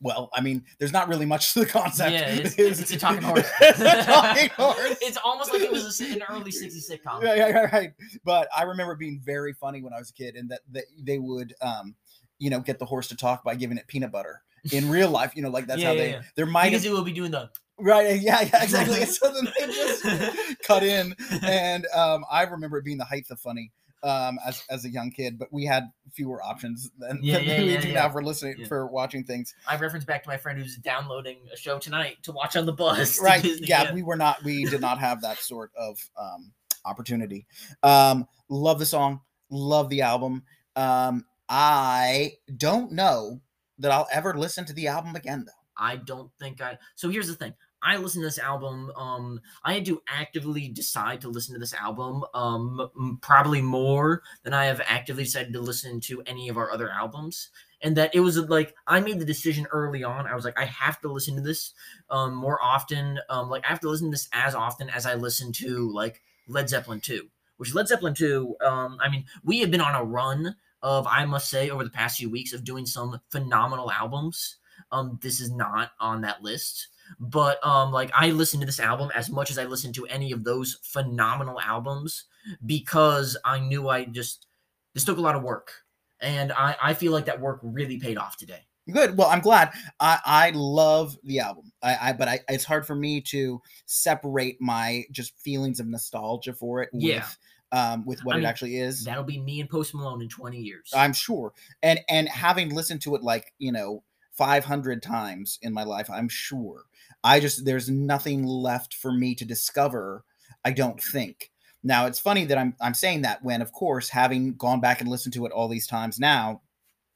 Well, 0.00 0.30
I 0.32 0.42
mean, 0.42 0.64
there's 0.78 0.92
not 0.92 1.08
really 1.08 1.26
much 1.26 1.54
to 1.54 1.60
the 1.60 1.66
concept. 1.66 2.12
Yeah, 2.12 2.28
it's, 2.28 2.56
It's- 2.56 2.80
it's 2.82 2.92
a 2.92 2.98
talking 2.98 3.20
horse. 3.20 3.50
it's 3.60 3.80
a 3.80 4.04
talking 4.04 4.48
horse. 4.50 4.96
it's 5.02 5.16
almost 5.24 5.52
like 5.52 5.62
it 5.62 5.72
was 5.72 6.00
an 6.00 6.22
early 6.30 6.52
60s 6.52 6.88
sitcom. 6.88 7.20
Right, 7.20 7.40
right, 7.40 7.54
right, 7.54 7.72
right. 7.72 7.92
But 8.24 8.48
I 8.56 8.62
remember 8.62 8.92
it 8.92 9.00
being 9.00 9.20
very 9.20 9.54
funny 9.54 9.82
when 9.82 9.92
I 9.92 9.98
was 9.98 10.10
a 10.10 10.12
kid, 10.12 10.36
and 10.36 10.50
that, 10.50 10.60
that 10.70 10.84
they 11.02 11.18
would, 11.18 11.52
um, 11.60 11.96
you 12.38 12.48
know, 12.48 12.60
get 12.60 12.78
the 12.78 12.84
horse 12.84 13.08
to 13.08 13.16
talk 13.16 13.42
by 13.42 13.56
giving 13.56 13.76
it 13.76 13.88
peanut 13.88 14.12
butter 14.12 14.42
in 14.72 14.88
real 14.88 15.10
life. 15.10 15.32
You 15.36 15.42
know, 15.42 15.50
like 15.50 15.66
that's 15.66 15.80
Yeah, 15.82 15.88
how 15.88 15.94
yeah, 15.94 16.00
they. 16.02 16.10
yeah. 16.10 16.22
There 16.36 16.46
might 16.46 16.70
Because 16.70 16.84
have 16.84 16.92
it 16.92 16.94
will 16.94 17.04
be 17.04 17.12
doing 17.12 17.30
the 17.30 17.50
right, 17.78 18.20
yeah, 18.20 18.40
yeah, 18.42 18.62
exactly. 18.62 19.04
so 19.06 19.32
then 19.32 19.52
they 19.58 19.66
just 19.66 20.58
cut 20.62 20.82
in, 20.82 21.14
and 21.42 21.86
um, 21.94 22.24
I 22.30 22.42
remember 22.44 22.78
it 22.78 22.84
being 22.84 22.98
the 22.98 23.04
height 23.04 23.26
of 23.30 23.40
funny 23.40 23.70
um 24.04 24.38
as 24.46 24.62
as 24.70 24.84
a 24.84 24.88
young 24.88 25.10
kid 25.10 25.36
but 25.40 25.52
we 25.52 25.64
had 25.64 25.90
fewer 26.12 26.40
options 26.40 26.88
than, 27.00 27.18
Yeah, 27.20 27.38
than 27.38 27.48
yeah, 27.48 27.64
we 27.64 27.72
yeah, 27.72 27.80
do 27.80 27.92
now 27.92 28.08
for 28.08 28.22
listening 28.22 28.64
for 28.66 28.86
watching 28.86 29.24
things 29.24 29.56
I 29.66 29.76
reference 29.76 30.04
back 30.04 30.22
to 30.22 30.28
my 30.28 30.36
friend 30.36 30.56
who's 30.56 30.76
downloading 30.76 31.38
a 31.52 31.56
show 31.56 31.80
tonight 31.80 32.18
to 32.22 32.30
watch 32.30 32.54
on 32.54 32.64
the 32.64 32.72
bus. 32.72 33.20
right 33.22 33.44
yeah, 33.44 33.92
we 33.92 34.04
were 34.04 34.14
not 34.14 34.40
we 34.44 34.64
did 34.66 34.80
not 34.80 34.98
have 35.00 35.20
that 35.22 35.38
sort 35.38 35.72
of 35.76 35.98
um 36.16 36.52
opportunity 36.84 37.44
um 37.82 38.24
love 38.48 38.78
the 38.78 38.86
song 38.86 39.20
love 39.50 39.88
the 39.88 40.00
album 40.02 40.44
um 40.76 41.24
i 41.48 42.30
don't 42.56 42.92
know 42.92 43.40
that 43.78 43.90
i'll 43.90 44.08
ever 44.12 44.34
listen 44.34 44.64
to 44.64 44.72
the 44.72 44.88
album 44.88 45.14
again 45.16 45.44
though 45.46 45.52
I 45.78 45.96
don't 45.96 46.30
think 46.38 46.60
I. 46.60 46.78
So 46.96 47.08
here's 47.08 47.28
the 47.28 47.34
thing. 47.34 47.54
I 47.80 47.96
listen 47.96 48.20
to 48.22 48.26
this 48.26 48.40
album. 48.40 48.90
Um, 48.96 49.40
I 49.64 49.74
had 49.74 49.86
to 49.86 50.02
actively 50.08 50.66
decide 50.66 51.20
to 51.20 51.28
listen 51.28 51.54
to 51.54 51.60
this 51.60 51.74
album. 51.74 52.24
Um, 52.34 53.18
probably 53.22 53.62
more 53.62 54.22
than 54.42 54.52
I 54.52 54.64
have 54.64 54.82
actively 54.84 55.22
decided 55.22 55.52
to 55.52 55.60
listen 55.60 56.00
to 56.00 56.20
any 56.22 56.48
of 56.48 56.56
our 56.56 56.72
other 56.72 56.90
albums. 56.90 57.50
And 57.80 57.96
that 57.96 58.12
it 58.12 58.20
was 58.20 58.36
like 58.36 58.74
I 58.88 58.98
made 58.98 59.20
the 59.20 59.24
decision 59.24 59.68
early 59.70 60.02
on. 60.02 60.26
I 60.26 60.34
was 60.34 60.44
like, 60.44 60.58
I 60.58 60.64
have 60.64 61.00
to 61.02 61.12
listen 61.12 61.36
to 61.36 61.42
this 61.42 61.72
um 62.10 62.34
more 62.34 62.60
often. 62.60 63.20
Um, 63.30 63.48
like 63.48 63.64
I 63.64 63.68
have 63.68 63.80
to 63.80 63.88
listen 63.88 64.08
to 64.08 64.14
this 64.14 64.28
as 64.32 64.56
often 64.56 64.90
as 64.90 65.06
I 65.06 65.14
listen 65.14 65.52
to 65.52 65.90
like 65.92 66.20
Led 66.48 66.68
Zeppelin 66.68 67.00
two. 67.00 67.28
Which 67.58 67.74
Led 67.74 67.86
Zeppelin 67.86 68.14
two. 68.14 68.56
Um, 68.60 68.98
I 69.00 69.08
mean, 69.08 69.26
we 69.44 69.60
have 69.60 69.70
been 69.70 69.80
on 69.80 69.94
a 69.94 70.02
run 70.02 70.56
of 70.82 71.06
I 71.06 71.24
must 71.24 71.50
say 71.50 71.70
over 71.70 71.84
the 71.84 71.90
past 71.90 72.18
few 72.18 72.30
weeks 72.30 72.52
of 72.52 72.64
doing 72.64 72.86
some 72.86 73.20
phenomenal 73.30 73.90
albums. 73.90 74.56
Um, 74.92 75.18
this 75.22 75.40
is 75.40 75.50
not 75.50 75.90
on 76.00 76.20
that 76.22 76.42
list, 76.42 76.88
but 77.18 77.64
um, 77.66 77.90
like 77.92 78.10
I 78.14 78.30
listened 78.30 78.60
to 78.62 78.66
this 78.66 78.80
album 78.80 79.10
as 79.14 79.28
much 79.28 79.50
as 79.50 79.58
I 79.58 79.64
listened 79.64 79.94
to 79.96 80.06
any 80.06 80.30
of 80.32 80.44
those 80.44 80.78
phenomenal 80.82 81.60
albums 81.60 82.24
because 82.64 83.36
I 83.44 83.58
knew 83.58 83.88
I 83.88 84.04
just 84.04 84.46
this 84.94 85.04
took 85.04 85.18
a 85.18 85.20
lot 85.20 85.34
of 85.34 85.42
work, 85.42 85.72
and 86.20 86.52
I 86.52 86.76
I 86.80 86.94
feel 86.94 87.12
like 87.12 87.26
that 87.26 87.40
work 87.40 87.60
really 87.62 87.98
paid 87.98 88.16
off 88.18 88.36
today. 88.36 88.60
good 88.90 89.16
well 89.18 89.28
i'm 89.28 89.40
glad 89.40 89.70
i 90.00 90.18
i 90.24 90.50
love 90.54 91.14
the 91.24 91.38
album 91.40 91.70
i 91.82 92.08
i 92.08 92.12
but 92.12 92.26
i 92.26 92.40
it's 92.48 92.64
hard 92.64 92.86
for 92.86 92.94
me 92.94 93.20
to 93.20 93.60
separate 93.84 94.56
my 94.62 95.04
just 95.10 95.38
feelings 95.40 95.78
of 95.78 95.86
nostalgia 95.86 96.54
for 96.54 96.80
it 96.82 96.88
Yeah. 96.94 97.26
With 97.72 97.80
um, 97.80 98.04
with 98.04 98.24
what 98.24 98.34
I 98.34 98.38
it 98.38 98.40
mean, 98.40 98.48
actually 98.48 98.76
is. 98.76 99.04
That'll 99.04 99.24
be 99.24 99.40
me 99.40 99.60
and 99.60 99.68
Post 99.68 99.94
Malone 99.94 100.22
in 100.22 100.28
20 100.28 100.58
years. 100.58 100.90
I'm 100.94 101.12
sure. 101.12 101.52
And 101.82 102.00
and 102.08 102.28
having 102.28 102.74
listened 102.74 103.02
to 103.02 103.14
it 103.14 103.22
like, 103.22 103.52
you 103.58 103.72
know, 103.72 104.02
500 104.32 105.02
times 105.02 105.58
in 105.62 105.72
my 105.72 105.84
life, 105.84 106.08
I'm 106.10 106.28
sure. 106.28 106.84
I 107.24 107.40
just 107.40 107.64
there's 107.64 107.90
nothing 107.90 108.44
left 108.44 108.94
for 108.94 109.12
me 109.12 109.34
to 109.34 109.44
discover, 109.44 110.24
I 110.64 110.70
don't 110.70 111.02
think. 111.02 111.50
Now, 111.82 112.06
it's 112.06 112.18
funny 112.18 112.44
that 112.46 112.58
I'm 112.58 112.74
I'm 112.80 112.94
saying 112.94 113.22
that 113.22 113.42
when 113.42 113.62
of 113.62 113.72
course, 113.72 114.08
having 114.10 114.54
gone 114.54 114.80
back 114.80 115.00
and 115.00 115.08
listened 115.08 115.34
to 115.34 115.46
it 115.46 115.52
all 115.52 115.68
these 115.68 115.86
times 115.86 116.18
now, 116.18 116.62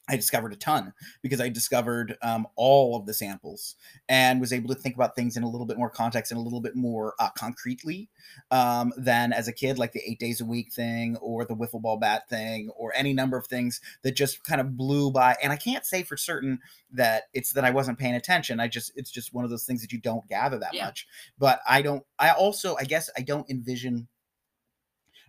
I 0.09 0.17
discovered 0.17 0.53
a 0.53 0.57
ton 0.57 0.93
because 1.23 1.41
I 1.41 1.49
discovered 1.49 2.17
um, 2.23 2.49
all 2.57 2.97
of 2.97 3.07
the 3.07 3.15
samples 3.15 3.77
and 4.09 4.41
was 4.41 4.53
able 4.53 4.69
to 4.75 4.75
think 4.75 4.97
about 4.97 5.15
things 5.15 5.37
in 5.37 5.45
a 5.45 5.49
little 5.49 5.67
bit 5.67 5.79
more 5.79 5.91
context 5.91 6.33
and 6.33 6.39
a 6.39 6.43
little 6.43 6.61
bit 6.61 6.75
more 6.75 7.15
uh, 7.21 7.31
concretely 7.39 8.11
um, 8.51 8.93
than 8.97 9.33
as 9.33 9.47
a 9.47 9.53
kid, 9.53 9.79
like 9.79 9.93
the 9.93 10.03
eight 10.05 10.19
days 10.19 10.41
a 10.41 10.45
week 10.45 10.73
thing 10.73 11.17
or 11.19 11.45
the 11.45 11.55
wiffle 11.55 11.81
ball 11.81 11.99
bat 11.99 12.29
thing 12.29 12.69
or 12.71 12.93
any 12.97 13.13
number 13.13 13.37
of 13.37 13.47
things 13.47 13.81
that 14.03 14.17
just 14.17 14.43
kind 14.45 14.61
of 14.61 14.77
blew 14.77 15.13
by. 15.13 15.37
And 15.41 15.53
I 15.53 15.57
can't 15.57 15.87
say 15.87 16.03
for 16.03 16.17
certain 16.17 16.59
that 16.91 17.25
it's 17.33 17.53
that 17.53 17.65
I 17.65 17.71
wasn't 17.71 17.99
paying 17.99 18.17
attention. 18.17 18.59
I 18.59 18.67
just, 18.67 18.91
it's 18.97 19.11
just 19.11 19.33
one 19.33 19.45
of 19.45 19.51
those 19.51 19.65
things 19.65 19.83
that 19.83 19.93
you 19.93 20.01
don't 20.01 20.29
gather 20.29 20.59
that 20.59 20.75
Yeah. 20.75 20.87
much. 20.87 21.07
But 21.39 21.61
I 21.67 21.81
don't, 21.81 22.03
I 22.19 22.31
also, 22.31 22.75
I 22.77 22.85
guess 22.85 23.09
I 23.17 23.23
don't 23.23 23.49
envision 23.49 24.09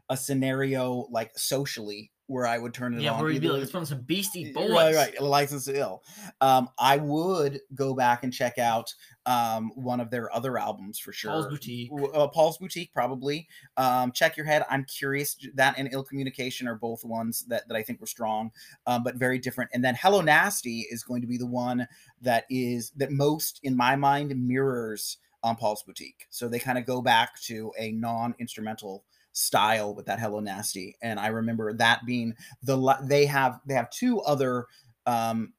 a 0.09 0.17
scenario 0.17 1.07
like 1.11 1.37
socially 1.37 2.11
where 2.27 2.47
I 2.47 2.57
would 2.57 2.73
turn 2.73 2.93
it 2.93 3.01
yeah, 3.01 3.11
on. 3.11 3.21
where 3.21 3.29
you'd 3.29 3.41
be 3.41 3.49
like, 3.49 3.63
put 3.65 3.75
on 3.75 3.85
some 3.85 4.01
Beastie 4.01 4.53
Boys. 4.53 4.71
Right, 4.71 4.95
right. 4.95 5.21
Licensed 5.21 5.67
to 5.67 5.77
Ill. 5.77 6.03
Um, 6.41 6.69
I 6.79 6.97
would 6.97 7.59
go 7.75 7.93
back 7.93 8.23
and 8.23 8.31
check 8.31 8.57
out 8.57 8.93
um, 9.25 9.71
one 9.75 9.99
of 9.99 10.09
their 10.09 10.33
other 10.33 10.57
albums 10.57 10.99
for 10.99 11.11
sure. 11.11 11.31
Paul's 11.31 11.47
Boutique. 11.47 11.91
Uh, 12.13 12.27
Paul's 12.27 12.57
Boutique, 12.57 12.93
probably. 12.93 13.47
Um, 13.77 14.11
check 14.11 14.37
your 14.37 14.45
head. 14.45 14.65
I'm 14.69 14.85
curious. 14.85 15.35
That 15.55 15.75
and 15.77 15.89
Ill 15.91 16.03
Communication 16.03 16.67
are 16.67 16.75
both 16.75 17.03
ones 17.03 17.43
that, 17.49 17.67
that 17.67 17.75
I 17.75 17.83
think 17.83 17.99
were 17.99 18.07
strong, 18.07 18.51
um, 18.87 19.03
but 19.03 19.15
very 19.15 19.37
different. 19.37 19.71
And 19.73 19.83
then 19.83 19.95
Hello 19.95 20.21
Nasty 20.21 20.87
is 20.89 21.03
going 21.03 21.21
to 21.21 21.27
be 21.27 21.37
the 21.37 21.45
one 21.45 21.87
that 22.21 22.45
is 22.49 22.91
that 22.95 23.11
most, 23.11 23.59
in 23.63 23.75
my 23.75 23.95
mind, 23.95 24.35
mirrors 24.35 25.17
on 25.43 25.57
Paul's 25.57 25.83
Boutique. 25.83 26.25
So 26.29 26.47
they 26.47 26.59
kind 26.59 26.77
of 26.77 26.85
go 26.85 27.01
back 27.01 27.39
to 27.43 27.73
a 27.77 27.91
non-instrumental 27.91 29.03
style 29.33 29.93
with 29.93 30.05
that 30.05 30.19
Hello 30.19 30.39
Nasty, 30.39 30.95
and 31.01 31.19
I 31.19 31.27
remember 31.27 31.73
that 31.73 32.05
being 32.05 32.33
the 32.63 32.97
they 33.03 33.25
have 33.25 33.59
they 33.65 33.73
have 33.73 33.89
two 33.89 34.21
other 34.21 34.67
um 35.05 35.53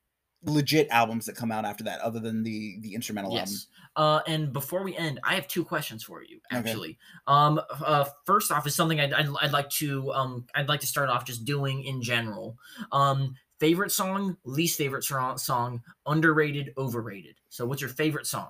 legit 0.46 0.88
albums 0.90 1.24
that 1.26 1.36
come 1.36 1.50
out 1.50 1.64
after 1.64 1.84
that 1.84 2.00
other 2.00 2.20
than 2.20 2.42
the 2.42 2.78
the 2.80 2.94
instrumental 2.94 3.32
album 3.32 3.52
Yes. 3.52 3.66
Uh, 3.96 4.20
and 4.26 4.52
before 4.52 4.82
we 4.82 4.96
end, 4.96 5.20
I 5.22 5.36
have 5.36 5.46
two 5.46 5.64
questions 5.64 6.02
for 6.02 6.20
you. 6.20 6.40
Okay. 6.52 6.68
Actually, 6.68 6.98
um, 7.28 7.60
uh, 7.84 8.04
first 8.26 8.50
off 8.50 8.66
is 8.66 8.74
something 8.74 8.98
I'd, 8.98 9.12
I'd, 9.12 9.28
I'd 9.40 9.52
like 9.52 9.70
to 9.70 10.12
um, 10.12 10.46
I'd 10.56 10.68
like 10.68 10.80
to 10.80 10.86
start 10.86 11.10
off 11.10 11.24
just 11.24 11.44
doing 11.44 11.84
in 11.84 12.02
general. 12.02 12.58
Um, 12.90 13.36
favorite 13.60 13.92
song, 13.92 14.36
least 14.44 14.78
favorite 14.78 15.04
song, 15.04 15.38
song, 15.38 15.80
underrated, 16.06 16.74
overrated. 16.76 17.36
So, 17.50 17.66
what's 17.66 17.80
your 17.80 17.90
favorite 17.90 18.26
song? 18.26 18.48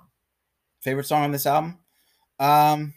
favorite 0.85 1.07
song 1.07 1.25
on 1.25 1.33
this 1.33 1.47
album 1.47 1.79
um 2.39 2.93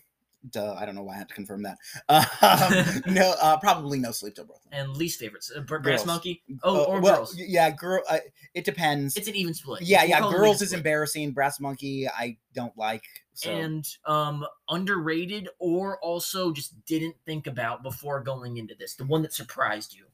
duh 0.51 0.75
i 0.77 0.85
don't 0.85 0.95
know 0.95 1.03
why 1.03 1.13
i 1.15 1.17
had 1.17 1.27
to 1.29 1.33
confirm 1.35 1.63
that 1.63 1.77
um, 2.09 3.01
no 3.13 3.33
uh 3.41 3.57
probably 3.57 3.99
no 3.99 4.11
sleep 4.11 4.35
till 4.35 4.45
brooklyn 4.45 4.73
And 4.73 4.95
least 4.97 5.19
favorites, 5.19 5.51
uh, 5.55 5.61
Br- 5.61 5.77
Brass 5.77 6.05
Monkey. 6.05 6.43
Oh, 6.63 6.81
Uh, 6.81 6.83
or 6.85 7.01
well, 7.01 7.15
girls. 7.17 7.37
yeah 7.37 7.69
girl 7.71 8.01
uh, 8.09 8.19
it 8.53 8.65
depends 8.65 9.15
It's 9.17 9.27
an 9.27 9.35
even 9.35 9.53
split. 9.53 9.81
yeah 9.81 10.03
yeah 10.03 10.19
call 10.19 10.29
it 10.29 10.33
an 10.33 10.39
girls 10.39 10.61
is 10.61 10.73
embarrassing 10.73 11.31
brass 11.31 11.59
monkey 11.59 12.07
i 12.07 12.37
don't 12.53 12.77
like 12.77 13.03
so 13.33 13.51
And 13.51 13.87
um, 14.05 14.45
underrated, 14.67 15.49
or 15.59 15.99
also 15.99 16.51
just 16.51 16.83
didn't 16.85 17.15
think 17.25 17.45
about 17.45 17.83
before 17.83 18.19
going 18.21 18.57
into 18.57 18.73
this. 18.73 18.95
The 18.95 19.05
one 19.05 19.21
that 19.21 19.31
surprised 19.33 19.93
you. 19.95 20.05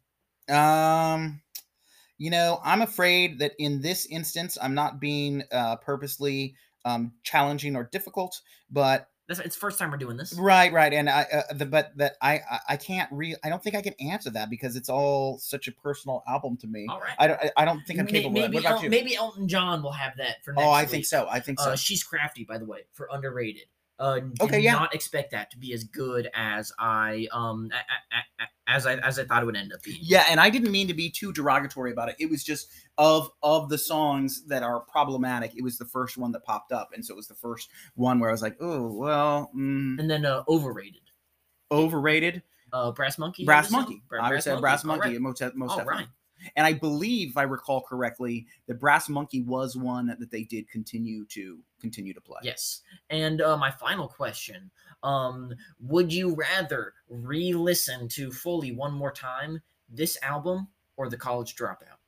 Um, 0.54 1.42
you 2.18 2.30
know, 2.30 2.60
I'm 2.64 2.82
afraid 2.82 3.40
that 3.40 3.54
in 3.60 3.82
this 3.82 4.06
instance, 4.08 4.58
I'm 4.62 4.74
not 4.74 5.00
being 5.00 5.44
uh, 5.52 5.78
purposely 5.78 6.56
um, 6.86 7.14
challenging 7.24 7.76
or 7.78 7.86
difficult, 7.86 8.42
but 8.70 9.08
That's 9.38 9.48
it's 9.48 9.56
first 9.56 9.80
time 9.80 9.92
we're 9.92 9.98
doing 9.98 10.18
this. 10.18 10.34
right, 10.38 10.72
right, 10.72 10.94
and 10.94 11.10
I, 11.10 11.24
uh, 11.32 11.54
the, 11.54 11.66
but 11.66 11.96
that 11.98 12.14
I, 12.22 12.42
I, 12.70 12.78
can't 12.78 13.10
re, 13.12 13.36
I 13.44 13.50
don't 13.50 13.64
think 13.64 13.76
I 13.76 13.82
can 13.82 13.94
answer 14.00 14.30
that 14.32 14.50
because 14.50 14.76
it's 14.76 14.90
all 14.90 15.38
such 15.40 15.68
a 15.68 15.72
personal 15.72 16.24
album 16.28 16.58
to 16.58 16.68
me. 16.68 16.86
All 16.90 17.00
right. 17.00 17.16
I 17.20 17.28
don't, 17.28 17.40
I, 17.58 17.66
don't 17.66 17.82
think 17.86 18.00
I'm 18.00 18.08
capable. 18.08 18.38
of 18.38 18.44
that. 18.44 18.52
maybe 18.52 18.56
What 18.56 18.66
about 18.66 18.78
El- 18.78 18.84
you? 18.84 18.90
maybe 18.90 19.16
Elton 19.16 19.48
John 19.48 19.82
will 19.84 19.92
have 19.92 20.14
that 20.18 20.44
for 20.44 20.54
next 20.54 20.66
oh, 20.66 20.70
I 20.70 20.84
week. 20.84 20.90
think 20.90 21.06
so. 21.06 21.28
I 21.30 21.40
think 21.40 21.60
so. 21.60 21.72
Uh, 21.72 21.76
she's 21.76 22.04
crafty, 22.04 22.44
by 22.44 22.58
the 22.58 22.66
way, 22.66 22.82
for 22.92 23.10
underrated. 23.12 23.64
Uh, 24.00 24.20
did 24.20 24.42
Okay, 24.42 24.60
yeah. 24.60 24.74
not 24.74 24.94
expect 24.96 25.32
that 25.32 25.52
to 25.52 25.58
be 25.58 25.72
as 25.72 25.84
good 25.84 26.30
as 26.34 26.72
I 26.80 27.28
um 27.32 27.70
as 28.68 28.88
I 28.88 28.96
as 28.96 29.20
I 29.20 29.26
thought 29.26 29.44
it 29.44 29.46
would 29.46 29.56
end 29.56 29.72
up 29.72 29.84
being. 29.84 30.00
Yeah, 30.02 30.26
and 30.30 30.40
I 30.40 30.50
didn't 30.50 30.72
mean 30.72 30.88
to 30.88 30.94
be 30.94 31.10
too 31.10 31.32
derogatory 31.32 31.92
about 31.92 32.10
it. 32.10 32.16
It 32.20 32.30
was 32.30 32.44
just 32.44 32.70
of 32.98 33.30
of 33.44 33.70
the 33.70 33.78
songs 33.78 34.46
that 34.48 34.64
are 34.64 34.80
problematic. 34.80 35.56
It 35.56 35.64
was 35.64 35.78
the 35.78 35.86
first 35.86 36.18
one 36.18 36.32
that 36.32 36.44
popped 36.44 36.72
up, 36.72 36.90
and 36.94 37.06
so 37.06 37.14
it 37.14 37.18
was 37.18 37.28
the 37.28 37.36
first 37.36 37.70
one 37.96 38.20
where 38.20 38.30
I 38.30 38.34
was 38.34 38.42
like, 38.42 38.58
"Oh, 38.60 38.92
well, 38.92 39.52
mm, 39.56 40.00
And 40.00 40.10
then 40.10 40.26
uh, 40.26 40.44
overrated. 40.48 41.02
overrated." 41.72 42.42
Uh, 42.72 42.92
Brass 42.92 43.20
Monkey. 43.20 43.46
Brass 43.46 43.70
Monkey. 43.70 44.02
I 44.20 44.32
would 44.32 44.42
say 44.42 44.60
Brass 44.60 44.84
Monkey. 44.84 45.10
right. 45.12 45.22
Most, 45.22 45.42
most 45.56 45.72
All 45.72 45.78
definitely. 45.78 46.06
right. 46.06 46.08
And 46.56 46.66
I 46.66 46.74
believe, 46.74 47.30
if 47.30 47.38
I 47.38 47.44
recall 47.44 47.82
correctly, 47.82 48.48
that 48.68 48.80
Brass 48.80 49.08
Monkey 49.10 49.42
was 49.42 49.78
one 49.78 50.08
that 50.08 50.32
they 50.32 50.44
did 50.44 50.68
continue 50.70 51.26
to 51.28 51.60
continue 51.84 52.14
to 52.14 52.22
play. 52.22 52.40
Yes. 52.42 52.82
And 53.10 53.42
uh, 53.42 53.58
my 53.58 53.70
final 53.70 54.08
question: 54.08 54.72
um, 55.04 55.54
Would 55.82 56.12
you 56.12 56.34
rather 56.34 56.94
re-listen 57.10 58.08
to 58.10 58.32
fully 58.32 58.72
one 58.72 58.94
more 58.94 59.12
time 59.12 59.62
this 59.90 60.18
album 60.24 60.70
or 60.98 61.10
the 61.10 61.18
College 61.18 61.56
Dropout? 61.56 62.00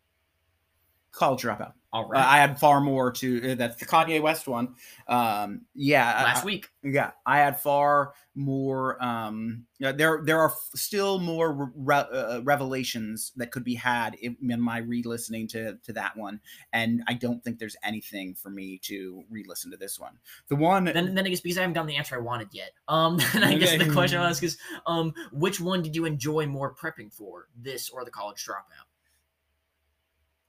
College 1.11 1.43
Dropout. 1.43 1.73
All 1.95 2.11
Uh. 2.13 2.19
I 2.19 2.37
had 2.39 2.59
far 2.59 2.81
more 2.81 3.09
to. 3.13 3.51
Uh, 3.51 3.55
that's 3.55 3.77
the 3.77 3.85
Kanye 3.85 4.21
West 4.21 4.47
one. 4.49 4.75
Um, 5.07 5.61
yeah. 5.75 6.23
Last 6.25 6.43
I- 6.43 6.45
week. 6.45 6.69
Yeah, 6.83 7.11
I 7.25 7.37
had 7.37 7.59
far 7.59 8.13
more. 8.35 9.01
Um, 9.01 9.65
there 9.79 10.21
there 10.23 10.39
are 10.41 10.53
still 10.75 11.19
more 11.19 11.71
re- 11.73 11.95
uh, 12.11 12.41
revelations 12.43 13.31
that 13.37 13.51
could 13.51 13.63
be 13.63 13.75
had 13.75 14.15
in, 14.15 14.35
in 14.41 14.59
my 14.59 14.79
re-listening 14.79 15.47
to 15.47 15.77
to 15.83 15.93
that 15.93 16.17
one, 16.17 16.41
and 16.73 17.01
I 17.07 17.13
don't 17.13 17.41
think 17.43 17.59
there's 17.59 17.77
anything 17.81 18.35
for 18.35 18.49
me 18.49 18.77
to 18.83 19.23
re-listen 19.29 19.71
to 19.71 19.77
this 19.77 19.97
one. 19.97 20.19
The 20.49 20.57
one 20.57 20.83
Then, 20.83 21.15
then 21.15 21.25
I 21.25 21.29
guess 21.29 21.39
because 21.39 21.57
I 21.57 21.61
haven't 21.61 21.75
gotten 21.75 21.87
the 21.87 21.95
answer 21.95 22.15
I 22.15 22.19
wanted 22.19 22.49
yet. 22.51 22.71
Um, 22.89 23.17
then 23.33 23.43
I 23.45 23.55
guess 23.57 23.71
the 23.77 23.89
question 23.91 24.19
I 24.19 24.23
Okay. 24.23 24.29
ask 24.31 24.43
is, 24.43 24.57
um, 24.85 25.13
which 25.31 25.61
one 25.61 25.81
did 25.81 25.95
you 25.95 26.03
enjoy 26.03 26.45
more 26.45 26.75
prepping 26.75 27.13
for, 27.13 27.47
this 27.57 27.89
or 27.89 28.03
the 28.03 28.11
College 28.11 28.45
Dropout? 28.45 28.85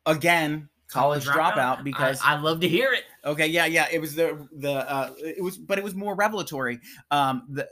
again 0.09 0.69
college, 0.89 1.25
dropout, 1.25 1.85
because 1.85 2.21
I, 2.23 2.35
I 2.35 2.41
love 2.41 2.61
to 2.61 2.69
hear 2.69 2.93
it. 2.93 3.05
Okay, 3.25 3.47
yeah, 3.47 3.67
yeah. 3.67 3.87
It 3.91 4.01
was 4.01 4.15
the 4.15 4.49
the 4.53 4.73
uh 4.73 5.13
it 5.19 5.43
was 5.43 5.59
but 5.59 5.79
it 5.79 5.85
was 5.85 5.95
more 5.95 6.15
revelatory. 6.15 6.81
Um 7.11 7.47
the 7.49 7.69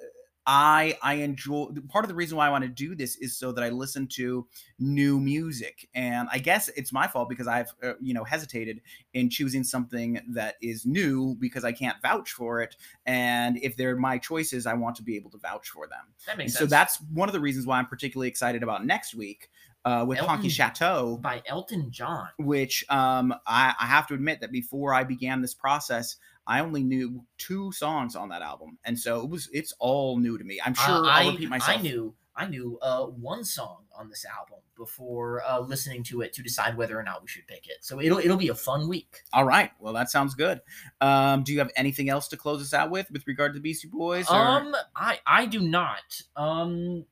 I 0.47 0.99
I 1.03 1.15
enjoy 1.15 1.69
part 1.89 2.05
of 2.05 2.11
the 2.11 2.15
reason 2.15 2.37
why 2.37 2.47
I 2.47 2.51
want 2.51 2.65
to 2.65 2.69
do 2.69 2.95
this 2.95 3.17
is 3.17 3.37
so 3.37 3.51
that 3.53 3.65
I 3.65 3.71
listen 3.71 4.07
to 4.09 4.47
new 4.79 5.19
music, 5.19 5.89
and 5.95 6.29
I 6.31 6.39
guess 6.39 6.69
it's 6.77 6.93
my 6.93 7.07
fault 7.07 7.31
because 7.31 7.47
I've 7.47 7.73
uh, 7.83 7.95
you 8.01 8.13
know 8.13 8.25
hesitated 8.25 8.83
in 9.15 9.31
choosing 9.31 9.65
something 9.65 10.21
that 10.29 10.57
is 10.61 10.85
new 10.85 11.35
because 11.41 11.65
I 11.65 11.73
can't 11.73 12.01
vouch 12.03 12.33
for 12.33 12.61
it, 12.61 12.77
and 13.07 13.57
if 13.63 13.77
they're 13.77 13.97
my 13.97 14.19
choices, 14.19 14.67
I 14.67 14.75
want 14.75 14.97
to 14.97 15.03
be 15.03 15.17
able 15.17 15.31
to 15.31 15.39
vouch 15.39 15.71
for 15.71 15.87
them. 15.87 16.13
That 16.27 16.37
makes 16.37 16.59
so 16.59 16.67
that's 16.67 17.01
one 17.13 17.29
of 17.29 17.33
the 17.33 17.41
reasons 17.41 17.67
why 17.67 17.79
I'm 17.79 17.87
particularly 17.87 18.29
excited 18.29 18.63
about 18.63 18.85
next 18.85 19.15
week 19.15 19.49
uh, 19.85 20.05
with 20.07 20.19
Elton- 20.19 20.41
Honky 20.43 20.51
Chateau 20.51 21.19
by 21.21 21.43
Elton 21.47 21.91
John. 21.91 22.29
which 22.39 22.85
um, 22.89 23.33
I, 23.47 23.75
I 23.79 23.87
have 23.87 24.07
to 24.09 24.15
admit 24.15 24.41
that 24.41 24.51
before 24.53 24.95
I 24.95 25.05
began 25.05 25.43
this 25.43 25.55
process, 25.55 26.17
I 26.47 26.61
only 26.61 26.83
knew 26.83 27.25
two 27.39 27.73
songs 27.73 28.17
on 28.17 28.29
that 28.31 28.43
album, 28.43 28.79
and 28.85 28.99
so 28.99 29.21
it 29.23 29.29
was 29.31 29.49
it's 29.53 29.73
all 29.79 30.19
new 30.19 30.37
to 30.39 30.45
me. 30.45 30.61
I'm 30.65 30.73
Uh, 30.73 30.87
sure 30.87 31.07
I, 31.07 31.23
I'll 31.23 31.33
repeat 31.33 31.49
myself. 31.49 31.79
I 31.79 31.83
knew 31.83 32.15
I 32.37 32.47
knew 32.47 32.79
uh, 32.83 33.05
one 33.05 33.45
song 33.45 33.85
on 33.97 34.09
this 34.11 34.25
album 34.27 34.59
before 34.77 35.41
uh, 35.49 35.61
listening 35.61 36.03
to 36.03 36.21
it 36.23 36.33
to 36.33 36.43
decide 36.43 36.77
whether 36.77 36.99
or 36.99 37.03
not 37.05 37.23
we 37.23 37.29
should 37.29 37.47
pick 37.47 37.69
it. 37.69 37.77
So 37.83 38.01
it'll 38.01 38.19
it'll 38.19 38.37
be 38.37 38.49
a 38.49 38.55
fun 38.57 38.89
week. 38.89 39.23
All 39.33 39.45
right, 39.45 39.71
well 39.79 39.93
that 39.93 40.11
sounds 40.11 40.35
good. 40.35 40.61
Um, 41.01 41.45
do 41.45 41.53
you 41.53 41.61
have 41.61 41.71
anything 41.77 42.09
else 42.11 42.27
to 42.29 42.37
close 42.37 42.61
us 42.61 42.75
out 42.75 42.91
with 42.91 43.11
with 43.11 43.27
regard 43.27 43.53
to 43.53 43.59
the 43.59 43.63
Beastie 43.63 43.89
Boys? 43.89 44.29
or- 44.29 44.35
Um, 44.37 44.75
I 44.97 45.21
I 45.27 45.47
do 45.47 45.61
not. 45.61 46.23
Um, 46.37 47.05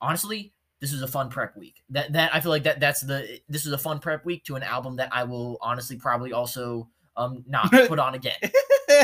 honestly, 0.00 0.52
this 0.80 0.92
was 0.92 1.02
a 1.02 1.08
fun 1.08 1.28
prep 1.28 1.56
week. 1.56 1.82
That 1.90 2.12
that 2.12 2.34
I 2.34 2.40
feel 2.40 2.50
like 2.50 2.64
that 2.64 2.80
that's 2.80 3.00
the 3.00 3.40
this 3.48 3.66
is 3.66 3.72
a 3.72 3.78
fun 3.78 3.98
prep 3.98 4.24
week 4.24 4.44
to 4.44 4.56
an 4.56 4.62
album 4.62 4.96
that 4.96 5.08
I 5.12 5.24
will 5.24 5.58
honestly 5.60 5.96
probably 5.96 6.32
also 6.32 6.88
um 7.16 7.44
not 7.46 7.70
put 7.72 7.98
on 7.98 8.14
again. 8.14 8.36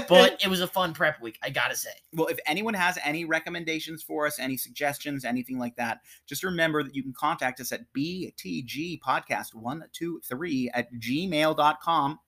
But 0.08 0.42
it 0.42 0.48
was 0.48 0.62
a 0.62 0.66
fun 0.66 0.94
prep 0.94 1.20
week. 1.20 1.38
I 1.42 1.50
gotta 1.50 1.76
say. 1.76 1.90
well, 2.14 2.28
if 2.28 2.38
anyone 2.46 2.72
has 2.72 2.98
any 3.04 3.26
recommendations 3.26 4.02
for 4.02 4.26
us, 4.26 4.38
any 4.38 4.56
suggestions, 4.56 5.26
anything 5.26 5.58
like 5.58 5.76
that, 5.76 6.00
just 6.26 6.42
remember 6.42 6.82
that 6.82 6.96
you 6.96 7.02
can 7.02 7.12
contact 7.12 7.60
us 7.60 7.70
at 7.70 7.82
btgpodcast123 7.94 10.68
at 10.72 10.90
gmail.com. 10.94 12.18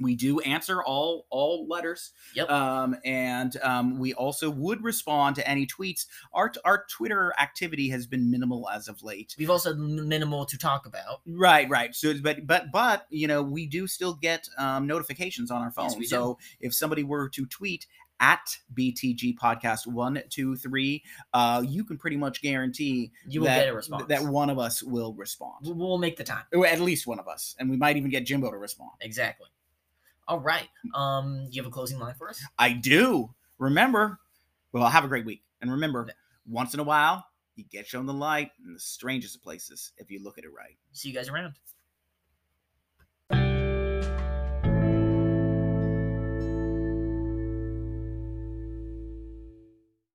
we 0.00 0.16
do 0.16 0.40
answer 0.40 0.82
all 0.82 1.26
all 1.30 1.66
letters 1.68 2.12
Yep. 2.34 2.50
um 2.50 2.96
and 3.04 3.56
um 3.62 3.98
we 3.98 4.12
also 4.14 4.50
would 4.50 4.82
respond 4.82 5.36
to 5.36 5.48
any 5.48 5.66
tweets 5.66 6.06
our 6.32 6.52
our 6.64 6.84
twitter 6.90 7.32
activity 7.38 7.88
has 7.90 8.06
been 8.06 8.28
minimal 8.30 8.68
as 8.68 8.88
of 8.88 9.02
late 9.04 9.36
We've 9.38 9.50
also 9.50 9.74
minimal 9.74 10.46
to 10.46 10.58
talk 10.58 10.86
about. 10.86 11.20
right 11.26 11.68
right 11.70 11.94
so 11.94 12.12
but 12.22 12.46
but 12.46 12.72
but 12.72 13.06
you 13.10 13.28
know 13.28 13.42
we 13.42 13.66
do 13.66 13.86
still 13.86 14.14
get 14.14 14.48
um 14.58 14.86
notifications 14.86 15.50
on 15.52 15.62
our 15.62 15.70
phone 15.70 15.84
Yes, 15.90 15.96
we 15.96 16.02
do. 16.04 16.08
so 16.08 16.38
if 16.60 16.74
somebody 16.74 17.04
were 17.04 17.28
to 17.28 17.46
tweet 17.46 17.86
at 18.20 18.56
btg 18.74 19.36
podcast 19.36 19.86
one 19.86 20.22
two 20.30 20.56
three 20.56 21.02
uh 21.34 21.62
you 21.66 21.84
can 21.84 21.98
pretty 21.98 22.16
much 22.16 22.40
guarantee 22.42 23.10
You 23.28 23.40
will 23.40 23.46
that, 23.46 23.58
get 23.64 23.68
a 23.68 23.74
response. 23.74 24.06
that 24.08 24.22
one 24.24 24.50
of 24.50 24.58
us 24.58 24.82
will 24.82 25.14
respond 25.14 25.54
We'll- 25.62 25.74
we'll 25.74 25.98
make 25.98 26.16
the 26.16 26.24
time. 26.24 26.44
at 26.66 26.80
least 26.80 27.06
one 27.06 27.18
of 27.20 27.26
us 27.28 27.54
and 27.58 27.68
we 27.70 27.76
might 27.76 27.96
even 27.96 28.10
get 28.10 28.24
jimbo 28.26 28.50
to 28.50 28.56
respond 28.56 28.90
Exactly. 29.00 29.48
All 30.26 30.40
right. 30.40 30.68
Um, 30.94 31.48
you 31.50 31.62
have 31.62 31.68
a 31.68 31.72
closing 31.72 31.98
line 31.98 32.14
for 32.14 32.28
us? 32.28 32.42
I 32.58 32.72
do. 32.72 33.34
Remember, 33.58 34.18
well, 34.72 34.88
have 34.88 35.04
a 35.04 35.08
great 35.08 35.26
week. 35.26 35.42
And 35.60 35.70
remember, 35.70 36.08
once 36.46 36.74
in 36.74 36.80
a 36.80 36.84
while, 36.84 37.26
you 37.56 37.64
get 37.70 37.86
shown 37.86 38.06
the 38.06 38.12
light 38.14 38.50
in 38.64 38.72
the 38.72 38.80
strangest 38.80 39.36
of 39.36 39.42
places 39.42 39.92
if 39.98 40.10
you 40.10 40.22
look 40.22 40.38
at 40.38 40.44
it 40.44 40.52
right. 40.52 40.76
See 40.92 41.08
you 41.08 41.14
guys 41.14 41.28
around. 41.28 41.54